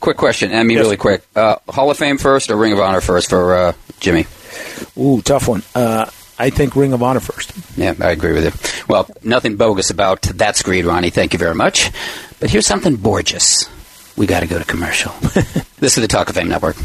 Quick 0.00 0.16
question. 0.16 0.54
I 0.54 0.62
mean, 0.62 0.76
yes. 0.76 0.84
really 0.84 0.96
quick. 0.96 1.24
Uh, 1.34 1.56
Hall 1.68 1.90
of 1.90 1.98
Fame 1.98 2.18
first 2.18 2.50
or 2.50 2.56
Ring 2.56 2.72
of 2.72 2.80
Honor 2.80 3.00
first 3.00 3.30
for 3.30 3.54
uh, 3.54 3.72
Jimmy? 3.98 4.26
Ooh, 4.96 5.22
tough 5.22 5.48
one. 5.48 5.62
Uh, 5.74 6.08
I 6.38 6.50
think 6.50 6.76
Ring 6.76 6.92
of 6.92 7.02
Honor 7.02 7.20
first. 7.20 7.52
Yeah, 7.76 7.94
I 8.00 8.10
agree 8.10 8.32
with 8.32 8.44
you. 8.44 8.84
Well, 8.88 9.08
nothing 9.24 9.56
bogus 9.56 9.90
about 9.90 10.22
that 10.22 10.56
screed, 10.56 10.84
Ronnie. 10.84 11.10
Thank 11.10 11.32
you 11.32 11.38
very 11.38 11.54
much. 11.54 11.90
But 12.38 12.50
here's 12.50 12.66
something 12.66 12.96
gorgeous. 12.96 13.68
We 14.18 14.26
got 14.26 14.40
to 14.40 14.48
go 14.48 14.58
to 14.58 14.64
commercial. 14.64 15.12
this 15.78 15.96
is 15.96 16.02
the 16.02 16.08
Talk 16.08 16.28
of 16.28 16.34
Fame 16.34 16.48
Network. 16.48 16.76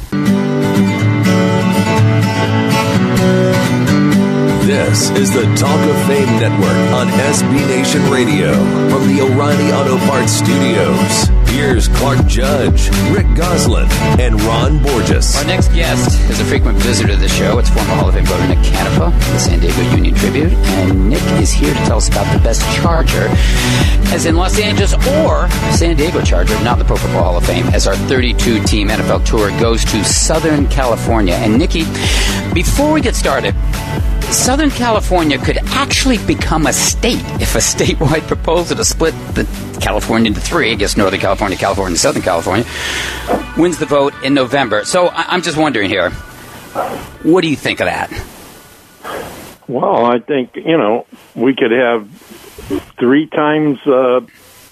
This 4.74 5.12
is 5.12 5.32
the 5.32 5.44
Talk 5.56 5.80
of 5.88 6.08
Fame 6.08 6.26
Network 6.40 6.76
on 6.96 7.08
SB 7.08 7.68
Nation 7.68 8.02
Radio 8.10 8.54
from 8.90 9.08
the 9.08 9.22
O'Reilly 9.22 9.72
Auto 9.72 10.00
Parts 10.08 10.32
Studios. 10.32 11.30
Here's 11.48 11.88
Clark 11.90 12.26
Judge, 12.26 12.90
Rick 13.12 13.28
Gosselin, 13.36 13.86
and 14.20 14.42
Ron 14.42 14.82
Borges. 14.82 15.36
Our 15.36 15.46
next 15.46 15.68
guest 15.74 16.20
is 16.28 16.40
a 16.40 16.46
frequent 16.46 16.80
visitor 16.80 17.14
to 17.14 17.16
the 17.16 17.30
show. 17.30 17.60
It's 17.60 17.70
former 17.70 17.94
Hall 17.94 18.10
of 18.10 18.16
Fame 18.16 18.26
voter 18.26 18.48
Nick 18.48 18.58
Canepa, 18.66 19.12
the 19.12 19.38
San 19.38 19.60
Diego 19.60 19.80
Union 19.96 20.16
Tribune. 20.16 20.56
And 20.56 21.08
Nick 21.08 21.22
is 21.40 21.52
here 21.52 21.72
to 21.72 21.80
tell 21.82 21.98
us 21.98 22.08
about 22.08 22.36
the 22.36 22.44
best 22.44 22.64
Charger, 22.76 23.28
as 24.12 24.26
in 24.26 24.36
Los 24.36 24.60
Angeles 24.60 24.96
or 24.96 25.48
San 25.78 25.98
Diego 25.98 26.24
Charger, 26.24 26.60
not 26.64 26.80
the 26.80 26.84
Pro 26.84 26.98
Football 26.98 27.24
Hall 27.26 27.38
of 27.38 27.46
Fame, 27.46 27.68
as 27.68 27.86
our 27.86 27.96
32 27.96 28.64
team 28.64 28.88
NFL 28.88 29.24
tour 29.24 29.52
goes 29.60 29.86
to 29.86 30.04
Southern 30.04 30.68
California. 30.68 31.36
And 31.36 31.60
Nicky, 31.60 31.84
before 32.56 32.92
we 32.92 33.02
get 33.02 33.16
started, 33.16 33.54
Southern 34.34 34.72
California 34.72 35.38
could 35.38 35.58
actually 35.68 36.18
become 36.26 36.66
a 36.66 36.74
state 36.74 37.22
if 37.40 37.54
a 37.54 37.60
statewide 37.60 38.28
proposal 38.28 38.76
to 38.76 38.84
split 38.84 39.14
the 39.36 39.48
California 39.80 40.30
into 40.30 40.42
three, 40.42 40.72
I 40.72 40.76
guess 40.76 40.98
Northern 40.98 41.20
California, 41.20 41.56
California, 41.56 41.92
and 41.92 42.00
Southern 42.00 42.24
California, 42.24 42.66
wins 43.58 43.78
the 43.78 43.86
vote 43.86 44.14
in 44.24 44.34
November. 44.34 44.86
So 44.86 45.10
I'm 45.10 45.44
just 45.44 45.56
wondering 45.56 45.88
here, 45.88 46.10
what 46.10 47.42
do 47.42 47.48
you 47.48 47.56
think 47.56 47.80
of 47.80 47.86
that? 47.86 48.10
Well, 49.68 50.06
I 50.06 50.20
think, 50.20 50.56
you 50.56 50.78
know, 50.78 51.06
we 51.36 51.56
could 51.56 51.72
have 51.72 52.10
three 53.00 53.28
times 53.28 53.80
uh, 53.86 54.22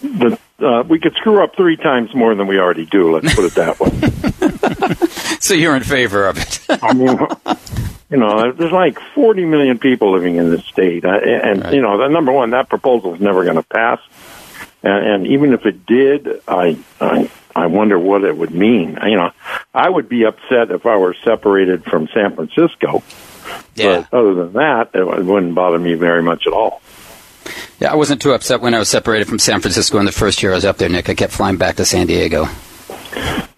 the 0.01 0.39
uh, 0.59 0.83
we 0.87 0.99
could 0.99 1.15
screw 1.15 1.43
up 1.43 1.55
three 1.55 1.77
times 1.77 2.13
more 2.13 2.35
than 2.35 2.47
we 2.47 2.59
already 2.59 2.85
do. 2.85 3.11
Let's 3.15 3.33
put 3.33 3.45
it 3.45 3.55
that 3.55 3.79
way. 3.79 5.37
so 5.39 5.53
you're 5.53 5.75
in 5.75 5.83
favor 5.83 6.27
of 6.27 6.37
it? 6.37 6.59
I 6.69 6.93
mean, 6.93 7.17
you 8.11 8.17
know, 8.17 8.51
there's 8.51 8.71
like 8.71 8.99
40 9.15 9.45
million 9.45 9.79
people 9.79 10.11
living 10.11 10.35
in 10.35 10.51
this 10.51 10.65
state, 10.65 11.05
uh, 11.05 11.17
and 11.17 11.63
right. 11.63 11.73
you 11.73 11.81
know, 11.81 11.97
the 11.97 12.09
number 12.09 12.31
one, 12.31 12.51
that 12.51 12.69
proposal 12.69 13.15
is 13.15 13.21
never 13.21 13.43
going 13.43 13.55
to 13.55 13.63
pass. 13.63 13.99
And, 14.83 15.07
and 15.07 15.27
even 15.27 15.53
if 15.53 15.65
it 15.65 15.85
did, 15.85 16.41
I, 16.47 16.77
I 16.99 17.31
I 17.55 17.67
wonder 17.67 17.97
what 17.97 18.23
it 18.23 18.35
would 18.37 18.51
mean. 18.53 18.97
You 19.03 19.17
know, 19.17 19.31
I 19.73 19.89
would 19.89 20.09
be 20.09 20.25
upset 20.25 20.71
if 20.71 20.85
I 20.85 20.97
were 20.97 21.15
separated 21.23 21.83
from 21.83 22.07
San 22.13 22.35
Francisco. 22.35 23.03
Yeah. 23.75 24.05
But 24.09 24.17
other 24.17 24.33
than 24.35 24.53
that, 24.53 24.91
it 24.93 25.05
wouldn't 25.05 25.55
bother 25.55 25.79
me 25.79 25.93
very 25.95 26.23
much 26.23 26.47
at 26.47 26.53
all. 26.53 26.81
Yeah, 27.79 27.91
I 27.91 27.95
wasn't 27.95 28.21
too 28.21 28.33
upset 28.33 28.61
when 28.61 28.73
I 28.73 28.79
was 28.79 28.89
separated 28.89 29.27
from 29.27 29.39
San 29.39 29.59
Francisco 29.61 29.97
in 29.99 30.05
the 30.05 30.11
first 30.11 30.43
year 30.43 30.51
I 30.51 30.55
was 30.55 30.65
up 30.65 30.77
there, 30.77 30.89
Nick. 30.89 31.09
I 31.09 31.15
kept 31.15 31.33
flying 31.33 31.57
back 31.57 31.77
to 31.77 31.85
San 31.85 32.07
Diego. 32.07 32.47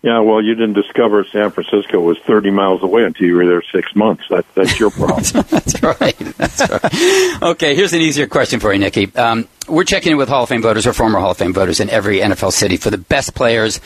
Yeah, 0.04 0.20
well, 0.20 0.42
you 0.42 0.54
didn't 0.54 0.74
discover 0.74 1.24
San 1.24 1.52
Francisco 1.52 2.02
was 2.02 2.20
30 2.20 2.52
miles 2.52 2.84
away 2.84 3.04
until 3.04 3.26
you 3.26 3.36
were 3.36 3.46
there 3.46 3.64
six 3.72 3.96
months. 3.96 4.26
That, 4.30 4.46
that's 4.54 4.78
your 4.78 4.92
problem. 4.92 5.24
that's 5.50 5.82
right. 5.82 6.18
That's 6.18 6.70
right. 6.70 7.42
Okay, 7.42 7.74
here's 7.74 7.94
an 7.94 8.02
easier 8.02 8.28
question 8.28 8.60
for 8.60 8.74
you, 8.74 8.80
Nicky. 8.80 9.16
Um, 9.16 9.48
we're 9.68 9.86
checking 9.86 10.12
in 10.12 10.18
with 10.18 10.28
Hall 10.28 10.44
of 10.44 10.50
Fame 10.50 10.62
voters 10.62 10.86
or 10.86 10.92
former 10.92 11.20
Hall 11.20 11.32
of 11.32 11.38
Fame 11.38 11.54
voters 11.54 11.80
in 11.80 11.90
every 11.90 12.20
NFL 12.20 12.52
city 12.52 12.76
for 12.76 12.90
the 12.90 12.98
best 12.98 13.34
players 13.34 13.80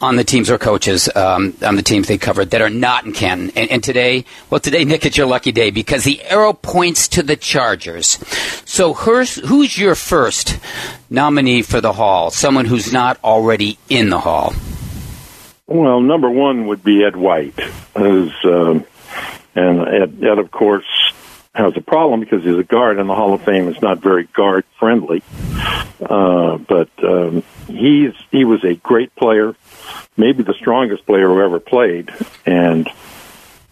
on 0.00 0.16
the 0.16 0.24
teams 0.24 0.50
or 0.50 0.58
coaches 0.58 1.08
um, 1.16 1.54
on 1.62 1.76
the 1.76 1.82
teams 1.82 2.08
they 2.08 2.18
covered 2.18 2.50
that 2.50 2.60
are 2.60 2.68
not 2.70 3.06
in 3.06 3.12
Canton. 3.12 3.50
And, 3.56 3.70
and, 3.70 3.82
today, 3.82 4.26
well, 4.50 4.60
today, 4.60 4.84
Nick, 4.84 5.06
it's 5.06 5.16
your 5.16 5.26
lucky 5.26 5.50
day 5.50 5.70
because 5.70 6.04
the 6.04 6.22
arrow 6.24 6.52
points 6.52 7.08
to 7.08 7.22
the 7.22 7.36
Chargers. 7.36 8.18
So, 8.66 8.92
who's 8.92 9.78
your 9.78 9.94
first 9.94 10.58
nominee 11.08 11.62
for 11.62 11.80
the 11.80 11.94
Hall? 11.94 12.30
Someone 12.30 12.66
who's 12.66 12.92
not 12.92 13.18
already 13.24 13.78
in 13.88 14.10
the 14.10 14.20
Hall. 14.20 14.52
Well, 15.68 16.00
number 16.00 16.30
one 16.30 16.66
would 16.68 16.82
be 16.82 17.04
Ed 17.04 17.14
White, 17.14 17.60
who's, 17.94 18.32
um, 18.42 18.86
and 19.54 19.80
Ed, 19.86 20.24
Ed, 20.24 20.38
of 20.38 20.50
course, 20.50 20.86
has 21.54 21.76
a 21.76 21.82
problem 21.82 22.20
because 22.20 22.42
he's 22.42 22.56
a 22.56 22.64
guard, 22.64 22.98
and 22.98 23.08
the 23.08 23.14
Hall 23.14 23.34
of 23.34 23.42
Fame 23.42 23.68
is 23.68 23.82
not 23.82 23.98
very 23.98 24.24
guard 24.24 24.64
friendly. 24.78 25.22
Uh, 26.00 26.56
but 26.56 26.88
um, 27.02 27.42
he's 27.66 28.14
he 28.30 28.44
was 28.44 28.64
a 28.64 28.76
great 28.76 29.14
player, 29.14 29.54
maybe 30.16 30.42
the 30.42 30.54
strongest 30.54 31.04
player 31.04 31.28
who 31.28 31.42
ever 31.42 31.60
played, 31.60 32.10
and 32.46 32.88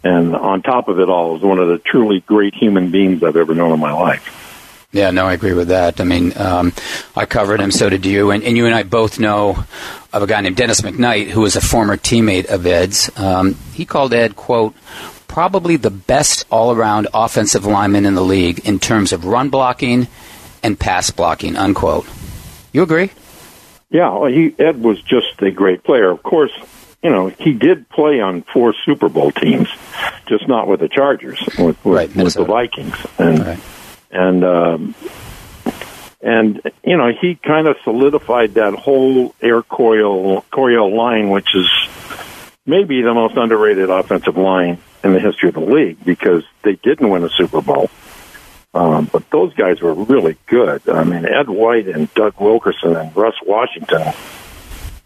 and 0.05 0.37
on 0.37 0.61
top 0.61 0.89
of 0.89 1.01
it 1.01 1.09
all, 1.09 1.37
is 1.37 1.43
one 1.43 1.61
of 1.61 1.69
the 1.69 1.79
truly 1.79 2.21
great 2.21 2.55
human 2.55 2.91
beings 2.91 3.23
I've 3.23 3.37
ever 3.37 3.55
known 3.55 3.73
in 3.73 3.81
my 3.81 3.93
life. 3.93 4.46
Yeah, 4.97 5.11
no, 5.11 5.27
I 5.27 5.35
agree 5.35 5.53
with 5.53 5.69
that. 5.69 6.01
I 6.01 6.05
mean, 6.05 6.33
um, 6.39 6.73
I 7.15 7.27
covered 7.27 7.61
him, 7.61 7.71
so 7.71 7.91
did 7.91 8.07
you, 8.07 8.31
and, 8.31 8.43
and, 8.43 8.57
you 8.57 8.65
and 8.65 8.75
I 8.75 8.83
both 8.83 9.19
know 9.19 9.63
of 10.11 10.23
a 10.23 10.27
guy 10.27 10.41
named 10.41 10.57
Dennis 10.57 10.81
McKnight 10.81 11.29
who 11.29 11.43
was 11.43 11.55
a 11.55 11.61
former 11.61 11.99
teammate 11.99 12.47
of 12.47 12.65
Ed's. 12.67 13.11
Um, 13.19 13.57
he 13.75 13.85
called 13.85 14.15
Ed, 14.15 14.37
quote, 14.37 14.75
probably 15.29 15.77
the 15.77 15.91
best 15.91 16.47
all-around 16.51 17.09
offensive 17.13 17.67
lineman 17.67 18.07
in 18.07 18.15
the 18.15 18.23
league 18.23 18.67
in 18.67 18.79
terms 18.79 19.13
of 19.13 19.27
run 19.27 19.51
blocking 19.51 20.09
and 20.63 20.81
pass 20.81 21.11
blocking, 21.11 21.57
unquote. 21.57 22.09
You 22.73 22.83
agree? 22.83 23.11
Yeah, 23.91 24.15
well, 24.15 24.33
he, 24.33 24.55
Ed 24.59 24.83
was 24.83 25.03
just 25.03 25.43
a 25.43 25.51
great 25.51 25.85
player. 25.85 26.11
Of 26.11 26.23
course, 26.23 26.53
you 27.03 27.11
know, 27.11 27.29
he 27.29 27.53
did 27.53 27.91
play 27.91 28.23
on 28.23 28.45
four 28.51 28.75
Super 28.87 29.11
Bowl 29.11 29.31
teams, 29.31 29.69
just 30.25 30.49
not 30.49 30.69
with 30.69 30.81
the 30.81 30.89
Chargers, 30.89 31.39
with, 31.59 31.85
with, 31.85 31.85
right, 31.85 32.17
with 32.17 32.33
the 32.33 32.45
Vikings. 32.47 32.97
And, 33.19 33.41
right 33.41 33.61
and 34.11 34.45
um, 34.45 34.95
and 36.21 36.61
you 36.85 36.97
know 36.97 37.13
he 37.13 37.37
kind 37.37 37.69
of 37.69 37.77
solidified 37.85 38.55
that 38.55 38.75
whole 38.75 39.35
Air 39.41 39.63
Coryell 39.63 40.45
Coryell 40.51 40.95
line, 40.95 41.31
which 41.31 41.55
is 41.55 41.69
maybe 42.67 43.03
the 43.03 43.15
most 43.15 43.37
underrated 43.37 43.91
offensive 43.91 44.37
line 44.37 44.79
in 45.05 45.13
the 45.13 45.21
history 45.21 45.49
of 45.49 45.55
the 45.55 45.61
league 45.61 46.05
because 46.05 46.43
they 46.63 46.75
didn't 46.75 47.09
win 47.09 47.25
a 47.25 47.31
Super 47.31 47.61
Bowl. 47.61 47.89
Um, 48.75 49.09
but 49.11 49.31
those 49.31 49.55
guys 49.55 49.81
were 49.81 49.95
really 49.95 50.37
good. 50.47 50.87
I 50.89 51.05
mean, 51.05 51.25
Ed 51.25 51.49
White 51.49 51.89
and 51.89 52.13
Doug 52.13 52.39
Wilkerson 52.39 52.95
and 52.95 53.17
Russ 53.17 53.37
Washington, 53.43 54.13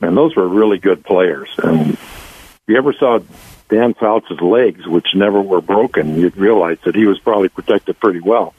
and 0.01 0.17
those 0.17 0.35
were 0.35 0.49
really 0.49 0.79
good 0.79 1.05
players. 1.05 1.49
And 1.63 1.93
if 1.93 2.61
you 2.67 2.77
ever 2.77 2.93
saw 2.93 3.21
Dan 3.69 3.95
Fouts' 3.95 4.41
legs, 4.41 4.87
which 4.87 5.07
never 5.15 5.41
were 5.41 5.61
broken, 5.61 6.19
you'd 6.19 6.37
realize 6.37 6.79
that 6.85 6.97
he 6.97 7.07
was 7.07 7.21
probably 7.21 7.49
protected 7.49 8.01
pretty 8.01 8.21
well. 8.21 8.55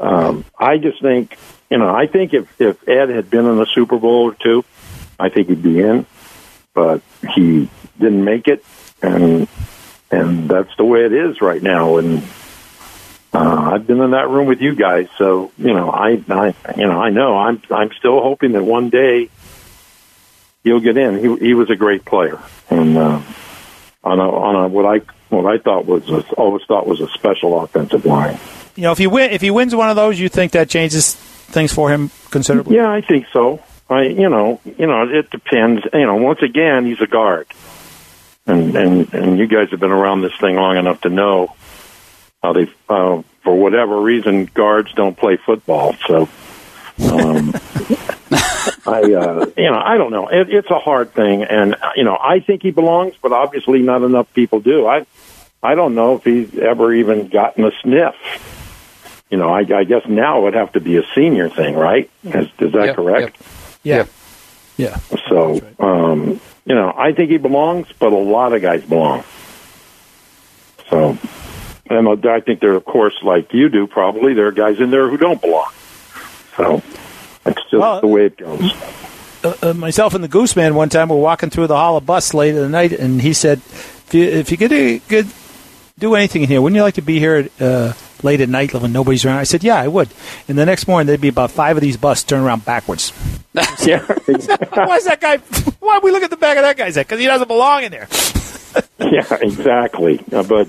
Um, 0.00 0.44
I 0.58 0.78
just 0.78 1.00
think, 1.00 1.36
you 1.70 1.78
know, 1.78 1.94
I 1.94 2.06
think 2.06 2.34
if 2.34 2.60
if 2.60 2.88
Ed 2.88 3.08
had 3.08 3.30
been 3.30 3.46
in 3.46 3.56
the 3.56 3.66
Super 3.66 3.98
Bowl 3.98 4.30
or 4.30 4.34
two, 4.34 4.64
I 5.18 5.28
think 5.28 5.48
he'd 5.48 5.62
be 5.62 5.80
in, 5.80 6.06
but 6.74 7.02
he 7.34 7.68
didn't 7.98 8.24
make 8.24 8.48
it, 8.48 8.64
and 9.00 9.46
and 10.10 10.48
that's 10.48 10.74
the 10.76 10.84
way 10.84 11.04
it 11.04 11.12
is 11.12 11.40
right 11.40 11.62
now. 11.62 11.98
And 11.98 12.24
uh, 13.32 13.70
I've 13.72 13.86
been 13.86 14.00
in 14.00 14.10
that 14.10 14.28
room 14.28 14.46
with 14.46 14.60
you 14.60 14.74
guys, 14.74 15.08
so 15.16 15.52
you 15.56 15.72
know, 15.72 15.90
I, 15.90 16.22
I, 16.28 16.54
you 16.76 16.86
know, 16.86 17.00
I 17.00 17.10
know 17.10 17.36
I'm 17.36 17.62
I'm 17.70 17.92
still 17.92 18.20
hoping 18.20 18.52
that 18.52 18.64
one 18.64 18.90
day 18.90 19.30
he'll 20.64 20.80
get 20.80 20.96
in. 20.96 21.18
He 21.18 21.46
he 21.46 21.54
was 21.54 21.70
a 21.70 21.76
great 21.76 22.04
player, 22.04 22.40
and 22.70 22.98
uh, 22.98 23.22
on 24.02 24.18
a 24.18 24.28
on 24.28 24.64
a 24.64 24.68
what 24.68 24.84
I 24.84 25.04
what 25.28 25.46
I 25.46 25.58
thought 25.58 25.86
was 25.86 26.08
a, 26.10 26.22
always 26.34 26.64
thought 26.66 26.86
was 26.86 27.00
a 27.00 27.08
special 27.10 27.62
offensive 27.62 28.04
line 28.04 28.38
you 28.74 28.82
know, 28.82 28.92
if 28.92 28.98
he 28.98 29.06
win, 29.06 29.30
if 29.30 29.40
he 29.40 29.50
wins 29.50 29.74
one 29.74 29.90
of 29.90 29.96
those, 29.96 30.18
you 30.18 30.28
think 30.28 30.52
that 30.52 30.68
changes 30.68 31.14
things 31.14 31.72
for 31.72 31.90
him 31.90 32.10
considerably? 32.30 32.76
Yeah, 32.76 32.90
I 32.90 33.00
think 33.00 33.26
so. 33.32 33.62
I, 33.88 34.02
you 34.04 34.28
know, 34.28 34.60
you 34.64 34.86
know, 34.86 35.08
it 35.08 35.30
depends. 35.30 35.82
You 35.92 36.06
know, 36.06 36.16
once 36.16 36.40
again, 36.42 36.86
he's 36.86 37.00
a 37.00 37.06
guard, 37.06 37.46
and 38.46 38.74
and 38.74 39.14
and 39.14 39.38
you 39.38 39.46
guys 39.46 39.70
have 39.70 39.80
been 39.80 39.92
around 39.92 40.22
this 40.22 40.36
thing 40.40 40.56
long 40.56 40.76
enough 40.76 41.02
to 41.02 41.10
know 41.10 41.54
how 42.42 42.54
they, 42.54 42.70
uh, 42.88 43.22
for 43.42 43.54
whatever 43.54 44.00
reason, 44.00 44.46
guards 44.46 44.92
don't 44.94 45.16
play 45.16 45.36
football. 45.36 45.94
So, 46.06 46.22
um, 47.10 47.52
I, 48.86 49.12
uh, 49.14 49.46
you 49.56 49.70
know, 49.70 49.80
I 49.84 49.96
don't 49.96 50.10
know. 50.10 50.28
It, 50.28 50.48
it's 50.50 50.70
a 50.70 50.78
hard 50.78 51.12
thing, 51.12 51.42
and 51.44 51.76
you 51.94 52.04
know, 52.04 52.16
I 52.18 52.40
think 52.40 52.62
he 52.62 52.70
belongs, 52.70 53.14
but 53.20 53.32
obviously, 53.32 53.82
not 53.82 54.02
enough 54.02 54.32
people 54.32 54.60
do. 54.60 54.86
I, 54.86 55.06
I 55.62 55.74
don't 55.74 55.94
know 55.94 56.16
if 56.16 56.24
he's 56.24 56.58
ever 56.58 56.94
even 56.94 57.28
gotten 57.28 57.64
a 57.64 57.72
sniff 57.82 58.14
you 59.32 59.38
know, 59.38 59.48
I, 59.48 59.60
I 59.60 59.84
guess 59.84 60.06
now 60.06 60.38
it 60.38 60.42
would 60.42 60.54
have 60.54 60.72
to 60.74 60.80
be 60.80 60.98
a 60.98 61.02
senior 61.14 61.48
thing, 61.48 61.74
right? 61.74 62.10
Is, 62.22 62.48
is 62.58 62.72
that 62.72 62.84
yep, 62.84 62.96
correct? 62.96 63.38
Yep. 63.82 64.10
Yeah. 64.76 64.96
Yeah. 65.08 65.16
So, 65.26 65.58
um, 65.78 66.38
you 66.66 66.74
know, 66.74 66.92
I 66.94 67.12
think 67.12 67.30
he 67.30 67.38
belongs, 67.38 67.88
but 67.98 68.12
a 68.12 68.16
lot 68.16 68.52
of 68.52 68.60
guys 68.60 68.84
belong. 68.84 69.24
So, 70.90 71.16
and 71.88 72.26
I 72.26 72.40
think 72.40 72.60
there, 72.60 72.74
of 72.74 72.84
course, 72.84 73.14
like 73.22 73.54
you 73.54 73.70
do, 73.70 73.86
probably 73.86 74.34
there 74.34 74.48
are 74.48 74.52
guys 74.52 74.80
in 74.80 74.90
there 74.90 75.08
who 75.08 75.16
don't 75.16 75.40
belong. 75.40 75.72
So, 76.58 76.82
that's 77.42 77.62
just 77.62 77.72
well, 77.72 78.02
the 78.02 78.08
way 78.08 78.26
it 78.26 78.36
goes. 78.36 78.70
Uh, 79.42 79.54
uh, 79.62 79.72
myself 79.72 80.12
and 80.12 80.22
the 80.22 80.28
Goose 80.28 80.56
Man 80.56 80.74
one 80.74 80.90
time 80.90 81.08
were 81.08 81.16
walking 81.16 81.48
through 81.48 81.68
the 81.68 81.76
Hall 81.76 81.96
of 81.96 82.04
Bus 82.04 82.34
late 82.34 82.54
at 82.54 82.60
the 82.60 82.68
night, 82.68 82.92
and 82.92 83.22
he 83.22 83.32
said, 83.32 83.58
"If 83.58 84.10
you, 84.12 84.24
if 84.24 84.50
you 84.50 84.58
could 84.58 84.70
do, 84.70 85.24
do 85.98 86.14
anything 86.16 86.42
in 86.42 86.48
here, 86.48 86.60
wouldn't 86.60 86.76
you 86.76 86.82
like 86.82 86.94
to 86.94 87.02
be 87.02 87.18
here 87.18 87.48
uh, 87.58 87.94
late 88.22 88.40
at 88.40 88.48
night 88.48 88.72
when 88.74 88.92
nobody's 88.92 89.24
around?" 89.24 89.38
I 89.38 89.44
said, 89.44 89.64
"Yeah, 89.64 89.76
I 89.76 89.88
would." 89.88 90.08
And 90.48 90.58
the 90.58 90.66
next 90.66 90.88
morning, 90.88 91.06
there'd 91.06 91.20
be 91.20 91.28
about 91.28 91.50
five 91.50 91.76
of 91.76 91.82
these 91.82 91.96
buses 91.96 92.24
turning 92.24 92.46
around 92.46 92.64
backwards. 92.64 93.12
yeah. 93.82 94.00
why 94.06 94.96
is 94.96 95.04
that 95.04 95.18
guy? 95.20 95.38
Why 95.80 96.00
we 96.02 96.10
look 96.10 96.22
at 96.22 96.30
the 96.30 96.36
back 96.36 96.56
of 96.56 96.62
that 96.62 96.76
guy's 96.76 96.94
head? 96.94 97.06
Because 97.06 97.20
he 97.20 97.26
doesn't 97.26 97.48
belong 97.48 97.84
in 97.84 97.90
there. 97.90 98.08
yeah, 98.98 99.26
exactly. 99.40 100.20
Uh, 100.32 100.42
but 100.42 100.68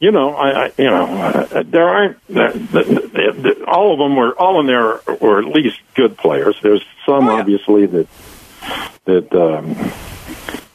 you 0.00 0.10
know, 0.10 0.34
I, 0.34 0.66
I 0.66 0.72
you 0.78 0.84
know, 0.84 1.04
uh, 1.04 1.62
there 1.62 1.88
aren't 1.88 2.16
uh, 2.30 2.52
the, 2.52 3.10
the, 3.12 3.54
the, 3.54 3.64
all 3.66 3.92
of 3.92 3.98
them 3.98 4.16
were 4.16 4.32
all 4.38 4.60
in 4.60 4.66
there 4.66 5.00
were 5.20 5.40
at 5.40 5.46
least 5.46 5.78
good 5.94 6.16
players. 6.16 6.56
There's 6.62 6.84
some 7.06 7.28
oh, 7.28 7.34
yeah. 7.34 7.40
obviously 7.40 7.86
that 7.86 8.08
that 9.04 9.32
um, 9.34 9.92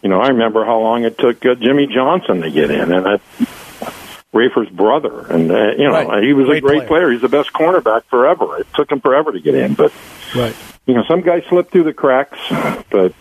you 0.01 0.09
know. 0.09 0.21
I 0.21 0.29
remember 0.29 0.65
how 0.65 0.79
long 0.79 1.03
it 1.05 1.17
took 1.17 1.45
uh, 1.45 1.55
Jimmy 1.55 1.87
Johnson 1.87 2.41
to 2.41 2.51
get 2.51 2.69
in, 2.69 2.91
and 2.91 3.05
that 3.05 3.21
Rafer's 4.31 4.69
brother, 4.69 5.25
and 5.27 5.51
uh, 5.51 5.71
you 5.71 5.85
know 5.85 6.07
right. 6.07 6.23
he 6.23 6.33
was 6.33 6.45
great 6.45 6.57
a 6.57 6.61
great 6.61 6.77
player. 6.77 6.87
player. 6.87 7.11
He's 7.11 7.21
the 7.21 7.29
best 7.29 7.51
cornerback 7.51 8.03
forever. 8.05 8.59
It 8.59 8.67
took 8.75 8.91
him 8.91 9.01
forever 9.01 9.31
to 9.31 9.39
get 9.39 9.55
in, 9.55 9.73
but 9.73 9.91
right. 10.35 10.55
you 10.85 10.93
know 10.93 11.03
some 11.07 11.21
guys 11.21 11.43
slip 11.49 11.71
through 11.71 11.85
the 11.85 11.93
cracks, 11.93 12.39
but 12.91 13.13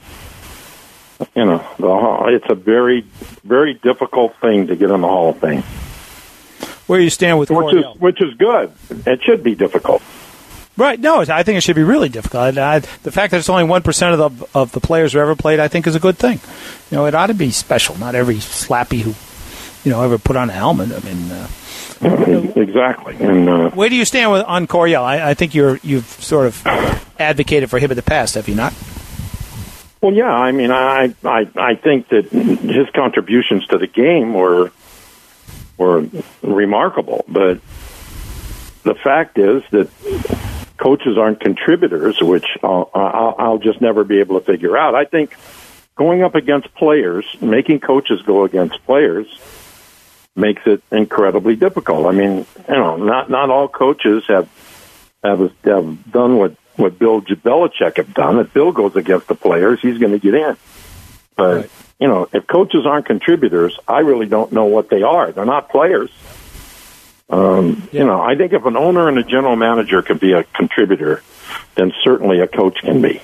you 1.34 1.44
know 1.44 1.66
the, 1.78 2.34
it's 2.34 2.50
a 2.50 2.54
very 2.54 3.06
very 3.42 3.74
difficult 3.74 4.36
thing 4.36 4.66
to 4.66 4.76
get 4.76 4.90
in 4.90 5.00
the 5.00 5.08
Hall 5.08 5.30
of 5.30 5.38
Fame. 5.40 5.62
Where 6.86 7.00
you 7.00 7.10
stand 7.10 7.38
with 7.38 7.50
which 7.50 7.74
is 7.74 7.84
which 7.98 8.20
is 8.20 8.34
good. 8.34 8.72
It 9.06 9.22
should 9.22 9.42
be 9.42 9.54
difficult. 9.54 10.02
Right. 10.78 11.00
No, 11.00 11.22
I 11.22 11.42
think 11.42 11.58
it 11.58 11.62
should 11.62 11.74
be 11.74 11.82
really 11.82 12.08
difficult. 12.08 12.56
I, 12.56 12.78
the 12.78 13.10
fact 13.10 13.32
that 13.32 13.38
it's 13.38 13.48
only 13.48 13.64
one 13.64 13.82
percent 13.82 14.18
of 14.20 14.38
the 14.38 14.48
of 14.54 14.70
the 14.70 14.80
players 14.80 15.12
who 15.12 15.18
ever 15.18 15.34
played, 15.34 15.58
I 15.58 15.66
think, 15.66 15.88
is 15.88 15.96
a 15.96 16.00
good 16.00 16.16
thing. 16.16 16.38
You 16.90 16.98
know, 16.98 17.06
it 17.06 17.16
ought 17.16 17.26
to 17.26 17.34
be 17.34 17.50
special. 17.50 17.98
Not 17.98 18.14
every 18.14 18.36
slappy 18.36 19.00
who, 19.00 19.14
you 19.88 19.94
know, 19.94 20.02
ever 20.02 20.18
put 20.18 20.36
on 20.36 20.50
a 20.50 20.52
helmet. 20.52 20.92
I 20.92 21.00
mean. 21.00 21.32
Uh, 21.32 21.48
exactly. 22.60 23.16
And 23.16 23.48
uh, 23.48 23.70
where 23.70 23.88
do 23.88 23.96
you 23.96 24.04
stand 24.04 24.30
with 24.30 24.44
on 24.44 24.66
Coryell? 24.66 25.02
I, 25.02 25.30
I 25.30 25.34
think 25.34 25.54
you're 25.54 25.78
you've 25.82 26.04
sort 26.04 26.46
of 26.46 26.66
advocated 27.18 27.70
for 27.70 27.78
him 27.78 27.90
in 27.90 27.96
the 27.96 28.02
past, 28.02 28.34
have 28.34 28.50
you 28.50 28.54
not? 28.54 28.74
Well, 30.02 30.12
yeah. 30.12 30.30
I 30.30 30.52
mean, 30.52 30.70
I 30.70 31.14
I 31.24 31.48
I 31.56 31.74
think 31.76 32.08
that 32.08 32.26
his 32.26 32.90
contributions 32.94 33.66
to 33.68 33.78
the 33.78 33.86
game 33.86 34.34
were 34.34 34.72
were 35.78 36.06
remarkable. 36.42 37.24
But 37.26 37.60
the 38.82 38.94
fact 38.94 39.38
is 39.38 39.62
that 39.70 39.88
coaches 40.76 41.16
aren't 41.16 41.40
contributors, 41.40 42.20
which 42.20 42.46
I'll, 42.62 42.90
I'll, 42.94 43.34
I'll 43.38 43.58
just 43.58 43.80
never 43.80 44.04
be 44.04 44.20
able 44.20 44.38
to 44.38 44.44
figure 44.44 44.76
out. 44.76 44.94
I 44.94 45.06
think 45.06 45.34
going 45.96 46.22
up 46.22 46.34
against 46.34 46.74
players, 46.74 47.24
making 47.40 47.80
coaches 47.80 48.22
go 48.22 48.44
against 48.44 48.84
players, 48.84 49.26
makes 50.36 50.62
it 50.66 50.82
incredibly 50.90 51.56
difficult. 51.56 52.06
I 52.06 52.12
mean, 52.12 52.46
you 52.68 52.74
know, 52.74 52.96
not 52.96 53.30
not 53.30 53.50
all 53.50 53.68
coaches 53.68 54.24
have 54.28 54.48
have, 55.22 55.52
have 55.64 56.12
done 56.12 56.36
what 56.36 56.56
what 56.76 56.98
Bill 56.98 57.20
Belichick 57.20 57.96
have 57.96 58.14
done. 58.14 58.38
If 58.38 58.52
Bill 58.52 58.72
goes 58.72 58.96
against 58.96 59.28
the 59.28 59.34
players, 59.34 59.80
he's 59.80 59.98
going 59.98 60.12
to 60.12 60.18
get 60.18 60.34
in. 60.34 60.56
But 61.36 61.56
right 61.56 61.70
you 61.98 62.06
know, 62.06 62.28
if 62.32 62.46
coaches 62.46 62.86
aren't 62.86 63.06
contributors, 63.06 63.78
I 63.86 64.00
really 64.00 64.26
don't 64.26 64.52
know 64.52 64.66
what 64.66 64.88
they 64.88 65.02
are. 65.02 65.32
They're 65.32 65.44
not 65.44 65.68
players. 65.68 66.10
Um, 67.28 67.88
you 67.92 68.04
know, 68.04 68.20
I 68.20 68.36
think 68.36 68.52
if 68.52 68.64
an 68.64 68.76
owner 68.76 69.08
and 69.08 69.18
a 69.18 69.24
general 69.24 69.56
manager 69.56 70.00
can 70.02 70.18
be 70.18 70.32
a 70.32 70.44
contributor, 70.44 71.22
then 71.74 71.92
certainly 72.02 72.40
a 72.40 72.46
coach 72.46 72.78
can 72.80 73.02
be. 73.02 73.20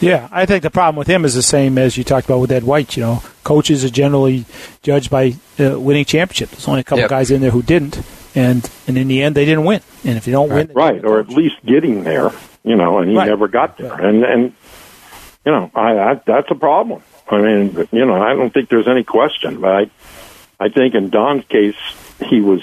Yeah, 0.00 0.28
I 0.30 0.46
think 0.46 0.62
the 0.62 0.70
problem 0.70 0.96
with 0.96 1.08
him 1.08 1.24
is 1.24 1.34
the 1.34 1.42
same 1.42 1.76
as 1.76 1.96
you 1.96 2.04
talked 2.04 2.26
about 2.26 2.38
with 2.38 2.52
Ed 2.52 2.64
White. 2.64 2.96
You 2.96 3.02
know, 3.02 3.22
coaches 3.42 3.84
are 3.84 3.90
generally 3.90 4.44
judged 4.82 5.10
by 5.10 5.34
uh, 5.58 5.78
winning 5.78 6.04
championships. 6.04 6.52
There's 6.52 6.68
only 6.68 6.80
a 6.80 6.84
couple 6.84 7.00
yep. 7.00 7.10
guys 7.10 7.30
in 7.30 7.40
there 7.40 7.50
who 7.50 7.62
didn't, 7.62 8.00
and 8.34 8.68
and 8.86 8.96
in 8.96 9.08
the 9.08 9.22
end, 9.22 9.34
they 9.34 9.44
didn't 9.44 9.64
win. 9.64 9.80
And 10.04 10.16
if 10.16 10.26
you 10.26 10.32
don't 10.32 10.50
right. 10.50 10.68
win, 10.68 10.76
right, 10.76 11.04
or 11.04 11.18
at 11.18 11.28
least 11.28 11.56
getting 11.66 12.04
there, 12.04 12.30
you 12.62 12.76
know, 12.76 12.98
and 12.98 13.10
he 13.10 13.16
right. 13.16 13.26
never 13.26 13.48
got 13.48 13.76
there. 13.76 13.90
Right. 13.90 14.04
And 14.04 14.24
and 14.24 14.52
you 15.44 15.52
know, 15.52 15.70
I, 15.74 15.98
I 15.98 16.14
that's 16.26 16.50
a 16.50 16.54
problem. 16.54 17.02
I 17.30 17.40
mean, 17.40 17.88
you 17.92 18.06
know, 18.06 18.20
I 18.20 18.34
don't 18.34 18.52
think 18.52 18.68
there's 18.68 18.88
any 18.88 19.04
question, 19.04 19.60
but 19.60 19.70
I, 19.70 19.90
I 20.58 20.68
think 20.70 20.94
in 20.94 21.10
Don's 21.10 21.44
case, 21.44 21.76
he 22.24 22.40
was, 22.40 22.62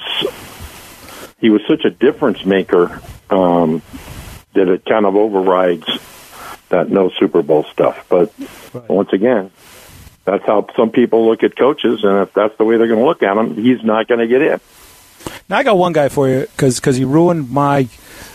he 1.39 1.49
was 1.49 1.61
such 1.67 1.85
a 1.85 1.91
difference 1.91 2.43
maker 2.45 2.99
um, 3.29 3.81
that 4.53 4.67
it 4.67 4.85
kind 4.85 5.05
of 5.05 5.15
overrides 5.15 5.87
that 6.69 6.89
no 6.89 7.09
Super 7.19 7.41
Bowl 7.41 7.63
stuff. 7.65 8.05
But 8.09 8.33
right. 8.73 8.89
once 8.89 9.13
again, 9.13 9.51
that's 10.25 10.45
how 10.45 10.67
some 10.75 10.89
people 10.89 11.27
look 11.27 11.43
at 11.43 11.55
coaches, 11.55 12.03
and 12.03 12.21
if 12.21 12.33
that's 12.33 12.57
the 12.57 12.65
way 12.65 12.77
they're 12.77 12.87
going 12.87 12.99
to 12.99 13.05
look 13.05 13.23
at 13.23 13.37
him, 13.37 13.55
he's 13.55 13.83
not 13.83 14.07
going 14.07 14.19
to 14.19 14.27
get 14.27 14.41
in. 14.41 14.59
Now 15.49 15.57
I 15.57 15.63
got 15.63 15.77
one 15.77 15.93
guy 15.93 16.09
for 16.09 16.27
you 16.27 16.41
because 16.41 16.79
because 16.79 16.97
he 16.97 17.05
ruined 17.05 17.49
my 17.49 17.87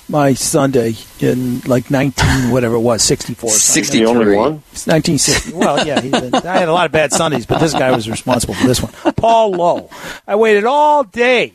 my 0.08 0.34
Sunday 0.34 0.94
in 1.20 1.60
like 1.60 1.90
19, 1.90 2.50
whatever 2.50 2.74
it 2.74 2.80
was, 2.80 3.02
64. 3.04 3.50
63. 3.50 4.06
only 4.06 4.36
one? 4.36 4.52
1960. 4.54 5.52
Well, 5.52 5.86
yeah, 5.86 6.00
been, 6.00 6.34
I 6.34 6.58
had 6.58 6.68
a 6.68 6.72
lot 6.72 6.86
of 6.86 6.92
bad 6.92 7.12
Sundays, 7.12 7.46
but 7.46 7.60
this 7.60 7.72
guy 7.72 7.92
was 7.92 8.10
responsible 8.10 8.54
for 8.54 8.66
this 8.66 8.82
one. 8.82 8.92
Paul 9.14 9.52
Lowe. 9.52 9.90
I 10.26 10.34
waited 10.34 10.64
all 10.64 11.04
day, 11.04 11.52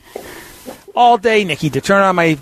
all 0.95 1.17
day, 1.17 1.43
Nikki, 1.43 1.69
to 1.71 1.81
turn 1.81 2.01
on 2.01 2.15
my 2.15 2.37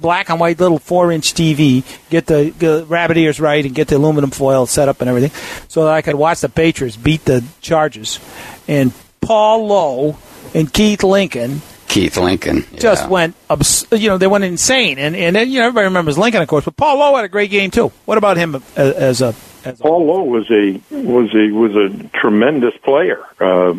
black 0.00 0.30
and 0.30 0.38
white 0.40 0.60
little 0.60 0.78
four 0.78 1.12
inch 1.12 1.34
TV, 1.34 1.84
get 2.10 2.26
the, 2.26 2.50
the 2.58 2.86
rabbit 2.88 3.16
ears 3.16 3.40
right, 3.40 3.64
and 3.64 3.74
get 3.74 3.88
the 3.88 3.96
aluminum 3.96 4.30
foil 4.30 4.66
set 4.66 4.88
up 4.88 5.00
and 5.00 5.08
everything, 5.08 5.32
so 5.68 5.84
that 5.84 5.94
I 5.94 6.02
could 6.02 6.14
watch 6.14 6.40
the 6.40 6.48
Patriots 6.48 6.96
beat 6.96 7.24
the 7.24 7.44
Chargers. 7.60 8.20
And 8.66 8.92
Paul 9.20 9.66
Lowe 9.66 10.18
and 10.54 10.72
Keith 10.72 11.02
Lincoln 11.02 11.60
Keith 11.88 12.16
Lincoln 12.18 12.64
yeah. 12.72 12.78
just 12.78 13.08
went, 13.08 13.34
abs- 13.48 13.86
you 13.90 14.08
know, 14.08 14.18
they 14.18 14.26
went 14.26 14.44
insane, 14.44 14.98
and 14.98 15.16
and 15.16 15.36
you 15.50 15.58
know 15.58 15.66
everybody 15.66 15.86
remembers 15.86 16.18
Lincoln, 16.18 16.42
of 16.42 16.48
course, 16.48 16.64
but 16.64 16.76
Paul 16.76 16.98
Lowe 16.98 17.16
had 17.16 17.24
a 17.24 17.28
great 17.28 17.50
game 17.50 17.70
too. 17.70 17.88
What 18.04 18.18
about 18.18 18.36
him 18.36 18.54
as, 18.76 18.94
as 18.94 19.22
a? 19.22 19.34
As 19.64 19.80
Paul 19.80 20.06
Lowe 20.06 20.22
was 20.22 20.50
a 20.50 20.80
was 20.90 21.34
a 21.34 21.50
was 21.50 21.74
a 21.74 22.08
tremendous 22.16 22.76
player. 22.82 23.24
Uh, 23.40 23.74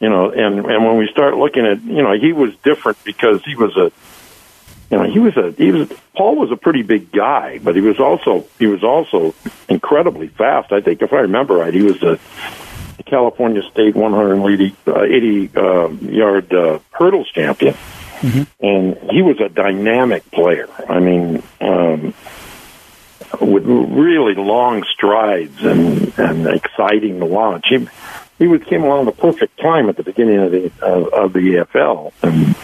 you 0.00 0.08
know, 0.08 0.30
and 0.30 0.64
and 0.64 0.84
when 0.84 0.96
we 0.96 1.08
start 1.08 1.36
looking 1.36 1.66
at, 1.66 1.82
you 1.82 2.02
know, 2.02 2.12
he 2.12 2.32
was 2.32 2.56
different 2.56 3.02
because 3.04 3.44
he 3.44 3.54
was 3.54 3.76
a, 3.76 3.92
you 4.90 4.98
know, 4.98 5.04
he 5.04 5.18
was 5.18 5.36
a 5.36 5.52
he 5.52 5.70
was 5.70 5.92
Paul 6.16 6.36
was 6.36 6.50
a 6.50 6.56
pretty 6.56 6.82
big 6.82 7.12
guy, 7.12 7.58
but 7.58 7.76
he 7.76 7.82
was 7.82 8.00
also 8.00 8.46
he 8.58 8.66
was 8.66 8.82
also 8.82 9.34
incredibly 9.68 10.28
fast. 10.28 10.72
I 10.72 10.80
think 10.80 11.02
if 11.02 11.12
I 11.12 11.20
remember 11.20 11.54
right, 11.54 11.74
he 11.74 11.82
was 11.82 12.02
a 12.02 12.18
California 13.04 13.62
State 13.70 13.94
180 13.94 14.76
uh, 14.86 15.02
80, 15.02 15.50
uh, 15.56 15.88
yard 15.88 16.54
uh, 16.54 16.78
hurdles 16.92 17.28
champion, 17.28 17.74
mm-hmm. 17.74 18.64
and 18.64 19.10
he 19.10 19.20
was 19.20 19.38
a 19.40 19.50
dynamic 19.50 20.30
player. 20.30 20.68
I 20.88 21.00
mean, 21.00 21.42
um, 21.60 22.14
with 23.40 23.64
really 23.64 24.34
long 24.34 24.84
strides 24.84 25.62
and 25.62 26.18
and 26.18 26.46
exciting 26.46 27.20
to 27.20 27.26
watch. 27.26 27.66
He 27.68 27.86
he 28.40 28.48
was 28.48 28.62
came 28.64 28.82
along 28.82 29.06
at 29.06 29.14
the 29.14 29.22
perfect 29.22 29.60
time 29.60 29.88
at 29.88 29.96
the 29.96 30.02
beginning 30.02 30.38
of 30.38 30.50
the 30.50 30.72
uh, 30.82 31.24
of 31.24 31.32
the 31.34 31.40
AFL, 31.40 32.12
and 32.22 32.56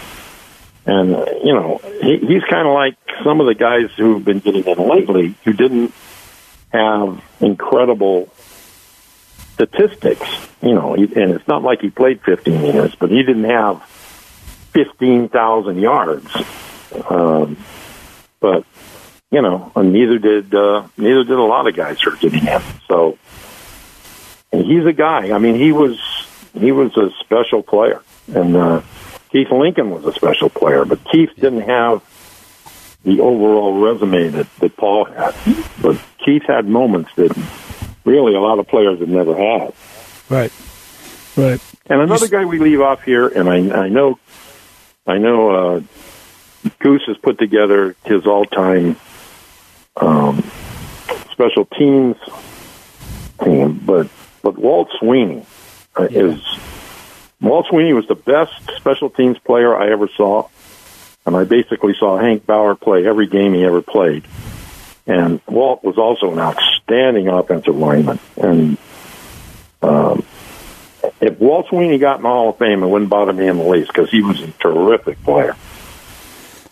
and 0.86 1.14
uh, 1.14 1.26
you 1.44 1.52
know 1.52 1.80
he, 2.02 2.16
he's 2.16 2.42
kind 2.50 2.66
of 2.66 2.74
like 2.74 2.96
some 3.22 3.40
of 3.40 3.46
the 3.46 3.54
guys 3.54 3.90
who've 3.96 4.24
been 4.24 4.40
getting 4.40 4.64
in 4.64 4.88
lately 4.88 5.34
who 5.44 5.52
didn't 5.52 5.92
have 6.72 7.22
incredible 7.40 8.32
statistics, 9.52 10.28
you 10.62 10.74
know, 10.74 10.94
and 10.94 11.30
it's 11.32 11.46
not 11.46 11.62
like 11.62 11.80
he 11.80 11.90
played 11.90 12.20
15 12.22 12.60
years, 12.60 12.94
but 12.94 13.10
he 13.10 13.22
didn't 13.22 13.44
have 13.44 13.82
15,000 14.72 15.78
yards. 15.78 16.36
Um, 17.08 17.56
but 18.40 18.64
you 19.30 19.42
know, 19.42 19.72
and 19.74 19.92
neither 19.92 20.18
did 20.18 20.54
uh, 20.54 20.86
neither 20.96 21.24
did 21.24 21.38
a 21.38 21.42
lot 21.42 21.66
of 21.66 21.74
guys 21.74 22.00
who 22.00 22.12
are 22.12 22.16
getting 22.16 22.46
in. 22.46 22.62
So, 22.88 23.18
and 24.52 24.64
he's 24.64 24.86
a 24.86 24.92
guy. 24.92 25.32
I 25.32 25.38
mean, 25.38 25.56
he 25.56 25.72
was 25.72 25.98
he 26.58 26.72
was 26.72 26.96
a 26.96 27.10
special 27.20 27.62
player, 27.62 28.02
and 28.34 28.56
uh, 28.56 28.82
Keith 29.30 29.50
Lincoln 29.50 29.90
was 29.90 30.04
a 30.04 30.12
special 30.12 30.48
player, 30.48 30.84
but 30.84 31.04
Keith 31.04 31.30
didn't 31.36 31.62
have 31.62 32.02
the 33.04 33.20
overall 33.20 33.80
resume 33.80 34.28
that, 34.28 34.46
that 34.58 34.76
Paul 34.76 35.04
had. 35.04 35.34
But 35.80 36.00
Keith 36.24 36.42
had 36.44 36.66
moments 36.66 37.10
that 37.16 37.36
really 38.04 38.34
a 38.34 38.40
lot 38.40 38.58
of 38.58 38.66
players 38.66 38.98
have 39.00 39.08
never 39.08 39.36
had. 39.36 39.72
Right. 40.28 40.52
Right. 41.36 41.60
And 41.86 42.00
another 42.00 42.28
guy 42.28 42.44
we 42.46 42.58
leave 42.58 42.80
off 42.80 43.02
here, 43.02 43.28
and 43.28 43.48
I, 43.48 43.84
I 43.84 43.88
know, 43.88 44.18
I 45.06 45.18
know, 45.18 45.50
uh, 45.50 45.80
Goose 46.80 47.04
has 47.06 47.16
put 47.18 47.38
together 47.38 47.94
his 48.04 48.26
all-time 48.26 48.96
um, 49.96 50.42
special 51.30 51.66
teams 51.66 52.16
team, 53.44 53.80
but 53.84 54.08
but 54.46 54.56
Walt 54.56 54.88
Sweeney 55.00 55.44
uh, 55.96 56.06
yeah. 56.08 56.20
is 56.20 56.40
Walt 57.40 57.66
Sweeney 57.68 57.92
was 57.94 58.06
the 58.06 58.14
best 58.14 58.52
special 58.76 59.10
teams 59.10 59.36
player 59.40 59.76
I 59.76 59.90
ever 59.90 60.06
saw, 60.06 60.48
and 61.26 61.34
I 61.34 61.42
basically 61.42 61.96
saw 61.98 62.16
Hank 62.16 62.46
Bauer 62.46 62.76
play 62.76 63.04
every 63.04 63.26
game 63.26 63.54
he 63.54 63.64
ever 63.64 63.82
played. 63.82 64.24
And 65.04 65.40
Walt 65.48 65.82
was 65.82 65.98
also 65.98 66.30
an 66.30 66.38
outstanding 66.38 67.26
offensive 67.26 67.74
lineman. 67.76 68.20
And 68.36 68.78
um, 69.82 70.24
if 71.20 71.40
Walt 71.40 71.66
Sweeney 71.68 71.98
got 71.98 72.18
in 72.18 72.22
the 72.22 72.28
Hall 72.28 72.50
of 72.50 72.58
Fame, 72.58 72.84
it 72.84 72.86
wouldn't 72.86 73.10
bother 73.10 73.32
me 73.32 73.48
in 73.48 73.58
the 73.58 73.64
least 73.64 73.88
because 73.88 74.12
he 74.12 74.22
was 74.22 74.40
a 74.42 74.52
terrific 74.52 75.20
player. 75.24 75.56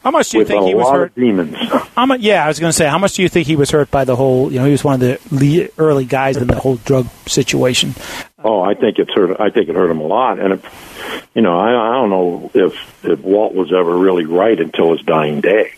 How 0.05 0.11
much 0.11 0.29
do 0.29 0.39
you 0.39 0.45
think 0.45 0.67
he 0.67 0.75
was 0.75 0.91
hurt? 0.91 1.15
demons. 1.15 1.57
How 1.97 2.05
much, 2.05 2.21
yeah, 2.21 2.45
I 2.45 2.49
was 2.49 2.61
going 2.61 2.69
to 2.69 2.77
say, 2.77 2.87
how 2.87 2.99
much 2.99 3.15
do 3.15 3.23
you 3.23 3.29
think 3.29 3.47
he 3.47 3.57
was 3.57 3.71
hurt 3.71 3.91
by 3.91 4.05
the 4.05 4.17
whole? 4.17 4.53
You 4.53 4.59
know, 4.59 4.65
he 4.67 4.73
was 4.73 4.85
one 4.85 5.01
of 5.01 5.31
the 5.31 5.71
early 5.79 6.05
guys 6.05 6.37
in 6.37 6.49
the 6.49 6.57
whole 6.57 6.77
drug 6.77 7.09
situation. 7.27 7.95
Oh, 8.43 8.61
I 8.61 8.75
think 8.75 8.99
it's 8.99 9.13
hurt. 9.15 9.41
I 9.41 9.49
think 9.51 9.69
it 9.69 9.77
hurt 9.77 9.91
him 9.91 10.01
a 10.01 10.07
lot. 10.07 10.41
And 10.41 10.55
if, 10.55 11.29
you 11.35 11.41
know, 11.41 11.57
I, 11.57 11.69
I 11.69 11.93
don't 11.95 12.11
know 12.11 12.51
if 12.53 13.05
if 13.05 13.21
Walt 13.21 13.55
was 13.55 13.73
ever 13.73 13.97
really 13.97 14.27
right 14.27 14.59
until 14.61 14.93
his 14.93 15.03
dying 15.07 15.41
day. 15.41 15.71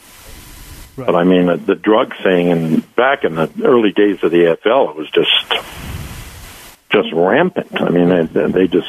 Right. 0.97 1.07
But 1.07 1.15
I 1.15 1.25
mean, 1.25 1.47
the, 1.47 1.59
the 1.59 1.75
drug 1.75 2.17
thing, 2.17 2.51
and 2.51 2.97
back 2.97 3.25
in 3.25 3.35
the 3.35 3.51
early 3.63 3.93
days 3.93 4.25
of 4.25 4.31
the 4.31 4.39
AFL, 4.39 4.91
it 4.91 4.97
was 4.97 5.11
just 5.11 5.53
just 6.91 7.13
rampant. 7.13 7.81
I 7.81 7.91
mean, 7.91 8.09
they, 8.09 8.47
they 8.47 8.67
just, 8.69 8.89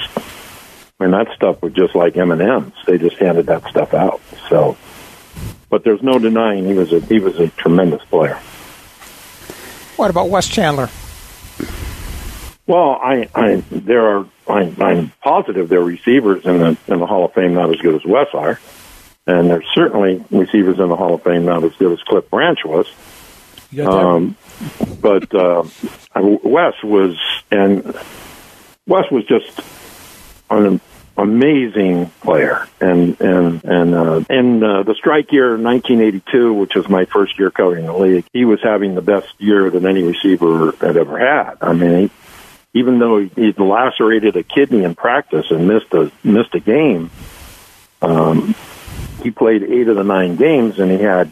I 0.99 1.03
mean, 1.03 1.11
that 1.11 1.27
stuff 1.35 1.61
was 1.61 1.73
just 1.73 1.93
like 1.93 2.15
M 2.15 2.31
and 2.31 2.41
M's. 2.41 2.73
They 2.85 2.97
just 2.97 3.17
handed 3.17 3.47
that 3.47 3.67
stuff 3.69 3.93
out. 3.93 4.21
So 4.49 4.77
but 5.69 5.83
there's 5.83 6.01
no 6.01 6.19
denying 6.19 6.65
he 6.65 6.73
was 6.73 6.93
a 6.93 6.99
he 7.01 7.19
was 7.19 7.39
a 7.39 7.49
tremendous 7.49 8.03
player. 8.05 8.39
What 9.97 10.09
about 10.09 10.29
Wes 10.29 10.47
Chandler? 10.47 10.89
Well, 12.67 12.99
I, 13.01 13.29
I 13.33 13.63
there 13.71 14.17
are 14.17 14.27
I, 14.47 14.73
I'm 14.79 15.11
positive 15.23 15.69
there 15.69 15.79
are 15.79 15.85
receivers 15.85 16.45
in 16.45 16.59
the 16.59 16.77
in 16.87 16.99
the 16.99 17.07
Hall 17.07 17.25
of 17.25 17.33
Fame 17.33 17.53
not 17.53 17.69
as 17.73 17.77
good 17.81 17.95
as 17.95 18.05
Wes 18.05 18.27
are, 18.33 18.59
and 19.25 19.49
there's 19.49 19.67
certainly 19.73 20.23
receivers 20.31 20.79
in 20.79 20.89
the 20.89 20.95
Hall 20.95 21.15
of 21.15 21.23
Fame 21.23 21.45
not 21.45 21.63
as 21.63 21.73
good 21.75 21.91
as 21.91 22.01
Cliff 22.03 22.29
Branch 22.29 22.59
was. 22.65 22.87
Um, 23.85 24.37
but 25.01 25.33
uh, 25.35 25.63
Wes 26.15 26.73
was 26.83 27.17
and 27.51 27.83
Wes 28.85 29.11
was 29.11 29.25
just 29.25 29.59
an 30.49 30.79
amazing 31.17 32.07
player. 32.21 32.67
And 32.79 33.19
and 33.19 33.63
and 33.63 33.95
uh, 33.95 34.23
in 34.29 34.63
uh, 34.63 34.83
the 34.83 34.95
strike 34.95 35.31
year 35.31 35.57
1982, 35.57 36.53
which 36.53 36.75
was 36.75 36.87
my 36.87 37.05
first 37.05 37.37
year 37.39 37.51
covering 37.51 37.85
the 37.85 37.97
league, 37.97 38.25
he 38.31 38.45
was 38.45 38.61
having 38.61 38.95
the 38.95 39.01
best 39.01 39.27
year 39.39 39.69
that 39.69 39.83
any 39.83 40.03
receiver 40.03 40.71
had 40.79 40.95
ever 40.95 41.17
had. 41.17 41.57
I 41.61 41.73
mean, 41.73 42.09
he, 42.73 42.79
even 42.79 42.99
though 42.99 43.19
he, 43.19 43.31
he'd 43.35 43.59
lacerated 43.59 44.35
a 44.35 44.43
kidney 44.43 44.83
in 44.83 44.95
practice 44.95 45.47
and 45.49 45.67
missed 45.67 45.93
a 45.93 46.11
missed 46.23 46.53
a 46.53 46.59
game, 46.59 47.09
um, 48.01 48.55
he 49.23 49.31
played 49.31 49.63
eight 49.63 49.87
of 49.87 49.95
the 49.95 50.03
nine 50.03 50.35
games, 50.35 50.79
and 50.79 50.91
he 50.91 50.99
had 50.99 51.31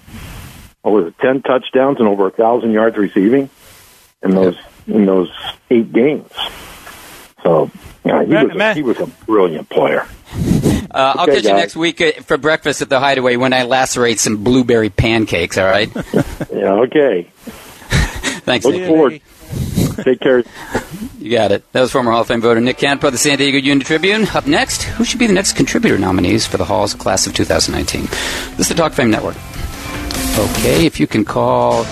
what 0.82 0.92
was 0.92 1.08
it, 1.08 1.18
ten 1.20 1.42
touchdowns 1.42 2.00
and 2.00 2.08
over 2.08 2.28
a 2.28 2.32
thousand 2.32 2.72
yards 2.72 2.98
receiving 2.98 3.50
in 4.24 4.32
those 4.32 4.58
in 4.88 5.06
those 5.06 5.32
eight 5.70 5.92
games. 5.92 6.30
So 7.46 7.70
yeah, 8.04 8.24
he, 8.24 8.34
was 8.34 8.56
a, 8.56 8.74
he 8.74 8.82
was 8.82 9.00
a 9.00 9.06
brilliant 9.06 9.70
player. 9.70 10.08
Uh, 10.34 11.14
I'll 11.16 11.28
catch 11.28 11.36
guys. 11.36 11.46
you 11.46 11.54
next 11.54 11.76
week 11.76 12.02
uh, 12.02 12.14
for 12.24 12.38
breakfast 12.38 12.82
at 12.82 12.90
the 12.90 13.00
Hideaway 13.00 13.36
when 13.36 13.54
I 13.54 13.64
lacerate 13.64 14.18
some 14.18 14.44
blueberry 14.44 14.90
pancakes. 14.90 15.56
All 15.60 15.66
right. 15.66 15.94
yeah. 16.52 16.74
Okay. 16.74 17.24
Thanks. 18.46 18.66
Look 18.66 18.84
forward. 18.88 19.22
Take 20.04 20.22
care. 20.22 20.44
You 21.20 21.32
got 21.32 21.52
it. 21.52 21.72
That 21.72 21.82
was 21.82 21.92
former 21.92 22.12
Hall 22.12 22.22
of 22.22 22.28
Fame 22.28 22.42
voter 22.42 22.62
Nick 22.62 22.78
Canepa 22.78 23.04
of 23.04 23.12
the 23.12 23.20
San 23.20 23.38
Diego 23.38 23.58
Union 23.58 23.82
Tribune. 23.82 24.28
Up 24.30 24.48
next, 24.48 24.84
who 24.84 25.06
should 25.06 25.20
be 25.20 25.28
the 25.28 25.34
next 25.34 25.54
contributor 25.54 26.00
nominees 26.00 26.48
for 26.48 26.58
the 26.58 26.66
Hall's 26.66 26.96
class 26.96 27.28
of 27.28 27.36
2019? 27.36 28.02
This 28.58 28.60
is 28.60 28.70
the 28.70 28.76
Talk 28.76 28.94
Fame 28.94 29.12
Network. 29.12 29.36
Okay, 30.38 30.86
if 30.88 31.00
you 31.00 31.06
can 31.06 31.24
call 31.24 31.86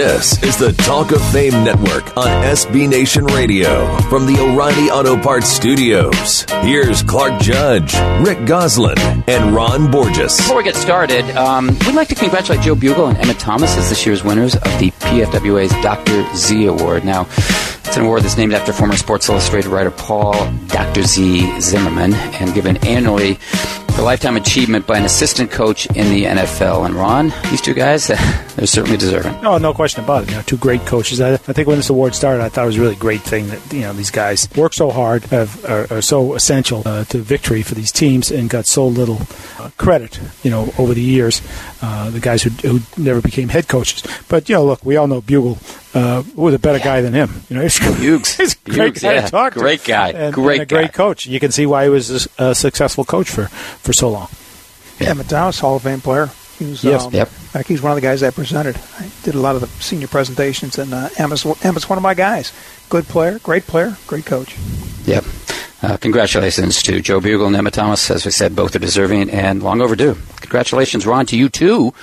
This 0.00 0.42
is 0.42 0.56
the 0.56 0.72
Talk 0.72 1.12
of 1.12 1.22
Fame 1.30 1.52
Network 1.62 2.16
on 2.16 2.26
SB 2.26 2.88
Nation 2.88 3.26
Radio 3.26 3.98
from 4.08 4.24
the 4.24 4.40
O'Reilly 4.40 4.88
Auto 4.88 5.14
Parts 5.14 5.46
Studios. 5.46 6.46
Here's 6.62 7.02
Clark 7.02 7.38
Judge, 7.38 7.92
Rick 8.26 8.46
Gosselin, 8.46 8.96
and 9.28 9.54
Ron 9.54 9.90
Borges. 9.90 10.38
Before 10.38 10.56
we 10.56 10.64
get 10.64 10.74
started, 10.74 11.28
um, 11.36 11.66
we'd 11.84 11.94
like 11.94 12.08
to 12.08 12.14
congratulate 12.14 12.62
Joe 12.62 12.74
Bugel 12.74 13.10
and 13.10 13.18
Emmitt 13.18 13.38
Thomas 13.38 13.76
as 13.76 13.90
this 13.90 14.06
year's 14.06 14.24
winners 14.24 14.54
of 14.54 14.78
the 14.78 14.90
PFWA's 14.90 15.70
Dr. 15.82 16.26
Z 16.34 16.64
Award. 16.64 17.04
Now, 17.04 17.26
it's 17.84 17.98
an 17.98 18.04
award 18.04 18.22
that's 18.22 18.38
named 18.38 18.54
after 18.54 18.72
former 18.72 18.96
Sports 18.96 19.28
Illustrated 19.28 19.68
writer 19.68 19.90
Paul 19.90 20.32
Dr. 20.68 21.02
Z 21.02 21.60
Zimmerman 21.60 22.14
and 22.14 22.54
given 22.54 22.78
annually 22.86 23.38
lifetime 24.02 24.36
achievement 24.36 24.86
by 24.86 24.98
an 24.98 25.04
assistant 25.04 25.50
coach 25.50 25.86
in 25.86 26.10
the 26.10 26.24
NFL. 26.24 26.86
And 26.86 26.94
Ron, 26.94 27.32
these 27.50 27.60
two 27.60 27.74
guys, 27.74 28.06
they're 28.56 28.66
certainly 28.66 28.96
deserving. 28.96 29.34
Oh, 29.44 29.58
no 29.58 29.72
question 29.72 30.02
about 30.04 30.24
it. 30.24 30.30
You 30.30 30.36
know, 30.36 30.42
two 30.42 30.56
great 30.56 30.84
coaches. 30.86 31.20
I, 31.20 31.34
I, 31.34 31.36
think 31.36 31.68
when 31.68 31.76
this 31.76 31.90
award 31.90 32.14
started, 32.14 32.42
I 32.42 32.48
thought 32.48 32.64
it 32.64 32.66
was 32.66 32.78
a 32.78 32.80
really 32.80 32.96
great 32.96 33.22
thing 33.22 33.48
that 33.48 33.72
you 33.72 33.80
know 33.80 33.92
these 33.92 34.10
guys 34.10 34.48
work 34.56 34.72
so 34.74 34.90
hard, 34.90 35.24
have, 35.26 35.64
are, 35.64 35.86
are 35.92 36.02
so 36.02 36.34
essential 36.34 36.82
uh, 36.86 37.04
to 37.04 37.18
victory 37.18 37.62
for 37.62 37.74
these 37.74 37.92
teams, 37.92 38.30
and 38.30 38.48
got 38.50 38.66
so 38.66 38.86
little 38.86 39.20
uh, 39.58 39.70
credit. 39.76 40.20
You 40.42 40.50
know, 40.50 40.72
over 40.78 40.94
the 40.94 41.02
years, 41.02 41.42
uh, 41.82 42.10
the 42.10 42.20
guys 42.20 42.42
who, 42.42 42.50
who 42.50 42.80
never 42.96 43.20
became 43.20 43.48
head 43.48 43.68
coaches. 43.68 44.02
But 44.28 44.48
you 44.48 44.54
know, 44.54 44.64
look, 44.64 44.84
we 44.84 44.96
all 44.96 45.06
know 45.06 45.20
Bugel 45.20 45.58
uh, 45.94 46.22
was 46.34 46.54
a 46.54 46.58
better 46.58 46.78
yeah. 46.78 46.84
guy 46.84 47.00
than 47.00 47.12
him. 47.12 47.30
You 47.48 47.56
know, 47.56 47.62
he's, 47.62 47.76
Hughes. 47.76 48.34
he's 48.36 48.54
a 48.66 48.70
great 48.70 48.94
Hughes, 48.94 49.02
guy 49.02 49.14
yeah. 49.14 49.24
to 49.24 49.30
talk 49.30 49.54
to. 49.54 49.60
Great 49.60 49.84
guy. 49.84 50.10
And, 50.10 50.34
great 50.34 50.60
and 50.60 50.70
a 50.70 50.74
great 50.74 50.92
coach. 50.92 51.26
You 51.26 51.40
can 51.40 51.50
see 51.50 51.66
why 51.66 51.84
he 51.84 51.90
was 51.90 52.28
a, 52.38 52.50
a 52.50 52.54
successful 52.54 53.04
coach 53.04 53.30
for, 53.30 53.46
for 53.46 53.92
so 53.92 54.10
long. 54.10 54.28
Yeah, 54.98 55.14
Thomas, 55.14 55.58
Hall 55.58 55.76
of 55.76 55.82
Fame 55.82 56.00
player. 56.00 56.30
He 56.58 56.66
was, 56.66 56.84
yes, 56.84 57.06
um, 57.06 57.14
yep. 57.14 57.30
Like 57.54 57.66
he's 57.66 57.80
one 57.80 57.92
of 57.92 57.96
the 57.96 58.02
guys 58.02 58.22
I 58.22 58.30
presented. 58.30 58.76
I 58.98 59.10
did 59.22 59.34
a 59.34 59.40
lot 59.40 59.54
of 59.54 59.62
the 59.62 59.66
senior 59.82 60.08
presentations, 60.08 60.78
and 60.78 60.92
uh, 60.92 61.08
Emmitt's, 61.16 61.44
Emmitt's 61.64 61.88
one 61.88 61.96
of 61.96 62.02
my 62.02 62.12
guys. 62.12 62.52
Good 62.90 63.06
player, 63.06 63.38
great 63.38 63.66
player, 63.66 63.96
great 64.06 64.26
coach. 64.26 64.56
Yep. 65.06 65.24
Uh, 65.82 65.96
congratulations 65.96 66.82
to 66.82 67.00
Joe 67.00 67.20
Bugel 67.20 67.46
and 67.46 67.56
Emmitt 67.56 67.72
Thomas. 67.72 68.10
As 68.10 68.26
we 68.26 68.30
said, 68.30 68.54
both 68.54 68.76
are 68.76 68.80
deserving 68.80 69.30
and 69.30 69.62
long 69.62 69.80
overdue. 69.80 70.18
Congratulations, 70.42 71.06
Ron, 71.06 71.24
to 71.26 71.38
you 71.38 71.48
too, 71.48 71.94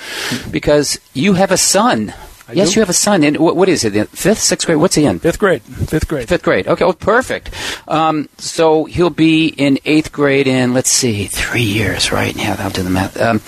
because 0.50 1.00
you 1.14 1.34
have 1.34 1.52
a 1.52 1.58
son. 1.58 2.14
I 2.50 2.54
yes, 2.54 2.70
do. 2.70 2.76
you 2.76 2.82
have 2.82 2.90
a 2.90 2.94
son. 2.94 3.24
In 3.24 3.36
what, 3.36 3.56
what 3.56 3.68
is 3.68 3.84
it? 3.84 4.08
Fifth, 4.10 4.40
sixth 4.40 4.66
grade? 4.66 4.78
What's 4.78 4.96
he 4.96 5.06
in? 5.06 5.20
Fifth 5.20 5.40
grade. 5.40 5.62
Fifth 5.62 6.08
grade. 6.08 6.30
Fifth 6.30 6.44
grade. 6.44 6.68
Okay, 6.68 6.86
well, 6.86 6.94
perfect. 6.94 7.50
Um, 7.88 8.30
so 8.38 8.86
he'll 8.86 9.10
be 9.10 9.48
in 9.48 9.80
eighth 9.84 10.12
grade 10.14 10.48
in 10.48 10.74
let's 10.74 10.90
see, 10.90 11.26
three 11.26 11.62
years, 11.62 12.12
right? 12.12 12.36
Yeah, 12.36 12.56
I'll 12.60 12.70
do 12.70 12.84
the 12.84 12.90
math. 12.90 13.20
Um, 13.20 13.42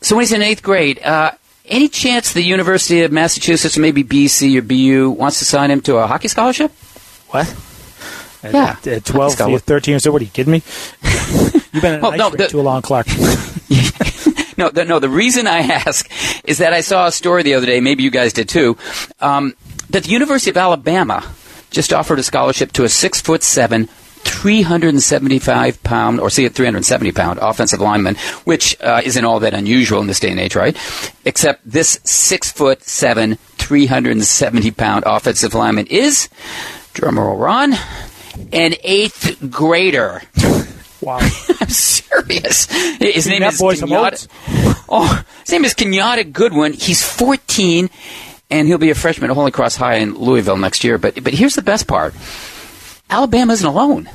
so 0.00 0.16
when 0.16 0.22
he's 0.22 0.32
in 0.32 0.42
eighth 0.42 0.62
grade, 0.62 1.02
uh, 1.02 1.32
any 1.66 1.88
chance 1.88 2.32
the 2.32 2.42
University 2.42 3.02
of 3.02 3.12
Massachusetts, 3.12 3.76
maybe 3.76 4.02
BC 4.04 4.56
or 4.56 4.62
BU, 4.62 5.10
wants 5.10 5.38
to 5.40 5.44
sign 5.44 5.70
him 5.70 5.80
to 5.82 5.96
a 5.96 6.06
hockey 6.06 6.28
scholarship? 6.28 6.72
What? 7.28 7.54
Yeah. 8.42 8.76
At, 8.78 8.86
at 8.86 9.04
12, 9.04 9.62
13 9.62 9.94
or 9.94 9.98
so, 9.98 10.12
what 10.12 10.20
are 10.20 10.24
you 10.24 10.30
kidding 10.30 10.52
me? 10.52 10.62
You've 11.72 11.82
been 11.82 11.94
in 11.94 12.00
well, 12.00 12.16
no, 12.16 12.30
the, 12.30 12.46
too 12.48 12.60
long, 12.60 12.82
Clark. 12.82 13.06
No, 14.56 14.70
the, 14.70 14.84
no. 14.84 14.98
The 14.98 15.08
reason 15.08 15.46
I 15.46 15.58
ask 15.86 16.10
is 16.44 16.58
that 16.58 16.72
I 16.72 16.80
saw 16.80 17.06
a 17.06 17.12
story 17.12 17.42
the 17.42 17.54
other 17.54 17.66
day. 17.66 17.80
Maybe 17.80 18.02
you 18.02 18.10
guys 18.10 18.32
did 18.32 18.48
too. 18.48 18.76
Um, 19.20 19.54
that 19.90 20.04
the 20.04 20.10
University 20.10 20.50
of 20.50 20.56
Alabama 20.56 21.28
just 21.70 21.92
offered 21.92 22.18
a 22.18 22.22
scholarship 22.22 22.72
to 22.72 22.84
a 22.84 22.88
six 22.88 23.20
foot 23.20 23.42
seven 23.42 23.88
375 24.24 25.82
pound, 25.82 26.20
or 26.20 26.30
see 26.30 26.44
it 26.44 26.54
370 26.54 27.12
pound 27.12 27.38
offensive 27.40 27.80
lineman, 27.80 28.16
which 28.44 28.80
uh, 28.80 29.00
isn't 29.04 29.24
all 29.24 29.40
that 29.40 29.54
unusual 29.54 30.00
in 30.00 30.06
this 30.06 30.20
day 30.20 30.30
and 30.30 30.40
age, 30.40 30.56
right? 30.56 30.76
Except 31.24 31.60
this 31.68 32.00
six 32.04 32.50
foot 32.50 32.82
seven, 32.82 33.36
370 33.58 34.70
pound 34.72 35.04
offensive 35.06 35.54
lineman 35.54 35.86
is, 35.86 36.28
drumroll 36.94 37.38
Ron, 37.38 37.74
an 38.52 38.74
eighth 38.82 39.50
grader. 39.50 40.22
Wow. 41.04 41.18
I'm 41.60 41.68
serious. 41.68 42.66
His 42.98 43.26
name 43.26 43.42
is 43.42 43.60
Kenyatta. 43.60 44.84
Oh, 44.88 45.24
his 45.40 45.52
name 45.52 45.64
is 45.64 45.74
Kenyatta 45.74 46.32
Goodwin. 46.32 46.72
He's 46.72 47.02
14, 47.02 47.90
and 48.50 48.68
he'll 48.68 48.78
be 48.78 48.90
a 48.90 48.94
freshman 48.94 49.30
at 49.30 49.34
Holy 49.34 49.50
Cross 49.50 49.76
High 49.76 49.96
in 49.96 50.14
Louisville 50.14 50.56
next 50.56 50.84
year. 50.84 50.98
But 50.98 51.22
but 51.22 51.34
here's 51.34 51.54
the 51.54 51.62
best 51.62 51.86
part: 51.86 52.14
Alabama 53.10 53.52
isn't 53.52 53.66
alone. 53.66 54.08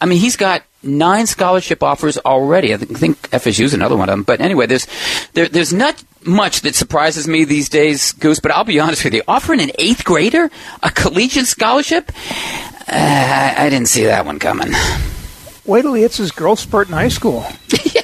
I 0.00 0.06
mean, 0.06 0.18
he's 0.18 0.36
got 0.36 0.64
nine 0.82 1.26
scholarship 1.26 1.82
offers 1.82 2.18
already. 2.18 2.74
I 2.74 2.76
think 2.76 3.20
FSU's 3.30 3.72
another 3.72 3.96
one 3.96 4.08
of 4.08 4.12
them. 4.12 4.24
But 4.24 4.40
anyway, 4.40 4.66
there's 4.66 4.86
there, 5.34 5.48
there's 5.48 5.72
not 5.72 6.02
much 6.24 6.62
that 6.62 6.74
surprises 6.74 7.28
me 7.28 7.44
these 7.44 7.68
days, 7.68 8.12
Goose. 8.12 8.40
But 8.40 8.50
I'll 8.50 8.64
be 8.64 8.80
honest 8.80 9.04
with 9.04 9.14
you, 9.14 9.22
offering 9.28 9.60
an 9.60 9.70
eighth 9.78 10.04
grader 10.04 10.50
a 10.82 10.90
collegiate 10.90 11.46
scholarship, 11.46 12.10
uh, 12.88 13.54
I 13.56 13.68
didn't 13.70 13.88
see 13.88 14.04
that 14.04 14.26
one 14.26 14.38
coming. 14.38 14.72
Wait 15.64 15.82
till 15.82 15.94
he 15.94 16.02
hits 16.02 16.16
his 16.16 16.32
growth 16.32 16.58
spurt 16.58 16.88
in 16.88 16.94
high 16.94 17.08
school. 17.08 17.44
yeah. 17.94 18.02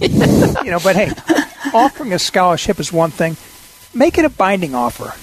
you 0.64 0.70
know, 0.70 0.80
but 0.82 0.96
hey, 0.96 1.10
offering 1.72 2.12
a 2.12 2.18
scholarship 2.18 2.78
is 2.80 2.92
one 2.92 3.10
thing. 3.10 3.36
Make 3.94 4.18
it 4.18 4.24
a 4.24 4.28
binding 4.30 4.74
offer. 4.74 5.14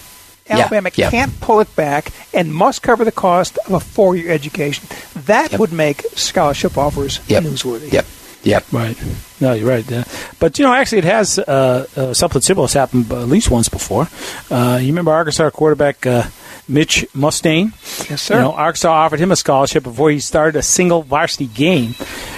Alabama 0.48 0.90
yeah, 0.96 1.06
yeah. 1.06 1.12
can't 1.12 1.40
pull 1.42 1.60
it 1.60 1.76
back 1.76 2.12
and 2.34 2.54
must 2.54 2.84
cover 2.84 3.04
the 3.04 3.12
cost 3.12 3.58
of 3.66 3.74
a 3.74 3.80
four-year 3.80 4.32
education. 4.32 4.88
That 5.26 5.52
Yep. 5.52 5.60
would 5.60 5.74
make 5.74 6.02
scholarship 6.16 6.78
offers 6.78 7.20
Yep. 7.28 7.44
newsworthy. 7.44 7.92
Yep. 7.92 8.06
Yep. 8.46 8.72
Right. 8.72 8.98
No, 9.42 9.54
you're 9.54 9.68
right. 9.68 9.90
Yeah. 9.90 10.04
But, 10.40 10.58
you 10.58 10.66
know, 10.66 10.74
actually, 10.74 11.00
it 11.00 11.06
has 11.06 11.40
uh, 11.40 11.88
uh, 11.98 12.14
something 12.14 12.42
similar 12.42 12.66
has 12.66 12.74
happened 12.74 13.12
at 13.12 13.28
least 13.28 13.50
once 13.50 13.70
before. 13.70 14.08
Uh, 14.50 14.78
you 14.80 14.88
remember 14.88 15.12
Arkansas 15.12 15.50
quarterback 15.50 16.06
uh, 16.06 16.24
Mitch 16.68 17.06
Mustain? 17.14 17.74
Yes, 18.10 18.22
sir. 18.22 18.36
You 18.36 18.42
know, 18.42 18.54
Arkansas 18.54 18.92
offered 18.92 19.20
him 19.20 19.32
a 19.32 19.36
scholarship 19.36 19.84
before 19.84 20.12
he 20.12 20.20
started 20.20 20.58
a 20.58 20.62
single 20.62 21.02
varsity 21.02 21.48
game. 21.48 21.96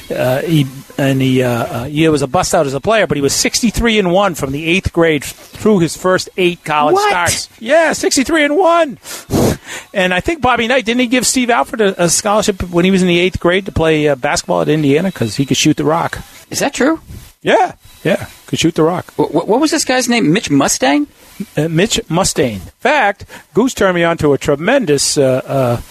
Uh, 0.09 0.41
he 0.41 0.65
and 0.97 1.21
he, 1.21 1.43
uh, 1.43 1.49
uh, 1.49 1.83
he 1.85 2.07
was 2.09 2.21
a 2.21 2.27
bust 2.27 2.53
out 2.55 2.65
as 2.65 2.73
a 2.73 2.79
player, 2.81 3.07
but 3.07 3.17
he 3.17 3.21
was 3.21 3.33
63 3.33 3.99
and 3.99 4.11
one 4.11 4.35
from 4.35 4.51
the 4.51 4.65
eighth 4.65 4.91
grade 4.93 5.23
through 5.23 5.79
his 5.79 5.95
first 5.95 6.29
eight 6.37 6.63
college 6.63 6.93
What? 6.95 7.09
starts. 7.09 7.49
Yeah, 7.59 7.93
63 7.93 8.45
and 8.45 8.57
one. 8.57 8.97
And 9.93 10.13
I 10.13 10.21
think 10.21 10.41
Bobby 10.41 10.65
Knight 10.67 10.85
didn't 10.85 11.01
he 11.01 11.07
give 11.07 11.25
Steve 11.27 11.49
Alford 11.49 11.81
a, 11.81 12.03
a 12.03 12.09
scholarship 12.09 12.61
when 12.69 12.85
he 12.85 12.91
was 12.91 13.01
in 13.01 13.07
the 13.09 13.19
eighth 13.19 13.37
grade 13.39 13.65
to 13.65 13.71
play 13.73 14.07
uh, 14.07 14.15
basketball 14.15 14.61
at 14.61 14.69
Indiana 14.69 15.09
because 15.09 15.35
he 15.35 15.45
could 15.45 15.57
shoot 15.57 15.75
the 15.75 15.83
rock. 15.83 16.19
Is 16.49 16.59
that 16.59 16.73
true? 16.73 17.01
Yeah, 17.41 17.73
yeah, 18.03 18.27
could 18.45 18.59
shoot 18.59 18.75
the 18.75 18.83
rock. 18.83 19.11
What, 19.17 19.47
what 19.47 19.59
was 19.59 19.71
this 19.71 19.83
guy's 19.83 20.07
name? 20.07 20.31
Mitch 20.31 20.49
Mustang? 20.49 21.07
Uh, 21.55 21.67
Mitch 21.67 21.99
Mustain. 22.09 22.53
In 22.55 22.59
fact, 22.59 23.25
Goose 23.53 23.73
turned 23.73 23.95
me 23.95 24.03
on 24.03 24.17
to 24.17 24.33
a 24.33 24.37
tremendous 24.37 25.17
uh, 25.17 25.81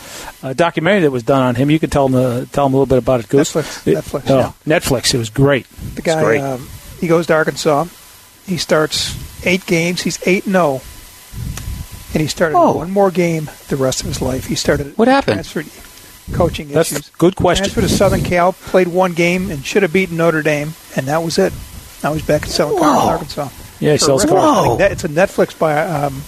uh, 0.43 0.53
documentary 0.55 1.03
that 1.03 1.11
was 1.11 1.23
done 1.23 1.43
on 1.43 1.55
him. 1.55 1.71
You 1.71 1.79
can 1.79 1.91
tell 1.91 2.07
him 2.09 2.15
uh, 2.15 2.45
tell 2.53 2.67
him 2.67 2.75
a 2.75 2.77
little 2.77 2.87
bit 2.87 2.99
about 2.99 3.21
it, 3.21 3.29
Goose. 3.29 3.53
Netflix, 3.53 3.87
It- 3.87 3.97
Netflix, 3.99 4.31
oh, 4.31 4.39
yeah. 4.39 4.53
Netflix. 4.79 5.15
It 5.15 5.19
was 5.19 5.31
great. 5.31 5.67
The 5.95 6.03
It's 6.05 6.15
great. 6.23 6.39
guy, 6.41 6.53
um, 6.53 6.69
he 7.01 7.07
goes 7.07 7.27
to 7.29 7.35
Arkansas. 7.35 7.87
He 8.47 8.57
starts 8.57 9.15
eight 9.47 9.67
games. 9.67 10.03
He's 10.03 10.19
eight 10.27 10.45
and 10.47 10.55
zero, 10.55 10.81
and 12.13 12.21
he 12.23 12.27
started 12.29 12.57
Oh. 12.57 12.77
one 12.79 12.91
more 12.91 13.11
game 13.11 13.51
the 13.69 13.77
rest 13.77 14.01
of 14.01 14.07
his 14.07 14.21
life. 14.23 14.47
He 14.47 14.55
started. 14.55 14.97
What 14.99 15.09
happened? 15.09 15.45
Transferred 15.45 15.67
coaching 16.33 16.69
That's 16.69 16.91
issues. 16.93 17.09
a 17.09 17.17
good 17.19 17.37
question. 17.37 17.67
Transferred 17.67 17.89
to 17.89 17.95
Southern 17.95 18.23
Cal, 18.23 18.53
played 18.53 18.89
one 18.89 19.13
game, 19.13 19.51
and 19.51 19.65
should 19.65 19.83
have 19.83 19.93
beaten 19.93 20.17
Notre 20.17 20.43
Dame, 20.43 20.75
and 20.97 21.07
that 21.07 21.23
was 21.23 21.39
it. 21.39 21.53
Now 22.03 22.15
he's 22.15 22.25
back 22.27 22.43
in 22.43 22.49
Southern 22.49 22.79
Cal, 22.79 22.99
Arkansas. 23.09 23.49
Yeah, 23.81 23.93
he 23.93 23.99
sells 23.99 24.23
Terrific. 24.23 24.39
cars. 24.41 24.59
I 24.59 24.67
think 24.69 24.79
that- 24.79 24.93
It's 24.93 25.05
a 25.05 25.09
Netflix 25.09 25.59
by 25.59 25.79
um, 25.81 26.23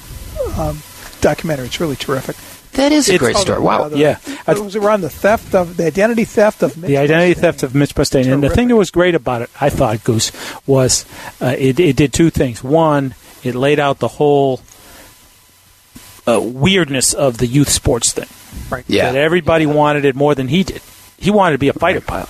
um, 0.59 0.83
documentary. 1.21 1.67
It's 1.67 1.81
really 1.81 1.97
terrific. 1.97 2.37
That 2.73 2.93
is 2.93 3.09
a 3.09 3.15
It's 3.15 3.19
great 3.19 3.37
story. 3.37 3.61
Wow. 3.61 3.89
the- 3.89 3.97
Yeah. 3.99 4.19
I- 4.47 4.53
it 4.53 4.63
was 4.63 4.77
around 4.77 5.01
the 5.01 5.11
theft 5.11 5.55
of 5.55 5.77
the 5.77 5.87
identity 5.87 6.25
theft 6.25 6.63
of 6.63 6.77
Mitch 6.77 6.89
the 6.89 6.99
identity 6.99 7.31
Mustain. 7.31 7.43
theft 7.43 7.63
of 7.65 7.75
Mitch 7.75 7.97
Mustain. 7.97 8.31
And 8.33 8.43
the 8.43 8.51
thing 8.51 8.69
that 8.69 8.77
was 8.77 8.91
great 8.91 9.15
about 9.15 9.43
it, 9.43 9.51
I 9.61 9.71
thought, 9.71 10.05
Goose, 10.05 10.31
was 10.67 11.05
uh, 11.41 11.55
it, 11.59 11.81
it 11.81 11.97
did 11.97 12.13
two 12.13 12.31
things. 12.31 12.63
One, 12.63 13.15
it 13.43 13.55
laid 13.55 13.81
out 13.81 13.99
the 13.99 14.09
whole 14.09 14.61
uh, 16.27 16.41
weirdness 16.41 17.15
of 17.15 17.39
the 17.39 17.47
youth 17.47 17.71
sports 17.71 18.13
thing. 18.13 18.29
Right. 18.71 18.85
Yeah. 18.87 19.13
That 19.13 19.19
everybody 19.19 19.67
wanted 19.67 20.05
it 20.05 20.15
more 20.15 20.35
than 20.35 20.49
he 20.49 20.63
did. 20.63 20.83
He 21.19 21.31
wanted 21.31 21.53
to 21.55 21.59
be 21.59 21.69
a 21.69 21.73
fighter 21.73 22.01
pilot. 22.01 22.29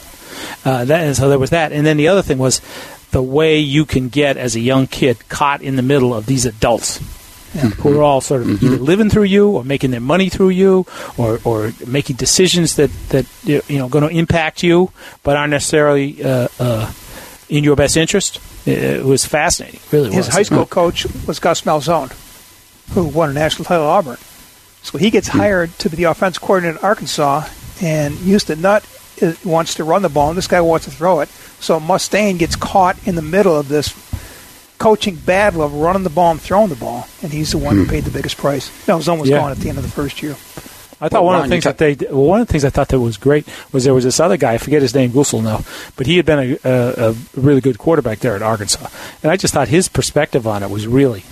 Uh, 0.64 0.84
that, 0.84 1.04
and 1.04 1.16
so 1.16 1.28
there 1.28 1.38
was 1.38 1.50
that. 1.50 1.72
And 1.72 1.84
then 1.84 1.96
the 1.96 2.08
other 2.08 2.22
thing 2.22 2.38
was 2.38 2.60
the 3.10 3.22
way 3.22 3.58
you 3.58 3.84
can 3.84 4.08
get, 4.08 4.36
as 4.36 4.56
a 4.56 4.60
young 4.60 4.86
kid, 4.86 5.28
caught 5.28 5.62
in 5.62 5.76
the 5.76 5.82
middle 5.82 6.14
of 6.14 6.26
these 6.26 6.44
adults 6.44 7.00
who 7.78 7.98
are 7.98 8.02
all 8.02 8.20
sort 8.20 8.42
of 8.42 8.62
either 8.62 8.76
living 8.76 9.08
through 9.08 9.24
you 9.24 9.50
or 9.50 9.64
making 9.64 9.90
their 9.90 10.00
money 10.00 10.28
through 10.28 10.50
you 10.50 10.86
or, 11.16 11.40
or 11.44 11.72
making 11.86 12.16
decisions 12.16 12.76
that, 12.76 12.90
that 13.08 13.26
you 13.44 13.78
know 13.78 13.88
going 13.88 14.06
to 14.06 14.14
impact 14.14 14.62
you 14.62 14.92
but 15.22 15.36
aren't 15.36 15.50
necessarily 15.50 16.22
uh, 16.22 16.48
uh, 16.60 16.92
in 17.48 17.64
your 17.64 17.76
best 17.76 17.96
interest. 17.96 18.40
It, 18.66 19.02
was 19.04 19.24
fascinating. 19.24 19.80
Really 19.90 20.10
His 20.10 20.26
was. 20.26 20.34
high 20.34 20.42
school 20.42 20.66
coach 20.66 21.06
was 21.26 21.38
Gus 21.38 21.62
Malzahn, 21.62 22.12
who 22.92 23.04
won 23.04 23.30
a 23.30 23.32
national 23.32 23.64
title 23.64 23.84
at 23.84 23.90
Auburn. 23.90 24.18
So 24.82 24.98
he 24.98 25.10
gets 25.10 25.28
hired 25.28 25.70
to 25.78 25.88
be 25.88 25.96
the 25.96 26.04
offense 26.04 26.38
coordinator 26.38 26.78
at 26.78 26.84
Arkansas, 26.84 27.48
and 27.80 28.14
Houston 28.14 28.60
Nutt 28.60 28.84
wants 29.44 29.74
to 29.76 29.84
run 29.84 30.02
the 30.02 30.08
ball, 30.08 30.28
and 30.28 30.38
this 30.38 30.46
guy 30.46 30.60
wants 30.60 30.86
to 30.86 30.90
throw 30.90 31.20
it. 31.20 31.28
So 31.60 31.80
Mustain 31.80 32.36
gets 32.36 32.56
caught 32.56 32.96
in 33.06 33.14
the 33.14 33.22
middle 33.22 33.56
of 33.56 33.68
this 33.68 33.94
coaching 34.78 35.16
battle 35.16 35.62
of 35.62 35.74
running 35.74 36.04
the 36.04 36.10
ball 36.10 36.30
and 36.32 36.40
throwing 36.40 36.68
the 36.68 36.76
ball, 36.76 37.08
and 37.22 37.32
he's 37.32 37.52
the 37.52 37.58
one 37.58 37.76
who 37.76 37.84
hmm. 37.84 37.90
paid 37.90 38.04
the 38.04 38.10
biggest 38.10 38.36
price. 38.36 38.70
Malzahn 38.86 39.18
was 39.18 39.28
Yeah. 39.28 39.38
gone 39.38 39.50
at 39.50 39.58
the 39.58 39.68
end 39.68 39.78
of 39.78 39.84
the 39.84 39.90
first 39.90 40.22
year. 40.22 40.36
I 41.00 41.08
thought 41.08 41.22
Well, 41.22 41.26
one 41.26 41.34
Ron, 41.34 41.42
of 41.44 41.48
the 41.48 41.54
things 41.54 41.64
you 41.64 41.72
that 41.72 41.78
they 41.78 42.06
well, 42.10 42.24
one 42.24 42.40
of 42.40 42.48
the 42.48 42.52
things 42.52 42.64
I 42.64 42.70
thought 42.70 42.88
that 42.88 42.98
was 42.98 43.16
great 43.16 43.46
was 43.70 43.84
there 43.84 43.94
was 43.94 44.02
this 44.04 44.18
other 44.18 44.36
guy 44.36 44.54
I 44.54 44.58
forget 44.58 44.82
his 44.82 44.94
name 44.94 45.10
Gusel 45.12 45.42
now, 45.42 45.62
but 45.96 46.06
he 46.06 46.16
had 46.16 46.26
been 46.26 46.58
a, 46.64 46.68
a, 46.68 47.10
a 47.10 47.14
really 47.36 47.60
good 47.60 47.78
quarterback 47.78 48.18
there 48.18 48.34
at 48.34 48.42
Arkansas, 48.42 48.88
and 49.22 49.30
I 49.30 49.36
just 49.36 49.54
thought 49.54 49.68
his 49.68 49.88
perspective 49.88 50.46
on 50.46 50.62
it 50.62 50.70
was 50.70 50.86
really 50.86 51.24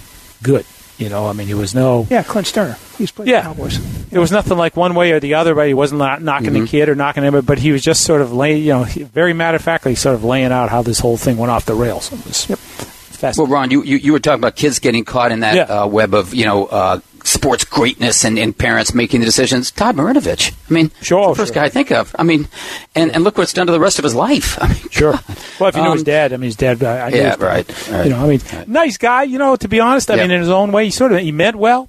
good. 0.42 0.64
You 0.98 1.10
know, 1.10 1.26
I 1.28 1.34
mean, 1.34 1.48
it 1.50 1.54
was 1.54 1.74
no 1.74 2.06
Yeah, 2.08 2.22
Clint 2.22 2.46
Stoerner. 2.46 2.78
He's 2.96 3.10
played 3.10 3.28
Yeah. 3.28 3.42
the 3.42 3.48
Cowboys. 3.48 3.78
It 4.12 4.18
was 4.18 4.32
nothing 4.32 4.56
like 4.56 4.76
one 4.76 4.94
way 4.94 5.12
or 5.12 5.20
the 5.20 5.34
other. 5.34 5.54
But 5.54 5.66
he 5.68 5.74
wasn't 5.74 5.98
not 5.98 6.22
knocking 6.22 6.52
Mm-hmm. 6.52 6.62
the 6.62 6.68
kid 6.68 6.88
or 6.88 6.94
knocking 6.94 7.22
him, 7.22 7.38
but 7.44 7.58
he 7.58 7.70
was 7.72 7.82
just 7.82 8.02
sort 8.04 8.22
of 8.22 8.32
laying, 8.32 8.62
you 8.62 8.72
know, 8.72 8.84
very 8.84 9.34
matter 9.34 9.56
of 9.56 9.62
factly, 9.62 9.94
sort 9.94 10.14
of 10.14 10.24
laying 10.24 10.52
out 10.52 10.70
how 10.70 10.80
this 10.82 10.98
whole 10.98 11.16
thing 11.18 11.36
went 11.36 11.50
off 11.50 11.66
the 11.66 11.74
rails. 11.74 12.10
It 12.12 12.24
was 12.24 12.48
Yep. 12.48 13.36
Well. 13.38 13.46
Ron, 13.46 13.70
you, 13.70 13.82
you, 13.82 13.96
you 13.96 14.12
were 14.12 14.20
talking 14.20 14.40
about 14.40 14.56
kids 14.56 14.78
getting 14.78 15.04
caught 15.04 15.32
in 15.32 15.40
that 15.40 15.54
Yeah. 15.54 15.62
uh, 15.82 15.86
web 15.86 16.14
of, 16.14 16.34
you 16.34 16.44
know, 16.44 16.66
uh, 16.66 17.00
sports 17.26 17.64
greatness 17.64 18.24
and, 18.24 18.38
and 18.38 18.56
parents 18.56 18.94
making 18.94 19.20
the 19.20 19.26
decisions. 19.26 19.70
Todd 19.72 19.96
Marinovich. 19.96 20.52
I 20.70 20.72
mean, 20.72 20.90
Sure, 21.02 21.30
the 21.30 21.34
first 21.34 21.52
sure. 21.54 21.62
guy 21.62 21.66
I 21.66 21.68
think 21.68 21.90
of. 21.90 22.14
I 22.18 22.22
mean, 22.22 22.48
and, 22.94 23.10
and 23.14 23.24
look 23.24 23.36
what's 23.36 23.52
done 23.52 23.66
to 23.66 23.72
the 23.72 23.80
rest 23.80 23.98
of 23.98 24.04
his 24.04 24.14
life. 24.14 24.56
I 24.62 24.68
mean, 24.68 24.88
Sure. 24.90 25.18
Well, 25.58 25.68
if 25.68 25.76
you 25.76 25.82
knew 25.82 25.92
his 25.92 26.02
Um, 26.02 26.04
dad, 26.04 26.32
I 26.32 26.36
mean, 26.36 26.46
his 26.48 26.56
dad. 26.56 26.82
I, 26.84 27.06
I 27.06 27.08
yeah, 27.08 27.08
his 27.08 27.36
dad. 27.36 27.40
right, 27.40 27.88
right. 27.90 28.04
You 28.04 28.10
know, 28.10 28.24
I 28.24 28.28
mean, 28.28 28.40
nice 28.66 28.96
guy. 28.96 29.24
You 29.24 29.38
know, 29.38 29.56
to 29.56 29.68
be 29.68 29.80
honest, 29.80 30.10
I 30.10 30.14
Yeah. 30.14 30.22
mean, 30.22 30.30
in 30.32 30.40
his 30.40 30.50
own 30.50 30.70
way, 30.72 30.84
he 30.86 30.90
sort 30.90 31.12
of 31.12 31.18
he 31.20 31.32
meant 31.32 31.56
well, 31.56 31.88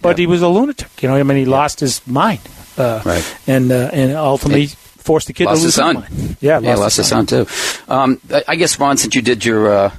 but 0.00 0.16
Yeah. 0.16 0.22
he 0.22 0.26
was 0.26 0.42
a 0.42 0.48
lunatic. 0.48 1.02
You 1.02 1.08
know, 1.08 1.16
I 1.16 1.22
mean, 1.24 1.38
he 1.38 1.44
lost 1.46 1.80
his 1.80 2.00
mind, 2.06 2.40
uh, 2.78 3.02
Right. 3.04 3.24
And 3.46 3.72
uh, 3.72 3.90
and 3.92 4.12
ultimately 4.12 4.68
forced 4.98 5.26
the 5.28 5.32
kid 5.32 5.46
lost 5.46 5.60
to 5.60 5.64
lose 5.66 5.74
his 5.74 5.74
son. 5.74 5.94
mind. 5.94 6.36
Yeah, 6.40 6.58
yeah, 6.60 6.74
lost 6.76 6.96
his 6.98 7.06
son 7.08 7.26
too. 7.26 7.46
Um, 7.88 8.20
I, 8.32 8.42
I 8.48 8.56
guess 8.56 8.78
Ron, 8.78 8.96
since 8.96 9.14
you 9.14 9.22
did 9.22 9.44
your 9.44 9.68
uh, 9.72 9.90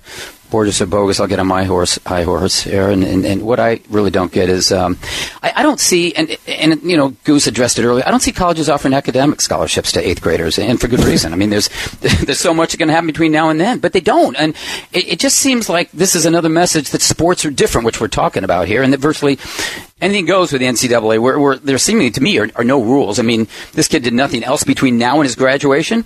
Borges 0.50 0.82
or 0.82 0.86
bogus, 0.86 1.20
I'll 1.20 1.28
get 1.28 1.40
on 1.40 1.48
my 1.48 1.66
horse, 1.66 2.00
high 2.06 2.24
horse 2.24 2.62
here. 2.62 2.90
And, 2.90 3.04
and, 3.04 3.26
and 3.26 3.42
what 3.42 3.60
I 3.60 3.82
really 3.90 4.12
don't 4.12 4.32
get 4.32 4.50
is, 4.50 4.72
um, 4.72 4.98
I, 5.44 5.54
I 5.58 5.64
don't 5.64 5.80
see, 5.80 6.14
and 6.16 6.38
and 6.48 6.82
you 6.84 6.96
know, 6.96 7.10
Goose 7.24 7.48
addressed 7.48 7.80
it 7.80 7.86
earlier. 7.86 8.04
I 8.08 8.12
don't 8.12 8.22
see 8.22 8.32
colleges 8.32 8.70
offering 8.70 8.94
academic 8.94 9.42
scholarships 9.42 9.92
to 9.94 10.08
eighth 10.08 10.22
graders, 10.22 10.58
and 10.58 10.80
for 10.80 10.88
good 10.88 11.04
reason. 11.04 11.34
I 11.34 11.36
mean, 11.36 11.50
there's 11.50 11.70
there's 12.00 12.40
so 12.40 12.54
much 12.54 12.78
going 12.78 12.88
to 12.88 12.94
happen 12.94 13.08
between 13.08 13.32
now 13.32 13.50
and 13.50 13.60
then, 13.60 13.80
but 13.80 13.94
they 13.94 14.00
don't, 14.00 14.36
and 14.38 14.56
it, 14.94 15.08
it 15.08 15.20
just 15.20 15.38
seems 15.38 15.70
like 15.70 15.92
this 15.92 16.16
is 16.16 16.26
another 16.26 16.50
message 16.50 16.92
that 16.92 17.02
sports 17.02 17.44
are 17.46 17.52
different, 17.52 17.86
which 17.86 18.00
we're 18.00 18.08
talking 18.08 18.44
about 18.44 18.68
here, 18.68 18.84
and 18.84 18.94
that 18.94 19.00
virtually 19.00 19.38
anything 20.00 20.26
goes 20.26 20.52
with 20.52 20.62
the 20.62 20.68
NCAA. 20.68 21.20
Where, 21.20 21.40
where 21.40 21.58
there 21.58 21.78
seemingly 21.78 22.12
to 22.12 22.22
me 22.22 22.38
are, 22.40 22.50
are 22.56 22.64
no 22.64 22.82
rules. 22.82 23.20
I 23.20 23.24
mean, 23.24 23.48
this 23.74 23.88
kid 23.88 24.04
did 24.04 24.14
nothing 24.14 24.44
else 24.44 24.64
between 24.64 24.98
now 24.98 25.16
and 25.16 25.26
his 25.26 25.36
graduation. 25.36 26.06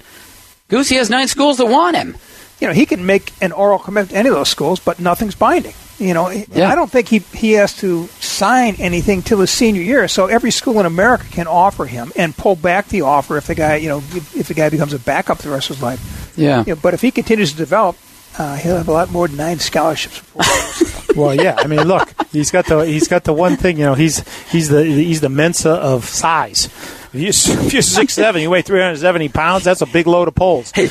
Goose, 0.67 0.89
he 0.89 0.95
has 0.95 1.09
nine 1.09 1.27
schools 1.27 1.57
that 1.57 1.65
want 1.65 1.97
him. 1.97 2.15
You 2.61 2.67
know, 2.67 2.73
he 2.73 2.85
can 2.85 3.05
make 3.05 3.33
an 3.41 3.51
oral 3.51 3.79
commitment 3.79 4.11
to 4.11 4.15
any 4.17 4.29
of 4.29 4.35
those 4.35 4.49
schools, 4.49 4.79
but 4.79 4.99
nothing's 4.99 5.35
binding. 5.35 5.73
You 5.97 6.13
know, 6.13 6.29
Yeah. 6.29 6.71
I 6.71 6.75
don't 6.75 6.89
think 6.89 7.09
he 7.09 7.19
he 7.19 7.51
has 7.53 7.75
to 7.77 8.07
sign 8.19 8.75
anything 8.79 9.21
till 9.21 9.39
his 9.39 9.51
senior 9.51 9.81
year. 9.81 10.07
So 10.07 10.27
every 10.27 10.51
school 10.51 10.79
in 10.79 10.85
America 10.85 11.25
can 11.31 11.47
offer 11.47 11.85
him 11.85 12.11
and 12.15 12.35
pull 12.35 12.55
back 12.55 12.87
the 12.87 13.01
offer 13.01 13.37
if 13.37 13.47
the 13.47 13.55
guy, 13.55 13.75
you 13.75 13.89
know, 13.89 13.97
if, 13.97 14.35
if 14.35 14.47
the 14.47 14.53
guy 14.55 14.69
becomes 14.69 14.93
a 14.93 14.99
backup 14.99 15.39
the 15.39 15.49
rest 15.49 15.69
of 15.69 15.75
his 15.75 15.83
life. 15.83 16.33
Yeah. 16.37 16.63
You 16.65 16.73
know, 16.75 16.79
but 16.81 16.93
if 16.93 17.01
he 17.01 17.11
continues 17.11 17.51
to 17.51 17.57
develop, 17.57 17.97
uh, 18.39 18.55
he'll 18.55 18.77
have 18.77 18.87
a 18.87 18.91
lot 18.91 19.11
more 19.11 19.27
than 19.27 19.37
nine 19.37 19.59
scholarships. 19.59 20.21
Well, 21.13 21.35
yeah. 21.35 21.55
I 21.57 21.67
mean, 21.67 21.81
look, 21.89 22.07
he's 22.31 22.51
got 22.51 22.67
the 22.67 22.85
he's 22.85 23.09
got 23.09 23.25
the 23.25 23.33
one 23.33 23.57
thing. 23.57 23.77
You 23.77 23.83
know, 23.83 23.95
he's 23.95 24.23
he's 24.49 24.69
the 24.69 24.81
he's 24.85 25.19
the 25.19 25.27
Mensa 25.27 25.71
of 25.71 26.05
size. 26.05 26.69
If 27.13 27.19
you're, 27.47 27.59
if 27.65 27.73
you're 27.73 27.81
six 27.81 28.13
seven, 28.13 28.41
you 28.41 28.49
weigh 28.49 28.61
three 28.61 28.79
hundred 28.79 28.97
seventy 28.99 29.27
pounds. 29.29 29.63
That's 29.63 29.81
a 29.81 29.85
big 29.85 30.07
load 30.07 30.27
of 30.27 30.35
poles. 30.35 30.71
Hey, 30.73 30.85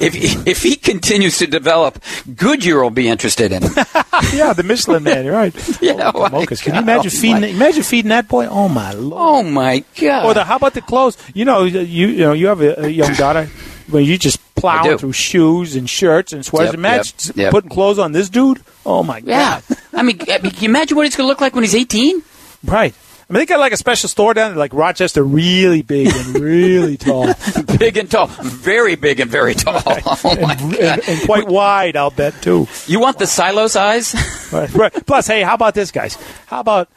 if 0.00 0.14
he, 0.14 0.50
if 0.50 0.62
he 0.62 0.76
continues 0.76 1.38
to 1.38 1.46
develop, 1.46 2.02
Goodyear 2.36 2.82
will 2.82 2.90
be 2.90 3.08
interested 3.08 3.50
in 3.52 3.62
him. 3.62 3.72
yeah, 4.32 4.52
the 4.52 4.62
Michelin 4.64 5.02
man. 5.02 5.24
You're 5.24 5.34
right. 5.34 5.54
Yeah, 5.82 6.12
Oh. 6.14 6.46
Can 6.46 6.74
you 6.74 6.80
imagine 6.80 7.06
Oh, 7.14 7.20
feeding? 7.20 7.40
my- 7.40 7.46
Imagine 7.48 7.82
feeding 7.82 8.08
that 8.10 8.28
boy. 8.28 8.46
Oh 8.46 8.68
my 8.68 8.92
lord. 8.92 9.14
Oh 9.20 9.42
my 9.42 9.82
god! 10.00 10.26
Or 10.26 10.34
the 10.34 10.44
how 10.44 10.56
about 10.56 10.74
the 10.74 10.80
clothes? 10.82 11.16
You 11.34 11.44
know, 11.44 11.64
you 11.64 11.80
you 11.80 12.16
know, 12.18 12.32
you 12.32 12.46
have 12.46 12.60
a, 12.60 12.84
a 12.84 12.88
young 12.88 13.14
daughter. 13.14 13.48
When 13.88 14.04
you 14.04 14.16
just 14.16 14.38
I 14.38 14.60
plowing 14.60 14.96
through 14.98 15.12
shoes 15.12 15.76
and 15.76 15.90
shirts 15.90 16.32
and 16.32 16.44
sweaters, 16.44 16.68
Yep, 16.68 16.74
imagine 16.78 17.14
yep, 17.24 17.36
yep. 17.36 17.50
putting 17.50 17.68
clothes 17.70 17.98
on 17.98 18.12
this 18.12 18.30
dude. 18.30 18.62
Oh 18.86 19.02
my 19.02 19.18
yeah. 19.18 19.60
god! 19.68 19.78
I 19.92 20.02
mean, 20.02 20.18
I 20.22 20.38
mean, 20.38 20.52
can 20.52 20.62
you 20.62 20.68
imagine 20.70 20.96
what 20.96 21.04
he's 21.04 21.16
going 21.16 21.26
to 21.26 21.28
look 21.28 21.40
like 21.42 21.54
when 21.54 21.64
he's 21.64 21.74
eighteen? 21.74 22.22
Right. 22.64 22.94
I 23.28 23.32
mean, 23.32 23.40
they 23.40 23.46
got 23.46 23.58
like 23.58 23.72
a 23.72 23.76
special 23.76 24.08
store 24.08 24.34
down 24.34 24.50
there, 24.50 24.58
like 24.58 24.74
Rochester, 24.74 25.22
really 25.24 25.80
big 25.82 26.08
and 26.14 26.38
really 26.38 26.96
tall, 26.98 27.32
big 27.78 27.96
and 27.96 28.10
tall, 28.10 28.26
very 28.26 28.96
big 28.96 29.20
and 29.20 29.30
very 29.30 29.54
tall. 29.54 29.82
Oh 30.26 30.36
my 30.40 30.52
and, 30.54 30.72
god! 30.72 30.80
and, 30.80 31.08
and 31.08 31.20
quite 31.22 31.46
wide, 31.48 31.96
I'll 31.96 32.10
bet 32.10 32.40
too. 32.42 32.66
You 32.86 33.00
want 33.00 33.18
the 33.18 33.26
silo 33.26 33.66
size? 33.66 34.14
Right, 34.54 34.72
right. 34.74 35.06
Plus, 35.06 35.26
hey, 35.26 35.42
how 35.42 35.54
about 35.54 35.74
this, 35.74 35.90
guys? 35.90 36.16
How 36.46 36.60
about 36.60 36.88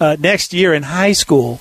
uh, 0.00 0.16
next 0.20 0.52
year 0.52 0.74
in 0.74 0.82
high 0.82 1.12
school? 1.12 1.60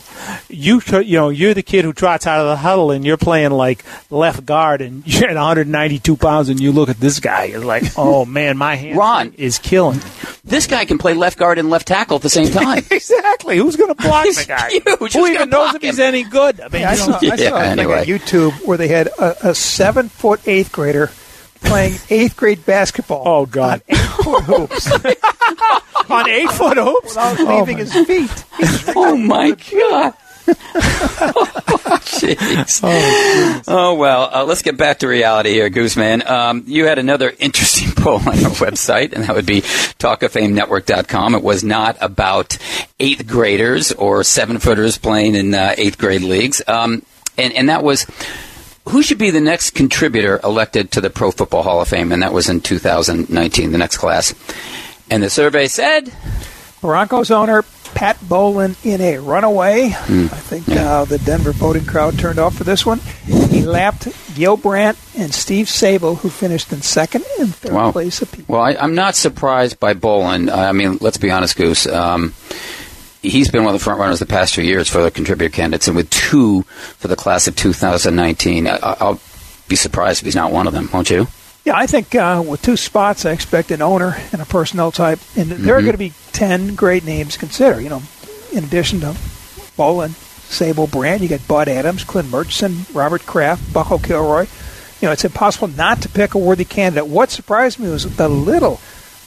You 0.49 0.81
tr- 0.81 0.99
you 0.99 1.17
know 1.17 1.29
you're 1.29 1.53
the 1.53 1.63
kid 1.63 1.85
who 1.85 1.93
trots 1.93 2.27
out 2.27 2.41
of 2.41 2.47
the 2.47 2.57
huddle 2.57 2.91
and 2.91 3.05
you're 3.05 3.15
playing 3.15 3.51
like 3.51 3.85
left 4.09 4.45
guard 4.45 4.81
and 4.81 5.07
you're 5.07 5.29
at 5.29 5.35
192 5.35 6.17
pounds 6.17 6.49
and 6.49 6.59
you 6.59 6.73
look 6.73 6.89
at 6.89 6.99
this 6.99 7.21
guy 7.21 7.45
you're 7.45 7.63
like 7.63 7.83
oh 7.95 8.25
man 8.25 8.57
my 8.57 8.75
hand 8.75 8.97
Ron. 8.97 9.33
is 9.37 9.59
killing. 9.59 10.01
This 10.43 10.67
guy 10.67 10.83
can 10.83 10.97
play 10.97 11.13
left 11.13 11.37
guard 11.37 11.57
and 11.57 11.69
left 11.69 11.87
tackle 11.87 12.17
at 12.17 12.21
the 12.21 12.29
same 12.29 12.49
time. 12.49 12.83
exactly 12.91 13.57
who's 13.57 13.77
going 13.77 13.95
to 13.95 14.01
block 14.01 14.14
He's 14.23 14.37
the 14.37 14.45
guy 14.45 14.69
huge. 14.69 15.13
Who 15.13 15.27
even 15.27 15.49
knows 15.49 15.71
block 15.71 15.75
if 15.75 15.81
he's 15.81 15.99
any 15.99 16.23
good 16.23 16.61
I 16.61 16.69
mean 16.69 16.83
I 16.85 16.95
saw, 16.95 17.11
know, 17.11 17.17
I 17.17 17.19
saw 17.19 17.25
Yeah, 17.35 17.49
a 17.49 17.61
thing 17.75 17.79
anyway. 17.79 17.99
on 17.99 18.05
YouTube 18.05 18.65
where 18.65 18.77
they 18.77 18.87
had 18.87 19.07
a, 19.07 19.49
a 19.49 19.55
seven 19.55 20.09
foot 20.09 20.47
eighth 20.47 20.71
grader 20.71 21.11
playing 21.61 21.95
eighth 22.09 22.35
grade 22.37 22.65
basketball. 22.65 23.23
Oh, 23.25 23.45
God. 23.45 23.81
on 23.89 23.89
eight 23.89 23.99
foot 24.23 24.43
hoops 24.45 24.87
on 26.09 26.29
eight 26.29 26.49
foot 26.51 26.77
hoops 26.77 27.09
without 27.15 27.39
Oh, 27.39 27.57
leaving 27.59 27.77
my- 27.77 27.83
his 27.83 27.93
feet. 28.07 28.45
Oh 28.95 29.17
my 29.17 29.51
god! 29.51 30.13
Jeez. 32.05 32.81
Oh, 33.67 33.95
well, 33.95 34.29
uh, 34.31 34.45
let's 34.45 34.61
get 34.61 34.77
back 34.77 34.99
to 34.99 35.07
reality 35.07 35.51
here, 35.51 35.69
Gooseman. 35.69 36.25
Um, 36.29 36.63
you 36.67 36.85
had 36.85 36.99
another 36.99 37.33
interesting 37.39 37.91
poll 37.91 38.19
on 38.19 38.39
your 38.39 38.51
website, 38.51 39.13
and 39.13 39.23
that 39.23 39.35
would 39.35 39.45
be 39.45 39.61
talkoffamenetwork.com. 39.61 41.35
It 41.35 41.43
was 41.43 41.63
not 41.63 41.97
about 41.99 42.57
eighth 42.99 43.27
graders 43.27 43.91
or 43.91 44.23
seven 44.23 44.59
footers 44.59 44.97
playing 44.97 45.35
in 45.35 45.53
uh, 45.53 45.73
eighth 45.77 45.97
grade 45.97 46.21
leagues, 46.21 46.61
um, 46.67 47.03
and 47.37 47.53
and 47.53 47.69
that 47.69 47.83
was. 47.83 48.05
Who 48.89 49.01
should 49.01 49.17
be 49.17 49.31
the 49.31 49.41
next 49.41 49.71
contributor 49.71 50.39
elected 50.43 50.91
to 50.91 51.01
the 51.01 51.09
Pro 51.09 51.31
Football 51.31 51.63
Hall 51.63 51.81
of 51.81 51.87
Fame? 51.87 52.11
And 52.11 52.21
that 52.21 52.33
was 52.33 52.49
in 52.49 52.61
2019, 52.61 53.71
the 53.71 53.79
next 53.79 53.97
class. 53.97 54.35
And 55.09 55.23
the 55.23 55.29
survey 55.31 55.67
said 55.67 56.13
Broncos 56.85 57.31
owner 57.31 57.63
Pat 57.95 58.17
Bowlen 58.21 58.75
in 58.85 59.01
a 59.01 59.17
runaway. 59.17 59.89
Hmm. 59.89 60.25
I 60.25 60.37
think 60.37 60.69
uh, 60.69 61.05
the 61.05 61.17
Denver 61.17 61.51
voting 61.51 61.85
crowd 61.85 62.19
turned 62.19 62.39
off 62.39 62.55
for 62.55 62.63
this 62.63 62.85
one. 62.85 62.99
He 63.25 63.61
lapped 63.63 64.07
Gil 64.35 64.57
Brandt 64.57 64.97
and 65.17 65.33
Steve 65.33 65.65
Sabol, 65.67 66.17
who 66.17 66.29
finished 66.29 66.71
in 66.73 66.81
second 66.81 67.23
and 67.39 67.55
third 67.55 67.71
Wow. 67.73 67.91
place 67.91 68.21
apiece. 68.21 68.47
Well, 68.47 68.61
I, 68.61 68.75
I'm 68.75 68.93
not 68.95 69.15
surprised 69.15 69.79
by 69.79 69.93
Bowlen. 69.93 70.49
I 70.49 70.73
mean, 70.73 70.97
let's 71.01 71.17
be 71.17 71.31
honest, 71.31 71.55
Goose. 71.55 71.87
Um, 71.87 72.33
he's 73.21 73.49
been 73.49 73.63
one 73.63 73.73
of 73.73 73.79
the 73.79 73.83
front 73.83 73.99
runners 73.99 74.19
the 74.19 74.25
past 74.27 74.53
few 74.53 74.63
years 74.63 74.87
for 74.89 75.01
the 75.01 75.09
contributor 75.09 75.51
candidates, 75.53 75.87
and 75.87 75.95
with 75.95 76.09
two 76.11 76.61
for 76.97 77.07
the 77.07 77.15
class 77.15 77.47
of 77.47 77.55
2019, 77.55 78.67
I'll 78.67 79.19
be 79.67 79.75
surprised 79.75 80.21
if 80.21 80.25
he's 80.25 80.35
not 80.35 80.51
one 80.51 80.67
of 80.67 80.73
them. 80.73 80.89
Won't 80.93 81.09
you? 81.09 81.27
Yeah, 81.65 81.73
I 81.75 81.87
think 81.87 82.13
uh, 82.13 82.43
with 82.47 82.61
two 82.61 82.77
spots, 82.77 83.25
I 83.25 83.31
expect 83.31 83.71
an 83.71 83.81
owner 83.81 84.15
and 84.31 84.39
a 84.41 84.45
personnel 84.45 84.91
type, 84.91 85.19
and 85.35 85.49
there 85.49 85.75
are 85.75 85.79
Mhm. 85.79 85.85
going 85.85 85.91
to 85.93 85.97
be 85.97 86.13
ten 86.31 86.75
great 86.75 87.03
names 87.03 87.37
consider. 87.37 87.81
You 87.81 87.89
know, 87.89 88.03
in 88.51 88.63
addition 88.63 88.99
to 89.01 89.15
Bowlen, 89.75 90.11
Sabol, 90.47 90.89
Brandt, 90.89 91.23
you 91.23 91.27
got 91.27 91.47
Bud 91.47 91.67
Adams, 91.67 92.03
Clint 92.03 92.29
Murchison, 92.29 92.85
Robert 92.93 93.25
Kraft, 93.25 93.73
Bucko 93.73 93.97
Kilroy. 93.97 94.45
You 95.01 95.07
know, 95.07 95.11
it's 95.11 95.25
impossible 95.25 95.67
not 95.69 96.01
to 96.03 96.09
pick 96.09 96.35
a 96.35 96.37
worthy 96.37 96.65
candidate. 96.65 97.07
What 97.07 97.31
surprised 97.31 97.79
me 97.79 97.89
was 97.89 98.03
the 98.15 98.29
little, 98.29 98.79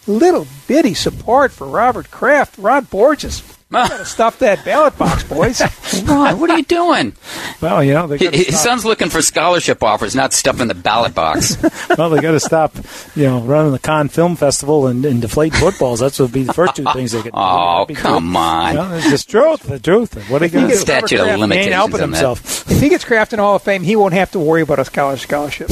little 0.06 0.46
bitty 0.68 0.94
support 0.94 1.50
for 1.50 1.66
Robert 1.66 2.10
Kraft, 2.12 2.54
Ron 2.56 2.84
Borges. 2.84 3.42
Got 3.70 3.88
to 3.98 4.04
stuff 4.06 4.38
that 4.38 4.64
ballot 4.64 4.96
box, 4.96 5.24
boys. 5.24 5.60
Ron, 6.06 6.40
what 6.40 6.48
are 6.50 6.56
you 6.58 6.64
doing? 6.64 7.12
well 7.60 7.82
you 7.82 7.92
know 7.92 8.06
they 8.06 8.16
His, 8.18 8.28
gotta 8.30 8.36
his 8.36 8.60
son's 8.60 8.84
looking 8.84 9.10
for 9.10 9.20
scholarship 9.20 9.82
offers, 9.82 10.14
not 10.14 10.32
stuff 10.32 10.60
in 10.60 10.68
the 10.68 10.74
ballot 10.74 11.14
box. 11.14 11.56
well 11.98 12.08
they 12.10 12.20
got 12.22 12.30
to 12.32 12.40
stop 12.40 12.74
you 13.16 13.24
know 13.24 13.40
running 13.40 13.72
the 13.72 13.78
Cannes 13.78 14.08
Film 14.08 14.36
Festival 14.36 14.86
and, 14.86 15.04
and 15.04 15.20
deflating 15.20 15.58
footballs 15.58 16.00
that's 16.00 16.18
what 16.18 16.26
would 16.26 16.32
be 16.32 16.44
the 16.44 16.52
first 16.54 16.76
two 16.76 16.84
things 16.94 17.12
they 17.12 17.18
could 17.22 17.32
do. 17.32 17.38
Oh, 17.38 17.80
That'd 17.80 17.88
be 17.88 17.94
come 17.94 18.30
good. 18.32 18.38
on. 18.38 18.74
Well, 18.76 18.92
it's 18.94 19.10
just 19.10 19.28
truth 19.28 19.62
the 19.64 19.78
truth 19.78 20.14
what 20.30 20.40
are 20.40 20.46
you 20.46 20.50
going 20.52 20.64
to 20.66 20.68
get 20.72 20.74
do 20.76 20.80
Statute 20.80 21.18
of 21.20 21.24
Kraft, 21.26 21.34
He 21.36 21.40
limitations 21.40 21.66
ain't 21.66 21.74
helping 21.74 21.94
on 22.00 22.10
that. 22.12 22.16
himself. 22.16 22.70
if 22.70 22.80
he 22.80 22.88
gets 22.88 23.04
Kraft 23.04 23.32
in 23.32 23.38
Hall 23.38 23.56
of 23.56 23.62
Fame, 23.62 23.82
he 23.82 23.96
won't 23.96 24.14
have 24.14 24.30
to 24.32 24.38
worry 24.38 24.62
about 24.62 24.78
a 24.78 24.84
college 24.84 25.20
scholarship. 25.22 25.68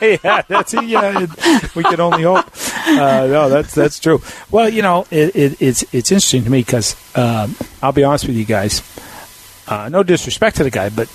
yeah, 0.00 0.42
that's 0.48 0.72
yeah. 0.74 1.26
it- 1.28 1.74
we 1.74 1.82
can 1.84 2.00
only 2.00 2.22
hope. 2.22 2.46
Uh, 2.86 3.26
no, 3.26 3.48
that's 3.50 3.74
that's 3.74 3.98
true. 3.98 4.22
Well, 4.50 4.68
you 4.68 4.82
know, 4.82 5.06
it, 5.10 5.34
it, 5.36 5.60
it's 5.62 5.82
it's 5.92 6.10
interesting 6.12 6.44
to 6.44 6.50
me 6.50 6.60
because 6.60 6.94
um, 7.14 7.56
I'll 7.82 7.92
be 7.92 8.04
honest 8.04 8.26
with 8.26 8.36
you 8.36 8.44
guys. 8.44 8.82
Uh, 9.66 9.88
no 9.88 10.02
disrespect 10.02 10.56
to 10.56 10.64
the 10.64 10.70
guy, 10.70 10.88
but 10.88 11.08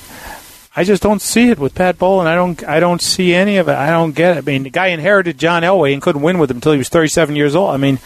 I 0.76 0.84
just 0.84 1.02
don't 1.02 1.22
see 1.22 1.50
it 1.50 1.60
with 1.60 1.74
Pat 1.74 1.98
Bowlen. 1.98 2.28
I 2.28 2.36
don't 2.36 2.64
I 2.66 2.80
don't 2.80 3.02
see 3.02 3.34
any 3.34 3.58
of 3.58 3.70
it. 3.70 3.76
I 3.76 3.90
don't 3.90 4.14
get 4.14 4.36
it. 4.36 4.40
I 4.40 4.42
mean, 4.42 4.64
the 4.64 4.70
guy 4.70 4.88
inherited 4.88 5.38
John 5.38 5.64
Elway 5.64 5.94
and 5.94 6.02
couldn't 6.02 6.22
win 6.22 6.38
with 6.38 6.52
him 6.52 6.58
until 6.58 6.74
he 6.74 6.78
was 6.78 6.90
37 6.90 7.36
years 7.36 7.56
old. 7.56 7.72
I 7.74 7.78
mean, 7.78 8.00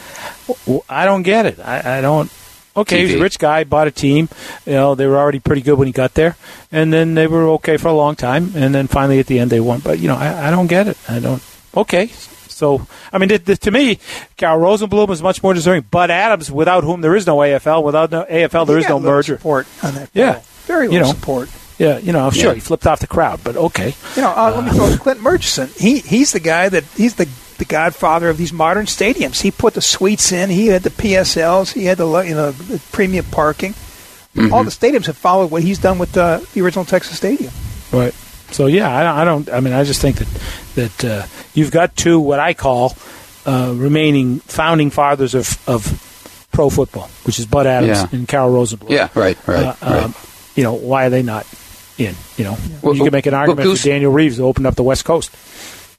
I 0.88 1.04
don't 1.04 1.22
get 1.22 1.46
it. 1.46 1.58
I, 1.58 1.98
I 1.98 2.00
don't. 2.00 2.30
Okay, 2.76 3.04
he's 3.04 3.16
a 3.16 3.20
rich 3.20 3.40
guy, 3.40 3.64
bought 3.64 3.88
a 3.88 3.90
team. 3.90 4.28
You 4.64 4.74
know, 4.74 4.94
they 4.94 5.06
were 5.06 5.18
already 5.18 5.40
pretty 5.40 5.60
good 5.62 5.76
when 5.76 5.88
he 5.88 5.92
got 5.92 6.14
there, 6.14 6.36
and 6.70 6.92
then 6.92 7.14
they 7.14 7.26
were 7.26 7.48
okay 7.54 7.76
for 7.76 7.88
a 7.88 7.92
long 7.92 8.14
time, 8.14 8.52
and 8.54 8.72
then 8.72 8.86
finally 8.86 9.18
at 9.18 9.26
the 9.26 9.40
end 9.40 9.50
they 9.50 9.58
won. 9.58 9.80
But 9.80 9.98
you 9.98 10.06
know, 10.06 10.14
I, 10.14 10.48
I 10.48 10.50
don't 10.52 10.68
get 10.68 10.86
it. 10.86 10.96
I 11.08 11.18
don't. 11.18 11.42
Okay, 11.76 12.10
so 12.60 12.86
I 13.12 13.18
mean, 13.18 13.28
th- 13.30 13.44
th- 13.44 13.58
to 13.60 13.70
me, 13.72 13.98
Carl 14.38 14.60
Rosenbloom 14.60 15.10
is 15.10 15.20
much 15.22 15.42
more 15.42 15.52
deserving. 15.54 15.86
Bud 15.90 16.10
Adams, 16.10 16.52
without 16.52 16.84
whom 16.84 17.00
there 17.00 17.16
is 17.16 17.26
no 17.26 17.38
AFL, 17.38 17.82
without 17.82 18.12
no 18.12 18.24
AFL, 18.24 18.66
there 18.66 18.76
He 18.76 18.84
is 18.84 18.88
no 18.88 18.98
little 18.98 19.10
merger. 19.10 19.36
Support 19.38 19.66
on 19.82 19.94
that. 19.94 20.10
Yeah. 20.14 20.34
poll. 20.34 20.42
very 20.66 20.84
You 20.86 20.92
little 20.92 21.08
know. 21.08 21.14
support. 21.14 21.48
Yeah, 21.78 21.96
you 21.98 22.12
know, 22.12 22.30
sure, 22.30 22.48
Yeah. 22.50 22.54
he 22.54 22.60
flipped 22.60 22.86
off 22.86 23.00
the 23.00 23.06
crowd, 23.06 23.40
but 23.42 23.56
okay. 23.56 23.94
You 24.14 24.22
know, 24.22 24.28
uh, 24.36 24.52
let 24.54 24.64
me 24.66 24.70
throw 24.72 24.94
Clint 24.98 25.22
Murchison. 25.22 25.70
He 25.78 25.98
he's 26.00 26.30
the 26.32 26.38
guy 26.40 26.68
that 26.68 26.84
he's 26.96 27.14
the 27.14 27.26
the 27.56 27.64
godfather 27.64 28.28
of 28.28 28.36
these 28.36 28.52
modern 28.52 28.84
stadiums. 28.86 29.40
He 29.40 29.50
put 29.50 29.72
the 29.74 29.80
suites 29.82 30.30
in. 30.30 30.50
He 30.50 30.66
had 30.68 30.82
the 30.82 30.90
PSLs. 30.90 31.72
He 31.72 31.86
had 31.86 31.96
the 31.98 32.06
you 32.20 32.34
know 32.34 32.50
the 32.52 32.78
premium 32.92 33.24
parking. 33.30 33.74
All 34.52 34.62
the 34.62 34.70
stadiums 34.70 35.06
have 35.06 35.16
followed 35.16 35.50
what 35.50 35.62
he's 35.62 35.78
done 35.78 35.98
with 35.98 36.16
uh, 36.16 36.40
the 36.54 36.60
original 36.62 36.84
Texas 36.84 37.16
Stadium. 37.16 37.52
Right. 37.92 38.14
So 38.52 38.66
yeah, 38.66 38.94
I 38.94 39.02
don't, 39.02 39.16
I 39.18 39.24
don't. 39.24 39.50
I 39.56 39.60
mean, 39.60 39.72
I 39.74 39.84
just 39.84 40.00
think 40.02 40.16
that 40.16 40.28
that 40.74 41.04
uh, 41.04 41.26
you've 41.54 41.70
got 41.70 41.96
two 41.96 42.18
what 42.20 42.40
I 42.40 42.54
call 42.54 42.94
uh, 43.46 43.72
remaining 43.76 44.40
founding 44.40 44.90
fathers 44.90 45.34
of 45.34 45.56
of 45.68 46.48
pro 46.52 46.68
football, 46.70 47.08
which 47.24 47.38
is 47.38 47.46
Bud 47.46 47.66
Adams 47.66 47.98
Yeah. 47.98 48.08
and 48.18 48.26
Carroll 48.28 48.50
Rosenbloom. 48.52 48.90
Yeah, 48.90 49.08
right, 49.14 49.38
right, 49.46 49.66
Uh, 49.66 49.74
right. 49.82 50.02
um, 50.04 50.14
you 50.56 50.64
know, 50.64 50.74
why 50.74 51.06
are 51.06 51.10
they 51.10 51.22
not 51.22 51.46
in? 51.96 52.14
You 52.36 52.44
know, 52.44 52.56
Well, 52.82 52.94
you 52.96 53.04
can 53.04 53.12
make 53.12 53.26
an 53.26 53.32
well, 53.32 53.42
argument 53.42 53.64
Goose- 53.66 53.82
for 53.82 53.88
Daniel 53.88 54.10
Reeves 54.12 54.36
to 54.38 54.42
open 54.44 54.66
up 54.66 54.74
the 54.74 54.82
West 54.82 55.04
Coast. 55.04 55.30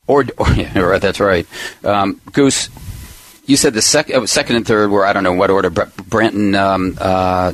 Or, 0.08 0.26
or 0.38 0.50
yeah, 0.56 0.78
right, 0.80 1.02
that's 1.02 1.20
right. 1.22 1.48
Um, 1.86 2.20
Goose, 2.34 2.70
you 3.46 3.56
said 3.56 3.74
the 3.74 3.82
sec- 3.82 4.14
uh, 4.14 4.26
second 4.26 4.58
and 4.58 4.68
third 4.68 4.92
were 4.92 5.06
I 5.06 5.14
don't 5.14 5.24
know 5.24 5.34
what 5.34 5.50
order. 5.50 5.70
Br- 5.70 5.84
Branton, 5.84 6.54
um, 6.60 6.98
uh, 7.00 7.04
uh, 7.04 7.54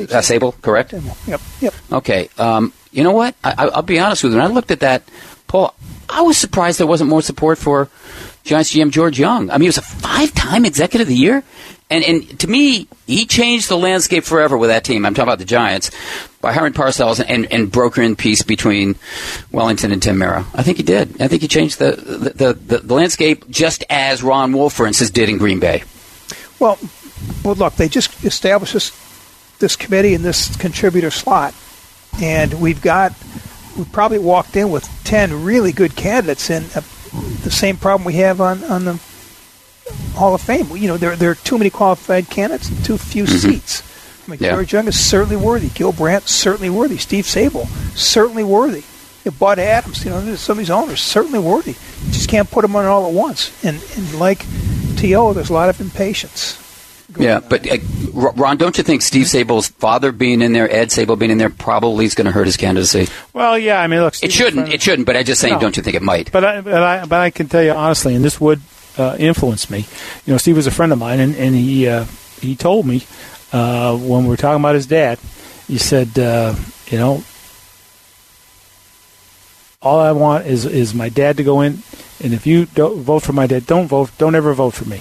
Sabol, 0.00 0.60
correct? 0.62 0.94
Yep, 1.26 1.40
yep. 1.60 1.74
Okay. 1.92 2.28
Um, 2.38 2.72
you 2.92 3.04
know 3.04 3.12
what? 3.12 3.34
I, 3.44 3.54
I- 3.56 3.68
I'll 3.68 3.82
be 3.82 3.98
honest 3.98 4.24
with 4.24 4.32
you. 4.32 4.38
When 4.38 4.50
I 4.50 4.52
looked 4.52 4.70
at 4.70 4.80
that 4.80 5.02
poll, 5.46 5.74
I 6.08 6.22
was 6.22 6.36
surprised 6.36 6.78
there 6.78 6.86
wasn't 6.86 7.10
more 7.10 7.22
support 7.22 7.58
for 7.58 7.88
Giants 8.44 8.72
GM 8.74 8.90
George 8.90 9.18
Young. 9.18 9.50
I 9.50 9.54
mean, 9.54 9.62
he 9.62 9.68
was 9.68 9.78
a 9.78 9.82
five-time 9.82 10.64
Executive 10.64 11.06
of 11.06 11.08
the 11.08 11.14
Year, 11.14 11.42
and 11.90 12.04
and 12.04 12.40
to 12.40 12.48
me, 12.48 12.88
he 13.06 13.26
changed 13.26 13.68
the 13.68 13.76
landscape 13.76 14.24
forever 14.24 14.56
with 14.56 14.70
that 14.70 14.84
team. 14.84 15.04
I'm 15.04 15.14
talking 15.14 15.28
about 15.28 15.38
the 15.38 15.44
Giants 15.44 15.90
by 16.40 16.52
hiring 16.52 16.72
Parcells 16.72 17.22
and, 17.26 17.52
and 17.52 17.70
brokering 17.70 18.16
peace 18.16 18.42
between 18.42 18.96
Wellington 19.52 19.92
and 19.92 20.02
Tim 20.02 20.18
Mara. 20.18 20.46
I 20.54 20.62
think 20.62 20.78
he 20.78 20.82
did. 20.82 21.20
I 21.20 21.28
think 21.28 21.42
he 21.42 21.48
changed 21.48 21.78
the 21.78 21.92
the, 21.92 22.54
the, 22.54 22.78
the, 22.78 22.94
landscape 22.94 23.48
just 23.50 23.84
as 23.90 24.22
Ron 24.22 24.52
Wolf, 24.52 24.72
for 24.72 24.86
instance, 24.86 25.10
did 25.10 25.28
in 25.28 25.38
Green 25.38 25.60
Bay. 25.60 25.82
Well, 26.58 26.78
well, 27.44 27.54
look, 27.54 27.74
they 27.74 27.88
just 27.88 28.24
established 28.24 28.72
this 28.72 28.92
this 29.58 29.76
committee 29.76 30.14
in 30.14 30.22
this 30.22 30.56
contributor 30.56 31.10
slot, 31.10 31.54
and 32.20 32.60
we've 32.60 32.80
got 32.82 33.12
we 33.78 33.84
probably 33.84 34.18
walked 34.18 34.56
in 34.56 34.70
with 34.70 34.88
ten 35.04 35.44
really 35.44 35.72
good 35.72 35.96
candidates, 35.96 36.50
and 36.50 36.66
uh, 36.76 36.80
the 37.42 37.50
same 37.50 37.76
problem 37.76 38.04
we 38.04 38.14
have 38.14 38.40
on 38.40 38.64
on 38.64 38.84
the 38.84 39.00
Hall 40.14 40.34
of 40.34 40.40
Fame. 40.40 40.66
You 40.76 40.88
know, 40.88 40.96
there 40.96 41.16
there 41.16 41.30
are 41.30 41.36
too 41.36 41.58
many 41.58 41.70
qualified 41.70 42.28
candidates, 42.30 42.68
and 42.68 42.84
too 42.84 42.98
few 42.98 43.26
seats. 43.26 43.82
I 44.26 44.30
mean, 44.30 44.40
Yeah. 44.40 44.50
George 44.52 44.72
Young 44.72 44.88
is 44.88 44.98
certainly 44.98 45.36
worthy. 45.36 45.68
Gil 45.70 45.92
Brandt 45.92 46.28
certainly 46.28 46.70
worthy. 46.70 46.98
Steve 46.98 47.24
Sabol 47.24 47.66
certainly 47.96 48.44
worthy. 48.44 48.82
You 49.24 49.30
know, 49.32 49.36
Bud 49.38 49.58
Adams, 49.58 50.04
you 50.04 50.10
know, 50.10 50.34
some 50.36 50.52
of 50.52 50.58
these 50.58 50.70
owners 50.70 51.00
certainly 51.02 51.38
worthy. 51.38 51.72
You 52.04 52.12
just 52.12 52.28
can't 52.28 52.50
put 52.50 52.62
them 52.62 52.74
on 52.76 52.86
all 52.86 53.06
at 53.06 53.12
once. 53.12 53.52
And 53.64 53.82
and 53.96 54.14
like 54.18 54.46
To, 54.98 55.32
there's 55.34 55.50
a 55.50 55.54
lot 55.54 55.68
of 55.68 55.80
impatience. 55.80 56.58
Yeah, 57.18 57.40
but 57.40 57.68
uh, 57.70 57.78
Ron, 58.12 58.56
don't 58.56 58.76
you 58.78 58.84
think 58.84 59.02
Steve 59.02 59.26
Sabol's 59.26 59.68
father 59.68 60.12
being 60.12 60.42
in 60.42 60.52
there, 60.52 60.70
Ed 60.70 60.88
Sabol 60.88 61.18
being 61.18 61.30
in 61.32 61.38
there, 61.38 61.50
probably 61.50 62.04
is 62.04 62.14
going 62.14 62.26
to 62.26 62.30
hurt 62.32 62.46
his 62.46 62.56
candidacy? 62.56 63.08
Well, 63.32 63.58
yeah, 63.58 63.80
I 63.80 63.86
mean, 63.86 64.00
look, 64.00 64.14
It 64.22 64.32
shouldn't. 64.32 64.68
It 64.72 64.80
shouldn't. 64.82 65.06
But 65.06 65.16
I 65.16 65.22
just 65.22 65.40
saying, 65.40 65.54
No. 65.54 65.60
don't 65.60 65.76
you 65.76 65.82
think 65.82 65.96
it 65.96 66.02
might? 66.02 66.30
But 66.30 66.44
I, 66.44 66.60
but 66.60 66.82
I, 66.82 67.04
but 67.06 67.20
I 67.20 67.30
can 67.30 67.48
tell 67.48 67.62
you 67.62 67.72
honestly, 67.72 68.14
and 68.14 68.24
this 68.24 68.40
would 68.40 68.60
uh, 68.98 69.16
influence 69.18 69.70
me. 69.70 69.86
You 70.26 70.34
know, 70.34 70.38
Steve 70.38 70.56
was 70.56 70.66
a 70.66 70.70
friend 70.70 70.92
of 70.92 70.98
mine, 70.98 71.20
and, 71.20 71.34
and 71.36 71.54
he 71.54 71.88
uh, 71.88 72.04
he 72.40 72.54
told 72.56 72.86
me 72.86 73.02
uh, 73.52 73.96
when 73.96 74.24
we 74.24 74.28
were 74.28 74.36
talking 74.36 74.60
about 74.60 74.74
his 74.74 74.86
dad. 74.86 75.18
He 75.66 75.78
said, 75.78 76.18
uh, 76.18 76.54
you 76.88 76.98
know, 76.98 77.22
all 79.82 79.98
I 80.00 80.12
want 80.12 80.46
is 80.46 80.64
is 80.66 80.94
my 80.94 81.08
dad 81.08 81.36
to 81.38 81.44
go 81.44 81.60
in, 81.60 81.82
and 82.22 82.34
if 82.34 82.46
you 82.46 82.66
don't 82.66 83.00
vote 83.02 83.20
for 83.22 83.32
my 83.32 83.46
dad, 83.46 83.66
don't 83.66 83.86
vote. 83.86 84.10
Don't 84.18 84.34
ever 84.34 84.52
vote 84.52 84.74
for 84.74 84.84
me. 84.88 85.00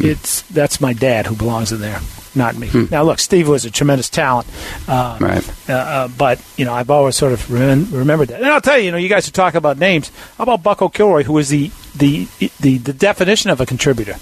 It's 0.00 0.42
that's 0.42 0.80
my 0.80 0.92
dad 0.92 1.26
who 1.26 1.34
belongs 1.34 1.72
in 1.72 1.80
there, 1.80 2.00
not 2.34 2.56
me. 2.56 2.68
Hmm. 2.68 2.84
Now, 2.90 3.02
look, 3.02 3.18
Steve 3.18 3.48
was 3.48 3.64
a 3.64 3.70
tremendous 3.70 4.08
talent, 4.08 4.46
uh, 4.86 5.18
right? 5.20 5.68
Uh, 5.68 5.72
uh, 5.72 6.08
but 6.08 6.40
you 6.56 6.64
know, 6.64 6.72
I've 6.72 6.90
always 6.90 7.16
sort 7.16 7.32
of 7.32 7.50
remembered 7.50 8.28
that. 8.28 8.40
And 8.40 8.46
I'll 8.46 8.60
tell 8.60 8.78
you, 8.78 8.86
you 8.86 8.92
know, 8.92 8.98
you 8.98 9.08
guys 9.08 9.28
are 9.28 9.32
talking 9.32 9.58
about 9.58 9.78
names. 9.78 10.10
How 10.36 10.44
about 10.44 10.62
Bucko 10.62 10.88
Kilroy, 10.88 11.24
who 11.24 11.36
is 11.38 11.48
the 11.48 11.70
the 11.96 12.28
the, 12.60 12.78
the 12.78 12.92
definition 12.92 13.50
of 13.50 13.60
a 13.60 13.66
contributor, 13.66 14.16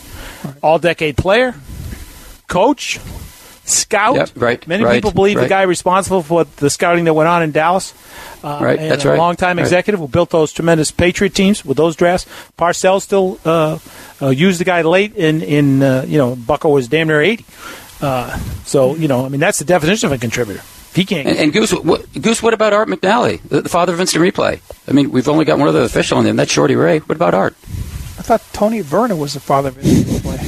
all 0.62 0.78
decade 0.78 1.16
player, 1.16 1.54
coach, 2.48 2.98
scout. 3.66 4.16
Yep, 4.16 4.30
right. 4.36 4.66
Many 4.66 4.84
right, 4.84 4.94
people 4.94 5.10
believe 5.10 5.36
right. 5.36 5.43
the 5.43 5.48
guy 5.48 5.62
responsible 5.62 6.22
for 6.22 6.44
the 6.44 6.70
scouting 6.70 7.05
that 7.05 7.14
went 7.14 7.28
on 7.28 7.43
in 7.43 7.52
Dallas. 7.52 7.93
Uh, 8.43 8.59
right, 8.62 8.78
and 8.78 8.90
that's 8.90 9.05
a 9.05 9.10
right. 9.10 9.18
Long-time 9.18 9.59
right. 9.59 9.62
executive 9.62 10.01
who 10.01 10.09
built 10.09 10.30
those 10.30 10.52
tremendous 10.52 10.90
Patriot 10.90 11.34
teams 11.34 11.64
with 11.64 11.76
those 11.76 11.97
drafts. 11.97 12.26
Parcells 12.56 13.02
still 13.02 13.38
uh, 13.44 13.78
uh, 14.22 14.28
used 14.28 14.60
the 14.60 14.64
guy 14.64 14.82
late 14.82 15.16
in 15.16 15.43
in 15.43 15.82
uh, 15.82 16.05
you 16.06 16.18
know 16.18 16.36
Bucko 16.36 16.70
was 16.70 16.88
damn 16.88 17.09
near 17.09 17.20
eighty. 17.20 17.44
Uh, 18.01 18.36
so 18.64 18.94
you 18.94 19.09
know, 19.09 19.24
I 19.24 19.28
mean, 19.28 19.40
that's 19.40 19.59
the 19.59 19.64
definition 19.64 20.06
of 20.06 20.12
a 20.12 20.18
contributor. 20.18 20.62
He 20.94 21.05
can't. 21.05 21.28
And, 21.28 21.38
and 21.38 21.52
Goose, 21.52 21.72
what, 21.72 22.10
Goose, 22.20 22.43
what 22.43 22.55
about 22.55 22.72
Art 22.72 22.88
McNally, 22.88 23.43
the, 23.43 23.60
the, 23.60 23.68
father 23.68 23.93
of 23.93 24.01
instant 24.01 24.24
replay? 24.24 24.60
I 24.88 24.93
mean, 24.93 25.10
we've 25.10 25.28
only 25.28 25.44
got 25.44 25.59
one 25.59 25.68
other 25.68 25.82
official 25.82 26.18
in 26.18 26.24
there. 26.24 26.32
That's 26.32 26.51
Shorty 26.51 26.74
Ray. 26.74 27.01
What 27.01 27.16
about 27.16 27.34
Art? 27.34 27.55
I 28.18 28.22
thought 28.22 28.43
Tony 28.55 28.80
Verna 28.80 29.14
was 29.14 29.34
the 29.34 29.40
father 29.40 29.68
of 29.68 29.78
instant 29.78 30.22
replay. 30.22 30.45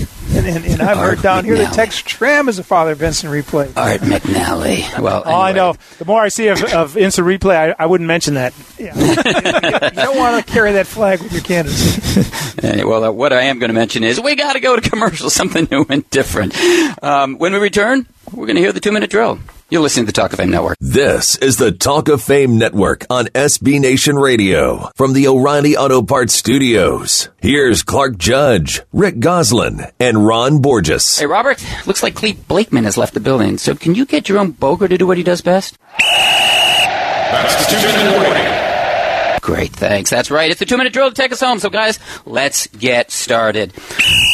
And, 0.48 0.64
and, 0.64 0.80
I've 0.80 0.96
Art 0.96 1.10
heard 1.10 1.22
down 1.22 1.44
McNally. 1.44 1.46
here 1.46 1.56
that 1.58 1.74
Tex 1.74 1.96
Schramm 1.96 2.48
is 2.48 2.58
a 2.58 2.64
father 2.64 2.92
of 2.92 3.02
instant 3.02 3.32
replay. 3.32 3.70
Art 3.76 4.00
McNally. 4.00 4.98
Well, 4.98 5.22
all 5.22 5.42
I 5.42 5.52
know, 5.52 5.74
the 5.98 6.06
more 6.06 6.22
I 6.22 6.28
see 6.28 6.48
of, 6.48 6.62
of 6.72 6.96
instant 6.96 7.26
replay, 7.26 7.74
I, 7.74 7.82
I, 7.82 7.86
wouldn't 7.86 8.08
mention 8.08 8.34
that. 8.34 8.54
Yeah. 8.78 8.94
you, 8.96 10.02
don't 10.02 10.16
want 10.16 10.44
to 10.44 10.50
carry 10.50 10.72
that 10.72 10.86
flag 10.86 11.20
with 11.20 11.32
your 11.32 11.42
candidates. 11.42 12.62
well, 12.62 13.04
uh, 13.04 13.10
what 13.10 13.34
I 13.34 13.42
am 13.42 13.58
going 13.58 13.68
to 13.68 13.74
mention 13.74 14.04
is 14.04 14.18
we 14.18 14.36
got 14.36 14.54
to 14.54 14.60
go 14.60 14.74
to 14.74 14.90
commercial, 14.90 15.28
something 15.38 15.68
new 15.70 15.84
and 15.88 16.08
different. 16.08 16.58
Um, 17.02 17.36
when 17.36 17.52
we 17.52 17.58
return, 17.58 18.06
we're 18.32 18.46
going 18.46 18.56
to 18.56 18.62
hear 18.62 18.72
the 18.72 18.80
two 18.80 18.92
minute 18.92 19.10
drill. 19.10 19.38
You're 19.70 19.82
listening 19.82 20.06
to 20.06 20.12
the 20.12 20.18
Talk 20.18 20.32
of 20.32 20.38
Fame 20.38 20.48
Network. 20.50 20.78
This 20.80 21.36
is 21.36 21.58
the 21.58 21.70
Talk 21.70 22.08
of 22.08 22.22
Fame 22.22 22.56
Network 22.56 23.04
on 23.10 23.26
SB 23.26 23.78
Nation 23.78 24.16
Radio 24.16 24.90
from 24.96 25.12
the 25.12 25.28
O'Reilly 25.28 25.76
Auto 25.76 26.00
Parts 26.00 26.32
Studios. 26.32 27.28
Here's 27.42 27.82
Clark 27.82 28.16
Judge, 28.16 28.80
Rick 28.94 29.20
Gosselin, 29.20 29.82
and 30.00 30.26
Ron 30.26 30.62
Borges. 30.62 31.18
Hey, 31.18 31.26
Robert, 31.26 31.62
looks 31.86 32.02
like 32.02 32.14
Clete 32.14 32.48
Blakeman 32.48 32.84
has 32.84 32.96
left 32.96 33.12
the 33.12 33.20
building. 33.20 33.58
So 33.58 33.74
can 33.74 33.94
you 33.94 34.06
get 34.06 34.24
Jerome 34.24 34.52
Boger 34.52 34.88
to 34.88 34.96
do 34.96 35.06
what 35.06 35.18
he 35.18 35.22
does 35.22 35.42
best? 35.42 35.76
That's 35.98 37.66
the 37.66 37.76
two-minute 37.76 38.22
warning. 38.22 39.40
Great, 39.42 39.72
thanks. 39.76 40.08
That's 40.08 40.30
right. 40.30 40.50
It's 40.50 40.60
the 40.60 40.64
two-minute 40.64 40.94
drill 40.94 41.10
to 41.10 41.14
take 41.14 41.32
us 41.32 41.40
home. 41.40 41.58
So, 41.58 41.68
guys, 41.68 41.98
let's 42.24 42.68
get 42.68 43.10
started. 43.10 43.74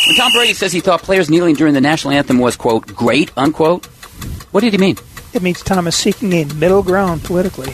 When 0.06 0.14
Tom 0.16 0.30
Brady 0.30 0.54
says 0.54 0.72
he 0.72 0.78
thought 0.78 1.02
players 1.02 1.28
kneeling 1.28 1.56
during 1.56 1.74
the 1.74 1.80
national 1.80 2.14
anthem 2.14 2.38
was, 2.38 2.54
quote, 2.54 2.86
great, 2.94 3.32
unquote, 3.36 3.86
what 4.52 4.60
did 4.60 4.72
he 4.72 4.78
mean? 4.78 4.96
It 5.34 5.42
means 5.42 5.62
Tom 5.62 5.86
is 5.88 5.96
seeking 5.96 6.32
a 6.32 6.44
middle 6.54 6.82
ground 6.82 7.24
politically. 7.24 7.72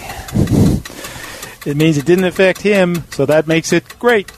It 1.66 1.76
means 1.76 1.98
it 1.98 2.06
didn't 2.06 2.24
affect 2.24 2.62
him, 2.62 3.04
so 3.10 3.26
that 3.26 3.46
makes 3.46 3.72
it 3.72 3.98
great. 3.98 4.28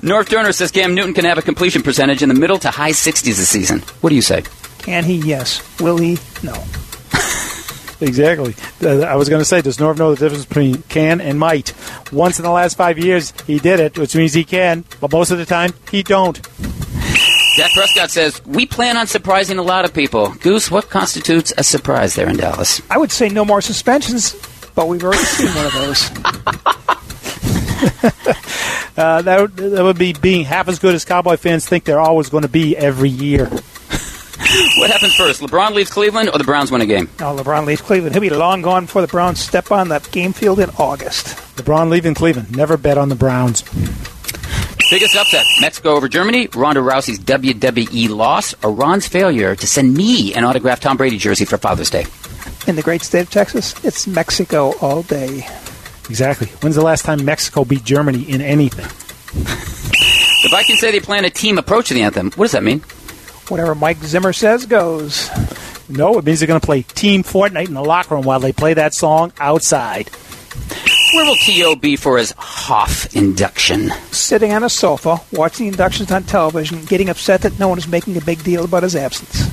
Norv 0.00 0.30
Turner 0.30 0.52
says 0.52 0.70
Cam 0.70 0.94
Newton 0.94 1.12
can 1.12 1.26
have 1.26 1.36
a 1.36 1.42
completion 1.42 1.82
percentage 1.82 2.22
in 2.22 2.30
the 2.30 2.34
middle 2.34 2.58
to 2.58 2.70
high 2.70 2.92
60s 2.92 3.22
this 3.22 3.48
season. 3.50 3.80
What 4.00 4.08
do 4.08 4.16
you 4.16 4.22
say? 4.22 4.44
Can 4.78 5.04
he? 5.04 5.16
Yes. 5.16 5.60
Will 5.78 5.98
he? 5.98 6.16
No. 6.42 6.54
exactly. 8.00 8.54
Uh, 8.82 9.00
I 9.00 9.16
was 9.16 9.28
going 9.28 9.40
to 9.40 9.44
say, 9.44 9.60
does 9.60 9.76
Norv 9.76 9.98
know 9.98 10.14
the 10.14 10.24
difference 10.24 10.46
between 10.46 10.82
can 10.84 11.20
and 11.20 11.38
might? 11.38 11.74
Once 12.10 12.38
in 12.38 12.44
the 12.44 12.50
last 12.50 12.78
five 12.78 12.98
years, 12.98 13.34
he 13.46 13.58
did 13.58 13.78
it, 13.78 13.98
which 13.98 14.16
means 14.16 14.32
he 14.32 14.44
can, 14.44 14.84
but 15.00 15.12
most 15.12 15.30
of 15.30 15.36
the 15.36 15.44
time, 15.44 15.74
he 15.90 16.02
don't. 16.02 16.40
Dak 17.58 17.72
Prescott 17.72 18.10
says, 18.12 18.40
We 18.46 18.66
plan 18.66 18.96
on 18.96 19.08
surprising 19.08 19.58
a 19.58 19.62
lot 19.62 19.84
of 19.84 19.92
people. 19.92 20.28
Goose, 20.34 20.70
what 20.70 20.88
constitutes 20.88 21.52
a 21.58 21.64
surprise 21.64 22.14
there 22.14 22.28
in 22.28 22.36
Dallas? 22.36 22.80
I 22.88 22.98
would 22.98 23.10
say 23.10 23.28
no 23.28 23.44
more 23.44 23.60
suspensions, 23.60 24.36
but 24.76 24.86
we've 24.86 25.02
already 25.02 25.18
seen 25.24 25.52
one 25.56 25.66
of 25.66 25.72
those. 25.72 26.08
uh, 28.96 29.22
that, 29.22 29.56
that 29.56 29.82
would 29.82 29.98
be 29.98 30.12
being 30.12 30.44
half 30.44 30.68
as 30.68 30.78
good 30.78 30.94
as 30.94 31.04
Cowboy 31.04 31.36
fans 31.36 31.68
think 31.68 31.82
they're 31.82 31.98
always 31.98 32.28
going 32.28 32.42
to 32.42 32.48
be 32.48 32.76
every 32.76 33.10
year. 33.10 33.46
what 33.46 34.92
happens 34.92 35.16
first? 35.16 35.40
LeBron 35.40 35.72
leaves 35.72 35.90
Cleveland 35.90 36.30
or 36.32 36.38
the 36.38 36.44
Browns 36.44 36.70
win 36.70 36.80
a 36.80 36.86
game? 36.86 37.08
No, 37.18 37.34
LeBron 37.34 37.66
leaves 37.66 37.80
Cleveland. 37.80 38.14
He'll 38.14 38.22
be 38.22 38.30
long 38.30 38.62
gone 38.62 38.84
before 38.84 39.02
the 39.02 39.08
Browns 39.08 39.40
step 39.40 39.72
on 39.72 39.88
that 39.88 40.08
game 40.12 40.32
field 40.32 40.60
in 40.60 40.70
August. 40.78 41.26
LeBron 41.56 41.90
leaving 41.90 42.14
Cleveland. 42.14 42.56
Never 42.56 42.76
bet 42.76 42.96
on 42.96 43.08
the 43.08 43.16
Browns. 43.16 43.64
Biggest 44.90 45.16
upset 45.16 45.44
Mexico 45.60 45.90
over 45.90 46.08
Germany, 46.08 46.48
Ronda 46.54 46.80
Rousey's 46.80 47.18
WWE 47.18 48.08
loss, 48.08 48.54
Iran's 48.64 49.06
failure 49.06 49.54
to 49.54 49.66
send 49.66 49.92
me 49.92 50.32
an 50.32 50.44
autographed 50.44 50.82
Tom 50.82 50.96
Brady 50.96 51.18
jersey 51.18 51.44
for 51.44 51.58
Father's 51.58 51.90
Day. 51.90 52.06
In 52.66 52.74
the 52.74 52.80
great 52.80 53.02
state 53.02 53.20
of 53.20 53.30
Texas, 53.30 53.74
it's 53.84 54.06
Mexico 54.06 54.72
all 54.80 55.02
day. 55.02 55.46
Exactly. 56.08 56.46
When's 56.62 56.74
the 56.74 56.82
last 56.82 57.04
time 57.04 57.22
Mexico 57.22 57.66
beat 57.66 57.84
Germany 57.84 58.22
in 58.30 58.40
anything? 58.40 58.86
the 59.44 60.48
Vikings 60.50 60.80
say 60.80 60.90
they 60.90 61.00
plan 61.00 61.26
a 61.26 61.30
team 61.30 61.58
approach 61.58 61.88
to 61.88 61.94
the 61.94 62.02
anthem. 62.02 62.30
What 62.32 62.46
does 62.46 62.52
that 62.52 62.62
mean? 62.62 62.80
Whatever 63.48 63.74
Mike 63.74 63.98
Zimmer 63.98 64.32
says 64.32 64.64
goes. 64.64 65.28
No, 65.90 66.16
it 66.18 66.24
means 66.24 66.40
they're 66.40 66.46
going 66.46 66.60
to 66.60 66.66
play 66.66 66.82
Team 66.82 67.22
Fortnite 67.22 67.68
in 67.68 67.74
the 67.74 67.84
locker 67.84 68.14
room 68.14 68.24
while 68.24 68.40
they 68.40 68.52
play 68.52 68.72
that 68.72 68.94
song 68.94 69.32
outside. 69.38 70.10
Where 71.14 71.24
will 71.24 71.36
T.O. 71.36 71.76
be 71.76 71.96
for 71.96 72.18
his 72.18 72.32
Hoff 72.36 73.14
induction? 73.16 73.90
Sitting 74.10 74.52
on 74.52 74.62
a 74.62 74.68
sofa, 74.68 75.20
watching 75.32 75.66
the 75.66 75.72
inductions 75.72 76.12
on 76.12 76.24
television, 76.24 76.84
getting 76.84 77.08
upset 77.08 77.42
that 77.42 77.58
no 77.58 77.68
one 77.68 77.78
is 77.78 77.88
making 77.88 78.16
a 78.18 78.20
big 78.20 78.44
deal 78.44 78.64
about 78.64 78.82
his 78.82 78.94
absence. 78.94 79.48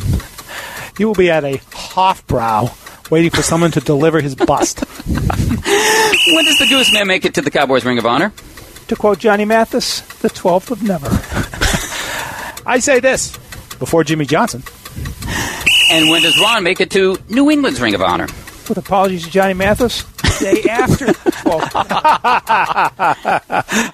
He 0.98 1.06
will 1.06 1.14
be 1.14 1.30
at 1.30 1.46
a 1.46 1.58
Hofbrau, 1.72 3.10
waiting 3.10 3.32
for 3.32 3.42
someone 3.42 3.72
to 3.72 3.80
deliver 3.80 4.20
his 4.20 4.36
bust. 4.36 4.80
when 5.06 6.46
does 6.46 6.60
the 6.60 6.68
Gooseman 6.70 7.08
make 7.08 7.24
it 7.24 7.36
to 7.36 7.42
the 7.42 7.52
Cowboys 7.52 7.86
Ring 7.86 7.98
of 7.98 8.06
Honor? 8.06 8.34
To 8.90 8.96
quote 8.96 9.20
Johnny 9.20 9.46
Mathis, 9.46 10.02
the 10.20 10.30
12th 10.30 10.72
of 10.72 10.84
never. 10.84 11.08
I 12.70 12.80
say 12.80 13.00
this 13.00 13.32
before 13.80 14.04
Jimmy 14.04 14.26
Johnson. 14.26 14.64
And 15.90 16.10
when 16.10 16.22
does 16.22 16.38
Ron 16.40 16.64
make 16.64 16.82
it 16.82 16.92
to 16.92 17.18
New 17.30 17.50
England's 17.50 17.80
Ring 17.80 17.96
of 17.96 18.02
Honor? 18.02 18.28
With 18.68 18.80
apologies 18.80 19.26
to 19.26 19.30
Johnny 19.30 19.54
Mathis, 19.54 20.04
day 20.40 20.64
after. 20.70 21.06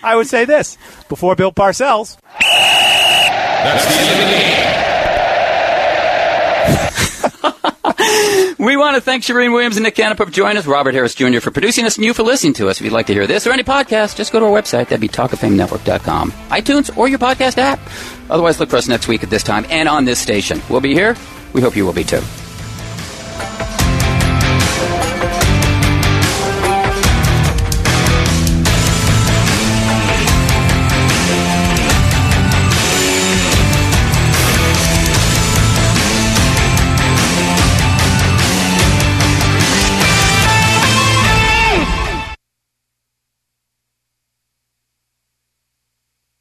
I 0.04 0.14
would 0.16 0.28
say 0.28 0.46
this 0.46 0.78
before 1.10 1.36
Bill 1.36 1.52
Parcells. 1.52 2.18
That's 2.40 3.86
the 3.86 3.92
end 4.02 4.12
of 4.12 4.18
the 4.18 4.24
game. 4.32 4.82
we 8.60 8.78
want 8.78 8.96
to 8.96 9.02
thank 9.02 9.24
Charean 9.24 9.54
Williams 9.54 9.78
and 9.78 9.84
Nick 9.84 9.96
Canepa 9.96 10.26
for 10.26 10.32
joining 10.32 10.58
us, 10.58 10.66
Robert 10.66 10.94
Harris 10.94 11.16
Jr. 11.16 11.40
for 11.40 11.52
producing 11.52 11.86
us, 11.86 11.98
and 11.98 12.06
you 12.06 12.14
for 12.14 12.24
listening 12.24 12.54
to 12.54 12.70
us. 12.70 12.80
If 12.80 12.86
you'd 12.86 12.94
like 12.94 13.08
to 13.08 13.14
hear 13.14 13.28
this 13.28 13.46
or 13.46 13.52
any 13.52 13.64
podcast, 13.64 14.16
just 14.16 14.32
go 14.32 14.40
to 14.40 14.46
our 14.46 14.52
website, 14.52 14.88
that'd 14.88 15.02
be 15.02 15.10
talkoffamenetwork.com, 15.10 16.32
iTunes, 16.32 16.96
or 16.98 17.08
your 17.08 17.20
podcast 17.20 17.58
app. 17.58 17.80
Otherwise, 18.30 18.60
look 18.60 18.70
for 18.70 18.78
us 18.78 18.88
next 18.88 19.08
week 19.08 19.24
at 19.24 19.30
this 19.30 19.44
time 19.44 19.66
and 19.70 19.90
on 19.90 20.06
this 20.06 20.20
station. 20.20 20.62
We'll 20.70 20.82
be 20.82 20.94
here. 20.94 21.16
We 21.54 21.62
hope 21.62 21.76
you 21.76 21.86
will 21.86 21.94
be 21.94 22.04
too. 22.04 22.22